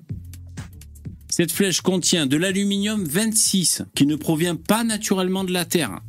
Cette 1.27 1.51
flèche 1.51 1.81
contient 1.81 2.25
de 2.25 2.35
l'aluminium 2.35 3.03
26 3.05 3.83
qui 3.95 4.05
ne 4.05 4.15
provient 4.15 4.55
pas 4.55 4.83
naturellement 4.83 5.43
de 5.43 5.51
la 5.53 5.65
Terre. 5.65 5.99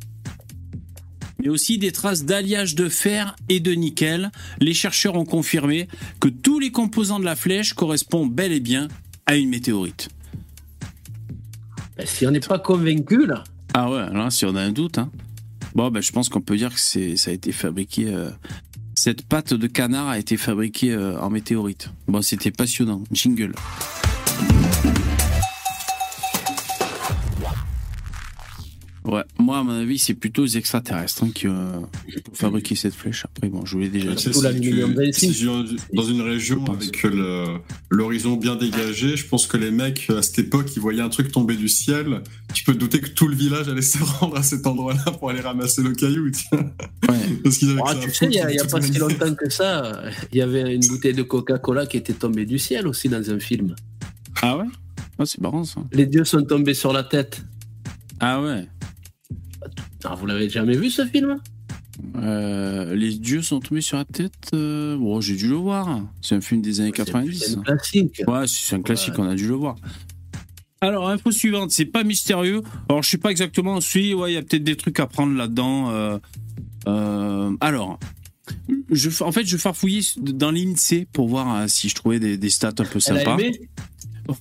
Mais 1.39 1.49
aussi 1.49 1.77
des 1.77 1.91
traces 1.91 2.25
d'alliage 2.25 2.75
de 2.75 2.89
fer 2.89 3.35
et 3.49 3.59
de 3.59 3.71
nickel. 3.73 4.31
Les 4.59 4.73
chercheurs 4.73 5.15
ont 5.15 5.25
confirmé 5.25 5.87
que 6.19 6.27
tous 6.27 6.59
les 6.59 6.71
composants 6.71 7.19
de 7.19 7.25
la 7.25 7.35
flèche 7.35 7.73
correspondent 7.73 8.31
bel 8.33 8.51
et 8.51 8.59
bien 8.59 8.87
à 9.25 9.35
une 9.35 9.49
météorite. 9.49 10.09
Ben, 11.97 12.05
si 12.05 12.25
on 12.27 12.31
n'est 12.31 12.39
pas 12.39 12.59
convaincu 12.59 13.25
là, 13.25 13.43
Ah 13.73 13.89
ouais, 13.89 14.11
là, 14.13 14.29
si 14.29 14.45
on 14.45 14.55
a 14.55 14.61
un 14.61 14.71
doute. 14.71 14.97
Hein. 14.97 15.11
Bon, 15.75 15.89
ben, 15.89 16.01
je 16.01 16.11
pense 16.11 16.29
qu'on 16.29 16.41
peut 16.41 16.57
dire 16.57 16.73
que 16.73 16.79
c'est, 16.79 17.15
ça 17.15 17.31
a 17.31 17.33
été 17.33 17.51
fabriqué. 17.51 18.07
euh, 18.07 18.29
cette 18.95 19.23
pâte 19.23 19.53
de 19.53 19.67
canard 19.67 20.09
a 20.09 20.19
été 20.19 20.37
fabriquée 20.37 20.91
euh, 20.91 21.19
en 21.19 21.29
météorite. 21.29 21.89
Bon, 22.07 22.21
c'était 22.21 22.51
passionnant. 22.51 23.03
Jingle. 23.11 23.53
Ouais, 29.03 29.23
moi, 29.39 29.57
à 29.57 29.63
mon 29.63 29.71
avis, 29.71 29.97
c'est 29.97 30.13
plutôt 30.13 30.43
les 30.43 30.57
extraterrestres 30.59 31.23
hein, 31.23 31.31
qui 31.33 31.47
ont 31.47 31.89
fabriqué 32.33 32.75
cette 32.75 32.93
flèche. 32.93 33.25
Après, 33.25 33.49
bon, 33.49 33.65
je 33.65 33.73
vous 33.73 33.81
l'ai 33.81 33.89
déjà 33.89 34.11
dit. 34.13 34.21
Si 34.21 34.29
tu- 34.29 35.11
si 35.11 35.31
tu- 35.33 35.95
dans 35.95 36.03
une 36.03 36.21
région 36.21 36.63
avec 36.65 37.01
le- 37.01 37.57
l'horizon 37.89 38.35
bien 38.35 38.55
dégagé, 38.55 39.17
je 39.17 39.25
pense 39.25 39.47
que 39.47 39.57
les 39.57 39.71
mecs 39.71 40.07
à 40.11 40.21
cette 40.21 40.37
époque, 40.37 40.67
ils 40.75 40.79
voyaient 40.79 41.01
un 41.01 41.09
truc 41.09 41.31
tomber 41.31 41.55
du 41.55 41.67
ciel. 41.67 42.21
Tu 42.53 42.63
peux 42.63 42.73
te 42.73 42.77
douter 42.77 43.01
que 43.01 43.09
tout 43.09 43.27
le 43.27 43.35
village 43.35 43.67
allait 43.69 43.81
se 43.81 43.97
rendre 44.03 44.37
à 44.37 44.43
cet 44.43 44.67
endroit-là 44.67 45.03
pour 45.19 45.31
aller 45.31 45.41
ramasser 45.41 45.81
le 45.81 45.93
caillou. 45.95 46.29
tiens. 46.29 46.59
Ouais. 47.09 47.17
Parce 47.43 47.57
qu'ils 47.57 47.71
avaient 47.71 47.81
Ah, 47.87 47.95
tu 47.95 48.13
sais, 48.13 48.25
il 48.25 48.29
n'y 48.29 48.39
a, 48.39 48.51
y 48.53 48.59
a 48.59 48.65
pas 48.65 48.81
si 48.81 48.91
longtemps 48.99 49.33
que 49.33 49.49
ça, 49.49 50.03
il 50.31 50.37
y 50.37 50.41
avait 50.41 50.75
une 50.75 50.85
bouteille 50.87 51.13
de 51.15 51.23
Coca-Cola 51.23 51.87
qui 51.87 51.97
était 51.97 52.13
tombée 52.13 52.45
du 52.45 52.59
ciel 52.59 52.85
aussi 52.87 53.09
dans 53.09 53.27
un 53.31 53.39
film. 53.39 53.75
Ah 54.43 54.57
ouais? 54.57 54.65
Ah, 55.17 55.25
c'est 55.25 55.41
marrant 55.41 55.63
ça. 55.63 55.81
Les 55.91 56.05
dieux 56.05 56.23
sont 56.23 56.43
tombés 56.43 56.75
sur 56.75 56.93
la 56.93 57.03
tête. 57.03 57.43
Ah 58.19 58.39
ouais. 58.39 58.67
Ah, 60.03 60.15
vous 60.15 60.25
l'avez 60.25 60.49
jamais 60.49 60.75
vu 60.77 60.89
ce 60.89 61.05
film? 61.05 61.37
Euh, 62.17 62.95
les 62.95 63.13
dieux 63.13 63.41
sont 63.41 63.59
tombés 63.59 63.81
sur 63.81 63.97
la 63.97 64.05
tête. 64.05 64.33
euh, 64.53 64.97
Bon, 64.97 65.21
j'ai 65.21 65.35
dû 65.35 65.47
le 65.47 65.55
voir. 65.55 66.01
C'est 66.21 66.35
un 66.35 66.41
film 66.41 66.61
des 66.61 66.79
années 66.79 66.89
C'est 66.95 67.03
90. 67.05 67.57
un 67.57 67.61
classique. 67.63 68.21
Ouais, 68.27 68.47
c'est 68.47 68.75
un 68.75 68.81
classique, 68.81 69.13
on 69.19 69.27
a 69.29 69.35
dû 69.35 69.47
le 69.47 69.55
voir. 69.55 69.75
Alors, 70.81 71.09
info 71.09 71.29
suivante, 71.31 71.69
c'est 71.71 71.85
pas 71.85 72.03
mystérieux. 72.03 72.63
Alors, 72.89 73.03
je 73.03 73.09
sais 73.09 73.17
pas 73.19 73.29
exactement, 73.29 73.79
si, 73.81 74.13
ouais, 74.15 74.31
il 74.31 74.33
y 74.33 74.37
a 74.37 74.41
peut-être 74.41 74.63
des 74.63 74.75
trucs 74.77 74.99
à 74.99 75.05
prendre 75.05 75.35
là-dedans. 75.37 75.91
euh, 76.87 77.51
alors, 77.61 77.99
je, 78.89 79.23
en 79.23 79.31
fait, 79.31 79.45
je 79.45 79.57
farfouillais 79.57 80.01
dans 80.17 80.49
l'INSEE 80.51 81.07
pour 81.13 81.27
voir 81.27 81.55
euh, 81.55 81.67
si 81.67 81.87
je 81.87 81.93
trouvais 81.95 82.19
des, 82.19 82.35
des 82.37 82.49
stats 82.49 82.73
un 82.79 82.85
peu 82.85 82.99
sympas. 82.99 83.37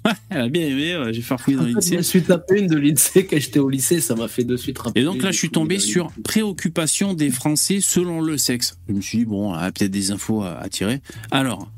Ouais, 0.04 0.12
elle 0.30 0.40
a 0.42 0.48
bien 0.48 0.62
aimé, 0.66 0.96
ouais, 0.96 1.12
j'ai 1.12 1.22
farfouillé 1.22 1.56
dans 1.56 1.64
Je 1.66 1.74
l'INSEE. 1.74 1.96
me 1.96 2.02
suis 2.02 2.22
tapé 2.22 2.60
une 2.60 2.66
de 2.66 2.76
l'INSEE 2.76 3.26
quand 3.26 3.38
j'étais 3.40 3.58
au 3.58 3.68
lycée, 3.68 4.00
ça 4.00 4.14
m'a 4.14 4.28
fait 4.28 4.44
de 4.44 4.56
suite 4.56 4.78
rappeler. 4.78 5.02
Et 5.02 5.04
donc 5.04 5.22
là, 5.22 5.30
je 5.32 5.36
suis 5.38 5.50
tombé 5.50 5.78
sur 5.78 6.10
préoccupation 6.24 7.14
des 7.14 7.30
Français 7.30 7.80
selon 7.80 8.20
le 8.20 8.38
sexe. 8.38 8.78
Je 8.88 8.94
me 8.94 9.00
suis 9.00 9.18
dit, 9.18 9.24
bon, 9.24 9.54
il 9.54 9.60
y 9.60 9.62
a 9.64 9.72
peut-être 9.72 9.90
des 9.90 10.10
infos 10.10 10.42
à, 10.42 10.58
à 10.58 10.68
tirer. 10.68 11.00
Alors, 11.30 11.70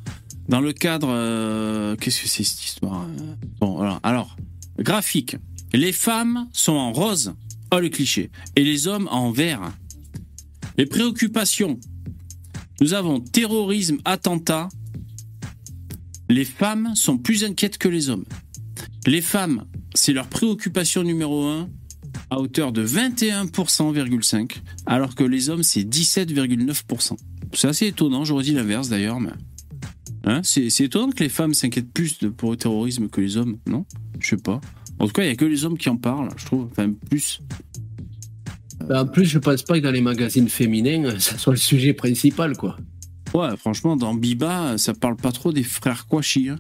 dans 0.49 0.61
le 0.61 0.73
cadre. 0.73 1.09
euh, 1.11 1.97
Qu'est-ce 1.97 2.23
que 2.23 2.29
c'est 2.29 2.45
cette 2.45 2.65
histoire 2.65 3.03
euh 3.19 3.35
Bon, 3.61 3.81
alors, 3.81 4.01
alors, 4.03 4.37
graphique. 4.79 5.37
Les 5.73 5.93
femmes 5.93 6.49
sont 6.53 6.73
en 6.75 6.93
rose, 6.93 7.33
oh 7.73 7.79
le 7.79 7.89
cliché, 7.89 8.31
et 8.57 8.65
les 8.65 8.89
hommes 8.89 9.09
en 9.11 9.31
vert. 9.31 9.73
Les 10.77 10.87
préoccupations. 10.87 11.79
Nous 12.81 12.95
avons 12.95 13.21
terrorisme, 13.21 13.99
attentat. 14.05 14.69
Les 16.33 16.47
femmes 16.47 16.95
sont 16.95 17.19
plus 17.19 17.45
inquiètes 17.45 17.77
que 17.77 17.89
les 17.89 18.09
hommes. 18.09 18.25
Les 19.07 19.21
femmes, 19.21 19.67
c'est 19.95 20.15
leur 20.15 20.29
préoccupation 20.29 21.03
numéro 21.03 21.45
un 21.45 21.69
à 22.31 22.41
hauteur 22.41 22.73
de 22.73 22.87
21,5%, 22.87 24.49
alors 24.87 25.15
que 25.15 25.25
les 25.25 25.51
hommes, 25.51 25.63
c'est 25.63 25.83
17,9%. 25.83 27.17
C'est 27.53 27.69
assez 27.69 27.89
étonnant, 27.89 28.25
j'aurais 28.25 28.45
dit 28.45 28.55
l'inverse 28.55 28.89
d'ailleurs, 28.89 29.21
mais... 29.21 29.33
Hein 30.25 30.41
c'est 30.43 30.81
étonnant 30.81 31.11
que 31.11 31.23
les 31.23 31.29
femmes 31.29 31.53
s'inquiètent 31.53 31.93
plus 31.93 32.19
de, 32.21 32.29
pour 32.29 32.53
le 32.53 32.57
terrorisme 32.57 33.09
que 33.09 33.21
les 33.21 33.37
hommes, 33.37 33.59
non? 33.67 33.85
Je 34.19 34.29
sais 34.29 34.37
pas. 34.39 34.59
En 35.01 35.09
tout 35.09 35.13
cas, 35.13 35.25
il 35.25 35.27
n'y 35.27 35.33
a 35.33 35.37
que 35.37 35.45
les 35.45 35.67
hommes 35.67 35.77
qui 35.77 35.91
en 35.91 35.99
parlent, 35.99 36.31
je 36.39 36.47
trouve. 36.47 36.67
Enfin, 36.71 36.91
plus. 37.11 37.43
Ben, 38.87 39.03
en 39.03 39.07
plus, 39.07 39.27
je 39.27 39.39
pense 39.39 39.65
pas 39.65 39.79
que 39.79 39.85
dans 39.85 39.91
les 39.91 40.01
magazines 40.01 40.49
féminins, 40.49 41.15
ça 41.19 41.37
soit 41.37 41.53
le 41.53 41.59
sujet 41.59 41.93
principal, 41.93 42.57
quoi. 42.57 42.79
Ouais, 43.35 43.57
franchement, 43.57 43.97
dans 43.97 44.15
Biba, 44.15 44.77
ça 44.77 44.93
parle 44.93 45.17
pas 45.17 45.33
trop 45.33 45.53
des 45.53 45.63
frères 45.63 46.07
Kouachi. 46.07 46.51
Hein. 46.51 46.59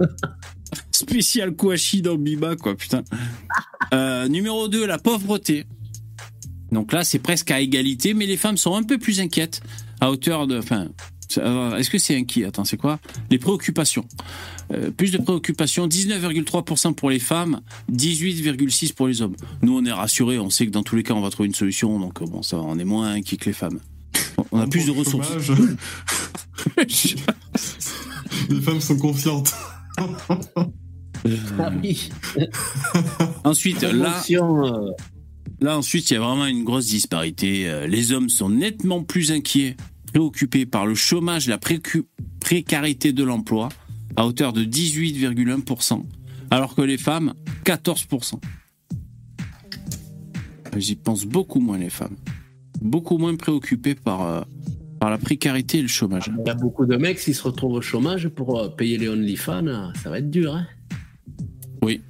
Spécial 0.92 1.54
Kouachi 1.54 2.02
dans 2.02 2.16
Biba, 2.16 2.56
quoi, 2.56 2.74
putain. 2.74 3.02
Euh, 3.92 4.28
numéro 4.28 4.68
2, 4.68 4.86
la 4.86 4.98
pauvreté. 4.98 5.66
Donc 6.72 6.92
là, 6.92 7.04
c'est 7.04 7.18
presque 7.18 7.50
à 7.50 7.60
égalité, 7.60 8.14
mais 8.14 8.26
les 8.26 8.36
femmes 8.36 8.56
sont 8.56 8.74
un 8.74 8.82
peu 8.82 8.98
plus 8.98 9.20
inquiètes, 9.20 9.60
à 10.00 10.10
hauteur 10.10 10.46
de... 10.46 10.58
Enfin, 10.58 10.88
est-ce 11.36 11.90
que 11.90 11.98
c'est 11.98 12.16
inquiet 12.16 12.44
Attends, 12.44 12.64
c'est 12.64 12.76
quoi? 12.76 12.98
Les 13.30 13.38
préoccupations. 13.38 14.06
Euh, 14.72 14.90
plus 14.90 15.10
de 15.10 15.18
préoccupations, 15.18 15.86
19,3% 15.86 16.94
pour 16.94 17.10
les 17.10 17.18
femmes, 17.18 17.60
18,6% 17.92 18.94
pour 18.94 19.08
les 19.08 19.22
hommes. 19.22 19.36
Nous, 19.62 19.76
on 19.76 19.84
est 19.84 19.92
rassurés, 19.92 20.38
on 20.38 20.50
sait 20.50 20.66
que 20.66 20.70
dans 20.70 20.82
tous 20.82 20.96
les 20.96 21.02
cas, 21.02 21.14
on 21.14 21.20
va 21.20 21.30
trouver 21.30 21.48
une 21.48 21.54
solution, 21.54 21.98
donc 21.98 22.20
euh, 22.22 22.26
bon, 22.26 22.42
ça, 22.42 22.58
on 22.58 22.78
est 22.78 22.84
moins 22.84 23.12
inquiets 23.12 23.36
que 23.36 23.46
les 23.46 23.52
femmes. 23.52 23.80
On 24.52 24.60
a 24.60 24.66
plus 24.66 24.86
de 24.86 24.92
ressources. 24.92 25.30
les 28.48 28.60
femmes 28.60 28.80
sont 28.80 28.96
confiantes. 28.96 29.54
Ah 31.58 31.72
oui. 31.82 32.10
Ensuite, 33.44 33.82
là, 33.82 34.22
euh, 34.30 34.90
là, 35.60 35.76
ensuite, 35.76 36.10
il 36.10 36.14
y 36.14 36.16
a 36.16 36.20
vraiment 36.20 36.46
une 36.46 36.64
grosse 36.64 36.86
disparité. 36.86 37.68
Euh, 37.68 37.86
Les 37.86 38.12
hommes 38.12 38.28
sont 38.28 38.48
nettement 38.48 39.02
plus 39.02 39.32
inquiets, 39.32 39.76
préoccupés 40.12 40.66
par 40.66 40.86
le 40.86 40.94
chômage, 40.94 41.48
la 41.48 41.58
précarité 42.40 43.12
de 43.12 43.24
l'emploi, 43.24 43.68
à 44.16 44.26
hauteur 44.26 44.52
de 44.52 44.64
18,1%, 44.64 46.04
alors 46.50 46.74
que 46.74 46.82
les 46.82 46.98
femmes, 46.98 47.34
14%. 47.64 48.40
J'y 50.76 50.96
pense 50.96 51.24
beaucoup 51.24 51.60
moins, 51.60 51.78
les 51.78 51.90
femmes. 51.90 52.16
Beaucoup 52.80 53.18
moins 53.18 53.34
préoccupées 53.36 53.94
par, 53.94 54.22
euh, 54.22 54.40
par 55.00 55.10
la 55.10 55.18
précarité 55.18 55.78
et 55.78 55.82
le 55.82 55.88
chômage. 55.88 56.30
Il 56.38 56.46
y 56.46 56.50
a 56.50 56.54
beaucoup 56.54 56.86
de 56.86 56.96
mecs, 56.96 57.18
s'ils 57.18 57.34
se 57.34 57.42
retrouvent 57.42 57.74
au 57.74 57.80
chômage 57.80 58.28
pour 58.28 58.58
euh, 58.58 58.68
payer 58.68 58.98
les 58.98 59.08
OnlyFans, 59.08 59.66
euh, 59.66 59.86
ça 60.02 60.10
va 60.10 60.18
être 60.18 60.30
dur. 60.30 60.54
Hein 60.54 60.66
Oui, 61.82 62.00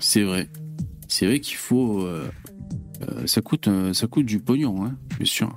c'est 0.00 0.22
vrai. 0.22 0.48
C'est 1.08 1.26
vrai 1.26 1.40
qu'il 1.40 1.56
faut. 1.56 2.02
euh, 2.02 2.26
ça, 3.26 3.40
coûte, 3.40 3.68
ça 3.92 4.06
coûte 4.06 4.26
du 4.26 4.40
pognon, 4.40 4.84
hein, 4.84 4.96
bien 5.18 5.26
sûr. 5.26 5.56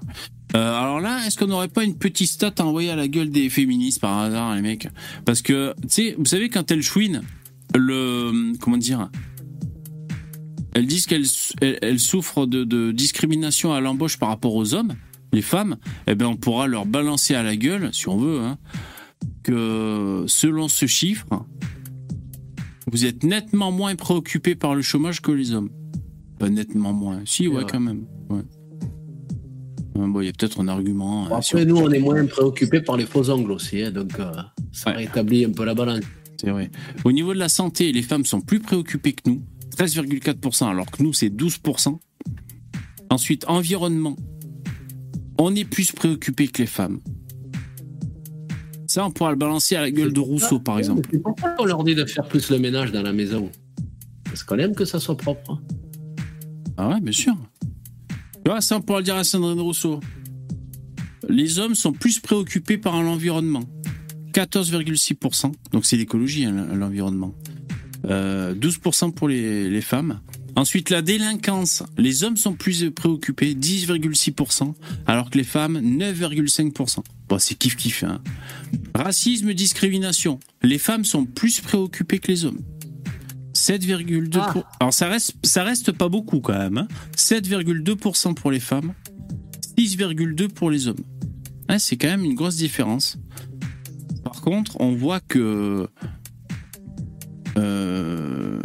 Alors 0.54 1.00
là, 1.00 1.26
est-ce 1.26 1.38
qu'on 1.38 1.48
n'aurait 1.48 1.68
pas 1.68 1.84
une 1.84 1.96
petite 1.96 2.30
stat 2.30 2.54
à 2.58 2.64
envoyer 2.64 2.90
à 2.90 2.96
la 2.96 3.08
gueule 3.08 3.30
des 3.30 3.50
féministes 3.50 4.02
par 4.02 4.18
hasard, 4.18 4.56
les 4.56 4.62
mecs? 4.62 4.88
Parce 5.24 5.42
que, 5.44 5.74
tu 5.84 5.88
sais, 5.90 6.16
vous 6.18 6.26
savez, 6.26 6.50
quand 6.50 6.72
elles 6.72 6.82
chouinent, 6.82 7.22
le. 7.76 8.54
Comment 8.60 8.78
dire 8.78 9.10
Elles 10.74 10.86
disent 10.86 11.06
qu'elles 11.08 11.26
elles, 11.62 11.80
elles 11.82 12.00
souffrent 12.00 12.46
de, 12.46 12.64
de 12.64 12.92
discrimination 12.92 13.74
à 13.74 13.82
l'embauche 13.82 14.18
par 14.18 14.30
rapport 14.30 14.56
aux 14.56 14.74
hommes, 14.74 14.94
les 15.34 15.42
femmes, 15.42 15.78
eh 16.08 16.16
bien, 16.16 16.28
on 16.28 16.36
pourra 16.38 16.68
leur 16.68 16.86
balancer 16.86 17.36
à 17.36 17.44
la 17.44 17.56
gueule, 17.56 17.90
si 17.94 18.08
on 18.10 18.18
veut, 18.18 18.40
hein, 18.42 18.58
que 19.44 20.26
selon 20.28 20.68
ce 20.68 20.86
chiffre, 20.86 21.28
vous 22.92 23.06
êtes 23.06 23.24
nettement 23.24 23.72
moins 23.72 23.96
préoccupés 23.96 24.56
par 24.56 24.76
le 24.76 24.82
chômage 24.82 25.22
que 25.22 25.32
les 25.32 25.54
hommes. 25.54 25.70
Pas 26.40 26.50
nettement 26.50 26.94
moins. 26.94 27.22
Si, 27.26 27.48
ouais, 27.48 27.64
quand 27.70 27.80
même. 27.80 28.06
Ouais. 28.30 28.42
Bon, 29.96 30.22
il 30.22 30.28
y 30.28 30.30
a 30.30 30.32
peut-être 30.32 30.62
un 30.62 30.68
argument. 30.70 31.26
Bon, 31.26 31.34
euh, 31.36 31.38
après, 31.38 31.66
nous, 31.66 31.76
on 31.76 31.92
est 31.92 32.00
moins 32.00 32.26
préoccupés 32.26 32.80
par 32.82 32.96
les 32.96 33.06
faux 33.06 33.30
ongles 33.30 33.52
aussi, 33.52 33.82
hein, 33.84 33.92
donc 33.92 34.18
euh, 34.20 34.32
ça 34.72 34.92
Ouais. 34.92 34.98
rétablit 34.98 35.44
un 35.46 35.52
peu 35.52 35.66
la 35.66 35.74
balance. 35.76 36.00
C'est 36.40 36.52
vrai. 36.52 36.72
Au 37.04 37.12
niveau 37.12 37.34
de 37.34 37.40
la 37.40 37.50
santé, 37.50 37.92
les 37.92 38.02
femmes 38.02 38.24
sont 38.26 38.40
plus 38.40 38.60
préoccupées 38.62 39.12
que 39.12 39.30
nous, 39.30 39.42
13,4%, 39.80 40.70
alors 40.70 40.92
que 40.92 41.02
nous, 41.02 41.14
c'est 41.14 41.30
12%. 41.30 41.98
Ensuite, 43.10 43.46
environnement. 43.48 44.16
On 45.38 45.56
est 45.56 45.64
plus 45.64 45.94
préoccupé 45.94 46.48
que 46.50 46.62
les 46.62 46.68
femmes. 46.68 47.00
Ça, 48.88 49.06
on 49.06 49.12
pourra 49.12 49.32
le 49.32 49.38
balancer 49.38 49.76
à 49.76 49.82
la 49.82 49.90
gueule 49.92 50.12
de 50.12 50.20
Rousseau, 50.20 50.60
par 50.60 50.80
exemple. 50.80 51.08
Pourquoi 51.24 51.56
on 51.60 51.66
leur 51.66 51.84
dit 51.84 51.96
de 51.96 52.06
faire 52.06 52.28
plus 52.28 52.50
le 52.50 52.60
ménage 52.60 52.92
dans 52.92 53.04
la 53.04 53.14
maison 53.14 53.50
Parce 54.26 54.44
qu'on 54.44 54.58
aime 54.58 54.76
que 54.76 54.84
ça 54.86 55.00
soit 55.00 55.16
propre. 55.16 55.52
hein. 55.52 55.62
Ah 56.76 56.90
ouais, 56.90 57.00
bien 57.02 57.12
sûr. 57.14 57.36
Tu 58.44 58.52
vois, 58.52 58.62
ça, 58.62 58.78
on 58.78 58.82
pourra 58.82 59.00
le 59.00 59.06
dire 59.06 59.16
à 59.16 59.24
Sandrine 59.24 59.60
Rousseau. 59.62 60.00
Les 61.30 61.60
hommes 61.60 61.76
sont 61.76 61.94
plus 61.94 62.20
préoccupés 62.20 62.78
par 62.78 63.02
l'environnement. 63.02 63.64
14,6%. 64.34 65.52
Donc 65.72 65.86
c'est 65.86 65.98
l'écologie, 65.98 66.46
hein, 66.46 66.68
l'environnement. 66.74 67.34
Euh, 68.06 68.56
12% 68.56 69.14
pour 69.14 69.28
les, 69.28 69.70
les 69.70 69.82
femmes. 69.82 70.22
Ensuite, 70.56 70.90
la 70.90 71.02
délinquance. 71.02 71.84
Les 71.98 72.24
hommes 72.24 72.38
sont 72.38 72.54
plus 72.54 72.90
préoccupés, 72.92 73.54
10,6%, 73.56 74.74
alors 75.06 75.30
que 75.30 75.38
les 75.38 75.44
femmes, 75.44 75.80
9,5%. 75.80 77.00
Bon, 77.30 77.40
c'est 77.40 77.56
kiff-kiff. 77.62 78.06
Hein. 78.06 78.22
Racisme, 78.96 79.54
discrimination. 79.54 80.40
Les 80.64 80.78
femmes 80.80 81.06
sont 81.06 81.26
plus 81.26 81.62
préoccupées 81.62 82.20
que 82.20 82.32
les 82.32 82.46
hommes. 82.46 82.60
7,2%. 83.54 84.40
Ah. 84.42 84.50
pour- 84.54 84.64
Alors 84.80 84.94
ça 84.94 85.08
reste, 85.08 85.34
ça 85.44 85.64
reste 85.64 85.92
pas 85.92 86.08
beaucoup 86.10 86.40
quand 86.40 86.58
même. 86.58 86.78
hein. 86.78 86.88
7,2% 87.16 88.34
pour 88.34 88.52
les 88.52 88.60
femmes, 88.60 88.94
6,2% 89.78 90.48
pour 90.50 90.72
les 90.72 90.88
hommes. 90.88 91.04
Ouais, 91.70 91.80
c'est 91.80 91.98
quand 91.98 92.08
même 92.08 92.24
une 92.26 92.36
grosse 92.36 92.56
différence. 92.56 93.18
Par 94.24 94.42
contre, 94.42 94.80
on 94.80 94.92
voit 94.96 95.20
que. 95.20 95.88
Euh... 97.58 98.60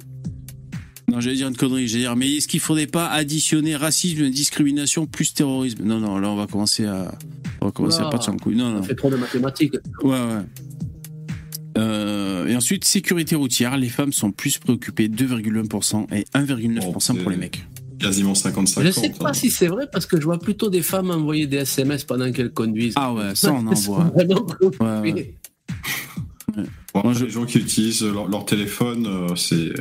Non, 1.08 1.20
j'allais 1.20 1.36
dire 1.36 1.48
une 1.48 1.56
connerie. 1.56 1.86
J'allais 1.86 2.04
dire, 2.04 2.16
mais 2.16 2.30
est-ce 2.32 2.48
qu'il 2.48 2.60
faudrait 2.60 2.86
pas 2.86 3.08
additionner 3.08 3.76
racisme, 3.76 4.28
discrimination 4.30 5.06
plus 5.06 5.34
terrorisme? 5.34 5.84
Non, 5.84 6.00
non, 6.00 6.18
là 6.18 6.28
on 6.30 6.36
va 6.36 6.46
commencer 6.46 6.86
à, 6.86 7.14
on 7.60 7.66
va 7.66 7.72
commencer 7.72 7.98
à 7.98 8.02
Oula. 8.02 8.10
partir 8.10 8.32
en 8.32 8.36
couille. 8.36 8.56
Non, 8.56 8.70
non. 8.70 8.82
Fait 8.82 8.94
trop 8.94 9.10
de 9.10 9.16
mathématiques. 9.16 9.74
Ouais, 10.02 10.10
ouais. 10.10 10.42
Euh, 11.76 12.46
et 12.46 12.56
ensuite, 12.56 12.84
sécurité 12.84 13.34
routière, 13.34 13.76
les 13.76 13.88
femmes 13.88 14.12
sont 14.12 14.30
plus 14.30 14.58
préoccupées, 14.58 15.08
2,1% 15.08 16.06
et 16.14 16.24
1,9% 16.34 17.22
pour 17.22 17.30
les 17.30 17.36
mecs. 17.36 17.64
Quasiment 17.98 18.32
50-50. 18.32 18.82
Je 18.84 18.90
sais 18.90 19.10
pas 19.10 19.30
hein. 19.30 19.32
si 19.32 19.50
c'est 19.50 19.66
vrai 19.66 19.86
parce 19.92 20.06
que 20.06 20.20
je 20.20 20.24
vois 20.24 20.38
plutôt 20.38 20.68
des 20.68 20.82
femmes 20.82 21.10
envoyer 21.10 21.46
des 21.46 21.58
SMS 21.58 22.04
pendant 22.04 22.30
qu'elles 22.32 22.52
conduisent. 22.52 22.94
Ah 22.96 23.12
ouais, 23.12 23.34
ça 23.34 23.52
on 23.52 23.66
en 23.66 23.72
voit. 23.72 24.12
vraiment 24.14 24.42
préoccupées. 24.42 24.84
Ouais, 24.84 25.34
ouais. 26.56 26.64
Bon, 26.94 27.00
Moi, 27.04 27.12
je- 27.12 27.24
Les 27.24 27.30
gens 27.30 27.44
qui 27.46 27.58
utilisent 27.58 28.02
leur, 28.04 28.28
leur 28.28 28.44
téléphone, 28.44 29.06
euh, 29.06 29.34
c'est. 29.36 29.72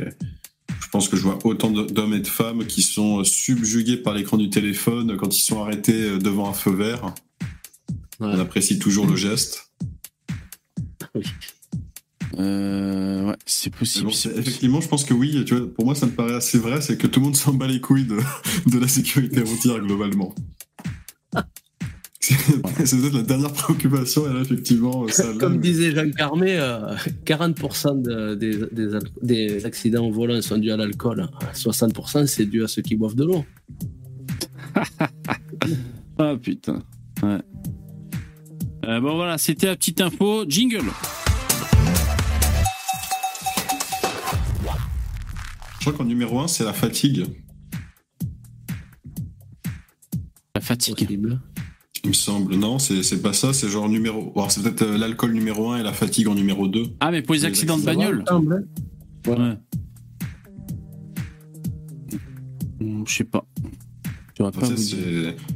Je 0.80 0.88
pense 0.90 1.08
que 1.08 1.16
je 1.16 1.22
vois 1.22 1.38
autant 1.44 1.70
d'hommes 1.70 2.14
et 2.14 2.20
de 2.20 2.26
femmes 2.26 2.64
qui 2.66 2.82
sont 2.82 3.24
subjugués 3.24 3.96
par 3.96 4.14
l'écran 4.14 4.36
du 4.36 4.48
téléphone 4.50 5.16
quand 5.16 5.36
ils 5.36 5.42
sont 5.42 5.60
arrêtés 5.62 6.02
euh, 6.04 6.18
devant 6.18 6.48
un 6.48 6.52
feu 6.52 6.70
vert. 6.72 7.06
Ouais. 8.20 8.28
On 8.32 8.38
apprécie 8.38 8.78
toujours 8.78 9.06
le 9.06 9.16
geste. 9.16 9.70
Euh, 12.38 13.26
ouais, 13.28 13.36
c'est 13.46 13.72
Mais 13.72 13.78
possible. 13.78 14.04
bon, 14.06 14.10
c'est 14.10 14.16
c'est- 14.22 14.28
possible. 14.30 14.40
effectivement, 14.48 14.80
je 14.80 14.88
pense 14.88 15.04
que 15.04 15.14
oui. 15.14 15.44
Tu 15.46 15.54
vois, 15.56 15.72
pour 15.72 15.84
moi, 15.84 15.94
ça 15.94 16.06
me 16.06 16.12
paraît 16.12 16.34
assez 16.34 16.58
vrai. 16.58 16.80
C'est 16.80 16.96
que 16.96 17.06
tout 17.06 17.20
le 17.20 17.26
monde 17.26 17.36
s'en 17.36 17.52
bat 17.52 17.66
les 17.66 17.80
couilles 17.80 18.06
de, 18.06 18.18
de 18.66 18.78
la 18.78 18.88
sécurité 18.88 19.40
routière 19.40 19.78
globalement. 19.80 20.34
C'est 22.84 22.96
peut-être 23.00 23.14
la 23.14 23.22
dernière 23.22 23.52
préoccupation. 23.52 24.28
Et 24.30 24.32
là, 24.32 24.40
effectivement, 24.40 25.06
ça. 25.08 25.24
Comme 25.38 25.58
disait 25.58 25.94
Jean 25.94 26.10
Carmé, 26.10 26.56
euh, 26.58 26.94
40% 27.26 28.00
de- 28.00 28.34
des, 28.34 28.56
des 28.72 28.94
al- 28.94 29.02
des 29.22 29.66
accidents 29.66 30.06
au 30.06 30.12
volant 30.12 30.40
sont 30.40 30.56
dus 30.56 30.70
à 30.70 30.76
l'alcool. 30.76 31.28
60% 31.54 32.26
c'est 32.26 32.46
dû 32.46 32.64
à 32.64 32.68
ceux 32.68 32.82
qui 32.82 32.96
boivent 32.96 33.14
de 33.16 33.24
l'eau. 33.24 33.44
Ah 36.16 36.36
putain. 36.40 36.78
Ouais. 37.24 37.38
Euh, 38.86 39.00
bon 39.00 39.16
voilà, 39.16 39.36
c'était 39.36 39.66
la 39.66 39.74
petite 39.74 40.00
info. 40.00 40.44
Jingle. 40.48 40.84
Je 45.80 45.80
crois 45.80 45.92
qu'en 45.92 46.04
numéro 46.04 46.38
1, 46.40 46.46
c'est 46.48 46.64
la 46.64 46.72
fatigue. 46.72 47.26
La 50.54 50.60
fatigue. 50.60 51.08
Il 52.04 52.08
me 52.08 52.14
semble. 52.14 52.54
Non, 52.56 52.78
c'est 52.78 53.22
pas 53.22 53.32
ça. 53.32 53.52
C'est 53.54 53.68
genre 53.68 53.88
numéro. 53.88 54.30
Alors, 54.36 54.50
c'est 54.50 54.62
peut-être 54.62 54.82
euh, 54.82 54.98
l'alcool 54.98 55.32
numéro 55.32 55.70
1 55.70 55.78
et 55.78 55.82
la 55.82 55.92
fatigue 55.92 56.28
en 56.28 56.34
numéro 56.34 56.68
2. 56.68 56.84
Ah 57.00 57.10
mais 57.10 57.22
pour 57.22 57.34
les 57.34 57.40
Les 57.40 57.46
accidents 57.46 57.78
de 57.78 57.82
bagnole. 57.84 58.24
Hein. 58.28 58.42
Ouais. 59.26 59.56
Hmm, 62.80 63.04
Je 63.06 63.14
sais 63.14 63.24
pas. 63.24 63.46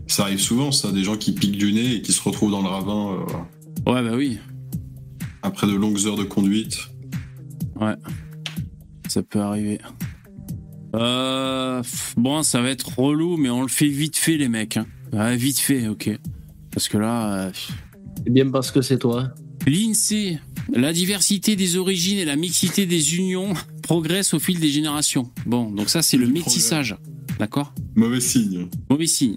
Ça, 0.07 0.23
arrive 0.23 0.41
souvent, 0.41 0.73
ça. 0.73 0.93
Des 0.93 1.05
gens 1.05 1.17
qui 1.17 1.33
piquent 1.33 1.59
du 1.59 1.73
nez 1.73 1.97
et 1.97 2.03
qui 2.03 2.13
se 2.13 2.23
retrouvent 2.23 2.51
dans 2.51 2.63
le 2.63 2.69
ravin 2.69 3.13
euh, 3.13 3.91
Ouais 3.93 4.03
bah 4.03 4.13
oui. 4.17 4.39
après 5.43 5.67
de 5.67 5.75
longues 5.75 6.07
heures 6.07 6.17
de 6.17 6.25
conduite. 6.25 6.79
Ouais. 7.81 7.95
Ça 9.09 9.23
peut 9.23 9.41
arriver. 9.41 9.81
Euh, 10.95 11.83
bon, 12.17 12.43
ça 12.43 12.63
va 12.63 12.71
être 12.71 12.99
relou, 12.99 13.37
mais 13.37 13.51
on 13.51 13.63
le 13.63 13.69
fait 13.69 13.89
vite 13.89 14.17
fait, 14.17 14.37
les 14.37 14.49
mecs. 14.49 14.77
hein. 14.77 14.87
Ouais, 15.13 15.37
vite 15.37 15.59
fait, 15.59 15.89
ok. 15.89 16.11
Parce 16.79 16.87
que 16.87 16.99
là, 16.99 17.35
euh, 17.35 17.51
C'est 18.25 18.31
bien 18.33 18.49
parce 18.53 18.71
que 18.71 18.83
c'est 18.83 18.99
toi. 18.99 19.35
l'INSEE, 19.67 20.39
la 20.73 20.93
diversité 20.93 21.57
des 21.57 21.77
origines 21.77 22.19
et 22.19 22.25
la 22.25 22.37
mixité 22.37 22.87
des 22.87 23.17
unions 23.17 23.53
progressent 23.83 24.33
au 24.35 24.39
fil 24.39 24.61
des 24.61 24.69
générations. 24.69 25.29
Bon, 25.45 25.73
donc 25.73 25.89
ça, 25.89 26.03
c'est 26.03 26.17
le 26.17 26.29
métissage. 26.29 26.97
D'accord 27.41 27.75
Mauvais 27.97 28.21
signe. 28.21 28.69
Mauvais 28.89 29.09
signe. 29.09 29.35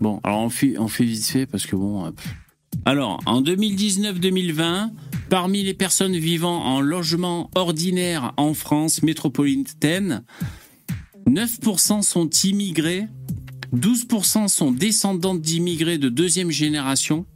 Bon, 0.00 0.20
alors 0.22 0.38
on 0.42 0.50
fait, 0.50 0.78
on 0.78 0.86
fait 0.86 1.02
vite 1.04 1.24
fait 1.24 1.46
parce 1.46 1.66
que 1.66 1.74
bon. 1.74 2.06
euh, 2.06 2.10
pff. 2.12 2.32
Alors, 2.84 3.20
en 3.26 3.42
2019-2020, 3.42 4.90
parmi 5.30 5.64
les 5.64 5.74
personnes 5.74 6.16
vivant 6.16 6.62
en 6.64 6.80
logement 6.80 7.50
ordinaire 7.56 8.34
en 8.36 8.54
France 8.54 9.02
métropolitaine, 9.02 10.22
9% 11.26 12.02
sont 12.02 12.30
immigrés, 12.44 13.08
12% 13.74 14.48
sont 14.48 14.70
descendantes 14.70 15.40
d'immigrés 15.40 15.98
de 15.98 16.08
deuxième 16.08 16.50
génération, 16.50 17.26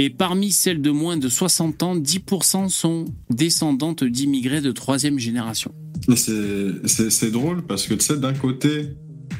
et 0.00 0.10
parmi 0.10 0.52
celles 0.52 0.80
de 0.80 0.90
moins 0.90 1.16
de 1.16 1.28
60 1.28 1.82
ans, 1.82 1.96
10% 1.96 2.68
sont 2.68 3.06
descendantes 3.30 4.04
d'immigrés 4.04 4.60
de 4.60 4.70
troisième 4.70 5.18
génération. 5.18 5.74
C'est 6.14 7.30
drôle 7.32 7.66
parce 7.66 7.86
que 7.86 7.94
tu 7.94 8.04
sais, 8.04 8.16
d'un 8.16 8.32
côté, 8.32 8.90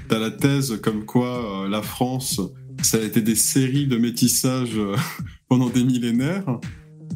t'as 0.09 0.19
la 0.19 0.33
thèse 0.33 0.81
comme 0.83 1.05
quoi 1.05 1.65
euh, 1.65 1.69
la 1.69 1.81
France, 1.81 2.41
ça 2.83 2.99
a 2.99 3.01
été 3.01 3.23
des 3.23 3.37
séries 3.37 3.87
de 3.87 3.97
métissage 3.97 4.77
euh, 4.77 4.97
pendant 5.49 5.71
des 5.71 5.85
millénaires. 5.85 6.59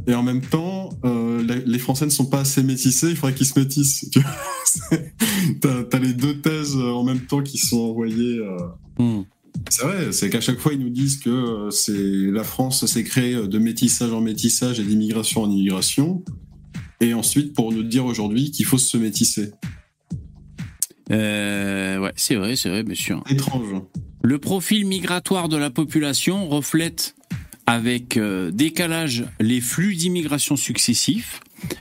Et 0.06 0.14
en 0.14 0.22
même 0.22 0.40
temps, 0.40 0.90
euh, 1.04 1.42
les- 1.66 1.78
Français 1.78 2.04
ne 2.06 2.10
sont 2.10 2.26
pas 2.26 2.40
assez 2.40 2.62
métissés, 2.62 3.10
il 3.10 3.16
faudrait 3.16 3.34
qu'ils 3.34 3.46
se 3.46 3.58
métissent. 3.58 4.08
tu 4.10 4.20
t'as 5.60 5.98
les 5.98 6.12
deux 6.12 6.40
thèses 6.40 6.76
euh, 6.76 6.90
en 6.90 7.04
même 7.04 7.20
temps 7.20 7.42
qui 7.42 7.58
sont 7.58 7.78
envoyées. 7.80 8.38
euh. 8.38 8.58
Hmm. 8.98 9.22
C'est 9.70 9.82
vrai, 9.84 10.12
c'est 10.12 10.30
qu'à 10.30 10.40
chaque 10.40 10.58
fois, 10.58 10.72
ils 10.72 10.80
nous 10.80 10.90
disent 10.90 11.18
que 11.18 11.68
c'est 11.70 11.92
la 11.92 12.42
France 12.42 12.84
s'est 12.86 13.04
créée 13.04 13.34
de 13.46 13.58
métissage 13.58 14.12
en 14.12 14.20
métissage 14.20 14.80
et 14.80 14.84
d'immigration 14.84 15.42
en 15.42 15.50
immigration. 15.50 16.24
Et 17.00 17.14
ensuite, 17.14 17.52
pour 17.54 17.72
nous 17.72 17.82
dire 17.82 18.04
aujourd'hui 18.06 18.50
qu'il 18.50 18.64
faut 18.64 18.78
se 18.78 18.96
métisser. 18.96 19.50
Euh, 21.10 21.98
ouais, 21.98 22.12
c'est 22.16 22.36
vrai, 22.36 22.56
c'est 22.56 22.68
vrai, 22.70 22.82
bien 22.82 22.94
sûr. 22.94 23.22
Étrange. 23.28 23.74
Le 24.22 24.38
profil 24.38 24.86
migratoire 24.86 25.48
de 25.48 25.56
la 25.56 25.70
population 25.70 26.48
reflète 26.48 27.14
avec 27.66 28.16
euh, 28.16 28.50
décalage 28.50 29.24
les 29.40 29.60
flux 29.60 29.94
d'immigration 29.94 30.56
successifs. 30.56 31.40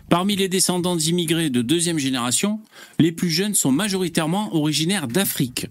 Parmi 0.10 0.36
les 0.36 0.48
descendants 0.48 0.96
d'immigrés 0.96 1.50
de 1.50 1.62
deuxième 1.62 1.98
génération, 1.98 2.60
les 3.00 3.12
plus 3.12 3.30
jeunes 3.30 3.56
sont 3.56 3.72
majoritairement 3.72 4.56
originaires 4.56 5.08
d'Afrique, 5.08 5.68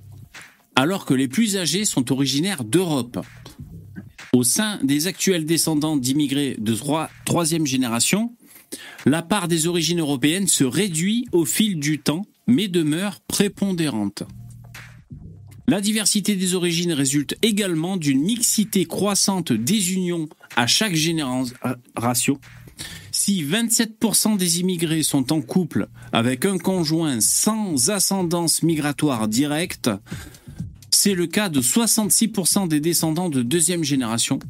alors 0.75 1.05
que 1.05 1.15
les 1.15 1.29
plus 1.29 1.57
âgés 1.57 1.85
sont 1.85 2.11
originaires 2.13 2.65
d'Europe. 2.65 3.25
Au 4.33 4.43
sein 4.43 4.79
des 4.83 5.07
actuels 5.07 5.45
descendants 5.45 5.97
d'immigrés 5.97 6.57
de 6.59 6.75
trois- 6.75 7.11
troisième 7.25 7.67
génération, 7.67 8.35
la 9.07 9.23
part 9.23 9.49
des 9.49 9.67
origines 9.67 10.01
européennes 10.01 10.47
se 10.49 10.65
réduit 10.65 11.27
au 11.33 11.45
fil 11.45 11.79
du 11.79 11.99
temps, 12.01 12.27
mais 12.47 12.69
demeure 12.69 13.21
prépondérante. 13.21 14.25
La 15.71 15.81
diversité 15.81 16.35
des 16.35 16.57
origines 16.57 16.93
résulte 16.93 17.37
également 17.43 17.97
d'une 17.97 18.23
mixité 18.23 18.87
croissante 18.87 19.53
des 19.53 19.93
unions 19.93 20.29
à 20.57 20.67
chaque 20.67 20.97
génération. 20.97 22.41
Si 23.13 23.45
27% 23.45 24.37
des 24.37 24.59
immigrés 24.59 25.05
sont 25.05 25.33
en 25.33 25.41
couple 25.41 25.87
avec 26.11 26.45
un 26.45 26.59
conjoint 26.59 27.21
sans 27.21 27.89
ascendance 27.89 28.65
migratoire 28.65 29.29
directe, 29.29 29.91
c'est 30.91 31.15
le 31.15 31.29
cas 31.29 31.49
de 31.49 31.61
66% 31.61 32.67
des 32.67 32.81
descendants 32.81 33.31
de 33.31 33.43
deuxième 33.43 33.85
génération. 33.85 34.41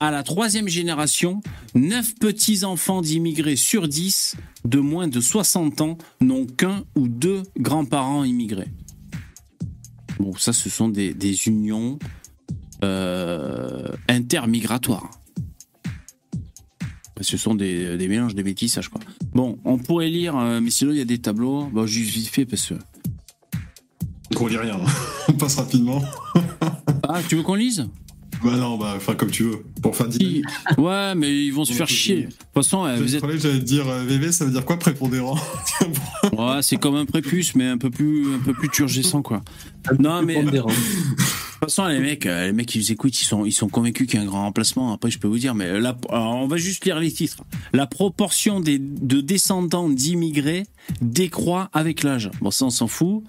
À 0.00 0.10
la 0.10 0.22
troisième 0.22 0.66
génération, 0.66 1.42
9 1.74 2.14
petits-enfants 2.14 3.02
d'immigrés 3.02 3.56
sur 3.56 3.86
10 3.86 4.36
de 4.64 4.78
moins 4.78 5.08
de 5.08 5.20
60 5.20 5.82
ans 5.82 5.98
n'ont 6.22 6.46
qu'un 6.46 6.84
ou 6.96 7.08
deux 7.08 7.42
grands-parents 7.58 8.24
immigrés. 8.24 8.70
Bon, 10.18 10.34
ça, 10.36 10.52
ce 10.52 10.70
sont 10.70 10.88
des, 10.88 11.14
des 11.14 11.48
unions 11.48 11.98
euh, 12.84 13.88
intermigratoires. 14.08 15.10
Ce 17.20 17.36
sont 17.36 17.54
des, 17.54 17.96
des 17.96 18.08
mélanges, 18.08 18.34
des 18.34 18.42
métissages, 18.42 18.88
quoi. 18.88 19.00
Bon, 19.32 19.58
on 19.64 19.78
pourrait 19.78 20.08
lire, 20.08 20.36
euh, 20.36 20.60
mais 20.60 20.70
sinon, 20.70 20.92
il 20.92 20.98
y 20.98 21.00
a 21.00 21.04
des 21.04 21.18
tableaux. 21.18 21.66
Bon, 21.66 21.86
juste 21.86 22.10
vite 22.10 22.28
fait, 22.28 22.44
parce 22.46 22.66
que. 22.68 22.74
Qu'on 24.34 24.46
lit 24.46 24.56
rien. 24.56 24.80
On 25.28 25.32
passe 25.34 25.56
rapidement. 25.56 26.02
Ah, 27.08 27.20
tu 27.28 27.36
veux 27.36 27.42
qu'on 27.42 27.54
lise? 27.54 27.86
Bah 28.44 28.56
non, 28.56 28.76
bah, 28.76 28.94
enfin, 28.96 29.14
comme 29.14 29.30
tu 29.30 29.44
veux. 29.44 29.64
Pour 29.82 29.96
faire 29.96 30.12
Si. 30.12 30.42
Ouais, 30.78 31.14
mais 31.14 31.44
ils 31.44 31.50
vont 31.52 31.64
se 31.64 31.72
faire 31.72 31.88
chier. 31.88 32.22
De 32.22 32.26
toute 32.26 32.36
façon, 32.54 32.84
euh, 32.84 32.96
vous 32.96 33.06
Je 33.06 33.16
êtes... 33.16 33.22
que 33.22 33.36
j'allais 33.38 33.58
te 33.58 33.64
dire 33.64 33.88
euh, 33.88 34.04
VV, 34.04 34.32
ça 34.32 34.44
veut 34.44 34.50
dire 34.50 34.64
quoi 34.64 34.78
prépondérant? 34.78 35.38
Ouais, 36.32 36.62
c'est 36.62 36.76
comme 36.76 36.94
un 36.94 37.04
prépuce, 37.04 37.54
mais 37.54 37.66
un 37.66 37.78
peu 37.78 37.90
plus, 37.90 38.34
un 38.34 38.38
peu 38.38 38.52
plus 38.54 38.68
turgescent, 38.68 39.22
quoi. 39.22 39.42
Non, 39.98 40.22
mais 40.22 40.42
de 40.42 40.60
toute 40.60 40.70
façon, 41.60 41.86
les 41.86 41.98
mecs, 41.98 42.26
euh, 42.26 42.46
les 42.46 42.52
mecs 42.52 42.66
qui 42.66 42.78
vous 42.78 42.92
écoutent, 42.92 43.20
ils 43.20 43.24
sont, 43.24 43.44
ils 43.44 43.52
sont 43.52 43.68
convaincus 43.68 44.06
qu'il 44.06 44.18
y 44.18 44.22
a 44.22 44.24
un 44.24 44.28
grand 44.28 44.42
remplacement. 44.42 44.92
Après, 44.92 45.10
je 45.10 45.18
peux 45.18 45.28
vous 45.28 45.38
dire, 45.38 45.54
mais 45.54 45.80
là, 45.80 45.96
alors, 46.08 46.36
on 46.36 46.46
va 46.46 46.56
juste 46.56 46.84
lire 46.84 46.98
les 46.98 47.10
titres. 47.12 47.44
La 47.72 47.86
proportion 47.86 48.60
des, 48.60 48.78
de 48.78 49.20
descendants 49.20 49.88
d'immigrés 49.88 50.64
décroît 51.00 51.68
avec 51.72 52.02
l'âge. 52.02 52.30
Bon, 52.40 52.50
ça, 52.50 52.66
on 52.66 52.70
s'en 52.70 52.88
fout. 52.88 53.24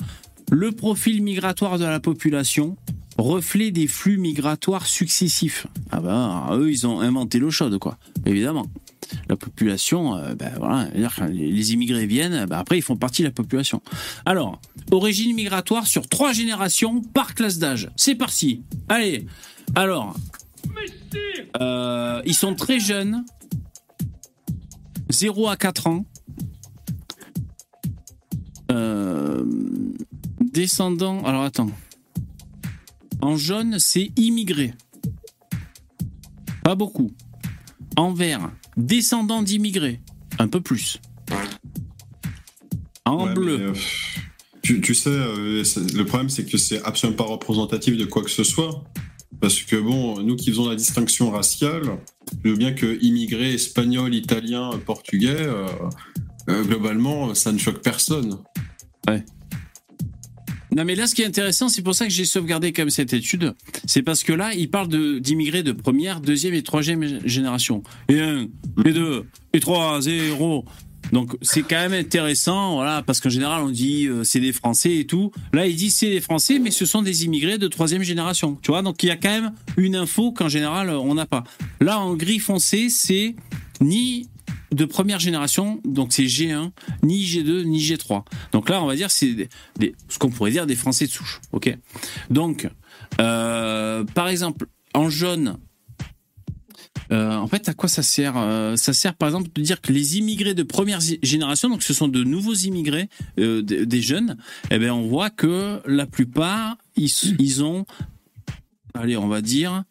Le 0.52 0.72
profil 0.72 1.24
migratoire 1.24 1.80
de 1.80 1.86
la 1.86 2.00
population, 2.00 2.78
reflet 3.18 3.72
des 3.72 3.88
flux 3.88 4.18
migratoires 4.18 4.86
successifs. 4.86 5.68
Ah 5.92 6.00
ben, 6.00 6.50
eux, 6.54 6.72
ils 6.72 6.88
ont 6.88 7.00
inventé 7.00 7.40
l'eau 7.40 7.52
chaude, 7.52 7.78
quoi. 7.78 7.98
Évidemment. 8.26 8.68
La 9.30 9.36
population, 9.36 10.16
euh, 10.16 10.34
ben 10.34 10.52
voilà, 10.58 10.90
les 11.30 11.74
immigrés 11.74 12.08
viennent, 12.08 12.46
ben 12.46 12.58
après, 12.58 12.80
ils 12.80 12.82
font 12.82 12.96
partie 12.96 13.22
de 13.22 13.28
la 13.28 13.34
population. 13.34 13.82
Alors, 14.26 14.60
origine 14.92 15.36
migratoire 15.36 15.86
sur 15.86 16.08
trois 16.08 16.34
générations 16.34 17.02
par 17.02 17.36
classe 17.36 17.60
d'âge. 17.60 17.92
C'est 17.96 18.16
parti. 18.16 18.64
Allez. 18.90 19.28
Alors, 19.76 20.16
euh, 21.62 22.22
ils 22.26 22.34
sont 22.34 22.56
très 22.56 22.80
jeunes. 22.80 23.24
0 25.10 25.48
à 25.48 25.58
4 25.58 25.88
ans. 25.88 26.06
Euh, 28.72 29.46
descendants. 30.42 31.24
Alors 31.24 31.44
attends. 31.44 31.70
En 33.24 33.38
jaune, 33.38 33.80
c'est 33.80 34.12
immigré. 34.18 34.74
Pas 36.62 36.76
beaucoup. 36.76 37.10
En 37.96 38.12
vert, 38.12 38.52
descendants 38.76 39.42
d'immigrés. 39.42 40.02
Un 40.40 40.50
peu 40.50 40.60
plus. 40.60 41.00
En 43.06 43.28
Ouais, 43.28 43.34
bleu. 43.34 43.60
euh, 43.70 43.74
tu, 44.62 44.82
tu 44.82 44.94
sais, 44.94 45.10
euh, 45.10 45.64
le 45.96 46.04
problème, 46.04 46.28
c'est 46.28 46.44
que 46.44 46.58
c'est 46.58 46.84
absolument 46.84 47.16
pas 47.16 47.24
représentatif 47.24 47.96
de 47.96 48.04
quoi 48.04 48.24
que 48.24 48.30
ce 48.30 48.44
soit. 48.44 48.84
Parce 49.40 49.62
que, 49.62 49.78
bon, 49.78 50.22
nous 50.22 50.36
qui 50.36 50.50
faisons 50.50 50.68
la 50.68 50.76
distinction 50.76 51.32
raciale, 51.32 51.98
je 52.44 52.50
veux 52.50 52.58
bien 52.58 52.74
que 52.74 53.02
immigrés, 53.02 53.54
espagnols, 53.54 54.14
italiens, 54.16 54.72
portugais, 54.86 55.36
euh, 55.40 56.64
globalement, 56.66 57.34
ça 57.36 57.54
ne 57.54 57.58
choque 57.58 57.82
personne. 57.82 58.38
Non, 60.76 60.86
mais 60.86 60.96
là, 60.96 61.06
ce 61.08 61.14
qui 61.14 61.22
est 61.22 61.26
intéressant, 61.26 61.70
c'est 61.70 61.82
pour 61.84 61.94
ça 61.94 62.06
que 62.06 62.12
j'ai 62.12 62.26
sauvegardé 62.26 62.72
même 62.72 62.90
cette 62.90 63.14
étude. 63.14 63.54
C'est 63.86 64.02
parce 64.02 64.24
que 64.24 64.34
là, 64.34 64.54
il 64.54 64.70
parle 64.70 65.20
d'immigrés 65.20 65.62
de 65.64 65.72
première, 65.72 66.20
deuxième 66.20 66.54
et 66.56 66.64
troisième 66.64 67.04
gé- 67.04 67.20
génération. 67.26 67.84
Et 68.10 68.20
un, 68.20 68.48
et 68.86 68.92
deux, 68.94 69.26
et 69.54 69.60
trois, 69.60 70.02
zéro. 70.02 70.66
Donc, 71.12 71.36
c'est 71.44 71.62
quand 71.62 71.76
même 71.76 71.94
intéressant, 71.94 72.76
voilà, 72.76 73.04
parce 73.04 73.20
qu'en 73.20 73.30
général, 73.30 73.62
on 73.64 73.70
dit 73.70 74.08
euh, 74.08 74.24
c'est 74.24 74.40
des 74.40 74.54
Français 74.54 74.96
et 74.98 75.06
tout. 75.06 75.32
Là, 75.54 75.68
il 75.68 75.76
dit 75.76 75.92
c'est 75.92 76.10
des 76.10 76.22
Français, 76.22 76.58
mais 76.58 76.72
ce 76.72 76.86
sont 76.88 77.04
des 77.04 77.26
immigrés 77.26 77.58
de 77.60 77.68
troisième 77.68 78.02
génération. 78.02 78.58
Tu 78.64 78.72
vois, 78.72 78.82
donc 78.82 79.04
il 79.04 79.08
y 79.08 79.12
a 79.12 79.16
quand 79.18 79.30
même 79.30 79.52
une 79.78 79.96
info 79.96 80.32
qu'en 80.32 80.50
général, 80.50 80.90
on 80.90 81.14
n'a 81.14 81.26
pas. 81.28 81.44
Là, 81.82 82.00
en 82.00 82.16
gris 82.16 82.40
foncé, 82.40 82.90
c'est 82.90 83.36
ni 83.82 84.28
de 84.72 84.86
première 84.86 85.20
génération, 85.20 85.82
donc 85.86 86.14
c'est 86.14 86.26
G1, 86.26 86.72
ni 87.04 87.24
G2, 87.26 87.64
ni 87.64 87.80
G3. 87.80 88.24
Donc 88.52 88.70
là, 88.70 88.82
on 88.82 88.88
va 88.88 88.96
dire 88.96 89.12
c'est 89.12 89.50
ce 90.10 90.20
qu'on 90.20 90.30
pourrait 90.30 90.52
dire 90.52 90.66
des 90.66 90.76
Français 90.76 91.06
de 91.06 91.12
souche. 91.12 91.42
Donc, 92.30 92.68
euh, 93.20 94.04
par 94.04 94.28
exemple, 94.28 94.68
en 94.94 95.10
jaune. 95.10 95.58
euh, 97.12 97.36
en 97.36 97.48
fait, 97.48 97.68
à 97.70 97.74
quoi 97.74 97.90
ça 97.90 98.02
sert 98.02 98.38
Euh, 98.38 98.76
Ça 98.76 98.94
sert, 98.94 99.16
par 99.16 99.30
exemple, 99.30 99.50
de 99.54 99.62
dire 99.62 99.82
que 99.82 99.92
les 99.92 100.18
immigrés 100.18 100.54
de 100.54 100.64
première 100.64 101.00
génération, 101.22 101.70
donc 101.70 101.84
ce 101.84 101.94
sont 101.94 102.08
de 102.08 102.24
nouveaux 102.24 102.54
immigrés, 102.54 103.10
des, 103.38 104.02
jeunes, 104.02 104.38
eh 104.72 104.80
ben, 104.80 104.92
on 104.92 105.08
voit 105.08 105.30
que 105.30 105.82
la 105.86 106.06
plupart, 106.06 106.78
ils 106.96 107.64
ont, 107.64 107.86
allez, 108.94 109.18
on 109.18 109.28
va 109.28 109.42
dire, 109.42 109.84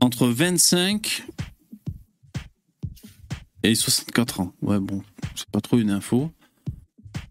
entre 0.00 0.26
25 0.26 1.24
et 3.64 3.74
64 3.74 4.40
ans. 4.40 4.52
Ouais, 4.62 4.78
bon, 4.78 5.02
c'est 5.34 5.48
pas 5.50 5.60
trop 5.60 5.78
une 5.78 5.90
info. 5.90 6.30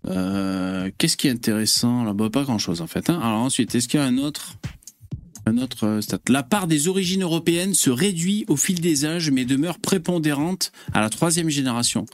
Euh, 0.07 0.89
Qu'est-ce 0.97 1.18
qui 1.18 1.27
est 1.27 1.31
intéressant 1.31 2.03
là-bas 2.03 2.30
Pas 2.30 2.43
grand-chose 2.43 2.81
en 2.81 2.88
fait. 2.88 3.10
hein. 3.10 3.19
Alors 3.22 3.39
ensuite, 3.39 3.73
est-ce 3.76 3.88
qu'il 3.88 3.99
y 3.99 4.03
a 4.03 4.05
un 4.05 4.18
autre, 4.18 4.55
un 5.45 5.57
autre 5.57 5.85
euh, 5.88 6.01
stat? 6.01 6.19
La 6.30 6.43
part 6.43 6.68
des 6.68 6.88
origines 6.88 7.23
européennes 7.23 7.73
se 7.73 7.89
réduit 7.89 8.45
au 8.47 8.55
fil 8.57 8.81
des 8.81 9.05
âges, 9.05 9.31
mais 9.31 9.45
demeure 9.45 9.80
prépondérante 9.80 10.72
à 10.93 11.01
la 11.01 11.10
troisième 11.10 11.49
génération. 11.49 12.05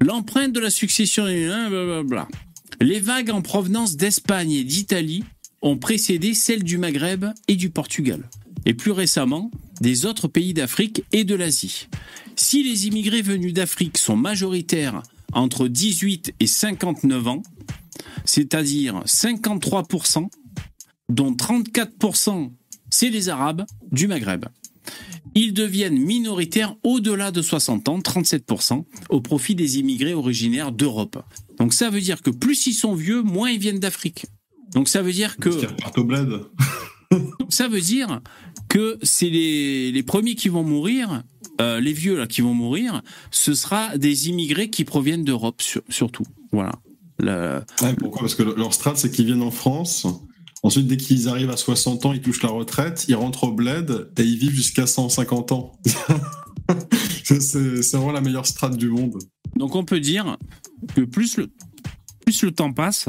L'empreinte 0.00 0.52
de 0.52 0.60
la 0.60 0.70
succession, 0.70 1.26
est- 1.26 1.46
hein, 1.46 1.68
blablabla. 1.70 2.28
Les 2.80 3.00
vagues 3.00 3.30
en 3.30 3.40
provenance 3.40 3.96
d'Espagne 3.96 4.52
et 4.52 4.64
d'Italie 4.64 5.24
ont 5.62 5.78
précédé 5.78 6.34
celles 6.34 6.62
du 6.64 6.76
Maghreb 6.76 7.24
et 7.48 7.56
du 7.56 7.70
Portugal, 7.70 8.28
et 8.66 8.74
plus 8.74 8.90
récemment 8.90 9.50
des 9.80 10.04
autres 10.04 10.28
pays 10.28 10.52
d'Afrique 10.52 11.02
et 11.12 11.24
de 11.24 11.34
l'Asie. 11.34 11.88
Si 12.36 12.62
les 12.62 12.86
immigrés 12.86 13.22
venus 13.22 13.54
d'Afrique 13.54 13.98
sont 13.98 14.16
majoritaires 14.16 15.02
entre 15.32 15.68
18 15.68 16.34
et 16.38 16.46
59 16.46 17.28
ans, 17.28 17.42
c'est-à-dire 18.24 19.02
53%, 19.06 20.28
dont 21.08 21.32
34% 21.32 22.50
c'est 22.90 23.10
les 23.10 23.28
Arabes 23.28 23.64
du 23.90 24.06
Maghreb. 24.06 24.46
Ils 25.34 25.52
deviennent 25.52 25.98
minoritaires 25.98 26.76
au-delà 26.82 27.30
de 27.30 27.42
60 27.42 27.88
ans, 27.88 27.98
37%, 27.98 28.84
au 29.10 29.20
profit 29.20 29.54
des 29.54 29.78
immigrés 29.78 30.14
originaires 30.14 30.72
d'Europe. 30.72 31.22
Donc 31.58 31.74
ça 31.74 31.90
veut 31.90 32.00
dire 32.00 32.22
que 32.22 32.30
plus 32.30 32.66
ils 32.66 32.74
sont 32.74 32.94
vieux, 32.94 33.22
moins 33.22 33.50
ils 33.50 33.58
viennent 33.58 33.80
d'Afrique. 33.80 34.26
Donc 34.72 34.88
ça 34.88 35.02
veut 35.02 35.12
dire 35.12 35.36
que. 35.36 35.50
Donc 37.10 37.30
ça 37.50 37.68
veut 37.68 37.80
dire 37.80 38.20
que 38.68 38.98
c'est 39.02 39.30
les, 39.30 39.92
les 39.92 40.02
premiers 40.02 40.34
qui 40.34 40.48
vont 40.48 40.64
mourir, 40.64 41.22
euh, 41.60 41.80
les 41.80 41.92
vieux 41.92 42.16
là 42.18 42.26
qui 42.26 42.40
vont 42.40 42.54
mourir, 42.54 43.02
ce 43.30 43.54
sera 43.54 43.96
des 43.96 44.28
immigrés 44.28 44.70
qui 44.70 44.84
proviennent 44.84 45.24
d'Europe 45.24 45.62
sur- 45.62 45.82
surtout. 45.88 46.24
Voilà. 46.52 46.72
Le- 47.18 47.60
Ouais, 47.82 47.94
pourquoi? 47.94 48.20
Parce 48.22 48.34
que 48.34 48.42
le- 48.42 48.54
leur 48.56 48.74
strat, 48.74 48.94
c'est 48.96 49.10
qu'ils 49.10 49.26
viennent 49.26 49.42
en 49.42 49.50
France. 49.50 50.06
Ensuite, 50.62 50.86
dès 50.88 50.96
qu'ils 50.96 51.28
arrivent 51.28 51.50
à 51.50 51.56
60 51.56 52.04
ans, 52.06 52.12
ils 52.12 52.20
touchent 52.20 52.42
la 52.42 52.48
retraite, 52.50 53.04
ils 53.08 53.14
rentrent 53.14 53.44
au 53.44 53.52
bled 53.52 54.10
et 54.18 54.22
ils 54.22 54.36
vivent 54.36 54.50
jusqu'à 54.54 54.86
150 54.86 55.52
ans. 55.52 55.72
c'est 57.22 57.40
c'est 57.40 57.96
vraiment 57.96 58.12
la 58.12 58.20
meilleure 58.20 58.46
strat 58.46 58.70
du 58.70 58.88
monde. 58.88 59.18
Donc 59.54 59.74
on 59.76 59.84
peut 59.84 60.00
dire 60.00 60.36
que 60.94 61.02
plus 61.02 61.36
le, 61.36 61.48
plus 62.24 62.42
le 62.42 62.50
temps 62.50 62.72
passe, 62.72 63.08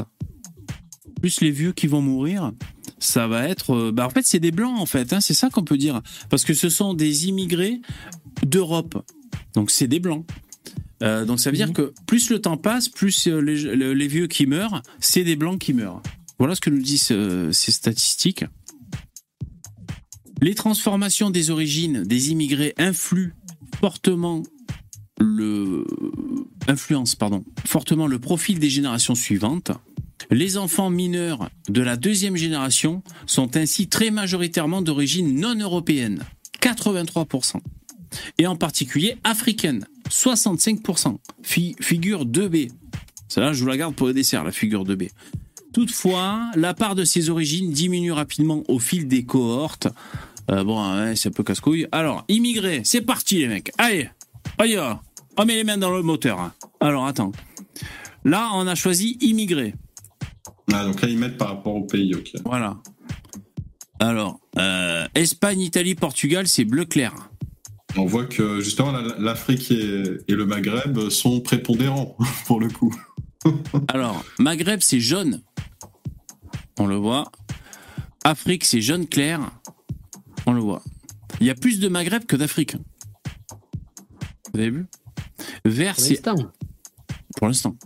plus 1.20 1.40
les 1.40 1.50
vieux 1.50 1.72
qui 1.72 1.86
vont 1.86 2.00
mourir, 2.00 2.52
ça 2.98 3.26
va 3.26 3.48
être... 3.48 3.74
euh, 3.74 3.92
Bah 3.92 4.06
en 4.06 4.10
fait 4.10 4.24
c'est 4.24 4.40
des 4.40 4.50
blancs 4.50 4.78
en 4.78 4.86
fait, 4.86 5.12
hein, 5.12 5.20
c'est 5.20 5.34
ça 5.34 5.50
qu'on 5.50 5.64
peut 5.64 5.76
dire. 5.78 6.00
Parce 6.30 6.44
que 6.44 6.54
ce 6.54 6.68
sont 6.68 6.94
des 6.94 7.26
immigrés 7.28 7.80
d'Europe. 8.44 9.04
Donc 9.54 9.70
c'est 9.70 9.88
des 9.88 10.00
blancs. 10.00 10.26
Euh, 11.02 11.24
donc 11.24 11.38
ça 11.40 11.50
veut 11.50 11.56
dire 11.56 11.72
que 11.72 11.92
plus 12.06 12.28
le 12.30 12.40
temps 12.40 12.56
passe, 12.56 12.88
plus 12.88 13.28
euh, 13.28 13.40
les, 13.40 13.56
le- 13.76 13.94
les 13.94 14.08
vieux 14.08 14.26
qui 14.26 14.46
meurent, 14.46 14.82
c'est 15.00 15.22
des 15.24 15.36
blancs 15.36 15.58
qui 15.60 15.72
meurent. 15.72 16.02
Voilà 16.38 16.54
ce 16.54 16.60
que 16.60 16.70
nous 16.70 16.82
disent 16.82 17.08
euh, 17.12 17.52
ces 17.52 17.72
statistiques. 17.72 18.44
Les 20.40 20.54
transformations 20.54 21.30
des 21.30 21.50
origines 21.50 22.02
des 22.04 22.30
immigrés 22.30 22.74
influent 22.78 23.32
fortement 23.80 24.42
le 25.20 25.84
influence 26.68 27.16
pardon 27.16 27.44
fortement 27.66 28.06
le 28.06 28.20
profil 28.20 28.58
des 28.60 28.70
générations 28.70 29.16
suivantes. 29.16 29.72
Les 30.30 30.56
enfants 30.56 30.90
mineurs 30.90 31.48
de 31.68 31.80
la 31.80 31.96
deuxième 31.96 32.36
génération 32.36 33.02
sont 33.26 33.56
ainsi 33.56 33.88
très 33.88 34.10
majoritairement 34.10 34.82
d'origine 34.82 35.38
non 35.40 35.54
européenne, 35.54 36.22
83%. 36.60 37.56
et 38.38 38.46
en 38.46 38.56
particulier 38.56 39.16
africaine, 39.24 39.86
65%. 40.10 41.18
Fi- 41.42 41.76
figure 41.80 42.24
2B. 42.26 42.70
Celle-là, 43.28 43.52
je 43.52 43.60
vous 43.62 43.68
la 43.68 43.76
garde 43.76 43.94
pour 43.94 44.06
le 44.06 44.14
dessert, 44.14 44.42
la 44.44 44.52
figure 44.52 44.84
2B. 44.84 45.10
Toutefois, 45.72 46.50
la 46.56 46.72
part 46.74 46.94
de 46.94 47.04
ses 47.04 47.28
origines 47.30 47.70
diminue 47.70 48.12
rapidement 48.12 48.64
au 48.68 48.78
fil 48.78 49.06
des 49.06 49.24
cohortes. 49.24 49.88
Euh, 50.50 50.64
bon, 50.64 51.14
c'est 51.14 51.28
un 51.28 51.32
peu 51.32 51.42
casse-couille. 51.44 51.86
Alors, 51.92 52.24
immigrés, 52.28 52.80
c'est 52.84 53.02
parti 53.02 53.38
les 53.38 53.48
mecs. 53.48 53.70
Allez, 53.78 54.08
va. 54.58 55.02
On 55.36 55.44
met 55.44 55.54
les 55.54 55.64
mains 55.64 55.76
dans 55.78 55.90
le 55.94 56.02
moteur. 56.02 56.40
hein. 56.40 56.54
Alors, 56.80 57.06
attends. 57.06 57.32
Là, 58.24 58.50
on 58.54 58.66
a 58.66 58.74
choisi 58.74 59.18
immigrés. 59.20 59.74
Ah, 60.72 60.84
donc 60.84 61.00
là, 61.00 61.08
ils 61.08 61.18
mettent 61.18 61.38
par 61.38 61.48
rapport 61.48 61.74
au 61.74 61.84
pays, 61.84 62.14
ok. 62.14 62.32
Voilà. 62.44 62.76
Alors, 64.00 64.38
euh, 64.58 65.06
Espagne, 65.14 65.60
Italie, 65.60 65.94
Portugal, 65.94 66.46
c'est 66.46 66.64
bleu 66.64 66.84
clair. 66.84 67.14
On 67.96 68.04
voit 68.04 68.26
que 68.26 68.60
justement 68.60 68.92
la- 68.92 69.16
l'Afrique 69.18 69.70
et, 69.70 70.04
et 70.28 70.34
le 70.34 70.46
Maghreb 70.46 71.08
sont 71.08 71.40
prépondérants 71.40 72.16
pour 72.46 72.60
le 72.60 72.68
coup. 72.68 72.94
Alors, 73.88 74.24
Maghreb, 74.38 74.80
c'est 74.82 75.00
jaune. 75.00 75.42
On 76.78 76.86
le 76.86 76.96
voit. 76.96 77.32
Afrique, 78.24 78.64
c'est 78.64 78.80
jaune 78.82 79.06
clair. 79.08 79.40
On 80.46 80.52
le 80.52 80.60
voit. 80.60 80.82
Il 81.40 81.46
y 81.46 81.50
a 81.50 81.54
plus 81.54 81.80
de 81.80 81.88
Maghreb 81.88 82.24
que 82.24 82.36
d'Afrique. 82.36 82.76
Vous 84.52 84.60
avez 84.60 84.70
vu? 84.70 84.86
Vert, 85.64 85.94
Pour 85.96 86.04
c'est 86.04 86.10
l'instant. 86.26 86.52
pour 87.36 87.46
l'instant. 87.48 87.76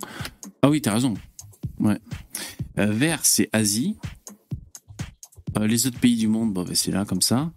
Ah 0.63 0.69
oui, 0.71 0.81
t'as 0.83 0.93
raison. 0.95 1.15
Ouais. 1.79 1.99
Euh, 2.78 2.86
vert, 2.86 3.20
c'est 3.24 3.49
Asie. 3.53 3.97
Euh, 5.59 5.66
les 5.66 5.86
autres 5.86 5.99
pays 6.01 6.16
du 6.16 6.28
monde, 6.28 6.53
bon, 6.53 6.65
ben, 6.65 6.74
c'est 6.74 6.90
là 6.93 7.05
comme 7.05 7.20
ça. 7.20 7.53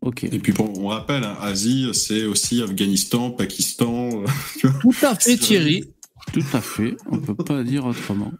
Ok. 0.00 0.24
Et 0.24 0.38
puis 0.38 0.54
on 0.58 0.86
rappelle, 0.88 1.24
hein, 1.24 1.36
Asie, 1.40 1.90
c'est 1.92 2.24
aussi 2.24 2.62
Afghanistan, 2.62 3.30
Pakistan. 3.30 4.22
euh. 4.22 4.70
Tout 4.80 4.94
à 5.02 5.14
fait, 5.14 5.36
Thierry. 5.36 5.84
Tout 6.32 6.44
à 6.54 6.60
fait. 6.60 6.96
On 7.10 7.18
peut 7.18 7.34
pas 7.34 7.62
dire 7.62 7.84
autrement. 7.84 8.32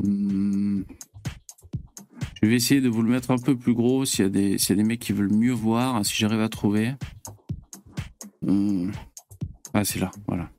Hmm. 0.00 0.82
Je 2.42 2.48
vais 2.48 2.56
essayer 2.56 2.80
de 2.80 2.88
vous 2.88 3.02
le 3.02 3.10
mettre 3.10 3.30
un 3.30 3.38
peu 3.38 3.56
plus 3.56 3.74
gros 3.74 4.04
s'il 4.04 4.24
y 4.24 4.26
a 4.26 4.28
des, 4.28 4.58
s'il 4.58 4.70
y 4.76 4.80
a 4.80 4.82
des 4.82 4.88
mecs 4.88 4.98
qui 4.98 5.12
veulent 5.12 5.32
mieux 5.32 5.52
voir, 5.52 6.04
si 6.04 6.16
j'arrive 6.16 6.40
à 6.40 6.48
trouver. 6.48 6.94
Hmm. 8.40 8.90
Ah, 9.72 9.84
c'est 9.84 10.00
là, 10.00 10.10
voilà. 10.26 10.50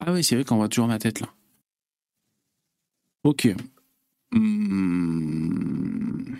Ah 0.00 0.12
oui, 0.12 0.22
c'est 0.22 0.34
vrai 0.34 0.44
qu'on 0.44 0.56
voit 0.56 0.68
toujours 0.68 0.88
ma 0.88 0.98
tête 0.98 1.20
là. 1.20 1.28
Ok. 3.24 3.48
Hmm. 4.32 6.34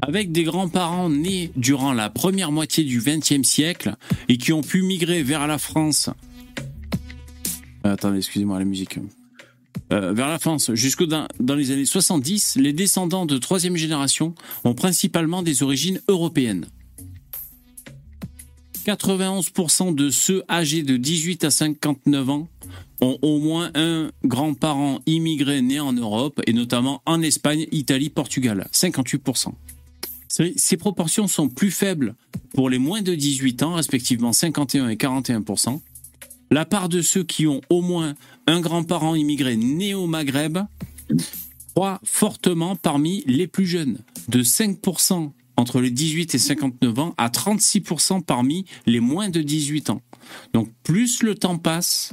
Avec 0.00 0.32
des 0.32 0.44
grands-parents 0.44 1.08
nés 1.08 1.50
durant 1.56 1.92
la 1.92 2.10
première 2.10 2.52
moitié 2.52 2.84
du 2.84 3.00
XXe 3.00 3.42
siècle 3.42 3.96
et 4.28 4.36
qui 4.36 4.52
ont 4.52 4.60
pu 4.60 4.82
migrer 4.82 5.22
vers 5.22 5.46
la 5.46 5.58
France. 5.58 6.10
Euh, 7.86 7.94
attendez, 7.94 8.18
excusez-moi 8.18 8.58
la 8.58 8.64
musique. 8.64 8.98
Euh, 9.92 10.12
vers 10.12 10.28
la 10.28 10.38
France 10.38 10.72
jusque 10.74 11.04
dans, 11.04 11.26
dans 11.40 11.54
les 11.54 11.70
années 11.70 11.84
70, 11.84 12.56
les 12.56 12.72
descendants 12.72 13.26
de 13.26 13.38
troisième 13.38 13.76
génération 13.76 14.34
ont 14.64 14.74
principalement 14.74 15.42
des 15.42 15.62
origines 15.62 16.00
européennes. 16.08 16.66
91% 18.84 19.94
de 19.94 20.10
ceux 20.10 20.44
âgés 20.48 20.82
de 20.82 20.96
18 20.96 21.44
à 21.44 21.50
59 21.50 22.30
ans 22.30 22.48
ont 23.00 23.18
au 23.22 23.38
moins 23.38 23.70
un 23.74 24.10
grand-parent 24.24 25.00
immigré 25.06 25.62
né 25.62 25.80
en 25.80 25.92
Europe, 25.92 26.40
et 26.46 26.52
notamment 26.52 27.02
en 27.06 27.22
Espagne, 27.22 27.66
Italie, 27.72 28.10
Portugal. 28.10 28.68
58%. 28.72 29.52
Ces 30.28 30.76
proportions 30.76 31.28
sont 31.28 31.48
plus 31.48 31.70
faibles 31.70 32.14
pour 32.54 32.68
les 32.68 32.78
moins 32.78 33.02
de 33.02 33.14
18 33.14 33.62
ans, 33.62 33.74
respectivement 33.74 34.32
51 34.32 34.88
et 34.88 34.96
41%. 34.96 35.80
La 36.50 36.64
part 36.64 36.88
de 36.88 37.02
ceux 37.02 37.24
qui 37.24 37.46
ont 37.46 37.60
au 37.70 37.82
moins 37.82 38.14
un 38.46 38.60
grand-parent 38.60 39.14
immigré 39.14 39.56
né 39.56 39.94
au 39.94 40.06
Maghreb 40.06 40.58
croît 41.74 42.00
fortement 42.04 42.76
parmi 42.76 43.24
les 43.26 43.46
plus 43.46 43.66
jeunes, 43.66 43.98
de 44.28 44.42
5% 44.42 45.32
entre 45.56 45.80
les 45.80 45.90
18 45.90 46.34
et 46.34 46.38
59 46.38 46.98
ans 46.98 47.14
à 47.16 47.28
36% 47.28 48.22
parmi 48.22 48.64
les 48.86 49.00
moins 49.00 49.28
de 49.28 49.42
18 49.42 49.90
ans. 49.90 50.02
Donc 50.52 50.70
plus 50.82 51.22
le 51.22 51.34
temps 51.34 51.58
passe 51.58 52.12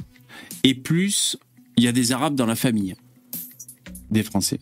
et 0.64 0.74
plus 0.74 1.36
il 1.76 1.84
y 1.84 1.88
a 1.88 1.92
des 1.92 2.12
Arabes 2.12 2.34
dans 2.34 2.46
la 2.46 2.56
famille 2.56 2.94
des 4.10 4.22
Français. 4.22 4.60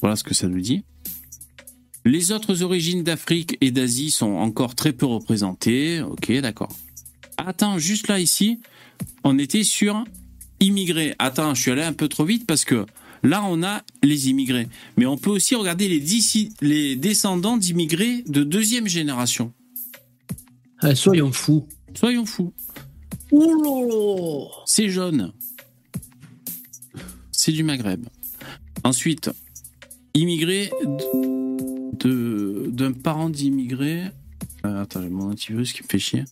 Voilà 0.00 0.16
ce 0.16 0.24
que 0.24 0.34
ça 0.34 0.48
nous 0.48 0.60
dit. 0.60 0.84
Les 2.04 2.32
autres 2.32 2.62
origines 2.62 3.04
d'Afrique 3.04 3.56
et 3.60 3.70
d'Asie 3.70 4.10
sont 4.10 4.32
encore 4.32 4.74
très 4.74 4.92
peu 4.92 5.06
représentées. 5.06 6.00
Ok, 6.00 6.32
d'accord. 6.40 6.74
Attends, 7.36 7.78
juste 7.78 8.08
là, 8.08 8.18
ici, 8.18 8.60
on 9.22 9.38
était 9.38 9.62
sur 9.62 10.04
immigrés. 10.58 11.14
Attends, 11.18 11.54
je 11.54 11.62
suis 11.62 11.70
allé 11.70 11.82
un 11.82 11.92
peu 11.92 12.08
trop 12.08 12.24
vite 12.24 12.46
parce 12.46 12.64
que 12.64 12.86
là, 13.22 13.42
on 13.44 13.62
a 13.62 13.82
les 14.02 14.28
immigrés. 14.28 14.68
Mais 14.96 15.06
on 15.06 15.16
peut 15.16 15.30
aussi 15.30 15.54
regarder 15.54 15.88
les, 15.88 16.00
d'ici- 16.00 16.52
les 16.60 16.96
descendants 16.96 17.56
d'immigrés 17.56 18.22
de 18.26 18.42
deuxième 18.44 18.86
génération. 18.88 19.52
Ah, 20.80 20.94
soyons 20.94 21.32
fous. 21.32 21.66
Soyons 21.94 22.26
fous. 22.26 22.52
C'est 24.66 24.88
jaune. 24.88 25.32
C'est 27.30 27.52
du 27.52 27.62
Maghreb. 27.62 28.04
Ensuite, 28.84 29.30
immigré 30.14 30.70
de 32.00 32.66
d'un 32.70 32.92
parent 32.92 33.30
d'immigré. 33.30 34.04
Euh, 34.64 34.82
attends, 34.82 35.02
j'ai 35.02 35.08
mon 35.08 35.30
antivirus 35.30 35.72
qui 35.72 35.82
me 35.82 35.88
fait 35.88 35.98
chier. 35.98 36.24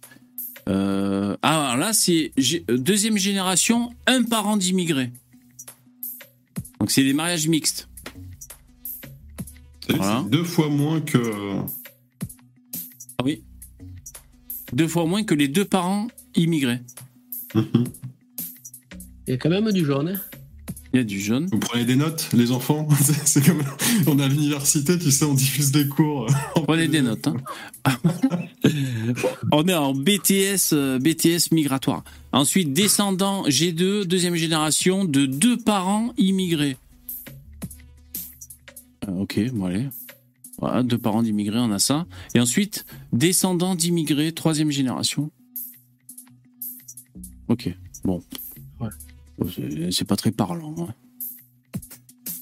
Euh, 0.68 1.36
ah, 1.42 1.70
alors 1.72 1.76
là, 1.78 1.92
c'est 1.92 2.32
deuxième 2.68 3.16
génération, 3.16 3.90
un 4.06 4.22
parent 4.22 4.56
d'immigré. 4.56 5.10
Donc 6.80 6.90
c'est 6.90 7.04
des 7.04 7.12
mariages 7.12 7.46
mixtes. 7.46 7.88
C'est 9.86 9.96
Voilà. 9.96 10.22
c'est 10.24 10.30
deux 10.30 10.44
fois 10.44 10.68
moins 10.68 11.00
que. 11.00 11.18
Ah 13.18 13.22
oui. 13.24 13.42
Deux 14.72 14.88
fois 14.88 15.06
moins 15.06 15.22
que 15.24 15.34
les 15.34 15.48
deux 15.48 15.64
parents 15.64 16.08
immigrés. 16.34 16.80
Il 19.26 19.28
y 19.28 19.32
a 19.32 19.36
quand 19.36 19.50
même 19.50 19.70
du 19.72 19.84
jaune. 19.84 20.08
hein. 20.08 20.20
Il 20.92 20.96
y 20.96 21.00
a 21.00 21.04
du 21.04 21.20
jaune. 21.20 21.46
Vous 21.52 21.58
prenez 21.60 21.84
des 21.84 21.94
notes, 21.94 22.30
les 22.32 22.50
enfants 22.50 22.88
C'est 23.24 23.44
comme. 23.44 23.62
On 24.08 24.18
est 24.18 24.24
à 24.24 24.28
l'université, 24.28 24.98
tu 24.98 25.10
sais, 25.12 25.24
on 25.24 25.34
diffuse 25.34 25.70
des 25.70 25.86
cours. 25.86 26.26
euh, 26.28 26.34
en 26.56 26.62
Prenez 26.62 26.88
des 26.88 27.02
notes. 27.02 27.28
hein. 27.28 27.36
On 29.52 29.66
est 29.68 29.74
en 29.74 29.94
BTS, 29.94 30.72
euh, 30.72 30.98
BTS 30.98 31.52
migratoire. 31.52 32.02
Ensuite, 32.32 32.72
descendant 32.72 33.44
G2, 33.48 34.04
deuxième 34.04 34.36
génération, 34.36 35.04
de 35.04 35.26
deux 35.26 35.56
parents 35.56 36.12
immigrés. 36.16 36.76
Euh, 39.08 39.12
ok, 39.22 39.50
bon 39.52 39.66
allez. 39.66 39.88
Voilà, 40.58 40.82
deux 40.82 40.98
parents 40.98 41.22
d'immigrés, 41.22 41.58
on 41.58 41.72
a 41.72 41.78
ça. 41.78 42.06
Et 42.34 42.40
ensuite, 42.40 42.84
descendant 43.12 43.74
d'immigrés, 43.74 44.32
troisième 44.32 44.70
génération. 44.70 45.30
Ok, 47.48 47.74
bon. 48.04 48.22
Ouais. 48.78 48.88
Bon, 49.38 49.48
c'est- 49.90 50.04
pas 50.04 50.16
très 50.16 50.30
parlant. 50.30 50.74
hein. 50.78 50.94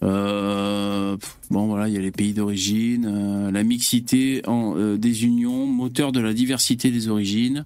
Euh, 0.02 1.16
bon, 1.50 1.66
voilà, 1.66 1.88
il 1.88 1.94
y 1.94 1.96
a 1.96 2.00
les 2.00 2.10
pays 2.10 2.32
d'origine, 2.34 3.06
euh, 3.06 3.50
la 3.50 3.62
mixité 3.62 4.42
en, 4.46 4.76
euh, 4.76 4.98
des 4.98 5.24
unions, 5.24 5.66
moteur 5.66 6.12
de 6.12 6.20
la 6.20 6.34
diversité 6.34 6.90
des 6.90 7.08
origines. 7.08 7.64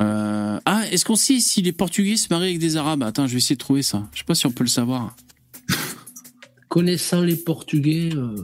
Euh, 0.00 0.58
ah, 0.64 0.82
est-ce 0.90 1.04
qu'on 1.04 1.16
sait 1.16 1.40
si 1.40 1.60
les 1.62 1.72
Portugais 1.72 2.16
se 2.16 2.28
marient 2.30 2.48
avec 2.48 2.58
des 2.58 2.76
Arabes? 2.76 3.02
Attends, 3.02 3.26
je 3.26 3.32
vais 3.32 3.38
essayer 3.38 3.56
de 3.56 3.60
trouver 3.60 3.82
ça. 3.82 4.08
Je 4.12 4.18
sais 4.18 4.24
pas 4.24 4.34
si 4.34 4.46
on 4.46 4.50
peut 4.50 4.64
le 4.64 4.70
savoir. 4.70 5.14
Connaissant 6.68 7.20
les 7.22 7.36
Portugais. 7.36 8.10
euh, 8.14 8.36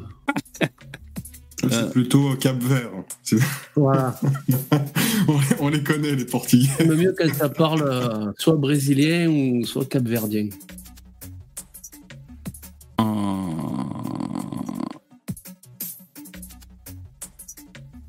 C'est 1.62 1.72
Euh. 1.72 1.88
plutôt 1.90 2.34
Cap 2.36 2.62
Vert. 2.62 2.90
C'est- 3.22 3.38
Voilà. 3.76 4.18
on, 5.28 5.38
les, 5.38 5.46
on 5.60 5.68
les 5.68 5.82
connaît, 5.82 6.14
les 6.14 6.24
Portugais. 6.26 6.68
Le 6.84 6.94
mieux 6.96 7.14
quand 7.16 7.32
ça 7.34 7.48
parle 7.48 7.82
euh, 7.82 8.32
soit 8.38 8.56
brésilien 8.56 9.28
ou 9.28 9.64
soit 9.64 9.88
capverdien. 9.88 10.48
Euh, 13.00 13.04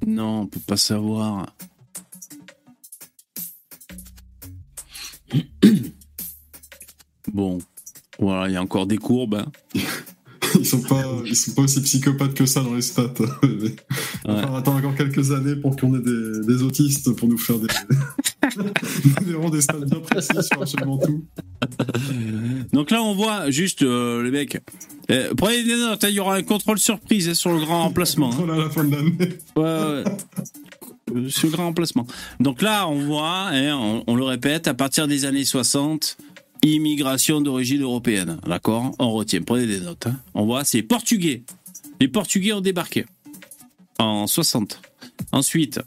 Non, 0.06 0.42
on 0.42 0.48
peut 0.48 0.60
pas 0.66 0.78
savoir. 0.78 1.54
Bon, 7.34 7.58
voilà, 8.20 8.48
il 8.50 8.54
y 8.54 8.56
a 8.56 8.62
encore 8.62 8.88
des 8.88 8.98
courbes. 8.98 9.36
hein. 9.36 9.52
Ils 10.58 10.66
sont 10.66 10.82
pas, 10.82 11.04
ils 11.26 11.36
sont 11.36 11.52
pas 11.52 11.64
aussi 11.64 11.82
psychopathes 11.82 12.34
que 12.34 12.46
ça 12.46 12.64
dans 12.64 12.74
les 12.74 12.82
stats. 12.82 13.14
On 14.26 14.34
va 14.34 14.58
attendre 14.58 14.78
encore 14.78 14.96
quelques 14.96 15.32
années 15.34 15.58
pour 15.58 15.76
qu'on 15.76 15.94
ait 15.94 16.02
des, 16.02 16.40
des 16.48 16.64
autistes 16.64 17.12
pour 17.12 17.28
nous 17.28 17.38
faire 17.38 17.58
des, 17.60 17.68
Ils 19.28 19.36
auront 19.36 19.50
des 19.50 19.60
stats 19.60 19.74
bien 19.78 20.00
précis 20.00 20.32
sur 20.42 20.62
absolument 20.62 20.98
tout. 21.00 21.26
Donc 22.72 22.92
là, 22.92 23.04
on 23.04 23.14
voit 23.14 23.52
juste 23.52 23.82
euh, 23.84 24.24
les 24.24 24.32
mecs. 24.32 24.58
Prenez 25.36 25.64
des 25.66 25.76
notes, 25.76 26.06
il 26.08 26.16
y 26.16 26.20
aura 26.22 26.36
un 26.38 26.44
contrôle 26.44 26.80
surprise 26.80 27.28
hein, 27.28 27.34
sur 27.34 27.52
le 27.52 27.60
grand 27.60 27.84
remplacement. 27.84 28.32
hein. 28.34 28.50
À 28.50 28.58
la 28.58 28.70
fin 28.70 28.86
de 28.86 28.96
l'année. 28.96 29.18
Ouais, 29.58 29.64
ouais. 29.64 30.04
Sur 31.30 31.48
le 31.48 31.54
grand 31.54 31.66
remplacement. 31.68 32.06
Donc 32.40 32.62
là, 32.62 32.88
on 32.88 33.00
voit, 33.06 33.48
hein, 33.50 33.76
on, 33.78 34.04
on 34.08 34.16
le 34.16 34.24
répète, 34.24 34.68
à 34.68 34.74
partir 34.74 35.08
des 35.08 35.26
années 35.26 35.46
60, 35.46 36.18
immigration 36.64 37.40
d'origine 37.42 37.82
européenne. 37.82 38.38
D'accord 38.46 38.94
On 39.00 39.12
retient, 39.12 39.42
prenez 39.42 39.68
des 39.68 39.80
notes. 39.80 40.08
hein. 40.08 40.20
On 40.34 40.46
voit, 40.46 40.64
c'est 40.64 40.82
portugais. 40.84 41.44
Les 42.02 42.08
Portugais 42.08 42.54
ont 42.54 42.62
débarqué 42.62 43.06
en 44.00 44.28
60. 44.28 44.82
Ensuite, 45.32 45.80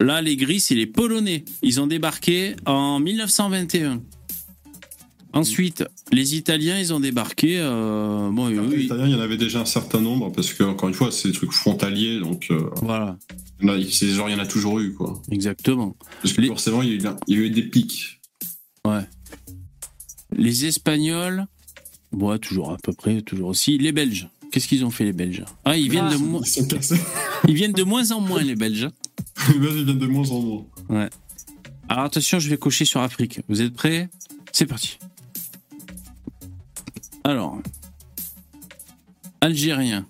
là, 0.00 0.20
les 0.22 0.36
gris, 0.36 0.60
c'est 0.60 0.74
les 0.74 0.86
Polonais. 0.86 1.44
Ils 1.62 1.80
ont 1.80 1.86
débarqué 1.86 2.56
en 2.66 2.98
1921. 3.00 4.00
Ensuite, 5.32 5.84
les 6.10 6.34
Italiens, 6.34 6.80
ils 6.80 6.92
ont 6.92 6.98
débarqué. 6.98 7.58
euh, 7.60 8.30
bon, 8.32 8.46
Après, 8.46 8.56
eux, 8.58 8.76
les 8.76 8.84
Italiens, 8.86 9.06
il 9.06 9.12
y 9.12 9.14
en 9.14 9.20
avait 9.20 9.36
déjà 9.36 9.60
un 9.60 9.64
certain 9.64 10.00
nombre, 10.00 10.32
parce 10.32 10.52
que, 10.52 10.64
encore 10.64 10.88
une 10.88 10.94
fois, 10.96 11.12
c'est 11.12 11.28
des 11.28 11.34
trucs 11.34 11.52
frontaliers, 11.52 12.18
donc, 12.18 12.48
euh, 12.50 12.68
voilà, 12.82 13.04
là, 13.04 13.16
il- 13.30 13.39
c'est 13.90 14.08
genre, 14.08 14.28
il 14.28 14.32
y 14.32 14.34
en 14.34 14.38
a 14.42 14.46
toujours 14.46 14.78
eu, 14.80 14.92
quoi. 14.94 15.20
exactement. 15.30 15.96
Parce 16.22 16.34
que 16.34 16.40
Les- 16.40 16.48
forcément, 16.48 16.82
il 16.82 16.88
y, 16.88 16.92
a 16.92 16.94
eu, 17.10 17.14
il 17.28 17.36
y 17.36 17.40
a 17.40 17.44
eu 17.46 17.50
des 17.50 17.62
pics. 17.62 18.20
Ouais. 18.86 19.02
Les 20.32 20.64
Espagnols, 20.66 21.46
ouais, 22.12 22.38
toujours 22.38 22.70
à 22.72 22.76
peu 22.82 22.92
près, 22.92 23.20
toujours 23.22 23.48
aussi. 23.50 23.76
Les 23.78 23.92
Belges, 23.92 24.28
qu'est-ce 24.50 24.68
qu'ils 24.68 24.84
ont 24.84 24.90
fait 24.90 25.04
les 25.04 25.12
Belges? 25.12 25.44
Ah, 25.64 25.76
ils 25.76 25.90
viennent, 25.90 26.08
de 26.10 26.16
mo- 26.16 26.42
Ils 27.48 27.54
viennent 27.54 27.72
de 27.72 27.82
moins 27.82 28.10
en 28.12 28.20
moins 28.20 28.42
les 28.42 28.54
Belges. 28.54 28.88
Les 29.52 29.58
Belges, 29.58 29.74
ils 29.76 29.84
viennent 29.84 29.98
de 29.98 30.06
moins 30.06 30.28
en 30.30 30.40
moins. 30.40 31.08
Alors 31.88 32.04
attention, 32.04 32.38
je 32.38 32.48
vais 32.48 32.56
cocher 32.56 32.84
sur 32.84 33.00
Afrique. 33.00 33.40
Vous 33.48 33.60
êtes 33.60 33.74
prêts? 33.74 34.08
C'est 34.52 34.66
parti. 34.66 34.98
Alors, 37.24 37.60
Algérien. 39.40 40.06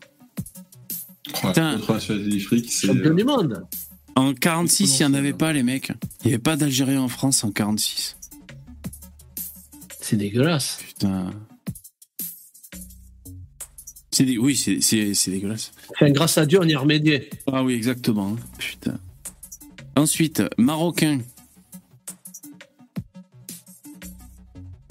Putain. 1.32 1.78
Champion 2.68 3.14
du 3.14 3.24
monde. 3.24 3.66
En 4.16 4.34
46, 4.34 4.98
il 4.98 5.06
n'y 5.06 5.10
en 5.10 5.14
avait 5.14 5.32
pas 5.32 5.52
les 5.52 5.62
mecs. 5.62 5.92
Il 6.24 6.28
n'y 6.28 6.32
avait 6.34 6.42
pas 6.42 6.56
d'Algériens 6.56 7.00
en 7.02 7.08
France 7.08 7.44
en 7.44 7.50
46. 7.50 8.16
C'est 10.00 10.16
dégueulasse. 10.16 10.78
Putain. 10.86 11.30
C'est 14.10 14.24
dé- 14.24 14.38
Oui, 14.38 14.56
c'est- 14.56 14.80
c'est 14.80 15.14
c'est 15.14 15.30
dégueulasse. 15.30 15.72
Enfin, 15.94 16.10
grâce 16.10 16.36
à 16.36 16.44
Dieu, 16.46 16.58
on 16.60 16.64
y 16.66 16.74
a 16.74 16.78
remédié. 16.80 17.30
Ah 17.50 17.62
oui, 17.62 17.74
exactement. 17.74 18.36
Putain. 18.58 18.98
Ensuite, 19.96 20.42
Marocain. 20.58 21.20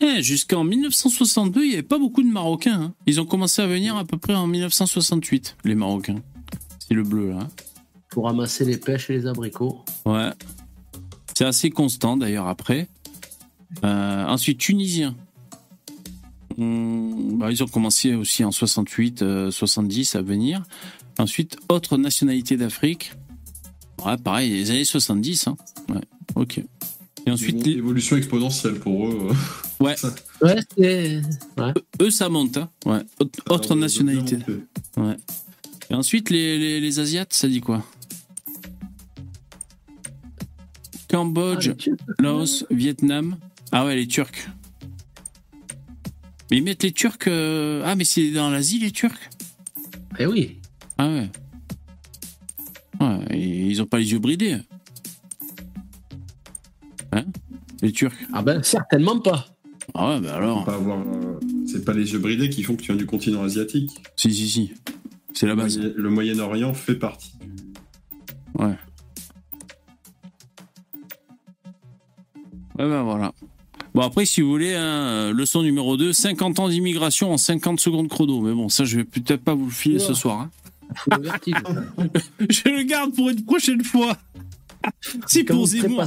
Eh, 0.02 0.24
jusqu'en 0.24 0.64
1962, 0.64 1.64
il 1.64 1.68
n'y 1.68 1.74
avait 1.74 1.84
pas 1.84 2.00
beaucoup 2.00 2.24
de 2.24 2.30
Marocains. 2.30 2.82
hein. 2.82 2.94
Ils 3.06 3.20
ont 3.20 3.26
commencé 3.26 3.62
à 3.62 3.68
venir 3.68 3.98
à 3.98 4.06
peu 4.06 4.18
près 4.18 4.34
en 4.36 4.48
1968, 4.48 5.58
les 5.66 5.76
Marocains. 5.76 6.22
C'est 6.80 6.94
le 6.94 7.04
bleu, 7.04 7.32
là. 7.32 7.48
Pour 8.10 8.26
ramasser 8.26 8.66
les 8.66 8.78
pêches 8.78 9.10
et 9.10 9.14
les 9.14 9.28
abricots. 9.28 9.84
Ouais. 10.06 10.30
C'est 11.36 11.46
assez 11.46 11.70
constant, 11.70 12.18
d'ailleurs, 12.18 12.48
après. 12.48 12.88
Euh, 13.84 14.26
ensuite, 14.26 14.58
Tunisien. 14.58 15.16
Hum, 16.58 17.38
bah, 17.38 17.52
ils 17.52 17.62
ont 17.64 17.68
commencé 17.68 18.16
aussi 18.16 18.44
en 18.44 18.52
68, 18.52 19.22
euh, 19.22 19.52
70 19.52 20.16
à 20.16 20.22
venir. 20.22 20.64
Ensuite, 21.18 21.58
autre 21.70 21.98
nationalité 21.98 22.58
d'Afrique. 22.58 23.12
Ouais, 24.06 24.18
pareil, 24.18 24.50
les 24.52 24.72
années 24.72 24.86
70. 24.86 25.48
Hein. 25.48 25.58
Ouais, 25.90 26.02
ok. 26.36 26.64
Et 27.30 27.32
ensuite, 27.34 27.66
les- 27.66 27.74
Évolution 27.74 28.18
exponentielle 28.18 28.76
pour 28.80 29.08
eux. 29.08 29.30
euh, 29.30 29.34
ouais, 29.86 29.96
Ouais, 30.42 30.60
c'est. 30.78 31.22
Ouais. 31.58 31.74
eux, 32.02 32.10
ça 32.12 32.28
monte. 32.30 32.58
Hein. 32.58 32.70
Ouais. 32.86 33.00
Autre, 33.50 33.76
de 33.76 33.80
nationalité. 33.80 34.38
monter. 34.96 35.18
Et 35.92 35.94
ensuite, 35.96 36.30
les, 36.30 36.58
les, 36.58 36.80
les 36.80 37.00
Asiates, 37.00 37.34
ça 37.34 37.48
dit 37.48 37.62
quoi? 37.62 37.84
Cambodge, 41.10 41.70
Ah. 41.70 42.14
Laos, 42.20 42.66
Vietnam. 42.70 43.38
Ah 43.72 43.86
ouais, 43.86 43.96
les 43.96 44.08
Turcs. 44.08 44.50
Mais 46.52 46.58
ils 46.58 46.64
mettent 46.64 46.84
les 46.84 46.92
Turcs. 46.92 47.18
euh, 47.28 47.84
Ah, 47.86 47.96
mais 47.96 48.04
c'est 48.06 48.32
dans 48.32 48.50
l'Asie, 48.50 48.80
les 48.80 48.92
Turcs? 48.92 49.30
Eh 50.20 50.26
oui. 50.26 50.58
Ah 50.98 51.08
ouais. 51.10 51.30
Ouais, 53.00 53.40
ils 53.40 53.82
ont 53.82 53.86
pas 53.86 53.98
les 54.00 54.12
yeux 54.12 54.20
bridés. 54.20 54.58
Les 57.82 57.92
Turcs. 57.92 58.14
Ah 58.34 58.42
ben, 58.42 58.62
certainement 58.64 59.20
pas. 59.20 59.46
Ah 59.94 60.10
ouais, 60.16 60.20
bah 60.22 60.30
Faut 60.30 60.38
alors. 60.38 60.66
pas 60.66 60.74
avoir, 60.76 61.00
euh, 61.00 61.40
C'est 61.66 61.84
pas 61.86 61.94
les 61.94 62.12
yeux 62.14 62.20
bridés 62.20 62.50
qui 62.50 62.64
font 62.64 62.76
que 62.76 62.82
tu 62.82 62.88
viens 62.92 62.96
du 62.98 63.06
continent 63.06 63.44
asiatique. 63.44 64.02
Si, 64.16 64.34
si, 64.34 64.48
si. 64.50 64.74
C'est 65.34 65.48
la 65.48 65.56
base. 65.56 65.80
Le 65.80 66.10
Moyen-Orient 66.10 66.74
fait 66.74 66.96
partie. 66.96 67.32
Ouais. 68.58 68.76
Ouais, 72.78 72.88
bah 72.88 73.04
voilà. 73.04 73.34
Bon, 73.94 74.02
après, 74.02 74.26
si 74.26 74.42
vous 74.42 74.50
voulez, 74.50 74.76
hein, 74.76 75.32
leçon 75.34 75.64
numéro 75.64 75.98
2, 75.98 76.14
50 76.14 76.60
ans 76.60 76.70
d'immigration 76.70 77.32
en 77.34 77.38
50 77.38 77.80
secondes 77.80 78.08
chrono. 78.08 78.42
Mais 78.42 78.54
bon, 78.54 78.70
ça, 78.70 78.86
je 78.86 78.98
vais 78.98 79.04
peut-être 79.04 79.42
pas 79.44 79.54
vous 79.56 79.66
le 79.66 79.72
filer 79.72 80.00
ce 80.00 80.14
soir. 80.14 80.42
hein. 80.42 80.52
Faut 80.96 81.12
le 81.12 81.22
vertige. 81.22 81.54
Je 82.50 82.70
le 82.70 82.82
garde 82.84 83.14
pour 83.16 83.30
une 83.30 83.44
prochaine 83.46 83.84
fois. 83.84 84.18
C'est 85.28 85.46
Quand 85.46 85.56
pour 85.56 85.68
Zemmour. 85.68 86.04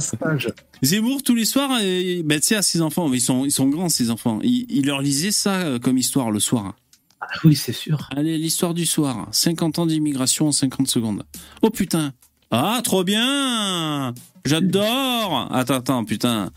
Zemmour, 0.81 1.23
tous 1.23 1.35
les 1.35 1.45
soirs, 1.45 1.71
euh, 1.81 2.21
ben, 2.25 2.39
tu 2.39 2.47
sais, 2.47 2.55
à 2.55 2.61
ses 2.61 2.81
enfants, 2.81 3.11
ils 3.13 3.21
sont, 3.21 3.45
ils 3.45 3.51
sont 3.51 3.67
grands, 3.67 3.89
ces 3.89 4.09
enfants. 4.09 4.39
Il, 4.43 4.65
il 4.69 4.85
leur 4.87 5.01
lisait 5.01 5.31
ça 5.31 5.61
euh, 5.61 5.79
comme 5.79 5.97
histoire 5.97 6.31
le 6.31 6.39
soir. 6.39 6.75
Ah 7.21 7.27
oui, 7.45 7.55
c'est 7.55 7.73
sûr. 7.73 8.09
Allez, 8.15 8.37
l'histoire 8.37 8.73
du 8.73 8.85
soir. 8.85 9.27
50 9.31 9.79
ans 9.79 9.85
d'immigration 9.85 10.47
en 10.47 10.51
50 10.51 10.87
secondes. 10.87 11.23
Oh 11.61 11.69
putain. 11.69 12.13
Ah, 12.51 12.81
trop 12.83 13.03
bien. 13.03 14.13
J'adore. 14.45 15.47
Attends, 15.51 15.75
attends, 15.75 16.05
putain. 16.05 16.51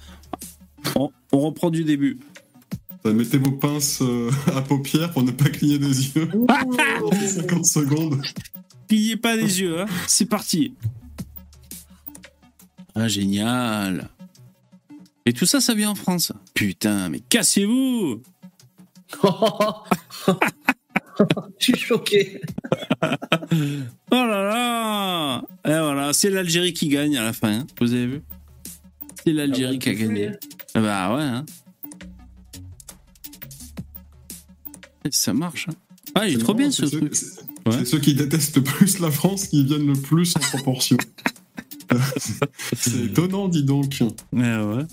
On, 0.97 1.11
on 1.33 1.41
reprend 1.41 1.71
du 1.71 1.85
début. 1.85 2.19
Euh, 3.07 3.13
Mettez 3.15 3.39
vos 3.39 3.53
pinces 3.53 4.01
euh, 4.03 4.31
à 4.55 4.63
paupières 4.63 5.13
pour 5.13 5.23
ne 5.23 5.31
pas 5.31 5.49
cligner 5.49 5.79
des 5.79 6.09
yeux. 6.17 6.29
50 7.27 7.65
secondes. 7.67 8.21
Pliez 8.89 9.17
pas 9.17 9.37
les 9.37 9.61
yeux, 9.61 9.81
hein. 9.81 9.87
C'est 10.07 10.27
parti. 10.27 10.75
Ah, 12.97 13.09
génial. 13.09 14.09
Et 15.27 15.33
tout 15.33 15.45
ça, 15.47 15.61
ça 15.61 15.75
vient 15.75 15.91
en 15.91 15.95
France. 15.95 16.33
Putain, 16.55 17.09
mais 17.09 17.21
cassez-vous. 17.21 18.23
Je 21.59 21.65
suis 21.65 21.77
choqué. 21.77 22.41
Oh 24.11 24.15
là 24.15 24.43
là 24.45 25.43
Et 25.65 25.69
voilà, 25.81 26.13
c'est 26.13 26.31
l'Algérie 26.31 26.73
qui 26.73 26.89
gagne 26.89 27.17
à 27.17 27.23
la 27.25 27.33
fin, 27.33 27.61
hein. 27.61 27.67
vous 27.81 27.93
avez 27.93 28.07
vu? 28.07 28.23
C'est 29.25 29.33
l'Algérie 29.33 29.79
qui 29.79 29.89
a 29.89 29.95
gagné. 29.95 30.31
Ah 30.75 30.81
bah 30.81 31.15
ouais, 31.17 31.23
hein. 31.23 31.45
Ça 35.11 35.33
marche. 35.33 35.69
hein. 35.69 35.75
Ah, 36.15 36.29
il 36.29 36.37
est 36.37 36.39
trop 36.39 36.55
bien 36.55 36.71
ce 36.71 36.85
truc. 36.87 37.15
C'est 37.15 37.41
Ouais. 37.67 37.73
c'est 37.79 37.85
ceux 37.85 37.99
qui 37.99 38.15
détestent 38.15 38.57
le 38.57 38.63
plus 38.63 39.01
la 39.01 39.11
France 39.11 39.49
qui 39.49 39.65
viennent 39.65 39.87
le 39.89 39.95
plus 40.01 40.37
en 40.37 40.41
proportion. 40.41 40.97
c'est 42.77 43.05
étonnant, 43.05 43.49
dis 43.49 43.65
donc. 43.65 44.03
Ouais. 44.33 44.85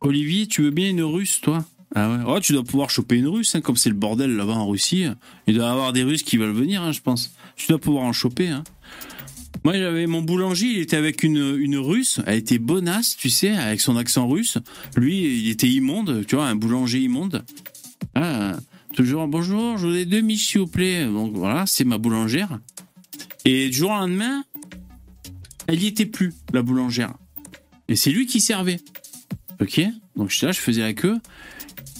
Olivier, 0.00 0.46
tu 0.46 0.62
veux 0.62 0.70
bien 0.70 0.90
une 0.90 1.02
russe, 1.02 1.40
toi? 1.40 1.64
Ah 1.94 2.10
ouais. 2.10 2.18
Oh, 2.26 2.40
tu 2.40 2.52
dois 2.52 2.64
pouvoir 2.64 2.90
choper 2.90 3.16
une 3.16 3.28
russe, 3.28 3.54
hein, 3.54 3.60
comme 3.60 3.76
c'est 3.76 3.88
le 3.88 3.94
bordel 3.94 4.34
là-bas 4.34 4.54
en 4.54 4.68
Russie. 4.68 5.06
Il 5.46 5.54
doit 5.54 5.66
y 5.66 5.68
avoir 5.68 5.92
des 5.92 6.02
Russes 6.02 6.22
qui 6.22 6.36
veulent 6.36 6.50
venir, 6.50 6.82
hein, 6.82 6.92
je 6.92 7.00
pense. 7.00 7.34
Tu 7.56 7.68
dois 7.68 7.78
pouvoir 7.78 8.04
en 8.04 8.12
choper. 8.12 8.48
Hein. 8.48 8.64
Moi, 9.64 9.74
j'avais 9.78 10.06
mon 10.06 10.20
boulanger, 10.20 10.66
il 10.66 10.78
était 10.80 10.96
avec 10.96 11.22
une, 11.22 11.56
une 11.58 11.78
russe. 11.78 12.20
Elle 12.26 12.38
était 12.38 12.58
bonasse, 12.58 13.16
tu 13.16 13.30
sais, 13.30 13.50
avec 13.50 13.80
son 13.80 13.96
accent 13.96 14.28
russe. 14.28 14.58
Lui, 14.96 15.44
il 15.44 15.48
était 15.48 15.68
immonde, 15.68 16.26
tu 16.26 16.34
vois, 16.34 16.46
un 16.48 16.56
boulanger 16.56 17.00
immonde. 17.00 17.44
Ah, 18.14 18.56
toujours, 18.92 19.26
bonjour, 19.26 19.78
je 19.78 19.86
voudrais 19.86 20.04
deux 20.04 20.20
miches, 20.20 20.48
s'il 20.48 20.60
vous 20.62 20.66
plaît. 20.66 21.06
Donc 21.06 21.32
voilà, 21.34 21.64
c'est 21.66 21.84
ma 21.84 21.96
boulangère. 21.96 22.58
Et 23.46 23.68
du 23.68 23.76
jour 23.76 23.90
au 23.90 23.94
lendemain, 23.94 24.44
elle 25.66 25.82
y 25.82 25.86
était 25.86 26.06
plus, 26.06 26.32
la 26.52 26.62
boulangère. 26.62 27.14
Et 27.88 27.96
c'est 27.96 28.10
lui 28.10 28.26
qui 28.26 28.40
servait. 28.40 28.80
Ok 29.60 29.80
Donc 30.16 30.30
j'étais 30.30 30.46
là, 30.46 30.52
je 30.52 30.60
faisais 30.60 30.82
la 30.82 30.92
queue. 30.94 31.16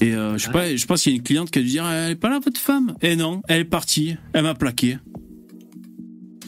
Et 0.01 0.15
euh, 0.15 0.37
je 0.39 0.45
sais 0.47 0.51
pas, 0.51 0.75
je 0.75 0.87
pense 0.87 1.03
qu'il 1.03 1.13
y 1.13 1.15
a 1.15 1.19
une 1.19 1.23
cliente 1.23 1.51
qui 1.51 1.59
a 1.61 1.63
dû 1.63 1.69
dire 1.69 1.87
Elle 1.89 2.13
est 2.13 2.17
pas 2.17 2.29
là, 2.31 2.41
votre 2.45 2.61
femme 2.61 2.95
Et 3.01 3.17
non, 3.17 3.43
elle 3.49 3.61
est 3.61 3.65
partie. 3.65 4.17
Elle 4.33 4.43
m'a 4.43 4.55
plaqué. 4.55 4.99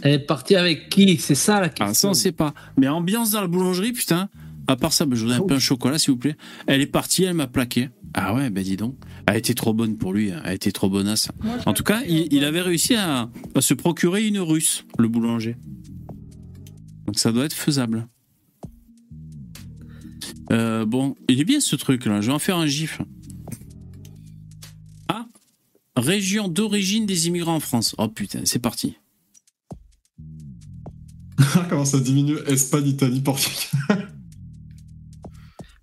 Elle 0.02 0.14
est 0.14 0.18
partie 0.26 0.56
avec 0.56 0.88
qui? 0.88 1.16
C'est 1.18 1.34
ça 1.34 1.60
la 1.60 1.68
question. 1.68 1.86
Ah, 1.86 1.94
ça, 1.94 2.09
on 2.09 2.14
sait 2.14 2.32
pas. 2.32 2.55
Mais 2.76 2.88
ambiance 2.88 3.30
dans 3.30 3.40
la 3.40 3.47
boulangerie, 3.47 3.93
putain. 3.93 4.28
À 4.68 4.76
part 4.76 4.93
ça, 4.93 5.06
bah, 5.06 5.16
je 5.16 5.22
voudrais 5.22 5.36
un 5.38 5.43
peu 5.47 5.55
un 5.55 5.59
chocolat, 5.60 5.98
s'il 5.98 6.12
vous 6.12 6.18
plaît. 6.18 6.36
Elle 6.66 6.80
est 6.80 6.86
partie, 6.86 7.24
elle 7.24 7.34
m'a 7.34 7.47
plaqué. 7.47 7.88
Ah 8.14 8.34
ouais, 8.34 8.51
bah 8.51 8.62
dis 8.62 8.76
donc. 8.76 8.97
Elle 9.26 9.36
était 9.36 9.55
trop 9.55 9.74
bonne 9.74 9.97
pour 9.97 10.12
lui. 10.12 10.32
hein. 10.32 10.40
Elle 10.44 10.55
était 10.55 10.72
trop 10.72 10.88
bonasse. 10.88 11.28
En 11.66 11.72
tout 11.72 11.82
cas, 11.84 12.01
il, 12.09 12.32
il 12.32 12.44
avait 12.44 12.60
réussi 12.62 12.94
à, 12.94 13.28
à 13.55 13.60
se 13.60 13.74
procurer 13.74 14.26
une 14.26 14.38
russe, 14.40 14.84
le 14.98 15.09
boulanger. 15.09 15.56
Donc 17.06 17.18
ça 17.18 17.32
doit 17.32 17.44
être 17.44 17.54
faisable. 17.54 18.08
Euh, 20.52 20.84
bon, 20.84 21.14
il 21.28 21.40
est 21.40 21.44
bien 21.44 21.60
ce 21.60 21.76
truc-là. 21.76 22.20
Je 22.20 22.28
vais 22.28 22.32
en 22.32 22.38
faire 22.38 22.56
un 22.56 22.66
gif. 22.66 23.00
Ah 25.08 25.26
Région 25.96 26.48
d'origine 26.48 27.06
des 27.06 27.26
immigrants 27.28 27.56
en 27.56 27.60
France. 27.60 27.94
Oh 27.98 28.08
putain, 28.08 28.40
c'est 28.44 28.58
parti. 28.58 28.96
Comment 31.68 31.84
ça 31.84 32.00
diminue? 32.00 32.38
Espagne, 32.46 32.86
Italie, 32.88 33.20
Portugal 33.20 33.60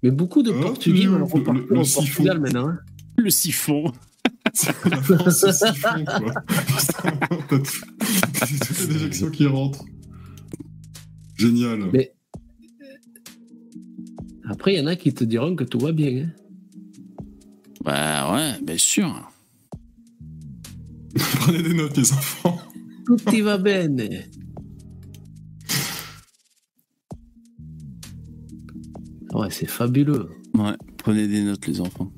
Mais 0.04 0.12
beaucoup 0.12 0.44
de 0.44 0.52
Oh, 0.52 0.60
Portugais 0.62 1.04
le- 1.06 1.12
veulent 1.12 1.24
repartir 1.24 1.54
le- 1.54 1.68
le 1.70 1.80
au 1.80 1.84
siphon. 1.84 2.02
Portugal 2.04 2.40
maintenant. 2.42 2.68
hein. 2.70 2.80
Le 3.18 3.30
siphon. 3.30 3.92
La 4.90 5.02
France, 5.02 5.40
c'est 5.40 5.54
siphon, 5.54 6.04
quoi. 6.06 6.34
Putain, 6.46 7.12
t'as 7.50 7.60
tout- 7.60 7.82
t'as 8.34 8.48
toutes 8.48 8.80
les 8.82 8.88
déjections 8.88 9.30
qui 9.32 9.46
rentrent. 9.48 9.86
Génial. 11.48 11.90
Mais- 11.92 12.14
Après, 14.50 14.74
il 14.74 14.78
y 14.80 14.82
en 14.82 14.88
a 14.88 14.96
qui 14.96 15.14
te 15.14 15.24
diront 15.24 15.56
que 15.56 15.64
tout 15.64 15.80
va 15.80 15.92
bien. 15.92 16.24
hein. 16.26 16.30
Bah 17.84 18.34
ouais, 18.34 18.62
bien 18.64 18.78
sûr. 18.78 19.30
Prenez 21.16 21.62
des 21.64 21.74
notes, 21.74 21.98
les 21.98 22.12
enfants. 22.14 22.62
Tout 23.06 23.18
y 23.34 23.42
va 23.42 23.58
bien. 23.58 23.90
Ouais, 29.34 29.50
c'est 29.50 29.68
fabuleux. 29.68 30.30
Ouais, 30.54 30.74
prenez 30.98 31.28
des 31.28 31.42
notes, 31.42 31.66
les 31.68 31.82
enfants. 31.82 32.12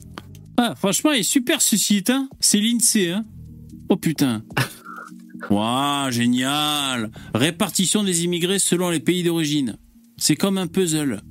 Ah, 0.58 0.74
franchement, 0.76 1.12
il 1.14 1.20
est 1.20 1.24
super 1.24 1.62
ce 1.62 1.78
site, 1.78 2.10
hein. 2.10 2.30
C'est 2.40 2.60
l'INSEE, 2.60 3.12
hein. 3.12 3.26
Oh 3.90 3.98
putain. 3.98 4.44
Waouh, 5.50 6.12
génial. 6.12 7.12
Répartition 7.34 8.04
des 8.04 8.24
immigrés 8.24 8.60
selon 8.60 8.90
les 8.90 9.00
pays 9.00 9.24
d'origine. 9.24 9.78
C'est 10.18 10.36
comme 10.36 10.58
un 10.58 10.68
puzzle. 10.68 11.22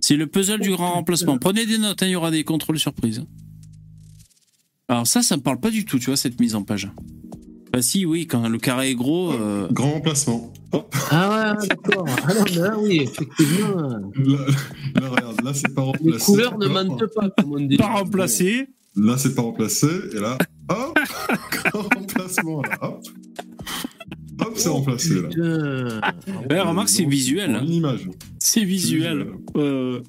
C'est 0.00 0.16
le 0.16 0.26
puzzle 0.26 0.60
du 0.60 0.70
grand 0.70 0.92
remplacement. 0.92 1.38
Prenez 1.38 1.66
des 1.66 1.78
notes, 1.78 2.02
hein, 2.02 2.06
il 2.06 2.12
y 2.12 2.16
aura 2.16 2.30
des 2.30 2.44
contrôles 2.44 2.78
surprises. 2.78 3.24
Alors 4.88 5.06
ça, 5.06 5.22
ça 5.22 5.36
me 5.36 5.42
parle 5.42 5.60
pas 5.60 5.70
du 5.70 5.84
tout, 5.84 5.98
tu 5.98 6.06
vois, 6.06 6.16
cette 6.16 6.40
mise 6.40 6.54
en 6.54 6.62
page. 6.62 6.90
Bah 7.72 7.82
si, 7.82 8.04
oui, 8.04 8.26
quand 8.26 8.48
le 8.48 8.58
carré 8.58 8.90
est 8.90 8.94
gros... 8.96 9.32
euh, 9.32 9.68
Grand 9.70 9.92
remplacement. 9.92 10.52
Hop. 10.72 10.94
Ah 11.10 11.54
ouais, 11.60 11.68
d'accord. 11.68 12.04
Ah 12.26 12.34
non, 12.34 12.44
mais 12.44 12.54
là, 12.56 12.76
oui, 12.78 13.00
effectivement. 13.02 13.76
Là, 13.76 13.98
là, 15.00 15.08
regarde, 15.08 15.40
là, 15.44 15.54
c'est 15.54 15.72
pas 15.74 15.82
remplacé. 15.82 16.08
Les 16.10 16.18
couleurs 16.18 16.58
ne 16.58 16.66
mentent 16.66 17.04
pas, 17.14 17.30
comme 17.30 17.52
on 17.52 17.60
dit. 17.60 17.76
pas 17.76 17.86
remplacé. 17.86 18.68
Là, 18.96 19.16
c'est 19.18 19.34
pas 19.34 19.42
remplacé. 19.42 19.86
Et 20.12 20.18
là, 20.18 20.36
hop, 20.68 20.98
remplacement. 21.72 22.62
Là, 22.62 22.78
hop. 22.82 23.02
Hop, 24.40 24.52
c'est 24.56 24.68
remplacé. 24.68 25.20
Là. 25.22 25.28
Putain. 25.28 26.00
Ouais, 26.50 26.60
remarque, 26.60 26.88
c'est 26.88 27.04
visuel. 27.04 27.54
hein. 27.54 27.62
Une 27.64 27.72
image. 27.72 28.08
C'est 28.38 28.64
visuel. 28.64 29.26
Euh. 29.56 30.00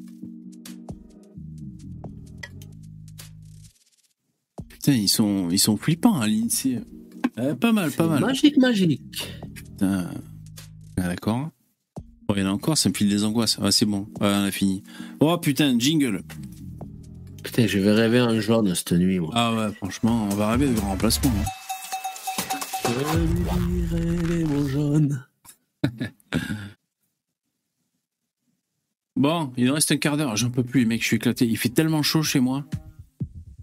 Putain, 4.70 4.94
ils 4.94 5.08
sont, 5.10 5.50
ils 5.52 5.60
sont 5.60 5.78
flippants 5.78 6.20
à 6.20 6.28
l'INSEE. 6.28 6.80
Euh, 7.38 7.56
pas 7.56 7.72
mal, 7.72 7.92
pas 7.92 8.08
mal. 8.08 8.20
Magique, 8.22 8.58
magique. 8.58 9.02
Putain. 9.54 10.10
Ah, 10.98 11.04
D'accord. 11.08 11.50
Bon, 12.28 12.36
il 12.36 12.42
y 12.42 12.44
en 12.44 12.48
a 12.48 12.52
encore, 12.52 12.78
ça 12.78 12.90
me 12.90 12.94
file 12.94 13.10
des 13.10 13.24
angoisses. 13.24 13.58
Ah, 13.62 13.72
c'est 13.72 13.86
bon, 13.86 14.08
Ouais, 14.20 14.28
on 14.28 14.44
a 14.44 14.52
fini. 14.52 14.84
Oh 15.20 15.38
putain, 15.38 15.78
jingle. 15.78 16.24
Putain, 17.44 17.68
je 17.68 17.80
vais 17.80 17.92
rêver 17.94 18.22
en 18.22 18.40
jaune 18.40 18.74
cette 18.76 18.92
nuit, 18.94 19.20
moi. 19.20 19.32
Ah 19.34 19.54
ouais, 19.54 19.74
franchement, 19.74 20.28
on 20.32 20.36
va 20.36 20.52
rêver 20.52 20.68
de 20.70 20.74
grand 20.74 20.90
remplacement. 20.92 21.32
hein. 21.32 21.46
Je 22.86 23.96
rêver 23.96 24.44
mon 24.46 24.68
jaune. 24.68 25.26
Bon, 29.18 29.52
il 29.58 29.66
nous 29.66 29.74
reste 29.74 29.92
un 29.92 29.98
quart 29.98 30.16
d'heure. 30.18 30.36
J'en 30.38 30.50
peux 30.50 30.64
plus, 30.64 30.80
les 30.80 30.86
mecs, 30.86 31.02
je 31.02 31.08
suis 31.08 31.16
éclaté. 31.18 31.46
Il 31.46 31.58
fait 31.58 31.70
tellement 31.70 32.02
chaud 32.02 32.24
chez 32.24 32.40
moi. 32.40 32.64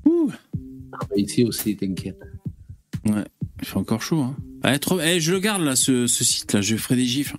Ouh. 0.04 0.30
Ah, 0.92 0.98
bah, 1.08 1.16
ici 1.16 1.42
aussi, 1.42 1.74
t'inquiète. 1.74 2.20
Ouais, 3.06 3.24
il 3.60 3.66
fait 3.66 3.76
encore 3.78 4.02
chaud. 4.02 4.20
Hein. 4.20 4.36
Ah, 4.62 4.78
trop... 4.78 5.00
eh, 5.00 5.20
je 5.20 5.32
le 5.32 5.40
garde 5.40 5.62
là, 5.62 5.74
ce, 5.74 6.06
ce 6.06 6.22
site-là. 6.22 6.60
Je 6.60 6.76
ferai 6.76 6.96
des 6.96 7.06
gifs. 7.06 7.34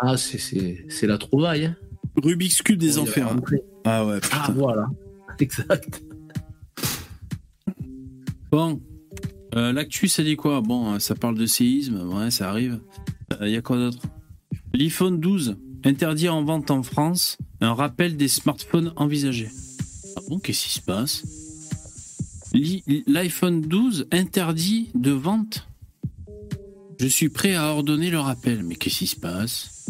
Ah, 0.00 0.16
c'est- 0.16 1.06
la 1.06 1.16
trouvaille, 1.16 1.66
hein. 1.66 1.76
Rubik's 2.16 2.60
Cube 2.60 2.78
des 2.78 2.98
enfers. 2.98 3.28
hein. 3.28 3.40
Ah 3.84 4.04
ouais, 4.04 4.18
Ah, 4.32 4.40
putain. 4.48 4.52
voilà. 4.54 4.86
Exact. 5.40 6.02
Bon. 8.50 8.80
Euh, 9.54 9.72
L'actu, 9.72 10.08
ça 10.08 10.22
dit 10.22 10.36
quoi? 10.36 10.60
Bon, 10.60 10.94
euh, 10.94 10.98
ça 10.98 11.14
parle 11.14 11.36
de 11.36 11.46
séisme. 11.46 12.00
Ouais, 12.08 12.30
ça 12.30 12.48
arrive. 12.48 12.80
Il 13.42 13.48
y 13.50 13.56
a 13.56 13.62
quoi 13.62 13.76
d'autre? 13.76 14.00
L'iPhone 14.74 15.20
12 15.20 15.56
interdit 15.84 16.28
en 16.28 16.42
vente 16.44 16.70
en 16.70 16.82
France. 16.82 17.36
Un 17.60 17.74
rappel 17.74 18.16
des 18.16 18.28
smartphones 18.28 18.92
envisagés. 18.96 19.50
Ah 20.16 20.20
bon, 20.28 20.38
qu'est-ce 20.38 20.64
qui 20.64 20.70
se 20.70 20.80
passe? 20.80 21.22
L'i- 22.54 22.82
L'iPhone 23.06 23.60
12 23.60 24.06
interdit 24.12 24.88
de 24.94 25.10
vente? 25.10 25.68
Je 26.98 27.06
suis 27.06 27.28
prêt 27.28 27.54
à 27.54 27.66
ordonner 27.72 28.10
le 28.10 28.18
rappel. 28.18 28.62
Mais 28.62 28.76
qu'est-ce 28.76 28.98
qui 29.00 29.06
se 29.06 29.16
passe? 29.16 29.86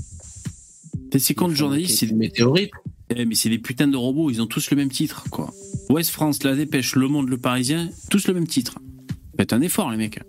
C'est 1.17 1.35
quand 1.35 1.49
le 1.49 1.55
journaliste, 1.55 1.99
c'est 1.99 2.07
une 2.07 2.19
météorite. 2.19 2.71
Eh, 3.11 3.25
mais 3.25 3.35
c'est 3.35 3.49
des 3.49 3.59
putains 3.59 3.89
de 3.89 3.97
robots, 3.97 4.31
ils 4.31 4.41
ont 4.43 4.47
tous 4.47 4.71
le 4.71 4.77
même 4.77 4.91
titre, 4.91 5.25
quoi. 5.31 5.53
Ouest 5.91 6.11
France, 6.11 6.43
La 6.45 6.55
Dépêche, 6.55 6.95
Le 6.97 7.09
Monde, 7.09 7.29
Le 7.29 7.39
Parisien, 7.39 7.89
tous 8.11 8.27
le 8.29 8.35
même 8.35 8.47
titre. 8.47 8.79
Faites 9.37 9.53
un 9.53 9.61
effort, 9.61 9.91
les 9.91 9.97
mecs. 9.97 10.21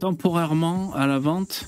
Temporairement 0.00 0.94
à 0.94 1.06
la 1.06 1.18
vente. 1.18 1.66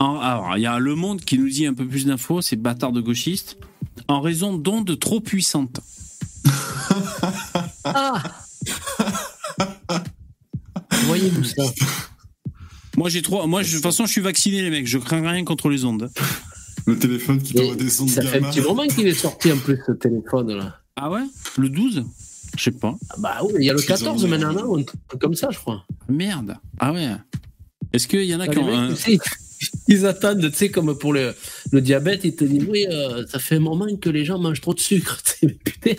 En- 0.00 0.18
alors, 0.18 0.56
il 0.56 0.62
y 0.62 0.66
a 0.66 0.78
Le 0.78 0.94
Monde 0.94 1.20
qui 1.20 1.38
nous 1.38 1.48
dit 1.48 1.66
un 1.66 1.74
peu 1.74 1.86
plus 1.86 2.06
d'infos, 2.06 2.40
c'est 2.42 2.56
bâtard 2.56 2.92
de 2.92 3.00
gauchiste. 3.00 3.56
En 4.08 4.20
raison 4.20 4.56
d'ondes 4.56 4.98
trop 4.98 5.20
puissantes. 5.20 5.80
Ah 7.84 8.22
Voyez-vous 11.06 11.44
ça 11.44 11.62
Moi, 12.96 13.08
j'ai 13.08 13.22
trois. 13.22 13.46
Moi, 13.46 13.62
je- 13.62 13.68
de 13.70 13.74
toute 13.76 13.82
façon, 13.82 14.04
je 14.06 14.12
suis 14.12 14.20
vacciné, 14.20 14.60
les 14.62 14.70
mecs. 14.70 14.86
Je 14.86 14.98
crains 14.98 15.26
rien 15.28 15.44
contre 15.44 15.68
les 15.70 15.84
ondes. 15.84 16.10
Le 16.88 16.98
téléphone 16.98 17.42
qui 17.42 17.52
des 17.52 18.00
ondes 18.00 18.08
Ça 18.08 18.22
fait 18.22 18.42
un 18.42 18.50
petit 18.50 18.60
moment 18.62 18.86
qu'il 18.86 19.06
est 19.06 19.12
sorti 19.14 19.52
en 19.52 19.58
plus, 19.58 19.78
ce 19.86 19.92
téléphone-là. 19.92 20.80
Ah 20.96 21.10
ouais? 21.10 21.20
Le 21.58 21.68
12 21.68 22.04
Je 22.56 22.62
sais 22.62 22.70
pas. 22.70 22.96
Ah 23.10 23.14
Bah 23.18 23.38
oui, 23.44 23.52
il 23.58 23.64
y 23.66 23.70
a 23.70 23.74
le 23.74 23.80
Ils 23.80 23.84
14 23.86 24.24
ont- 24.24 24.28
maintenant, 24.28 24.52
non, 24.54 24.78
un 24.78 24.82
truc 24.82 25.20
comme 25.20 25.34
ça, 25.34 25.50
je 25.50 25.58
crois. 25.58 25.84
Merde. 26.08 26.56
Ah 26.78 26.92
ouais. 26.94 27.10
Est-ce 27.92 28.08
qu'il 28.08 28.22
y 28.24 28.34
en 28.34 28.40
a 28.40 28.44
Ah, 28.44 28.48
qui 28.48 28.58
ont 28.58 28.64
mecs, 28.66 28.74
un... 28.74 28.94
tu 28.94 28.96
sais, 28.96 29.18
ils 29.88 30.06
attendent, 30.06 30.50
tu 30.50 30.56
sais, 30.56 30.70
comme 30.70 30.96
pour 30.96 31.12
le, 31.12 31.34
le 31.72 31.80
diabète, 31.82 32.22
ils 32.24 32.34
te 32.34 32.44
disent 32.44 32.64
oui, 32.68 32.86
euh, 32.90 33.26
ça 33.26 33.38
fait 33.38 33.56
un 33.56 33.60
moment 33.60 33.86
que 34.00 34.08
les 34.08 34.24
gens 34.24 34.38
mangent 34.38 34.60
trop 34.62 34.72
de 34.74 34.80
sucre. 34.80 35.20
Tu 35.24 35.30
sais, 35.32 35.38
mais 35.46 35.58
putain, 35.62 35.92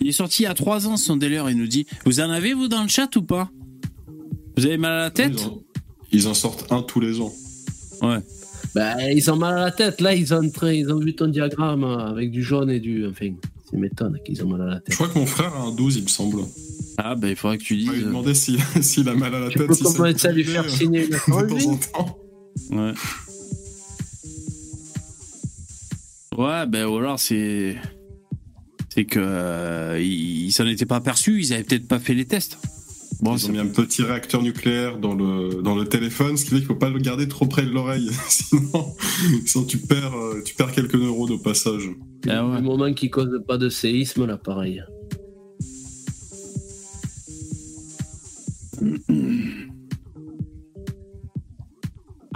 Il 0.00 0.08
est 0.08 0.12
sorti 0.12 0.42
il 0.42 0.46
y 0.46 0.48
a 0.48 0.54
trois 0.54 0.88
ans, 0.88 0.96
son 0.96 1.16
délire. 1.16 1.48
Il 1.50 1.56
nous 1.56 1.68
dit 1.68 1.86
Vous 2.04 2.18
en 2.18 2.30
avez, 2.30 2.52
vous, 2.52 2.66
dans 2.66 2.82
le 2.82 2.88
chat 2.88 3.14
ou 3.16 3.22
pas? 3.22 3.48
Vous 4.56 4.66
avez 4.66 4.76
mal 4.76 4.92
à 4.92 4.98
la 5.02 5.10
tête? 5.12 5.32
Ils 5.32 5.46
en, 5.46 5.62
ils 6.12 6.28
en 6.28 6.34
sortent 6.34 6.70
un 6.72 6.82
tous 6.82 6.98
les 7.00 7.20
ans. 7.20 7.32
Ouais. 8.02 8.18
Bah, 8.74 9.10
ils 9.12 9.30
ont 9.30 9.36
mal 9.36 9.56
à 9.58 9.64
la 9.64 9.70
tête. 9.70 10.00
Là, 10.00 10.14
ils 10.14 10.32
ont, 10.34 10.42
ils 10.64 10.92
ont 10.92 10.98
vu 10.98 11.14
ton 11.14 11.28
diagramme 11.28 11.84
euh, 11.84 11.98
avec 12.10 12.30
du 12.30 12.42
jaune 12.42 12.70
et 12.70 12.80
du. 12.80 13.06
Enfin, 13.06 13.28
ça 13.70 13.76
m'étonne 13.76 14.18
qu'ils 14.24 14.42
ont 14.44 14.48
mal 14.48 14.62
à 14.62 14.64
la 14.66 14.74
Je 14.76 14.80
tête. 14.80 14.94
crois 14.96 15.08
que 15.08 15.18
mon 15.18 15.26
frère 15.26 15.54
a 15.54 15.60
un 15.62 15.72
12, 15.74 15.96
il 15.96 16.02
me 16.04 16.08
semble. 16.08 16.42
Ah, 16.98 17.14
bah, 17.14 17.28
il 17.28 17.36
faudrait 17.36 17.58
que 17.58 17.64
tu 17.64 17.76
dises. 17.76 17.88
m'a 17.88 17.94
euh, 17.94 18.04
demandé 18.04 18.34
s'il 18.34 18.58
s'il 18.82 19.08
a 19.08 19.14
mal 19.14 19.34
à 19.34 19.40
la 19.40 19.48
Tu 19.48 19.58
tête. 19.58 19.66
peux 19.68 19.74
si 19.74 19.84
ça 19.84 19.92
commencer 19.96 20.26
à 20.28 20.32
lui 20.32 20.44
faire 20.44 20.68
signer 20.68 21.06
une 21.06 21.14
euh, 21.14 21.42
de 21.42 21.48
temps 21.48 21.70
en 21.70 21.76
temps. 21.76 22.18
Ouais. 22.70 22.92
Ouais, 26.36 26.66
ben 26.66 26.86
ou 26.86 26.96
alors 26.98 27.18
c'est. 27.18 27.76
C'est 28.92 29.04
que. 29.04 29.20
euh, 29.22 29.98
ils 30.00 30.46
ils 30.46 30.52
s'en 30.52 30.66
étaient 30.66 30.86
pas 30.86 30.96
aperçus, 30.96 31.40
ils 31.40 31.52
avaient 31.52 31.62
peut-être 31.64 31.86
pas 31.88 31.98
fait 31.98 32.14
les 32.14 32.24
tests. 32.24 32.58
Bon, 33.20 33.34
Ils 33.36 33.40
c'est- 33.40 33.48
ont 33.48 33.52
mis 33.52 33.58
un 33.58 33.66
petit 33.66 34.02
réacteur 34.02 34.42
nucléaire 34.42 34.98
dans 34.98 35.14
le, 35.14 35.62
dans 35.62 35.74
le 35.74 35.86
téléphone, 35.86 36.36
ce 36.36 36.44
qui 36.44 36.50
fait 36.50 36.56
qu'il 36.56 36.66
faut 36.66 36.74
pas 36.74 36.90
le 36.90 36.98
garder 36.98 37.28
trop 37.28 37.46
près 37.46 37.62
de 37.64 37.70
l'oreille. 37.70 38.10
sinon, 38.28 38.94
sinon 39.46 39.64
tu, 39.64 39.78
perds, 39.78 40.14
euh, 40.14 40.42
tu 40.44 40.54
perds 40.54 40.72
quelques 40.72 40.94
neurones 40.94 41.32
au 41.32 41.38
passage. 41.38 41.88
Ah 42.28 42.46
ouais. 42.46 42.56
Du 42.58 42.62
moment 42.62 42.92
qu'ils 42.92 43.10
causent 43.10 43.42
pas 43.46 43.58
de 43.58 43.68
séisme, 43.68 44.26
là, 44.26 44.36
pareil. 44.36 44.82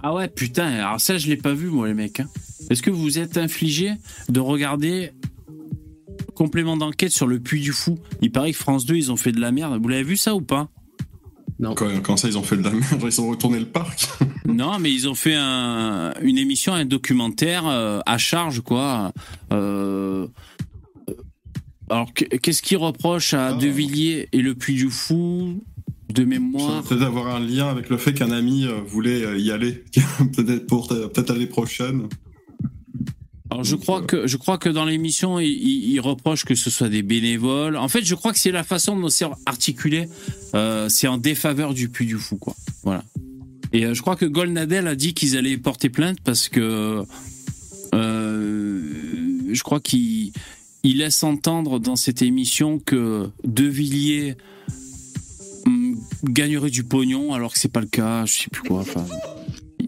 Ah 0.03 0.15
ouais, 0.15 0.29
putain, 0.29 0.67
alors 0.67 1.01
ça, 1.01 1.19
je 1.19 1.29
l'ai 1.29 1.37
pas 1.37 1.55
vu, 1.55 1.69
moi, 1.71 1.89
les 1.89 1.95
mecs. 1.95 2.21
hein. 2.21 2.29
Est-ce 2.71 2.83
que 2.83 2.91
vous 2.91 3.01
vous 3.03 3.19
êtes 3.19 3.37
infligé 3.37 3.93
de 4.29 4.41
regarder 4.41 5.11
complément 6.35 6.77
d'enquête 6.77 7.13
sur 7.13 7.27
le 7.27 7.39
Puy 7.41 7.61
du 7.61 7.73
Fou 7.73 7.99
Il 8.23 8.31
paraît 8.33 8.53
que 8.53 8.59
France 8.59 8.87
2, 8.87 8.95
ils 8.97 9.13
ont 9.13 9.17
fait 9.17 9.33
de 9.33 9.41
la 9.41 9.53
merde. 9.53 9.79
Vous 9.81 9.89
l'avez 9.89 10.03
vu 10.05 10.17
ça 10.17 10.35
ou 10.35 10.41
pas? 10.41 10.69
Non. 11.61 11.75
Quand, 11.75 11.89
quand 12.03 12.17
ça, 12.17 12.29
ils 12.29 12.39
ont 12.39 12.43
fait 12.45 12.57
de 12.57 12.63
la 12.63 12.71
merde, 12.71 13.03
ils 13.03 13.21
ont 13.21 13.29
retourné 13.31 13.59
le 13.59 13.67
parc. 13.67 14.09
Non, 14.47 14.79
mais 14.79 14.91
ils 14.91 15.07
ont 15.09 15.15
fait 15.15 15.35
un- 15.37 16.15
une 16.23 16.39
émission, 16.39 16.73
un 16.73 16.87
documentaire 16.87 17.67
euh, 17.67 18.01
à 18.07 18.17
charge, 18.17 18.61
quoi. 18.63 19.13
Euh, 19.53 20.27
alors, 21.91 22.13
que- 22.15 22.25
qu'est-ce 22.25 22.63
qu'ils 22.63 22.77
reprochent 22.79 23.35
à 23.35 23.49
Ah. 23.49 23.53
De 23.55 23.67
Villiers 23.67 24.29
et 24.33 24.41
le 24.43 24.55
Puy 24.55 24.75
du 24.75 24.91
Fou 24.91 25.63
de 26.13 26.23
Ça 26.23 26.27
mémoire? 26.29 26.83
Peut-être 26.85 27.03
avoir 27.03 27.35
un 27.35 27.41
lien 27.41 27.69
avec 27.69 27.89
le 27.91 27.99
fait 27.99 28.15
qu'un 28.15 28.31
ami 28.31 28.65
euh, 28.67 28.81
voulait 28.87 29.41
y 29.41 29.51
aller. 29.51 29.85
peut-être 30.37 30.67
pour 30.67 30.89
peut-être 30.89 31.31
l'année 31.33 31.47
prochaine. 31.47 32.09
Alors 33.51 33.65
je 33.65 33.77
crois 33.77 34.01
euh, 34.03 34.05
que 34.07 34.27
je 34.27 34.37
crois 34.37 34.59
que 34.59 34.69
dans 34.69 34.85
l'émission 34.85 35.39
il, 35.39 35.49
il- 35.49 35.91
il 35.93 36.01
reproche 36.01 36.45
que 36.45 36.55
ce 36.55 36.69
soit 36.71 36.89
des 36.89 37.03
bénévoles. 37.03 37.77
En 37.77 37.89
fait, 37.89 38.05
je 38.05 38.15
crois 38.15 38.33
que 38.33 38.39
c'est 38.39 38.51
la 38.53 38.63
façon 38.65 38.97
dont 38.99 39.09
c'est 39.09 39.25
articulé. 39.47 40.09
Euh, 40.55 40.89
c'est 40.89 41.09
en 41.09 41.17
défaveur 41.19 41.73
du 41.75 41.89
Puy 41.89 42.07
du 42.07 42.17
Fou, 42.19 42.37
quoi. 42.37 42.55
Voilà. 42.83 43.05
Et 43.73 43.85
euh, 43.87 43.95
je 43.95 44.03
crois 44.03 44.17
que 44.17 44.27
Golnadel 44.27 44.87
a 44.87 44.95
dit 44.95 45.15
qu'ils 45.15 45.37
allaient 45.37 45.57
porter 45.57 45.89
plainte 45.89 46.19
parce 46.23 46.49
que 46.49 47.03
euh, 47.95 48.83
je 49.51 49.63
crois 49.63 49.81
qu'il 49.81 50.33
il 50.85 50.99
laisse 50.99 51.23
entendre 51.25 51.79
dans 51.81 51.97
cette 51.97 52.23
émission 52.23 52.79
que 52.79 53.29
De 53.45 53.65
Villiers 53.65 54.37
hum, 55.67 55.99
gagnerait 56.25 56.71
du 56.71 56.85
pognon 56.85 57.33
alors 57.35 57.53
que 57.53 57.59
c'est 57.59 57.73
pas 57.73 57.81
le 57.81 57.87
cas. 57.87 58.27
Je 58.27 58.33
sais 58.33 58.51
plus 58.51 58.63
quoi. 58.69 58.81
Enfin, 58.81 59.05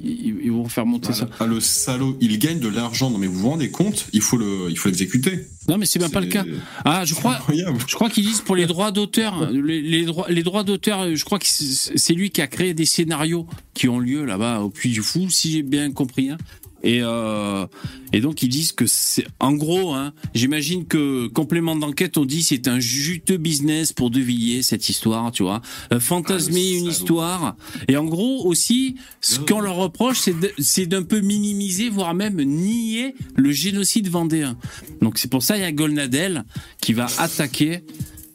ils, 0.02 0.36
ils 0.44 0.52
vont 0.52 0.68
faire 0.68 0.86
monter 0.86 1.12
ça. 1.12 1.28
Ah, 1.40 1.46
le 1.46 1.60
salaud, 1.60 2.16
il 2.20 2.38
gagne 2.38 2.58
de 2.60 2.68
l'argent. 2.68 3.10
Non, 3.10 3.18
mais 3.18 3.26
vous 3.26 3.38
vous 3.40 3.50
rendez 3.50 3.70
compte 3.70 4.06
Il 4.12 4.20
faut 4.22 4.36
le, 4.36 4.66
il 4.70 4.76
faut 4.78 4.88
l'exécuter. 4.88 5.46
Non, 5.68 5.78
mais 5.78 5.86
c'est 5.86 5.98
même 5.98 6.10
pas 6.10 6.20
le 6.20 6.26
cas. 6.26 6.44
Ah, 6.84 7.04
je 7.04 7.14
crois. 7.14 7.36
Incroyable. 7.36 7.78
Je 7.86 7.94
crois 7.94 8.10
qu'ils 8.10 8.24
disent 8.24 8.40
pour 8.40 8.56
les 8.56 8.66
droits 8.66 8.90
d'auteur, 8.92 9.50
les, 9.50 9.80
les 9.80 10.04
droits, 10.04 10.26
les 10.28 10.42
droits 10.42 10.64
d'auteur, 10.64 11.14
je 11.14 11.24
crois 11.24 11.38
que 11.38 11.46
c'est 11.46 11.96
c'est 11.98 12.14
lui 12.14 12.30
qui 12.30 12.40
a 12.40 12.46
créé 12.46 12.74
des 12.74 12.86
scénarios 12.86 13.46
qui 13.74 13.88
ont 13.88 13.98
lieu 13.98 14.24
là-bas 14.24 14.60
au 14.60 14.70
Puy 14.70 14.90
du 14.90 15.02
Fou, 15.02 15.28
si 15.30 15.52
j'ai 15.52 15.62
bien 15.62 15.90
compris. 15.92 16.30
hein. 16.30 16.38
Et, 16.82 17.00
euh, 17.02 17.66
et 18.12 18.20
donc 18.20 18.42
ils 18.42 18.48
disent 18.48 18.72
que 18.72 18.86
c'est 18.86 19.26
en 19.38 19.52
gros, 19.52 19.92
hein, 19.92 20.12
j'imagine 20.34 20.86
que 20.86 21.26
complément 21.28 21.76
d'enquête 21.76 22.16
on 22.16 22.24
dit 22.24 22.42
c'est 22.42 22.68
un 22.68 22.80
juteux 22.80 23.36
business 23.36 23.92
pour 23.92 24.10
De 24.10 24.20
Villiers 24.20 24.62
cette 24.62 24.88
histoire, 24.88 25.30
tu 25.32 25.42
vois, 25.42 25.60
Euh, 25.92 26.00
fantasmer 26.00 26.70
Ah, 26.74 26.78
une 26.78 26.86
histoire. 26.86 27.56
Et 27.88 27.96
en 27.96 28.04
gros 28.04 28.46
aussi, 28.46 28.96
ce 29.20 29.38
qu'on 29.40 29.60
leur 29.60 29.76
reproche, 29.76 30.28
c'est 30.58 30.86
d'un 30.86 31.02
peu 31.02 31.20
minimiser, 31.20 31.88
voire 31.90 32.14
même 32.14 32.40
nier 32.42 33.14
le 33.36 33.52
génocide 33.52 34.08
vendéen. 34.08 34.56
Donc 35.02 35.18
c'est 35.18 35.30
pour 35.30 35.42
ça 35.42 35.56
il 35.56 35.60
y 35.60 35.64
a 35.64 35.72
Golnadel 35.72 36.44
qui 36.80 36.92
va 36.94 37.06
attaquer, 37.18 37.84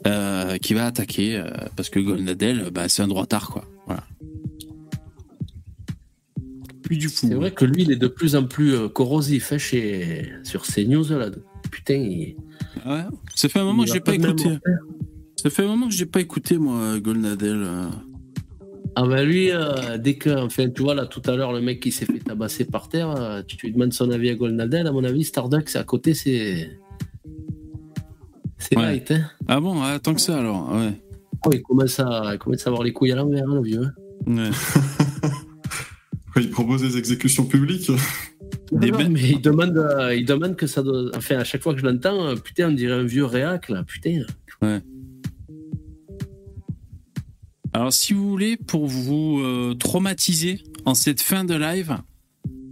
euh, 0.05 0.57
qui 0.57 0.73
va 0.73 0.85
attaquer 0.85 1.35
euh, 1.35 1.49
parce 1.75 1.89
que 1.89 1.99
Golnadel, 1.99 2.69
bah, 2.71 2.89
c'est 2.89 3.01
un 3.01 3.07
droitard 3.07 3.49
quoi. 3.49 3.65
Voilà. 3.87 4.03
Du 6.89 7.09
fou. 7.09 7.27
C'est 7.27 7.33
vrai 7.33 7.51
que 7.51 7.65
lui, 7.65 7.83
il 7.83 7.91
est 7.91 7.95
de 7.95 8.07
plus 8.07 8.35
en 8.35 8.43
plus 8.45 8.73
euh, 8.75 8.87
corrosif 8.89 9.51
hein, 9.51 9.57
chez... 9.57 10.31
sur 10.43 10.63
CNews. 10.63 11.09
Là. 11.09 11.29
Putain, 11.71 11.95
il... 11.95 12.35
Ouais. 12.85 13.03
Ça 13.33 13.49
fait 13.49 13.59
un 13.59 13.63
moment 13.65 13.83
il 13.83 13.87
que 13.87 13.93
j'ai 13.93 13.99
pas 13.99 14.11
même 14.11 14.23
écouté. 14.31 14.57
Ça 15.41 15.49
fait 15.49 15.63
un 15.63 15.67
moment 15.67 15.87
que 15.87 15.93
j'ai 15.93 16.05
pas 16.05 16.21
écouté 16.21 16.57
moi 16.57 16.99
Golnadel. 16.99 17.63
euh. 17.63 17.85
Ah 18.95 19.05
ben 19.05 19.25
lui, 19.25 19.51
euh, 19.51 19.97
dès 19.97 20.13
que, 20.15 20.29
enfin, 20.29 20.69
tu 20.69 20.81
vois 20.83 20.95
là 20.95 21.05
tout 21.05 21.21
à 21.25 21.35
l'heure, 21.35 21.51
le 21.51 21.59
mec 21.61 21.81
qui 21.81 21.91
s'est 21.91 22.05
fait 22.05 22.19
tabasser 22.19 22.63
par 22.65 22.87
terre, 22.87 23.09
euh, 23.09 23.41
tu 23.45 23.57
lui 23.65 23.73
demandes 23.73 23.91
son 23.93 24.09
avis 24.09 24.29
à 24.29 24.35
Golnadel, 24.35 24.87
à 24.87 24.91
mon 24.93 25.03
avis, 25.03 25.23
Starduck, 25.25 25.75
à 25.75 25.83
côté, 25.83 26.13
c'est. 26.13 26.79
C'est 28.57 28.77
Ouais. 28.77 28.83
light, 28.83 29.11
hein. 29.11 29.25
Ah 29.47 29.59
bon, 29.59 29.81
ah, 29.83 29.99
tant 29.99 30.13
que 30.13 30.21
ça 30.21 30.39
alors. 30.39 30.71
Ouais. 30.73 30.93
Oh, 31.45 31.49
il, 31.53 31.61
commence 31.61 31.99
à, 31.99 32.31
il 32.33 32.39
commence 32.39 32.65
à 32.65 32.69
avoir 32.69 32.83
les 32.83 32.93
couilles 32.93 33.11
à 33.11 33.15
l'envers, 33.15 33.43
hein, 33.47 33.55
le 33.55 33.61
vieux. 33.61 33.83
hein. 33.83 33.91
Ouais. 34.27 34.49
Il 36.37 36.49
propose 36.49 36.81
des 36.81 36.97
exécutions 36.97 37.45
publiques. 37.45 37.89
Des 38.71 38.91
Non, 38.91 39.09
mais 39.09 39.29
il 39.29 39.41
demande, 39.41 39.77
euh, 39.77 40.15
il 40.15 40.25
demande 40.25 40.55
que 40.55 40.67
ça 40.67 40.83
doit. 40.83 41.11
Enfin, 41.15 41.37
à 41.37 41.43
chaque 41.43 41.63
fois 41.63 41.73
que 41.73 41.79
je 41.79 41.85
l'entends, 41.85 42.25
euh, 42.25 42.35
putain, 42.35 42.69
on 42.69 42.73
dirait 42.73 42.95
un 42.95 43.03
vieux 43.03 43.25
réac, 43.25 43.69
là, 43.69 43.83
putain. 43.83 44.21
Alors, 47.73 47.93
si 47.93 48.13
vous 48.13 48.29
voulez, 48.29 48.57
pour 48.57 48.87
vous 48.87 49.39
euh, 49.39 49.75
traumatiser 49.75 50.61
en 50.85 50.93
cette 50.93 51.21
fin 51.21 51.45
de 51.45 51.55
live, 51.55 51.97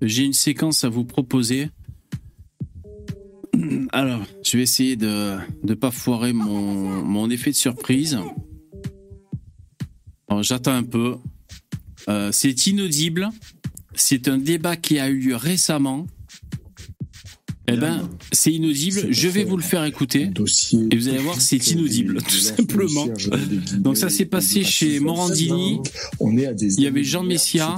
j'ai 0.01 0.23
une 0.23 0.33
séquence 0.33 0.83
à 0.83 0.89
vous 0.89 1.05
proposer. 1.05 1.69
Alors, 3.91 4.25
je 4.43 4.57
vais 4.57 4.63
essayer 4.63 4.95
de 4.95 5.37
ne 5.63 5.73
pas 5.73 5.91
foirer 5.91 6.33
mon, 6.33 7.03
mon 7.03 7.29
effet 7.29 7.51
de 7.51 7.55
surprise. 7.55 8.17
J'attends 10.41 10.73
un 10.73 10.83
peu. 10.83 11.15
Euh, 12.09 12.31
c'est 12.31 12.67
inaudible. 12.67 13.29
C'est 13.95 14.27
un 14.27 14.37
débat 14.37 14.75
qui 14.75 14.99
a 14.99 15.07
eu 15.09 15.17
lieu 15.17 15.35
récemment. 15.35 16.07
Eh 17.67 17.77
ben, 17.77 18.09
c'est 18.33 18.51
inaudible. 18.51 19.07
Je 19.09 19.27
vais 19.29 19.45
vous 19.45 19.55
le 19.55 19.63
faire 19.63 19.85
écouter. 19.85 20.29
Et 20.91 20.95
vous 20.97 21.07
allez 21.07 21.17
voir, 21.19 21.39
c'est 21.39 21.65
inaudible, 21.71 22.21
tout 22.21 22.35
simplement. 22.35 23.05
Donc 23.77 23.95
ça 23.97 24.09
s'est 24.09 24.25
passé 24.25 24.63
chez 24.65 24.99
Morandini. 24.99 25.79
On 26.19 26.37
est 26.37 26.45
à 26.47 26.53
des 26.53 26.75
Il 26.75 26.83
y 26.83 26.87
avait 26.87 27.03
Jean 27.05 27.23
Messia 27.23 27.75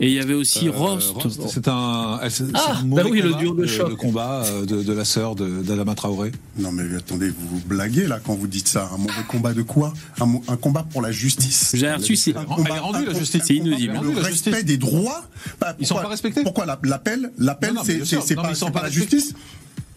et 0.00 0.06
il 0.08 0.12
y 0.14 0.18
avait 0.20 0.34
aussi 0.34 0.68
Euh, 0.68 0.72
Rost. 0.72 1.14
C'est 1.48 1.68
un, 1.68 2.18
Ah, 2.54 2.80
bah 2.86 3.02
oui, 3.10 3.20
le 3.20 3.34
duo 3.34 3.52
de 3.54 3.66
choc. 3.66 3.90
Le 3.90 3.96
combat 3.96 4.42
euh, 4.46 4.64
de, 4.64 4.82
de 4.82 4.92
la 4.92 5.04
sœur 5.04 5.34
de- 5.34 5.62
d'Adama 5.62 5.94
Traoré. 5.94 6.32
Non 6.58 6.72
mais 6.72 6.82
attendez, 6.96 7.28
vous 7.28 7.46
vous 7.58 7.62
blaguez 7.66 8.06
là 8.06 8.20
quand 8.24 8.34
vous 8.34 8.46
dites 8.46 8.68
ça. 8.68 8.90
Un 8.94 8.98
mauvais 8.98 9.12
combat 9.28 9.52
de 9.52 9.62
quoi? 9.62 9.92
Un, 10.20 10.56
combat 10.56 10.82
pour 10.90 11.02
la 11.02 11.12
justice. 11.12 11.72
J'ai 11.74 11.92
reçu, 11.92 12.16
c'est 12.16 12.32
rendue, 12.36 13.04
la 13.06 13.12
justice. 13.18 13.42
C'est 13.46 13.54
inaudible. 13.54 13.94
Le 14.02 14.08
respect 14.20 14.30
justice. 14.32 14.64
des 14.64 14.78
droits. 14.78 15.28
Bah, 15.60 15.76
Ils 15.78 15.86
sont 15.86 15.94
pourquoi- 15.94 16.02
pas 16.04 16.08
respectés 16.10 16.42
Pourquoi 16.42 16.66
la- 16.66 16.78
l'appel 16.84 17.32
L'appel, 17.38 17.72
c'est 17.84 18.34
pas, 18.34 18.42
la 18.42 18.48
respectés. 18.48 19.09
Justice 19.10 19.34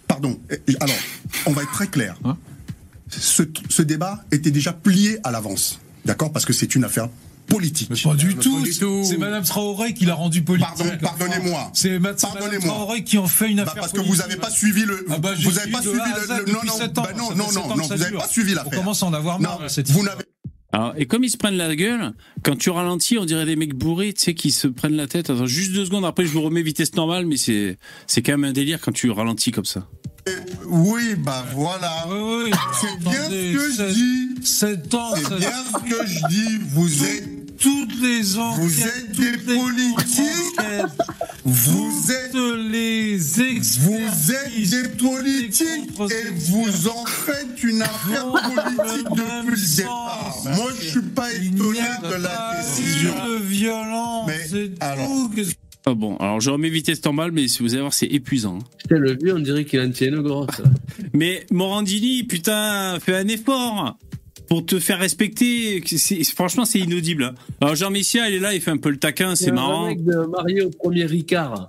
Pardon. 0.07 0.39
Alors, 0.79 0.95
on 1.47 1.51
va 1.53 1.63
être 1.63 1.71
très 1.71 1.87
clair. 1.87 2.15
Hein 2.23 2.37
ce, 3.09 3.43
ce 3.69 3.81
débat 3.81 4.23
était 4.31 4.51
déjà 4.51 4.73
plié 4.73 5.17
à 5.23 5.31
l'avance. 5.31 5.79
D'accord 6.05 6.31
Parce 6.31 6.45
que 6.45 6.53
c'est 6.53 6.75
une 6.75 6.83
affaire 6.83 7.09
politique. 7.47 7.89
Pas 8.03 8.15
du 8.15 8.35
tout. 8.35 8.63
C'est 9.03 9.17
Madame 9.17 9.43
Traoré 9.43 9.93
qui 9.93 10.05
l'a 10.05 10.13
rendu 10.15 10.41
politique. 10.43 10.69
Pardon, 10.77 10.91
pardonnez-moi. 11.01 11.71
C'est 11.73 11.99
Ma- 11.99 12.17
c'est 12.17 12.27
Madame. 12.33 12.59
Traoré 12.59 13.03
qui 13.03 13.17
en 13.17 13.27
fait 13.27 13.49
une 13.49 13.57
Bah, 13.57 13.63
affaire 13.63 13.81
parce 13.81 13.91
que 13.93 14.01
vous 14.01 14.15
n'avez 14.17 14.35
pas 14.37 14.49
suivi 14.49 14.83
le. 14.85 15.05
Ah 15.09 15.17
bah, 15.19 15.31
vous 15.41 15.51
n'avez 15.51 15.71
pas 15.71 15.81
suivi 15.81 15.97
le. 15.97 16.51
non, 16.51 16.59
non, 16.65 16.77
bah 16.93 17.09
non, 17.17 17.29
vous 17.75 17.87
n'avez 17.95 18.15
pas 18.17 18.27
suivi 18.27 18.53
On 18.53 18.55
l'affaire. 18.55 18.79
commence 18.79 19.03
à 19.03 19.05
en 19.07 19.13
avoir 19.13 19.39
Non, 19.39 19.49
marre, 19.49 19.69
cette 19.69 19.89
vous 19.91 20.03
n'avez 20.03 20.23
Alors, 20.73 20.93
et 20.97 21.05
comme 21.05 21.23
ils 21.23 21.29
se 21.29 21.37
prennent 21.37 21.55
la 21.55 21.75
gueule, 21.75 22.13
quand 22.43 22.55
tu 22.55 22.71
ralentis, 22.71 23.19
on 23.19 23.25
dirait 23.25 23.45
des 23.45 23.55
mecs 23.55 23.75
bourrés, 23.75 24.11
tu 24.11 24.21
sais, 24.21 24.33
qui 24.33 24.49
se 24.49 24.67
prennent 24.67 24.95
la 24.95 25.05
tête. 25.05 25.29
Attends, 25.29 25.45
juste 25.45 25.71
deux 25.71 25.85
secondes, 25.85 26.03
après 26.03 26.25
je 26.25 26.31
vous 26.31 26.41
remets 26.41 26.63
vitesse 26.63 26.95
normale, 26.95 27.27
mais 27.27 27.37
c'est, 27.37 27.77
c'est 28.07 28.23
quand 28.23 28.31
même 28.33 28.43
un 28.43 28.53
délire 28.53 28.81
quand 28.81 28.91
tu 28.91 29.11
ralentis 29.11 29.51
comme 29.51 29.65
ça. 29.65 29.87
Oui, 30.65 31.15
bah 31.17 31.45
voilà. 31.53 32.07
Oui, 32.09 32.45
oui. 32.45 32.51
C'est 32.81 32.99
bien 32.99 33.23
ce 33.23 33.53
que 33.53 33.71
je 33.71 33.93
dis. 33.93 34.45
C'est 34.45 34.89
bien 34.89 35.11
ce 35.11 35.89
que 35.89 36.07
je 36.07 36.27
dis. 36.27 36.57
Vous 36.69 37.03
êtes, 37.03 37.42
toutes 37.63 38.01
les 38.01 38.37
enquêtes. 38.37 38.59
vous 38.65 38.81
êtes 38.83 39.11
des 39.11 39.31
les 39.31 39.55
politiques. 39.55 40.59
Vous 41.45 42.11
êtes, 42.11 42.33
les 42.71 43.17
vous 43.17 44.31
êtes 44.31 44.69
des 44.69 44.89
politiques 44.97 45.99
et 45.99 46.29
vous 46.35 46.87
en 46.87 47.05
faites 47.05 47.63
une 47.63 47.81
affaire 47.81 48.31
politique 48.31 49.07
depuis 49.09 49.61
le 49.61 49.75
départ. 49.77 50.35
Moi, 50.55 50.71
je 50.81 50.87
suis 50.87 51.01
pas 51.01 51.31
étonné 51.33 51.79
de 52.03 52.21
la 52.21 52.57
décision. 52.61 53.13
de 53.27 53.35
violence. 53.43 54.27
Mais, 54.27 54.71
alors- 54.79 55.29
Ah 55.85 55.93
bon, 55.93 56.15
alors 56.17 56.39
je 56.39 56.49
remets 56.49 56.69
vitesse 56.69 57.03
normale, 57.03 57.31
mais 57.33 57.47
si 57.49 57.61
vous 57.61 57.73
allez 57.73 57.81
voir, 57.81 57.93
c'est 57.93 58.07
épuisant. 58.07 58.59
hein. 58.61 58.65
Putain, 58.77 58.95
le 58.97 59.17
vieux, 59.21 59.35
on 59.35 59.39
dirait 59.39 59.65
qu'il 59.65 59.81
en 59.81 59.91
tient 59.91 60.07
une 60.07 60.21
grosse. 60.21 60.47
Mais 61.13 61.45
Morandini, 61.51 62.23
putain, 62.23 62.97
fais 63.01 63.15
un 63.17 63.27
effort 63.27 63.97
pour 64.47 64.65
te 64.65 64.79
faire 64.79 64.99
respecter. 64.99 65.81
C'est- 65.85 66.23
franchement, 66.31 66.65
c'est 66.65 66.79
inaudible. 66.79 67.33
Alors 67.61 67.75
Jean 67.75 67.91
Messia, 67.91 68.29
il 68.29 68.35
est 68.35 68.39
là, 68.39 68.53
il 68.53 68.61
fait 68.61 68.71
un 68.71 68.77
peu 68.77 68.89
le 68.89 68.97
taquin, 68.97 69.35
c'est 69.35 69.51
marrant. 69.51 69.87
mec 69.87 70.03
de 70.03 70.15
Mario 70.15 70.67
au 70.67 70.69
premier 70.69 71.05
Ricard. 71.05 71.67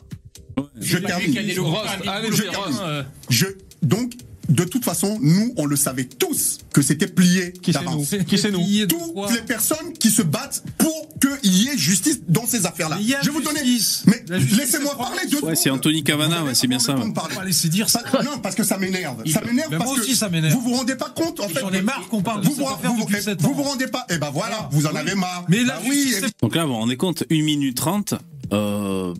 Je 0.80 0.98
termine. 0.98 1.34
Je 1.34 2.42
termine. 2.42 3.04
Je, 3.28 3.46
donc, 3.82 4.12
de 4.48 4.64
toute 4.64 4.84
façon, 4.84 5.18
nous, 5.20 5.52
on 5.56 5.66
le 5.66 5.76
savait 5.76 6.04
tous 6.04 6.58
que 6.72 6.82
c'était 6.82 7.06
plié 7.06 7.52
Qui 7.52 7.72
c'est 7.72 7.84
nous 7.84 8.04
Qui 8.24 8.38
c'est 8.38 8.50
nous 8.50 8.60
de 8.60 8.86
Toutes 8.86 9.34
les 9.34 9.42
personnes 9.42 9.92
qui 9.98 10.10
se 10.10 10.22
battent 10.22 10.62
pour 10.78 11.08
qu'il 11.20 11.54
y 11.54 11.68
ait 11.68 11.78
justice 11.78 12.20
dans 12.28 12.46
ces 12.46 12.66
affaires-là. 12.66 12.98
Je 13.00 13.26
vais 13.26 13.32
vous 13.32 13.42
donner. 13.42 13.60
Mais 14.06 14.24
laissez-moi 14.28 14.96
parler 14.96 15.26
deux 15.30 15.40
Ouais, 15.40 15.56
c'est 15.56 15.70
Anthony 15.70 16.02
Cavana, 16.02 16.44
ouais, 16.44 16.54
c'est 16.54 16.66
bien 16.66 16.78
ça. 16.78 16.96
ouais. 16.96 17.04
de 17.04 17.46
laisser 17.46 17.68
dire 17.68 17.88
ça. 17.88 18.02
Non, 18.24 18.38
parce 18.42 18.54
que 18.54 18.64
ça 18.64 18.78
m'énerve. 18.78 19.22
Ça 19.28 19.40
m'énerve 19.42 19.70
parce 19.70 19.84
moi 19.84 19.96
que 19.96 20.00
aussi, 20.00 20.16
ça 20.16 20.28
m'énerve. 20.28 20.54
Vous 20.54 20.60
vous 20.60 20.74
rendez 20.74 20.96
pas 20.96 21.10
compte, 21.10 21.40
en 21.40 21.48
fait. 21.48 21.60
J'en 21.60 21.72
ai 21.72 21.82
marre 21.82 22.06
qu'on 22.08 22.22
parle 22.22 22.42
de 22.42 22.46
vous, 22.46 22.54
vous, 22.54 22.66
affaire 22.66 22.92
vous, 22.92 23.62
rendez 23.62 23.86
pas. 23.86 24.06
Eh 24.10 24.18
ben 24.18 24.30
voilà, 24.30 24.68
vous 24.72 24.86
en 24.86 24.94
avez 24.94 25.14
marre. 25.14 25.44
Mais 25.48 25.64
la 25.64 25.74
Bah 25.74 25.82
oui, 25.88 26.14
Donc 26.42 26.54
là, 26.54 26.64
vous 26.64 26.72
vous 26.72 26.78
rendez 26.78 26.96
compte, 26.96 27.24
1 27.30 27.42
minute 27.42 27.76
30. 27.76 28.14
Euh, 28.52 29.14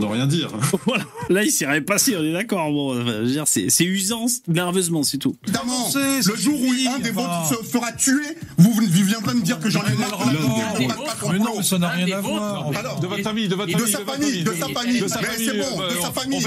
Pour 0.00 0.08
ne 0.08 0.12
rien 0.14 0.26
dire. 0.26 0.50
voilà. 0.86 1.04
Là, 1.28 1.44
il 1.44 1.50
s'est 1.52 1.66
rien 1.66 1.80
passé, 1.82 2.16
on 2.18 2.24
est 2.24 2.32
d'accord. 2.32 2.70
Bon, 2.72 3.00
enfin, 3.00 3.12
je 3.18 3.20
veux 3.22 3.30
dire, 3.30 3.46
c'est, 3.46 3.70
c'est 3.70 3.84
usant 3.84 4.26
nerveusement, 4.48 5.02
c'est 5.02 5.18
tout. 5.18 5.36
évidemment. 5.44 5.88
Le 5.94 6.36
jour 6.36 6.58
où 6.60 6.90
un 6.94 6.98
des 6.98 7.10
vôtres 7.10 7.46
se 7.48 7.64
fera 7.64 7.92
tuer, 7.92 8.36
vous, 8.58 8.72
vous 8.72 9.04
viendrez 9.04 9.34
me 9.34 9.42
dire 9.42 9.60
que 9.60 9.70
j'en 9.70 9.82
ai 9.84 9.94
marre. 9.96 10.18
De 10.18 11.32
mais 11.32 11.38
non, 11.38 11.56
mais 11.58 11.62
ça 11.62 11.78
n'a 11.78 11.88
rien 11.90 12.16
à 12.16 12.20
voir. 12.20 12.76
Alors, 12.76 12.98
De 13.00 13.06
votre 13.06 13.22
famille, 13.22 13.48
de 13.48 13.54
votre 13.54 13.72
de 13.72 13.78
famille. 13.78 13.92
sa 13.92 14.04
famille, 14.04 14.42
de 14.44 14.52
sa 14.52 14.68
famille. 14.68 15.00
De 15.00 15.08
sa 15.08 15.20
Mais 15.20 15.26
famille, 15.26 15.46
c'est 15.46 15.58
bon, 15.58 15.80
euh, 15.82 15.90
de 15.94 16.00
sa 16.00 16.12
famille. 16.12 16.44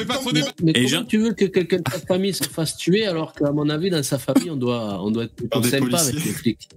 Mais 0.63 0.73
comment 0.89 1.03
tu 1.05 1.17
veux 1.19 1.33
que 1.33 1.45
quelqu'un 1.45 1.77
de 1.77 1.83
ta 1.83 1.99
famille 1.99 2.33
se 2.33 2.43
fasse 2.43 2.75
tuer 2.77 3.05
alors 3.05 3.33
qu'à 3.33 3.51
mon 3.51 3.69
avis, 3.69 3.89
dans 3.89 4.03
sa 4.03 4.17
famille, 4.19 4.51
on 4.51 4.55
doit, 4.57 5.01
on 5.03 5.11
doit 5.11 5.23
être 5.25 5.35
plutôt 5.35 5.63
sympa 5.63 5.99
avec 5.99 6.15
les 6.15 6.19
flics. 6.31 6.67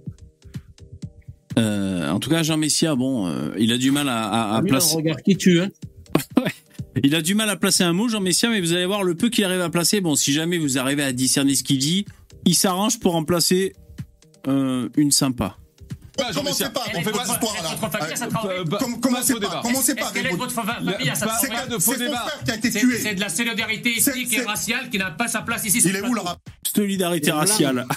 Euh, 1.57 2.09
en 2.09 2.19
tout 2.19 2.29
cas, 2.29 2.43
Jean 2.43 2.57
Messia, 2.57 2.95
bon, 2.95 3.27
euh, 3.27 3.49
il 3.59 3.73
a 3.73 3.77
du 3.77 3.91
mal 3.91 4.07
à, 4.07 4.23
à- 4.53 4.55
à 4.57 4.61
placer. 4.61 4.93
on 4.93 4.97
regarde 4.97 5.21
qui 5.21 5.35
tue. 5.35 5.59
Hein? 5.61 5.69
Il 7.03 7.15
a 7.15 7.21
du 7.21 7.35
mal 7.35 7.49
à 7.49 7.55
placer 7.55 7.83
un 7.83 7.93
mot, 7.93 8.09
Jean 8.09 8.19
Messia, 8.19 8.49
mais 8.49 8.59
vous 8.59 8.73
allez 8.73 8.85
voir 8.85 9.03
le 9.03 9.15
peu 9.15 9.29
qu'il 9.29 9.45
arrive 9.45 9.61
à 9.61 9.69
placer. 9.69 10.01
Bon, 10.01 10.15
si 10.15 10.33
jamais 10.33 10.57
vous 10.57 10.77
arrivez 10.77 11.03
à 11.03 11.13
discerner 11.13 11.55
ce 11.55 11.63
qu'il 11.63 11.77
dit, 11.77 12.05
il 12.45 12.55
s'arrange 12.55 12.99
pour 12.99 13.15
en 13.15 13.23
placer 13.23 13.73
euh, 14.47 14.89
une 14.97 15.11
sympa. 15.11 15.57
Commencez 16.35 16.65
pas, 16.69 16.83
on 16.93 17.01
fait 17.01 17.11
pas 17.11 17.23
d'histoire 17.23 17.55
là. 17.63 18.51
Euh, 18.51 18.65
com- 18.77 18.99
Commencez 18.99 19.33
Pas 19.33 19.39
pas, 19.39 19.47
débat. 19.47 19.61
commencez 19.63 19.95
pas. 19.95 20.01
Est-ce 20.01 20.13
qu'elle 20.13 20.25
est 20.25 20.29
de 20.29 20.33
Raymond. 20.33 20.43
votre 20.43 20.53
famille 20.53 21.09
à 21.09 21.15
sa 21.15 21.35
C'est 21.39 21.47
travaille 21.47 21.69
c'est 22.99 23.15
de 23.15 23.19
la 23.21 23.29
solidarité 23.29 23.97
ethnique 23.97 24.33
et 24.33 24.41
raciale 24.41 24.89
qui 24.89 24.97
n'a 24.99 25.09
pas 25.11 25.27
sa 25.29 25.41
place 25.41 25.63
ici. 25.65 25.81
Il 25.83 25.95
est 25.95 26.01
où 26.05 26.13
le 26.13 26.21
rap 26.21 26.37
Solidarité 26.75 27.31
raciale. 27.31 27.87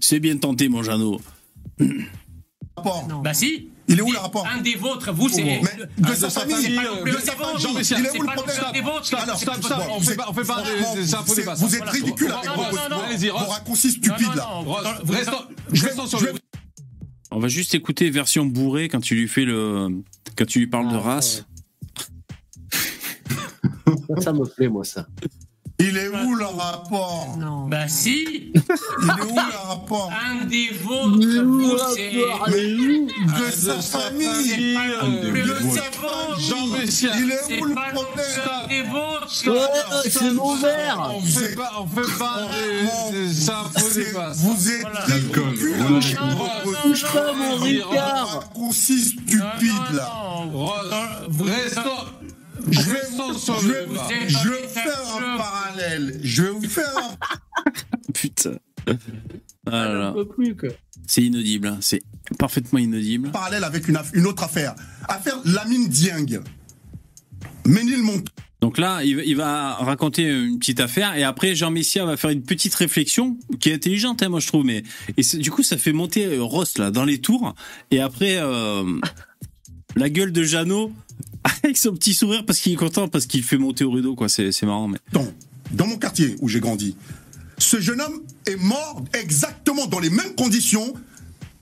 C'est 0.00 0.20
bien 0.20 0.36
tenté, 0.36 0.68
mon 0.68 0.82
Jeannot. 0.82 1.20
rapport 2.76 3.06
Bah 3.22 3.34
si. 3.34 3.68
Il 3.88 3.98
est 3.98 4.02
où 4.02 4.10
le 4.10 4.18
rapport 4.18 4.46
Un 4.46 4.60
des 4.62 4.74
vôtres, 4.74 5.12
vous, 5.12 5.28
c'est. 5.28 5.44
Mais 5.44 5.62
de 5.98 6.14
sa 6.14 6.28
famille, 6.30 6.56
de 6.56 7.18
sa 7.18 7.32
famille, 7.32 7.64
il 7.90 8.06
est 8.06 8.18
où 8.18 8.22
le 8.22 8.34
problème 8.34 8.56
des 8.72 8.80
vôtres. 8.80 9.14
Alors, 9.14 9.38
Stop, 9.38 9.54
stop, 9.62 9.78
bon, 9.78 9.94
on 9.96 10.00
fait 10.00 10.16
pas, 10.16 10.26
on 10.28 10.32
fait 10.34 10.44
pas, 10.44 10.64
franchement, 10.64 10.94
des-. 10.94 11.64
Vous 11.66 11.76
êtes 11.76 11.88
ridicule 11.88 12.32
avec 12.32 12.46
non, 12.90 12.98
vos- 13.30 13.46
raccourcis 13.46 13.92
stupides 13.92 14.34
là. 14.34 14.48
restons, 15.08 15.32
Je 15.72 15.82
vais- 15.82 15.88
restons 15.88 16.06
sur 16.06 16.20
le. 16.20 16.32
On 17.30 17.38
va 17.38 17.48
juste 17.48 17.74
écouter 17.74 18.08
version 18.10 18.44
bourrée 18.46 18.88
quand 18.88 19.00
tu 19.00 19.14
lui 19.14 19.28
fais 19.28 19.44
le. 19.44 19.88
Quand 20.36 20.46
tu 20.46 20.58
lui 20.60 20.66
parles 20.66 20.90
de 20.90 20.96
race. 20.96 21.44
Ça 24.20 24.32
me 24.32 24.44
plaît, 24.46 24.68
moi, 24.68 24.84
ça. 24.84 25.06
Il 25.78 25.96
est 25.98 26.08
où 26.08 26.34
le 26.34 26.46
rapport 26.46 27.36
Bah 27.68 27.86
si. 27.86 28.50
Il 28.54 28.60
est 28.60 29.22
où 29.30 29.34
le 29.36 29.68
rapport 29.68 30.10
Un 30.10 30.46
des 30.46 30.70
vôtres, 30.82 31.92
c'est. 31.94 32.12
De 32.12 33.50
sa 33.52 33.80
famille 33.82 34.78
De 35.32 35.70
sa 35.70 35.82
Jean 36.38 36.66
Messia. 36.68 37.10
Il 37.18 37.30
est 37.30 37.38
C'est 37.46 37.60
où 37.60 37.64
le 37.66 37.74
pas 37.74 37.92
non 37.92 38.00
problème 38.02 38.26
plus 38.26 38.42
un 38.50 38.68
des 38.68 38.82
vôtres. 38.82 39.26
Ouais, 39.46 40.10
c'est 40.10 40.30
mon 40.32 40.54
verre. 40.56 41.10
On 41.14 41.20
fait 41.20 41.54
pas, 41.54 41.72
on 41.80 41.86
fait 41.86 42.18
pas. 42.18 42.38
C'est- 43.10 44.04
débat. 44.06 44.32
Vous 44.34 44.70
êtes 44.70 44.82
L'alcool. 45.08 45.48
ridicule 45.50 46.76
Touche 46.82 47.02
pas 47.12 47.32
mon 47.34 47.54
Ricard. 47.56 48.44
là. 50.90 51.20
Restons. 51.44 51.80
Je 52.70 52.80
vais, 52.80 53.00
je 54.28 54.38
je 54.38 54.48
vais 54.48 54.68
faire 54.68 55.16
un 55.16 55.36
parallèle. 55.36 56.20
Je 56.22 56.42
vais 56.42 56.50
vous 56.50 56.68
faire 56.68 56.92
un 56.96 57.70
Putain. 58.12 58.58
Ah. 59.70 60.14
C'est 61.06 61.22
inaudible. 61.22 61.68
hein. 61.68 61.78
C'est 61.80 62.02
parfaitement 62.38 62.78
inaudible. 62.78 63.30
parallèle 63.30 63.64
avec 63.64 63.88
une, 63.88 64.26
autre 64.26 64.42
affaire. 64.44 64.74
Affaire 65.08 65.38
Lamine 65.44 65.88
Dieng. 65.88 66.40
Ménilmontant. 67.66 68.32
Donc 68.60 68.78
là, 68.78 69.04
il 69.04 69.16
va, 69.16 69.22
il 69.22 69.36
va 69.36 69.74
raconter 69.74 70.24
une 70.28 70.58
petite 70.58 70.80
affaire 70.80 71.14
et 71.14 71.22
après 71.22 71.54
Jean 71.54 71.70
Messia 71.70 72.04
va 72.06 72.16
faire 72.16 72.30
une 72.30 72.42
petite 72.42 72.74
réflexion 72.74 73.38
qui 73.60 73.68
est 73.68 73.74
intelligente, 73.74 74.22
hein, 74.22 74.28
moi 74.28 74.40
je 74.40 74.46
trouve. 74.46 74.64
Mais 74.64 74.82
et 75.16 75.22
du 75.38 75.50
coup, 75.50 75.62
ça 75.62 75.76
fait 75.76 75.92
monter 75.92 76.24
euh, 76.24 76.42
Ross 76.42 76.78
là 76.78 76.90
dans 76.90 77.04
les 77.04 77.20
tours 77.20 77.54
et 77.90 78.00
après 78.00 78.38
euh, 78.38 78.82
la 79.94 80.08
gueule 80.08 80.32
de 80.32 80.42
Jeannot 80.42 80.90
avec 81.62 81.76
son 81.76 81.92
petit 81.94 82.14
sourire 82.14 82.44
parce 82.44 82.58
qu'il 82.60 82.72
est 82.72 82.76
content 82.76 83.08
parce 83.08 83.26
qu'il 83.26 83.42
fait 83.42 83.58
monter 83.58 83.84
au 83.84 83.90
rideau 83.90 84.14
quoi. 84.14 84.28
C'est 84.28 84.52
c'est 84.52 84.66
marrant. 84.66 84.88
Mais 84.88 84.98
Dans, 85.12 85.26
dans 85.72 85.86
mon 85.86 85.96
quartier 85.96 86.36
où 86.40 86.48
j'ai 86.48 86.60
grandi, 86.60 86.96
ce 87.58 87.80
jeune 87.80 88.00
homme 88.00 88.22
est 88.46 88.56
mort 88.56 89.04
exactement 89.14 89.86
dans 89.86 89.98
les 90.00 90.10
mêmes 90.10 90.34
conditions 90.36 90.92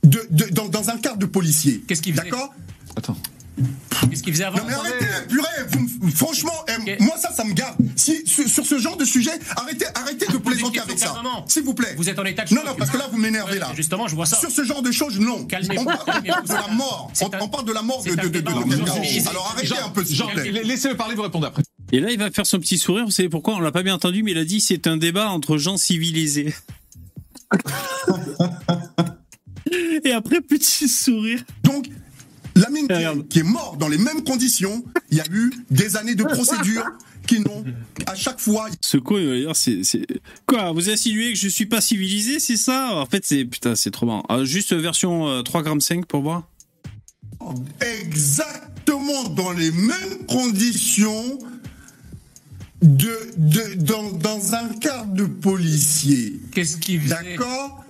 de, 0.03 0.19
de- 0.29 0.49
dans, 0.51 0.67
dans 0.69 0.89
un 0.89 0.97
quart 0.97 1.17
de 1.17 1.25
policier. 1.25 1.83
Qu'est-ce 1.87 2.01
qu'il 2.01 2.13
faisait? 2.13 2.29
D'accord? 2.29 2.53
Attends. 2.95 3.17
Qu'est-ce 4.09 4.21
qu'il 4.23 4.33
faisait 4.33 4.43
avant 4.43 4.57
Non 4.59 4.65
mais 4.67 4.73
arrêtez, 4.73 5.05
purée, 5.29 5.47
vous 5.99 6.11
franchement, 6.11 6.51
eh, 6.67 6.91
Ok. 6.93 6.99
moi 6.99 7.15
ça, 7.17 7.31
ça 7.31 7.43
me 7.45 7.53
garde. 7.53 7.75
Si, 7.95 8.25
sur, 8.27 8.47
sur 8.47 8.65
ce 8.65 8.77
genre 8.77 8.97
de 8.97 9.05
sujet, 9.05 9.31
arrêtez, 9.55 9.85
arrêtez 9.95 10.25
de 10.31 10.37
plaisanter 10.37 10.79
avec 10.79 10.99
ça. 10.99 11.15
S'il 11.47 11.63
vous 11.63 11.73
plaît. 11.73 11.93
Vous 11.97 12.09
êtes 12.09 12.19
en 12.19 12.25
état 12.25 12.43
de 12.45 12.53
Non, 12.53 12.61
non, 12.65 12.75
parce 12.77 12.91
que 12.91 12.97
là, 12.97 13.07
vous 13.11 13.17
m'énervez 13.17 13.57
là. 13.57 13.71
Justement, 13.75 14.07
je 14.07 14.15
vois 14.15 14.25
ça. 14.25 14.37
Sur 14.37 14.51
ce 14.51 14.63
genre 14.65 14.81
de 14.81 14.91
choses, 14.91 15.19
non. 15.19 15.45
Calmez-vous, 15.45 15.81
On 15.81 15.85
parle 15.85 16.21
de 16.23 16.53
la 16.53 16.67
mort. 16.73 17.11
On, 17.21 17.25
un- 17.33 17.39
on 17.41 17.47
parle 17.47 17.65
de 17.65 17.73
la 17.73 17.81
mort 17.81 18.03
de. 18.03 19.29
Alors 19.29 19.53
arrêtez 19.55 19.77
un 19.83 19.89
peu, 19.89 20.03
s'il 20.03 20.21
vous 20.21 20.27
plaît. 20.29 20.51
laissez-le 20.63 20.97
parler, 20.97 21.15
vous 21.15 21.23
répondez 21.23 21.47
après. 21.47 21.63
et 21.91 21.99
là, 21.99 22.11
il 22.11 22.19
va 22.19 22.29
faire 22.31 22.45
son 22.45 22.59
petit 22.59 22.77
sourire. 22.77 23.05
Vous 23.05 23.11
savez 23.11 23.29
pourquoi? 23.29 23.55
On 23.55 23.59
l'a 23.59 23.71
pas 23.71 23.83
bien 23.83 23.95
entendu, 23.95 24.21
mais 24.23 24.31
il 24.31 24.37
a 24.37 24.45
dit 24.45 24.59
c'est 24.61 24.85
un 24.87 24.97
débat 24.97 25.29
entre 25.29 25.57
gens 25.57 25.77
civilisés. 25.77 26.53
et 30.03 30.11
après 30.11 30.41
petit 30.41 30.87
sourire. 30.89 31.41
Donc, 31.63 31.85
Lamine 32.55 32.87
qui 33.29 33.39
est 33.39 33.43
mort 33.43 33.77
dans 33.77 33.87
les 33.87 33.97
mêmes 33.97 34.23
conditions, 34.23 34.83
il 35.11 35.17
y 35.17 35.21
a 35.21 35.25
eu 35.31 35.51
des 35.69 35.97
années 35.97 36.15
de 36.15 36.23
procédure 36.35 36.85
qui 37.27 37.39
n'ont, 37.39 37.65
à 38.05 38.15
chaque 38.15 38.39
fois, 38.39 38.67
Ce 38.81 38.97
con, 38.97 39.17
il 39.17 39.27
va 39.27 39.35
dire, 39.35 39.55
c'est, 39.55 39.83
c'est... 39.83 40.05
Quoi, 40.45 40.71
vous 40.71 40.89
insinuez 40.89 41.33
que 41.33 41.39
je 41.39 41.47
suis 41.47 41.65
pas 41.65 41.81
civilisé, 41.81 42.39
c'est 42.39 42.57
ça? 42.57 42.95
En 42.95 43.05
fait, 43.05 43.25
c'est... 43.25 43.45
Putain, 43.45 43.75
c'est 43.75 43.91
trop 43.91 44.05
marrant. 44.05 44.23
Ah, 44.29 44.43
juste 44.43 44.73
version 44.73 45.27
euh, 45.27 45.41
3 45.41 45.63
grammes 45.63 45.81
5 45.81 46.05
pour 46.05 46.21
voir. 46.21 46.47
Exactement 47.81 49.23
dans 49.35 49.51
les 49.51 49.71
mêmes 49.71 50.25
conditions 50.27 51.39
de, 52.81 53.31
de, 53.37 53.75
dans, 53.75 54.11
dans 54.11 54.53
un 54.53 54.69
quart 54.69 55.07
de 55.07 55.25
policier. 55.25 56.39
Qu'est-ce 56.53 56.77
qu'il 56.77 57.01
faisait? 57.01 57.15
D'accord? 57.15 57.83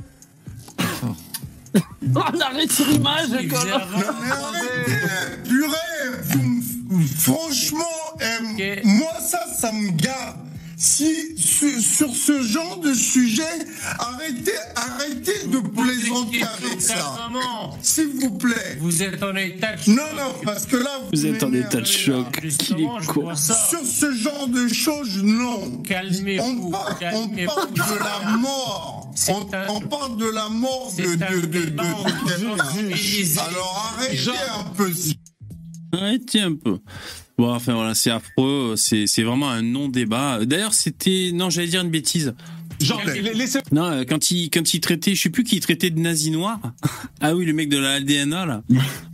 On 2.15 2.39
arrête 2.39 2.71
sur 2.71 2.87
Non 2.87 3.41
mais 3.41 4.31
arrêtez 4.31 5.47
Purée 5.47 5.77
vous 6.23 6.65
Franchement, 7.17 7.81
euh, 8.21 8.75
moi 8.83 9.13
ça, 9.19 9.39
ça 9.53 9.71
me 9.71 9.89
garde. 9.91 10.37
Si 10.77 11.37
sur, 11.37 11.79
sur 11.79 12.15
ce 12.15 12.41
genre 12.43 12.79
de 12.79 12.93
sujet, 12.93 13.43
arrêtez, 13.97 14.51
arrêtez 14.75 15.47
de 15.47 15.59
plaisanter 15.59 16.43
avec 16.43 16.81
ça. 16.81 17.29
S'il 17.81 18.07
vous 18.19 18.31
plaît. 18.37 18.77
Vous 18.79 19.01
êtes 19.01 19.23
en 19.23 19.35
état 19.35 19.73
de 19.75 19.81
choc. 19.81 19.87
Non, 19.95 20.03
non, 20.15 20.33
parce 20.43 20.65
que 20.65 20.75
là, 20.75 20.99
vous, 21.01 21.09
Vous 21.13 21.25
êtes 21.25 21.43
en 21.43 21.53
état 21.53 21.79
de 21.79 21.85
choc. 21.85 22.41
Qu'il 22.57 22.81
est. 22.81 22.87
Sur 23.69 23.85
ce 23.85 24.11
genre 24.13 24.47
de 24.49 24.67
choses, 24.67 25.23
non. 25.23 25.77
Calmez-vous, 25.83 26.67
On 26.67 26.71
parle, 26.71 26.93
on 26.93 26.95
calmez-vous. 27.27 27.53
parle 27.55 27.73
de 27.73 27.99
la 27.99 28.37
mort. 28.37 29.11
On, 29.29 29.41
un- 29.53 29.67
on 29.69 29.79
parle 29.81 30.17
de 30.17 30.25
la 30.29 30.49
mort 30.49 30.91
de, 30.97 31.03
de, 31.03 31.45
de. 31.45 31.79
Alors 33.39 33.93
arrêtez 33.97 34.29
un 34.59 34.63
peu. 34.75 34.91
Arrêtez 35.93 36.41
un 36.41 36.53
peu. 36.55 36.79
Bon, 37.37 37.53
enfin 37.53 37.73
voilà, 37.73 37.95
c'est 37.95 38.11
affreux. 38.11 38.75
C'est, 38.77 39.07
c'est 39.07 39.23
vraiment 39.23 39.49
un 39.49 39.61
non-débat. 39.61 40.45
D'ailleurs, 40.45 40.73
c'était... 40.73 41.31
Non, 41.33 41.49
j'allais 41.49 41.67
dire 41.67 41.81
une 41.81 41.89
bêtise. 41.89 42.33
La- 43.05 43.13
laissez. 43.33 43.59
Non, 43.71 43.85
euh, 43.85 44.03
quand 44.07 44.31
il, 44.31 44.49
quand 44.49 44.73
il 44.73 44.79
traitait... 44.79 45.15
Je 45.15 45.21
sais 45.21 45.29
plus 45.29 45.43
qui 45.43 45.57
il 45.57 45.59
traitait 45.61 45.89
de 45.89 45.99
nazi 45.99 46.31
noir. 46.31 46.59
Ah 47.21 47.33
oui, 47.35 47.45
le 47.45 47.53
mec 47.53 47.69
de 47.69 47.77
la 47.77 47.99
LDNA, 47.99 48.45
là. 48.45 48.63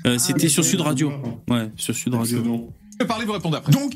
Euh, 0.06 0.18
c'était 0.18 0.50
sur 0.50 0.66
Sud 0.66 0.82
Radio. 0.82 1.12
Ouais, 1.50 1.70
sur 1.78 1.96
Sud 1.96 2.14
Radio. 2.14 2.40
Excellent. 2.40 2.68
Parlez, 3.08 3.26
vous 3.26 3.32
répondez 3.34 3.58
après. 3.58 3.72
Donc, 3.72 3.96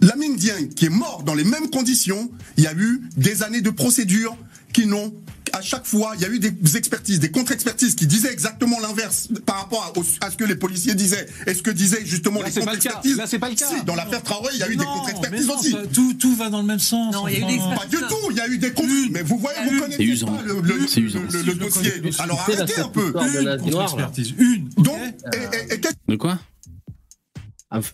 Lamine 0.00 0.36
Dieng, 0.36 0.68
qui 0.68 0.86
est 0.86 0.90
mort 0.90 1.22
dans 1.24 1.34
les 1.34 1.44
mêmes 1.44 1.68
conditions, 1.70 2.30
il 2.56 2.64
y 2.64 2.66
a 2.66 2.74
eu 2.74 3.02
des 3.16 3.42
années 3.42 3.60
de 3.60 3.70
procédure 3.70 4.36
qui 4.72 4.86
n'ont, 4.86 5.12
à 5.52 5.62
chaque 5.62 5.84
fois, 5.84 6.12
il 6.14 6.22
y 6.22 6.24
a 6.24 6.28
eu 6.28 6.38
des 6.38 6.76
expertises, 6.76 7.18
des 7.18 7.30
contre-expertises 7.32 7.96
qui 7.96 8.06
disaient 8.06 8.32
exactement 8.32 8.78
l'inverse 8.80 9.28
par 9.46 9.56
rapport 9.56 9.92
à, 10.20 10.30
ce 10.30 10.36
que 10.36 10.44
les 10.44 10.54
policiers 10.54 10.94
disaient 10.94 11.26
et 11.46 11.54
ce 11.54 11.62
que 11.62 11.70
disaient 11.72 12.02
justement 12.06 12.40
Là, 12.40 12.48
les 12.48 12.54
contre-expertises. 12.60 13.16
Là, 13.16 13.26
c'est 13.26 13.38
pas 13.40 13.48
le 13.48 13.56
cas. 13.56 13.66
Si, 13.68 13.84
dans 13.84 13.96
l'affaire 13.96 14.22
Traoré, 14.22 14.50
il 14.54 14.60
y 14.60 14.62
a 14.62 14.68
eu 14.68 14.76
des 14.76 14.84
Non, 14.84 14.92
contre-expertises 14.94 15.50
aussi. 15.50 15.70
ça- 15.72 15.78
tout, 15.92 16.14
tout 16.14 16.36
va 16.36 16.50
dans 16.50 16.60
le 16.60 16.66
même 16.66 16.78
sens. 16.78 17.12
Non, 17.14 17.26
il 17.26 17.34
y 17.34 17.36
a 17.36 17.40
eu 17.40 17.58
enfin. 17.58 17.70
des 17.70 17.76
Pas 17.80 17.86
du 17.86 17.96
tout, 18.08 18.30
il 18.30 18.36
y 18.36 18.40
a 18.40 18.46
eu 18.48 18.58
des 18.58 18.70
contre 18.72 18.88
Mais 19.10 19.22
vous 19.22 19.38
voyez, 19.38 19.58
vous 19.68 19.80
connaissez 19.80 20.04
usant. 20.04 20.26
pas 20.28 20.42
le, 20.42 20.60
le- 20.60 20.86
C'est 20.86 21.00
usant. 21.00 21.18
le- 21.20 21.38
le- 21.38 21.42
le 21.42 21.54
dossier. 21.54 21.92
Alors 22.20 22.40
arrêtez 22.40 22.78
un 22.80 22.88
peu. 22.88 23.06
Une 23.08 23.58
contre-expertise. 23.72 24.34
Une. 24.38 24.68
Donc, 24.78 24.96
et, 25.34 25.36
et- 25.72 25.74
et 25.74 25.80
qu'est-ce 25.80 25.94
De 26.08 26.16
quoi? 26.16 26.38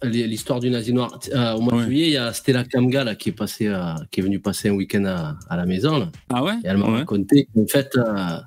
L'histoire 0.04 0.60
du 0.60 0.70
nazi 0.70 0.92
noir. 0.92 1.18
Euh, 1.34 1.52
au 1.54 1.60
mois 1.60 1.74
de 1.82 1.86
juillet, 1.86 2.06
il 2.06 2.12
y 2.12 2.16
a 2.16 2.32
Stella 2.32 2.64
Kamga 2.64 3.04
là, 3.04 3.14
qui 3.14 3.28
est 3.28 3.32
passée, 3.32 3.66
euh, 3.68 3.92
qui 4.10 4.20
est 4.20 4.22
venue 4.22 4.40
passer 4.40 4.68
un 4.70 4.72
week-end 4.72 5.04
à, 5.04 5.36
à 5.50 5.56
la 5.56 5.66
maison. 5.66 5.98
Là. 5.98 6.10
Ah 6.30 6.42
ouais? 6.42 6.54
Et 6.64 6.66
elle 6.68 6.78
m'a 6.78 6.86
Ouais. 6.90 6.98
raconté 6.98 7.48
qu'en 7.54 7.66
fait, 7.66 7.90
euh, 7.96 8.38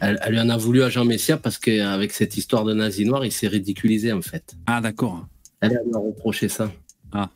elle, 0.00 0.18
elle 0.22 0.32
lui 0.32 0.40
en 0.40 0.48
a 0.50 0.56
voulu 0.56 0.82
à 0.82 0.90
Jean 0.90 1.04
Messia 1.04 1.36
parce 1.38 1.56
qu'avec 1.58 2.12
cette 2.12 2.36
histoire 2.36 2.64
de 2.64 2.74
nazi 2.74 3.04
noir, 3.06 3.24
il 3.24 3.32
s'est 3.32 3.48
ridiculisé 3.48 4.12
en 4.12 4.20
fait. 4.22 4.56
Ah 4.66 4.80
d'accord. 4.80 5.26
Elle, 5.60 5.72
elle 5.82 5.90
m'a 5.90 5.98
reproché 5.98 6.48
ça. 6.48 6.70
Ah. 7.12 7.30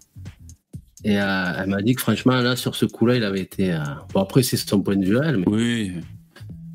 Et 1.05 1.19
euh, 1.19 1.53
elle 1.59 1.69
m'a 1.71 1.83
dit 1.83 1.95
que 1.95 2.03
franchement, 2.03 2.37
là, 2.41 2.55
sur 2.55 2.77
ce 2.77 2.85
coup-là, 2.87 3.17
il 3.17 3.25
avait 3.25 3.41
été. 3.41 3.77
Bon, 4.15 4.21
après, 4.21 4.43
c'est 4.45 4.57
son 4.57 4.81
point 4.83 4.95
de 4.97 5.05
vue 5.05 5.19
à 5.19 5.25
elle, 5.25 5.39
mais 5.39 5.45
Oui. 5.49 5.93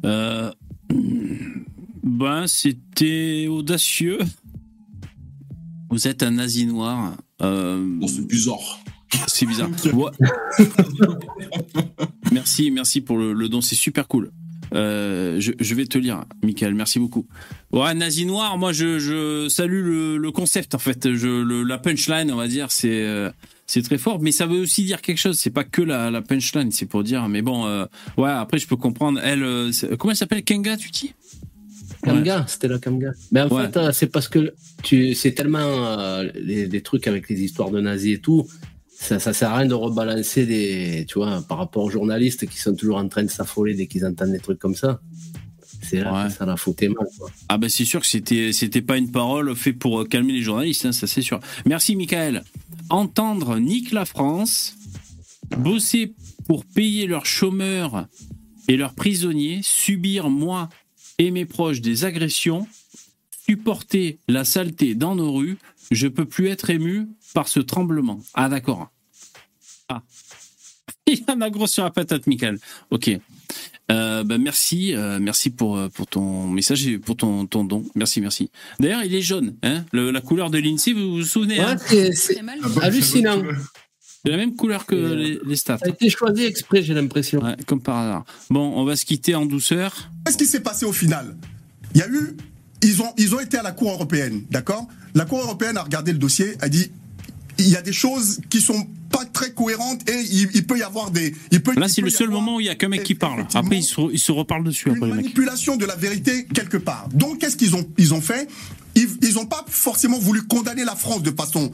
Ben, 2.03 2.47
c'était 2.47 3.47
audacieux. 3.49 4.19
Vous 5.89 6.07
êtes 6.07 6.23
un 6.23 6.31
nazi 6.31 6.65
noir. 6.65 7.15
Euh... 7.41 7.83
Bon, 7.99 8.07
c'est 8.07 8.25
bizarre. 8.25 8.79
C'est 9.27 9.45
bizarre. 9.45 9.69
Ouais. 9.93 10.11
merci, 12.31 12.71
merci 12.71 13.01
pour 13.01 13.17
le, 13.17 13.33
le 13.33 13.49
don, 13.49 13.61
c'est 13.61 13.75
super 13.75 14.07
cool. 14.07 14.31
Euh, 14.73 15.39
je, 15.39 15.53
je 15.59 15.75
vais 15.75 15.85
te 15.85 15.97
lire, 15.97 16.25
Michael, 16.43 16.73
merci 16.73 16.99
beaucoup. 16.99 17.25
Ouais, 17.71 17.93
nazi 17.93 18.25
noir, 18.25 18.57
moi 18.57 18.73
je, 18.73 18.99
je 18.99 19.47
salue 19.49 19.81
le, 19.83 20.17
le 20.17 20.31
concept 20.31 20.75
en 20.75 20.79
fait. 20.79 21.13
Je, 21.15 21.27
le, 21.27 21.63
la 21.63 21.77
punchline, 21.77 22.31
on 22.31 22.35
va 22.35 22.47
dire, 22.47 22.71
c'est 22.71 23.05
euh, 23.05 23.29
c'est 23.65 23.81
très 23.81 23.97
fort, 23.97 24.19
mais 24.21 24.31
ça 24.31 24.45
veut 24.45 24.59
aussi 24.59 24.83
dire 24.83 25.01
quelque 25.01 25.19
chose. 25.19 25.37
C'est 25.39 25.51
pas 25.51 25.63
que 25.63 25.81
la, 25.81 26.11
la 26.11 26.21
punchline, 26.21 26.71
c'est 26.71 26.85
pour 26.85 27.03
dire. 27.03 27.27
Mais 27.29 27.41
bon, 27.41 27.65
euh, 27.65 27.85
ouais, 28.17 28.29
après 28.29 28.57
je 28.59 28.67
peux 28.67 28.75
comprendre. 28.77 29.19
Elle, 29.23 29.43
euh, 29.43 29.71
comment 29.97 30.11
elle 30.11 30.17
s'appelle, 30.17 30.43
Kenga, 30.43 30.75
tu 30.75 30.89
dis? 30.89 31.13
Kamga, 32.07 32.45
c'était 32.47 32.67
la 32.67 32.79
Kamga. 32.79 33.11
Mais 33.31 33.41
en 33.41 33.49
Ouais. 33.49 33.65
fait, 33.65 33.77
euh, 33.77 33.91
c'est 33.91 34.07
parce 34.07 34.27
que 34.27 34.53
tu, 34.83 35.13
c'est 35.13 35.33
tellement 35.33 35.59
euh, 35.61 36.29
les, 36.35 36.67
les 36.67 36.81
trucs 36.81 37.07
avec 37.07 37.29
les 37.29 37.41
histoires 37.41 37.69
de 37.71 37.79
nazis 37.81 38.15
et 38.17 38.21
tout. 38.21 38.47
Ça, 38.99 39.19
ça 39.19 39.31
sert 39.33 39.51
à 39.51 39.57
rien 39.57 39.67
de 39.67 39.75
rebalancer 39.75 40.45
des, 40.47 41.05
tu 41.07 41.19
vois, 41.19 41.43
par 41.47 41.59
rapport 41.59 41.83
aux 41.83 41.89
journalistes 41.91 42.47
qui 42.47 42.57
sont 42.57 42.73
toujours 42.75 42.97
en 42.97 43.07
train 43.07 43.23
de 43.23 43.29
s'affoler 43.29 43.75
dès 43.75 43.85
qu'ils 43.85 44.05
entendent 44.05 44.31
des 44.31 44.39
trucs 44.39 44.57
comme 44.59 44.75
ça. 44.75 44.99
C'est 45.83 45.99
là 46.01 46.27
que 46.27 46.33
ça 46.33 46.45
la 46.47 46.57
foutait 46.57 46.87
mal. 46.89 47.05
Quoi. 47.19 47.29
Ah 47.49 47.57
bah 47.59 47.69
c'est 47.69 47.85
sûr 47.85 48.01
que 48.01 48.07
c'était 48.07 48.51
c'était 48.51 48.81
pas 48.81 48.97
une 48.97 49.11
parole 49.11 49.55
faite 49.55 49.77
pour 49.77 50.01
euh, 50.01 50.05
calmer 50.05 50.33
les 50.33 50.41
journalistes, 50.41 50.85
hein, 50.87 50.91
ça 50.91 51.05
c'est 51.05 51.21
sûr. 51.21 51.39
Merci 51.67 51.95
Michael. 51.95 52.43
Entendre 52.89 53.59
Nick 53.59 53.91
la 53.91 54.05
France 54.05 54.75
bosser 55.57 56.13
pour 56.47 56.65
payer 56.65 57.05
leurs 57.07 57.25
chômeurs 57.27 58.07
et 58.67 58.75
leurs 58.75 58.95
prisonniers, 58.95 59.59
subir 59.63 60.29
moi 60.29 60.67
et 61.17 61.31
mes 61.31 61.45
proches 61.45 61.81
des 61.81 62.05
agressions, 62.05 62.67
supporter 63.45 64.17
la 64.27 64.43
saleté 64.43 64.95
dans 64.95 65.15
nos 65.15 65.33
rues, 65.33 65.57
je 65.91 66.07
peux 66.07 66.25
plus 66.25 66.47
être 66.47 66.69
ému 66.69 67.07
par 67.33 67.47
ce 67.47 67.59
tremblement. 67.59 68.19
Ah 68.33 68.49
d'accord. 68.49 68.89
Ah. 69.89 70.01
Il 71.07 71.19
y 71.19 71.31
en 71.31 71.39
a 71.41 71.49
gros 71.49 71.67
sur 71.67 71.83
la 71.85 71.89
patate, 71.91 72.27
Michael. 72.27 72.59
Ok. 72.91 73.09
Euh, 73.89 74.25
bah, 74.25 74.37
merci, 74.37 74.93
euh, 74.93 75.17
merci 75.21 75.49
pour, 75.49 75.77
euh, 75.77 75.87
pour 75.87 76.07
ton 76.07 76.47
message 76.49 76.85
et 76.87 76.97
pour 76.97 77.15
ton, 77.15 77.45
ton 77.45 77.63
don. 77.63 77.85
Merci, 77.95 78.19
merci. 78.19 78.51
D'ailleurs, 78.81 79.03
il 79.05 79.15
est 79.15 79.21
jaune, 79.21 79.55
hein 79.63 79.85
Le- 79.93 80.11
la 80.11 80.19
couleur 80.19 80.49
de 80.49 80.57
l'INSEE, 80.57 80.91
vous 80.91 81.11
vous 81.15 81.23
souvenez 81.23 81.57
Ouais, 81.59 81.65
hein 81.65 81.77
c'est- 81.77 82.11
c'est 82.11 82.41
hallucinant. 82.81 83.41
C'est 84.27 84.31
la 84.31 84.37
même 84.37 84.57
couleur 84.57 84.85
que 84.85 84.93
les, 84.93 85.39
les 85.45 85.55
stats. 85.55 85.77
Ça 85.77 85.85
a 85.85 85.89
été 85.89 86.09
choisi 86.09 86.43
exprès, 86.43 86.83
j'ai 86.83 86.93
l'impression. 86.93 87.41
Ouais, 87.41 87.55
comme 87.65 87.79
par 87.79 87.97
hasard. 87.97 88.25
Bon, 88.49 88.73
on 88.75 88.83
va 88.83 88.97
se 88.97 89.05
quitter 89.05 89.35
en 89.35 89.45
douceur. 89.45 90.11
Qu'est-ce 90.25 90.37
qui 90.37 90.45
s'est 90.45 90.59
passé 90.59 90.85
au 90.85 90.91
final? 90.91 91.37
Il 91.95 92.01
y 92.01 92.03
a 92.03 92.09
eu. 92.09 92.35
Ils 92.83 93.01
ont, 93.01 93.13
ils 93.17 93.33
ont 93.33 93.39
été 93.39 93.57
à 93.57 93.63
la 93.63 93.71
Cour 93.71 93.91
européenne, 93.91 94.43
d'accord? 94.51 94.85
La 95.15 95.23
Cour 95.23 95.39
européenne 95.39 95.77
a 95.77 95.83
regardé 95.83 96.11
le 96.11 96.17
dossier, 96.17 96.55
a 96.59 96.67
dit 96.67 96.91
il 97.57 97.69
y 97.69 97.77
a 97.77 97.81
des 97.81 97.93
choses 97.93 98.41
qui 98.49 98.59
sont 98.59 98.85
pas 99.09 99.23
très 99.23 99.51
cohérentes 99.51 100.07
et 100.09 100.21
il, 100.29 100.49
il 100.53 100.67
peut 100.67 100.77
y 100.77 100.83
avoir 100.83 101.09
des. 101.09 101.33
Il 101.51 101.63
peut, 101.63 101.71
Là, 101.77 101.85
il 101.85 101.89
c'est 101.89 102.01
le 102.01 102.09
seul 102.09 102.29
moment 102.29 102.57
où 102.57 102.59
il 102.59 102.65
y 102.65 102.69
a 102.69 102.75
qu'un 102.75 102.89
mec 102.89 103.03
qui 103.03 103.15
parle. 103.15 103.47
Après, 103.53 103.77
ils 103.77 103.83
se, 103.83 104.11
ils 104.11 104.19
se 104.19 104.33
reparlent 104.33 104.65
dessus, 104.65 104.89
après, 104.89 105.07
les 105.07 105.07
mecs. 105.07 105.23
manipulation 105.23 105.77
de 105.77 105.85
la 105.85 105.95
vérité 105.95 106.47
quelque 106.53 106.75
part. 106.75 107.07
Donc, 107.13 107.39
qu'est-ce 107.39 107.55
qu'ils 107.55 107.77
ont, 107.77 107.87
ils 107.97 108.13
ont 108.13 108.21
fait? 108.21 108.49
Ils 108.95 109.35
n'ont 109.35 109.45
pas 109.45 109.63
forcément 109.69 110.19
voulu 110.19 110.41
condamner 110.41 110.83
la 110.83 110.97
France 110.97 111.23
de 111.23 111.31
façon 111.31 111.71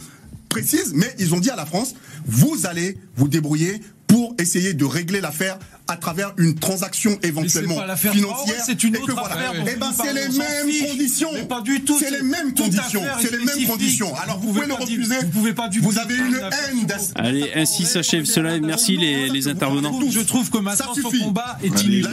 précise, 0.54 0.94
mais 0.94 1.12
ils 1.18 1.34
ont 1.34 1.40
dit 1.40 1.50
à 1.50 1.56
la 1.56 1.66
France 1.66 1.96
vous 2.28 2.68
allez 2.68 2.96
vous 3.16 3.28
débrouiller 3.28 3.82
pour 4.06 4.33
essayer 4.40 4.74
de 4.74 4.86
régler 4.86 5.22
l'affaire 5.22 5.58
à 5.90 5.98
travers 5.98 6.34
une 6.38 6.56
transaction 6.56 7.18
éventuellement 7.24 7.76
financière. 7.98 8.64
C'est 8.66 8.84
une 8.86 8.96
et 8.96 9.00
que 9.00 9.04
autre 9.12 9.14
voilà. 9.20 9.36
affaire 9.36 9.54
dont 9.54 9.66
Eh 9.70 9.76
ben, 9.76 9.92
c'est 9.96 10.14
les 10.14 10.30
mêmes 10.30 10.88
conditions. 10.90 11.30
Mais 11.34 11.44
pas 11.44 11.60
du 11.62 11.82
tout, 11.82 11.98
C'est 12.00 12.10
les 12.12 12.22
mêmes 12.22 12.54
conditions. 12.54 13.02
C'est 13.22 13.32
les 13.32 13.44
mêmes 13.44 13.68
conditions. 13.68 14.16
Alors, 14.16 14.40
vous, 14.40 14.48
Vous 14.48 14.54
pouvez 14.54 14.68
le 14.68 14.74
refuser. 14.76 15.16
vous 15.24 15.30
pouvez 15.32 15.54
pas 15.54 15.68
du 15.68 15.82
Vous 15.82 15.98
avez 16.00 16.16
une 16.16 16.36
haine 16.36 16.88
Allez, 17.16 17.52
ainsi 17.56 17.84
s'achève 17.84 18.24
ce 18.24 18.40
live. 18.40 18.62
Merci 18.64 18.96
les, 18.96 19.30
les 19.30 19.48
intervenants. 19.50 20.00
Je 20.10 20.22
trouve 20.22 20.50
que 20.50 20.58
maintenant, 20.60 20.94
son 20.94 21.12
combat 21.26 21.58
est 21.62 21.68
inutile. 21.84 22.08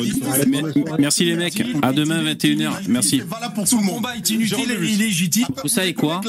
Merci 0.98 1.24
les 1.26 1.36
mecs. 1.36 1.62
À 1.82 1.92
demain, 1.92 2.22
21h. 2.24 2.72
Merci. 2.88 3.22
pour 3.54 3.68
tout 3.68 3.78
le 3.78 3.84
monde. 3.84 3.94
combat 3.96 4.16
est 4.16 4.30
inutile 4.30 4.72
et 4.82 4.86
illégitime. 4.86 5.46
Vous 5.62 5.68
savez 5.68 5.94
quoi 5.94 6.20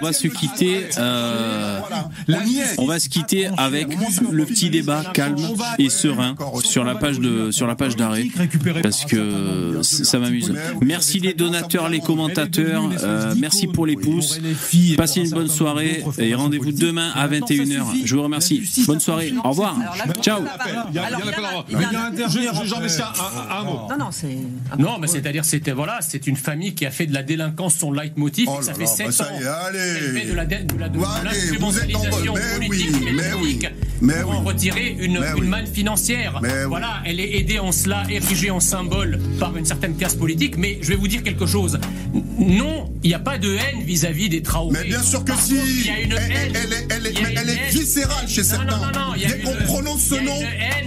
On 0.00 0.04
va 0.04 0.12
se 0.14 0.26
quitter. 0.28 0.86
euh, 0.96 1.80
on 2.78 2.86
va 2.86 2.98
se 2.98 3.08
quitter 3.10 3.48
avec 3.58 3.88
le 4.30 4.46
petit 4.46 4.70
débat 4.70 5.04
calme 5.12 5.27
et 5.78 5.88
serein 5.88 6.34
sur 6.62 6.84
la 6.84 6.94
page 6.94 7.20
de 7.20 7.50
sur 7.50 7.66
la 7.66 7.74
page 7.76 7.96
d'arrêt 7.96 8.26
parce 8.82 9.04
que 9.04 9.78
ça 9.82 10.18
m'amuse. 10.18 10.52
Merci 10.82 11.20
les 11.20 11.34
donateurs, 11.34 11.88
les 11.88 12.00
commentateurs. 12.00 12.90
euh, 13.02 13.34
merci 13.38 13.66
pour 13.66 13.86
les 13.86 13.96
pouces. 13.96 14.38
Passez 14.96 15.20
une 15.20 15.30
bonne 15.30 15.48
soirée 15.48 16.04
et 16.18 16.34
rendez-vous 16.34 16.72
demain 16.72 17.10
à 17.14 17.26
21h. 17.28 17.84
Je 18.04 18.14
vous 18.14 18.22
remercie. 18.22 18.62
Bonne 18.86 19.00
soirée. 19.00 19.32
Au 19.44 19.50
revoir. 19.50 19.76
Ciao. 20.20 20.42
Non, 23.90 23.96
non, 23.98 24.10
c'est. 24.10 24.36
Non, 24.78 24.98
mais 25.00 25.06
c'est-à-dire, 25.06 25.44
c'était 25.44 25.72
voilà, 25.72 25.98
c'est 26.00 26.26
une 26.26 26.36
famille 26.36 26.74
qui 26.74 26.86
a 26.86 26.90
fait 26.90 27.06
de 27.06 27.14
la 27.14 27.22
délinquance 27.22 27.76
son 27.76 27.92
leitmotiv. 27.92 28.48
Oh 28.50 28.60
ça 28.62 28.74
fait 28.74 28.80
là, 28.80 28.86
7 28.86 29.06
bah 29.06 29.12
ça 29.12 29.24
ans. 29.24 29.28
Elle 29.74 30.20
fait 30.20 30.26
de 30.30 30.34
la 30.34 30.44
de 30.46 30.78
la- 30.78 30.88
mais 30.88 32.68
oui, 32.68 32.90
mais 33.12 33.32
oui, 33.40 33.58
pour 34.22 34.32
en 34.32 34.42
retirer 34.42 34.96
une, 34.98 35.17
une 35.36 35.42
oui. 35.42 35.48
manne 35.48 35.66
financière. 35.66 36.38
Mais 36.42 36.48
oui. 36.48 36.68
Voilà, 36.68 37.02
elle 37.04 37.20
est 37.20 37.38
aidée 37.38 37.58
en 37.58 37.72
cela, 37.72 38.04
érigée 38.08 38.50
en 38.50 38.60
symbole 38.60 39.20
par 39.38 39.56
une 39.56 39.64
certaine 39.64 39.96
classe 39.96 40.14
politique. 40.14 40.56
Mais 40.56 40.78
je 40.82 40.88
vais 40.88 40.96
vous 40.96 41.08
dire 41.08 41.22
quelque 41.22 41.46
chose. 41.46 41.78
Non, 42.38 42.90
il 43.02 43.08
n'y 43.08 43.14
a 43.14 43.18
pas 43.18 43.38
de 43.38 43.54
haine 43.54 43.82
vis-à-vis 43.84 44.28
des 44.28 44.42
Traoré. 44.42 44.78
Mais 44.82 44.88
bien 44.88 45.02
sûr 45.02 45.20
que 45.24 45.32
Par 45.32 45.40
si. 45.40 45.54
contre, 45.54 45.66
Il 45.68 45.86
y 45.86 45.90
a 45.90 46.00
une 46.00 46.12
Elle- 46.12 46.18
haine. 46.18 46.52
elle 46.54 46.72
est- 46.72 46.86
elle 46.90 47.06
est- 47.06 47.22
mais 47.22 47.34
haine. 47.52 47.58
viscérale 47.70 48.28
chez 48.28 48.42
Non, 48.42 48.46
certains. 48.48 48.64
Non, 48.66 48.76
non, 48.86 49.00
non, 49.08 49.14
il 49.16 49.22
y 49.22 49.24
a 49.26 49.28
Dès 49.28 49.38
qu'on 49.40 49.54
prononce 49.64 50.02
ce 50.02 50.14
nom, 50.14 50.38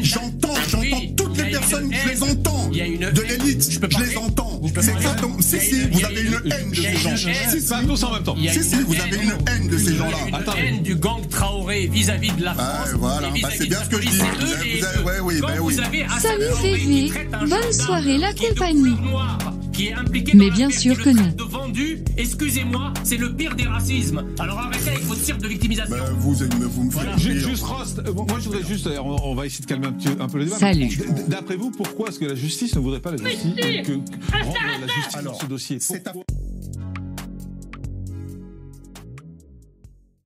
j'entends, 0.02 0.54
j'entends 0.70 1.02
toutes 1.18 1.38
les 1.38 1.52
personnes, 1.52 1.92
je 2.04 2.10
les 2.10 2.24
entends. 2.24 2.70
Il 2.72 2.78
y 2.78 2.82
a 2.82 2.86
une 2.86 3.12
De 3.12 3.22
l'élite, 3.22 3.70
Je 3.72 4.00
les 4.04 4.18
entends. 4.18 4.62
C'est 4.80 4.92
exactement. 4.92 5.36
Si, 5.42 5.60
si, 5.60 5.82
vous 5.92 6.06
avez 6.06 6.22
une 6.22 6.34
haine 6.52 6.70
de 6.72 6.76
ces 6.76 6.96
gens. 6.98 7.16
Si, 7.18 7.62
si. 7.62 7.68
Tous 7.88 8.04
en 8.04 8.14
même 8.14 8.24
temps. 8.24 8.36
Il 8.38 8.46
y 8.46 8.50
a 8.50 8.54
Si, 8.54 8.60
une 8.60 8.64
si, 8.64 8.76
vous 8.88 8.94
avez 8.96 9.16
une 9.24 9.32
haine 9.48 9.68
de 9.68 9.78
ces 9.78 9.96
gens-là. 9.96 10.18
Une 10.28 10.66
haine 10.76 10.82
du 10.84 10.96
gang 10.96 11.28
Traoré 11.30 11.88
vis-à-vis 11.92 12.32
de 12.32 12.44
la 12.44 12.54
France. 12.54 12.68
Ah, 12.86 12.96
voilà. 12.96 13.30
Bah, 13.42 13.50
c'est 13.58 13.68
bien 13.68 13.80
ce 13.84 13.90
que 13.90 14.02
je 14.02 14.08
dis. 14.10 14.21
C'est 14.22 14.28
eux 14.28 14.46
Vous 14.46 14.54
avez- 14.54 14.74
les 14.74 14.80
vous 14.80 14.86
avez- 14.86 14.98
deux. 14.98 15.04
ouais, 15.04 15.20
oui, 15.22 15.40
Quand 15.42 15.48
vous 15.58 15.68
oui. 15.68 15.76
Salut 15.76 16.02
un 17.34 17.48
bonne 17.48 17.74
soirée 17.74 18.18
la 18.18 18.34
qui 18.34 18.46
est 18.46 18.50
de 18.50 18.54
compagnie. 18.60 18.96
qui 19.74 19.88
est 19.88 19.94
impliqué 19.94 20.34
Mais 20.36 20.50
dans 20.50 20.56
bien 20.56 20.70
sûr 20.70 21.02
que 21.02 21.10
non. 21.10 21.28
de 21.36 21.44
vendu, 21.44 22.04
excusez-moi, 22.18 22.94
c'est 23.04 23.18
le 23.18 23.34
pire 23.34 23.56
des 23.56 23.66
racismes. 23.66 24.24
Alors 24.40 24.60
arrêtez 24.60 24.90
avec 24.90 25.04
votre 25.06 25.22
cirque 25.22 25.42
de 25.42 25.48
victimisation. 25.48 25.96
Ben, 25.96 26.14
vous, 26.18 26.34
vous 26.34 26.84
me 26.84 26.92
faites 26.92 27.18
Ju- 27.18 27.32
rire. 27.32 27.50
Juste 27.50 27.64
Rost, 27.64 28.00
euh, 28.06 28.14
moi 28.14 28.26
je 28.40 28.50
voudrais 28.50 28.64
juste, 28.68 28.86
d'ailleurs, 28.86 29.06
on, 29.06 29.32
on 29.32 29.34
va 29.36 29.46
essayer 29.46 29.64
de 29.64 29.70
calmer 29.70 29.88
un, 29.88 29.94
petit, 29.94 30.10
un 30.20 30.28
peu 30.28 30.38
le 30.40 30.46
débat. 30.46 30.58
Salut. 30.60 30.88
D- 30.88 31.06
D'après 31.28 31.56
vous, 31.56 31.72
pourquoi 31.72 32.10
est-ce 32.10 32.20
que 32.20 32.26
la 32.26 32.36
justice 32.36 32.76
ne 32.76 32.82
voudrait 32.82 33.00
pas 33.00 33.12
la 33.12 33.18
justice 33.18 33.56
que, 33.56 33.88
que- 33.88 33.94
rendre 34.44 34.58
la 34.82 34.94
justice 34.94 35.24
dans 35.24 35.34
ce 35.34 35.46
dossier? 35.46 35.78
Pourquoi? 36.04 36.24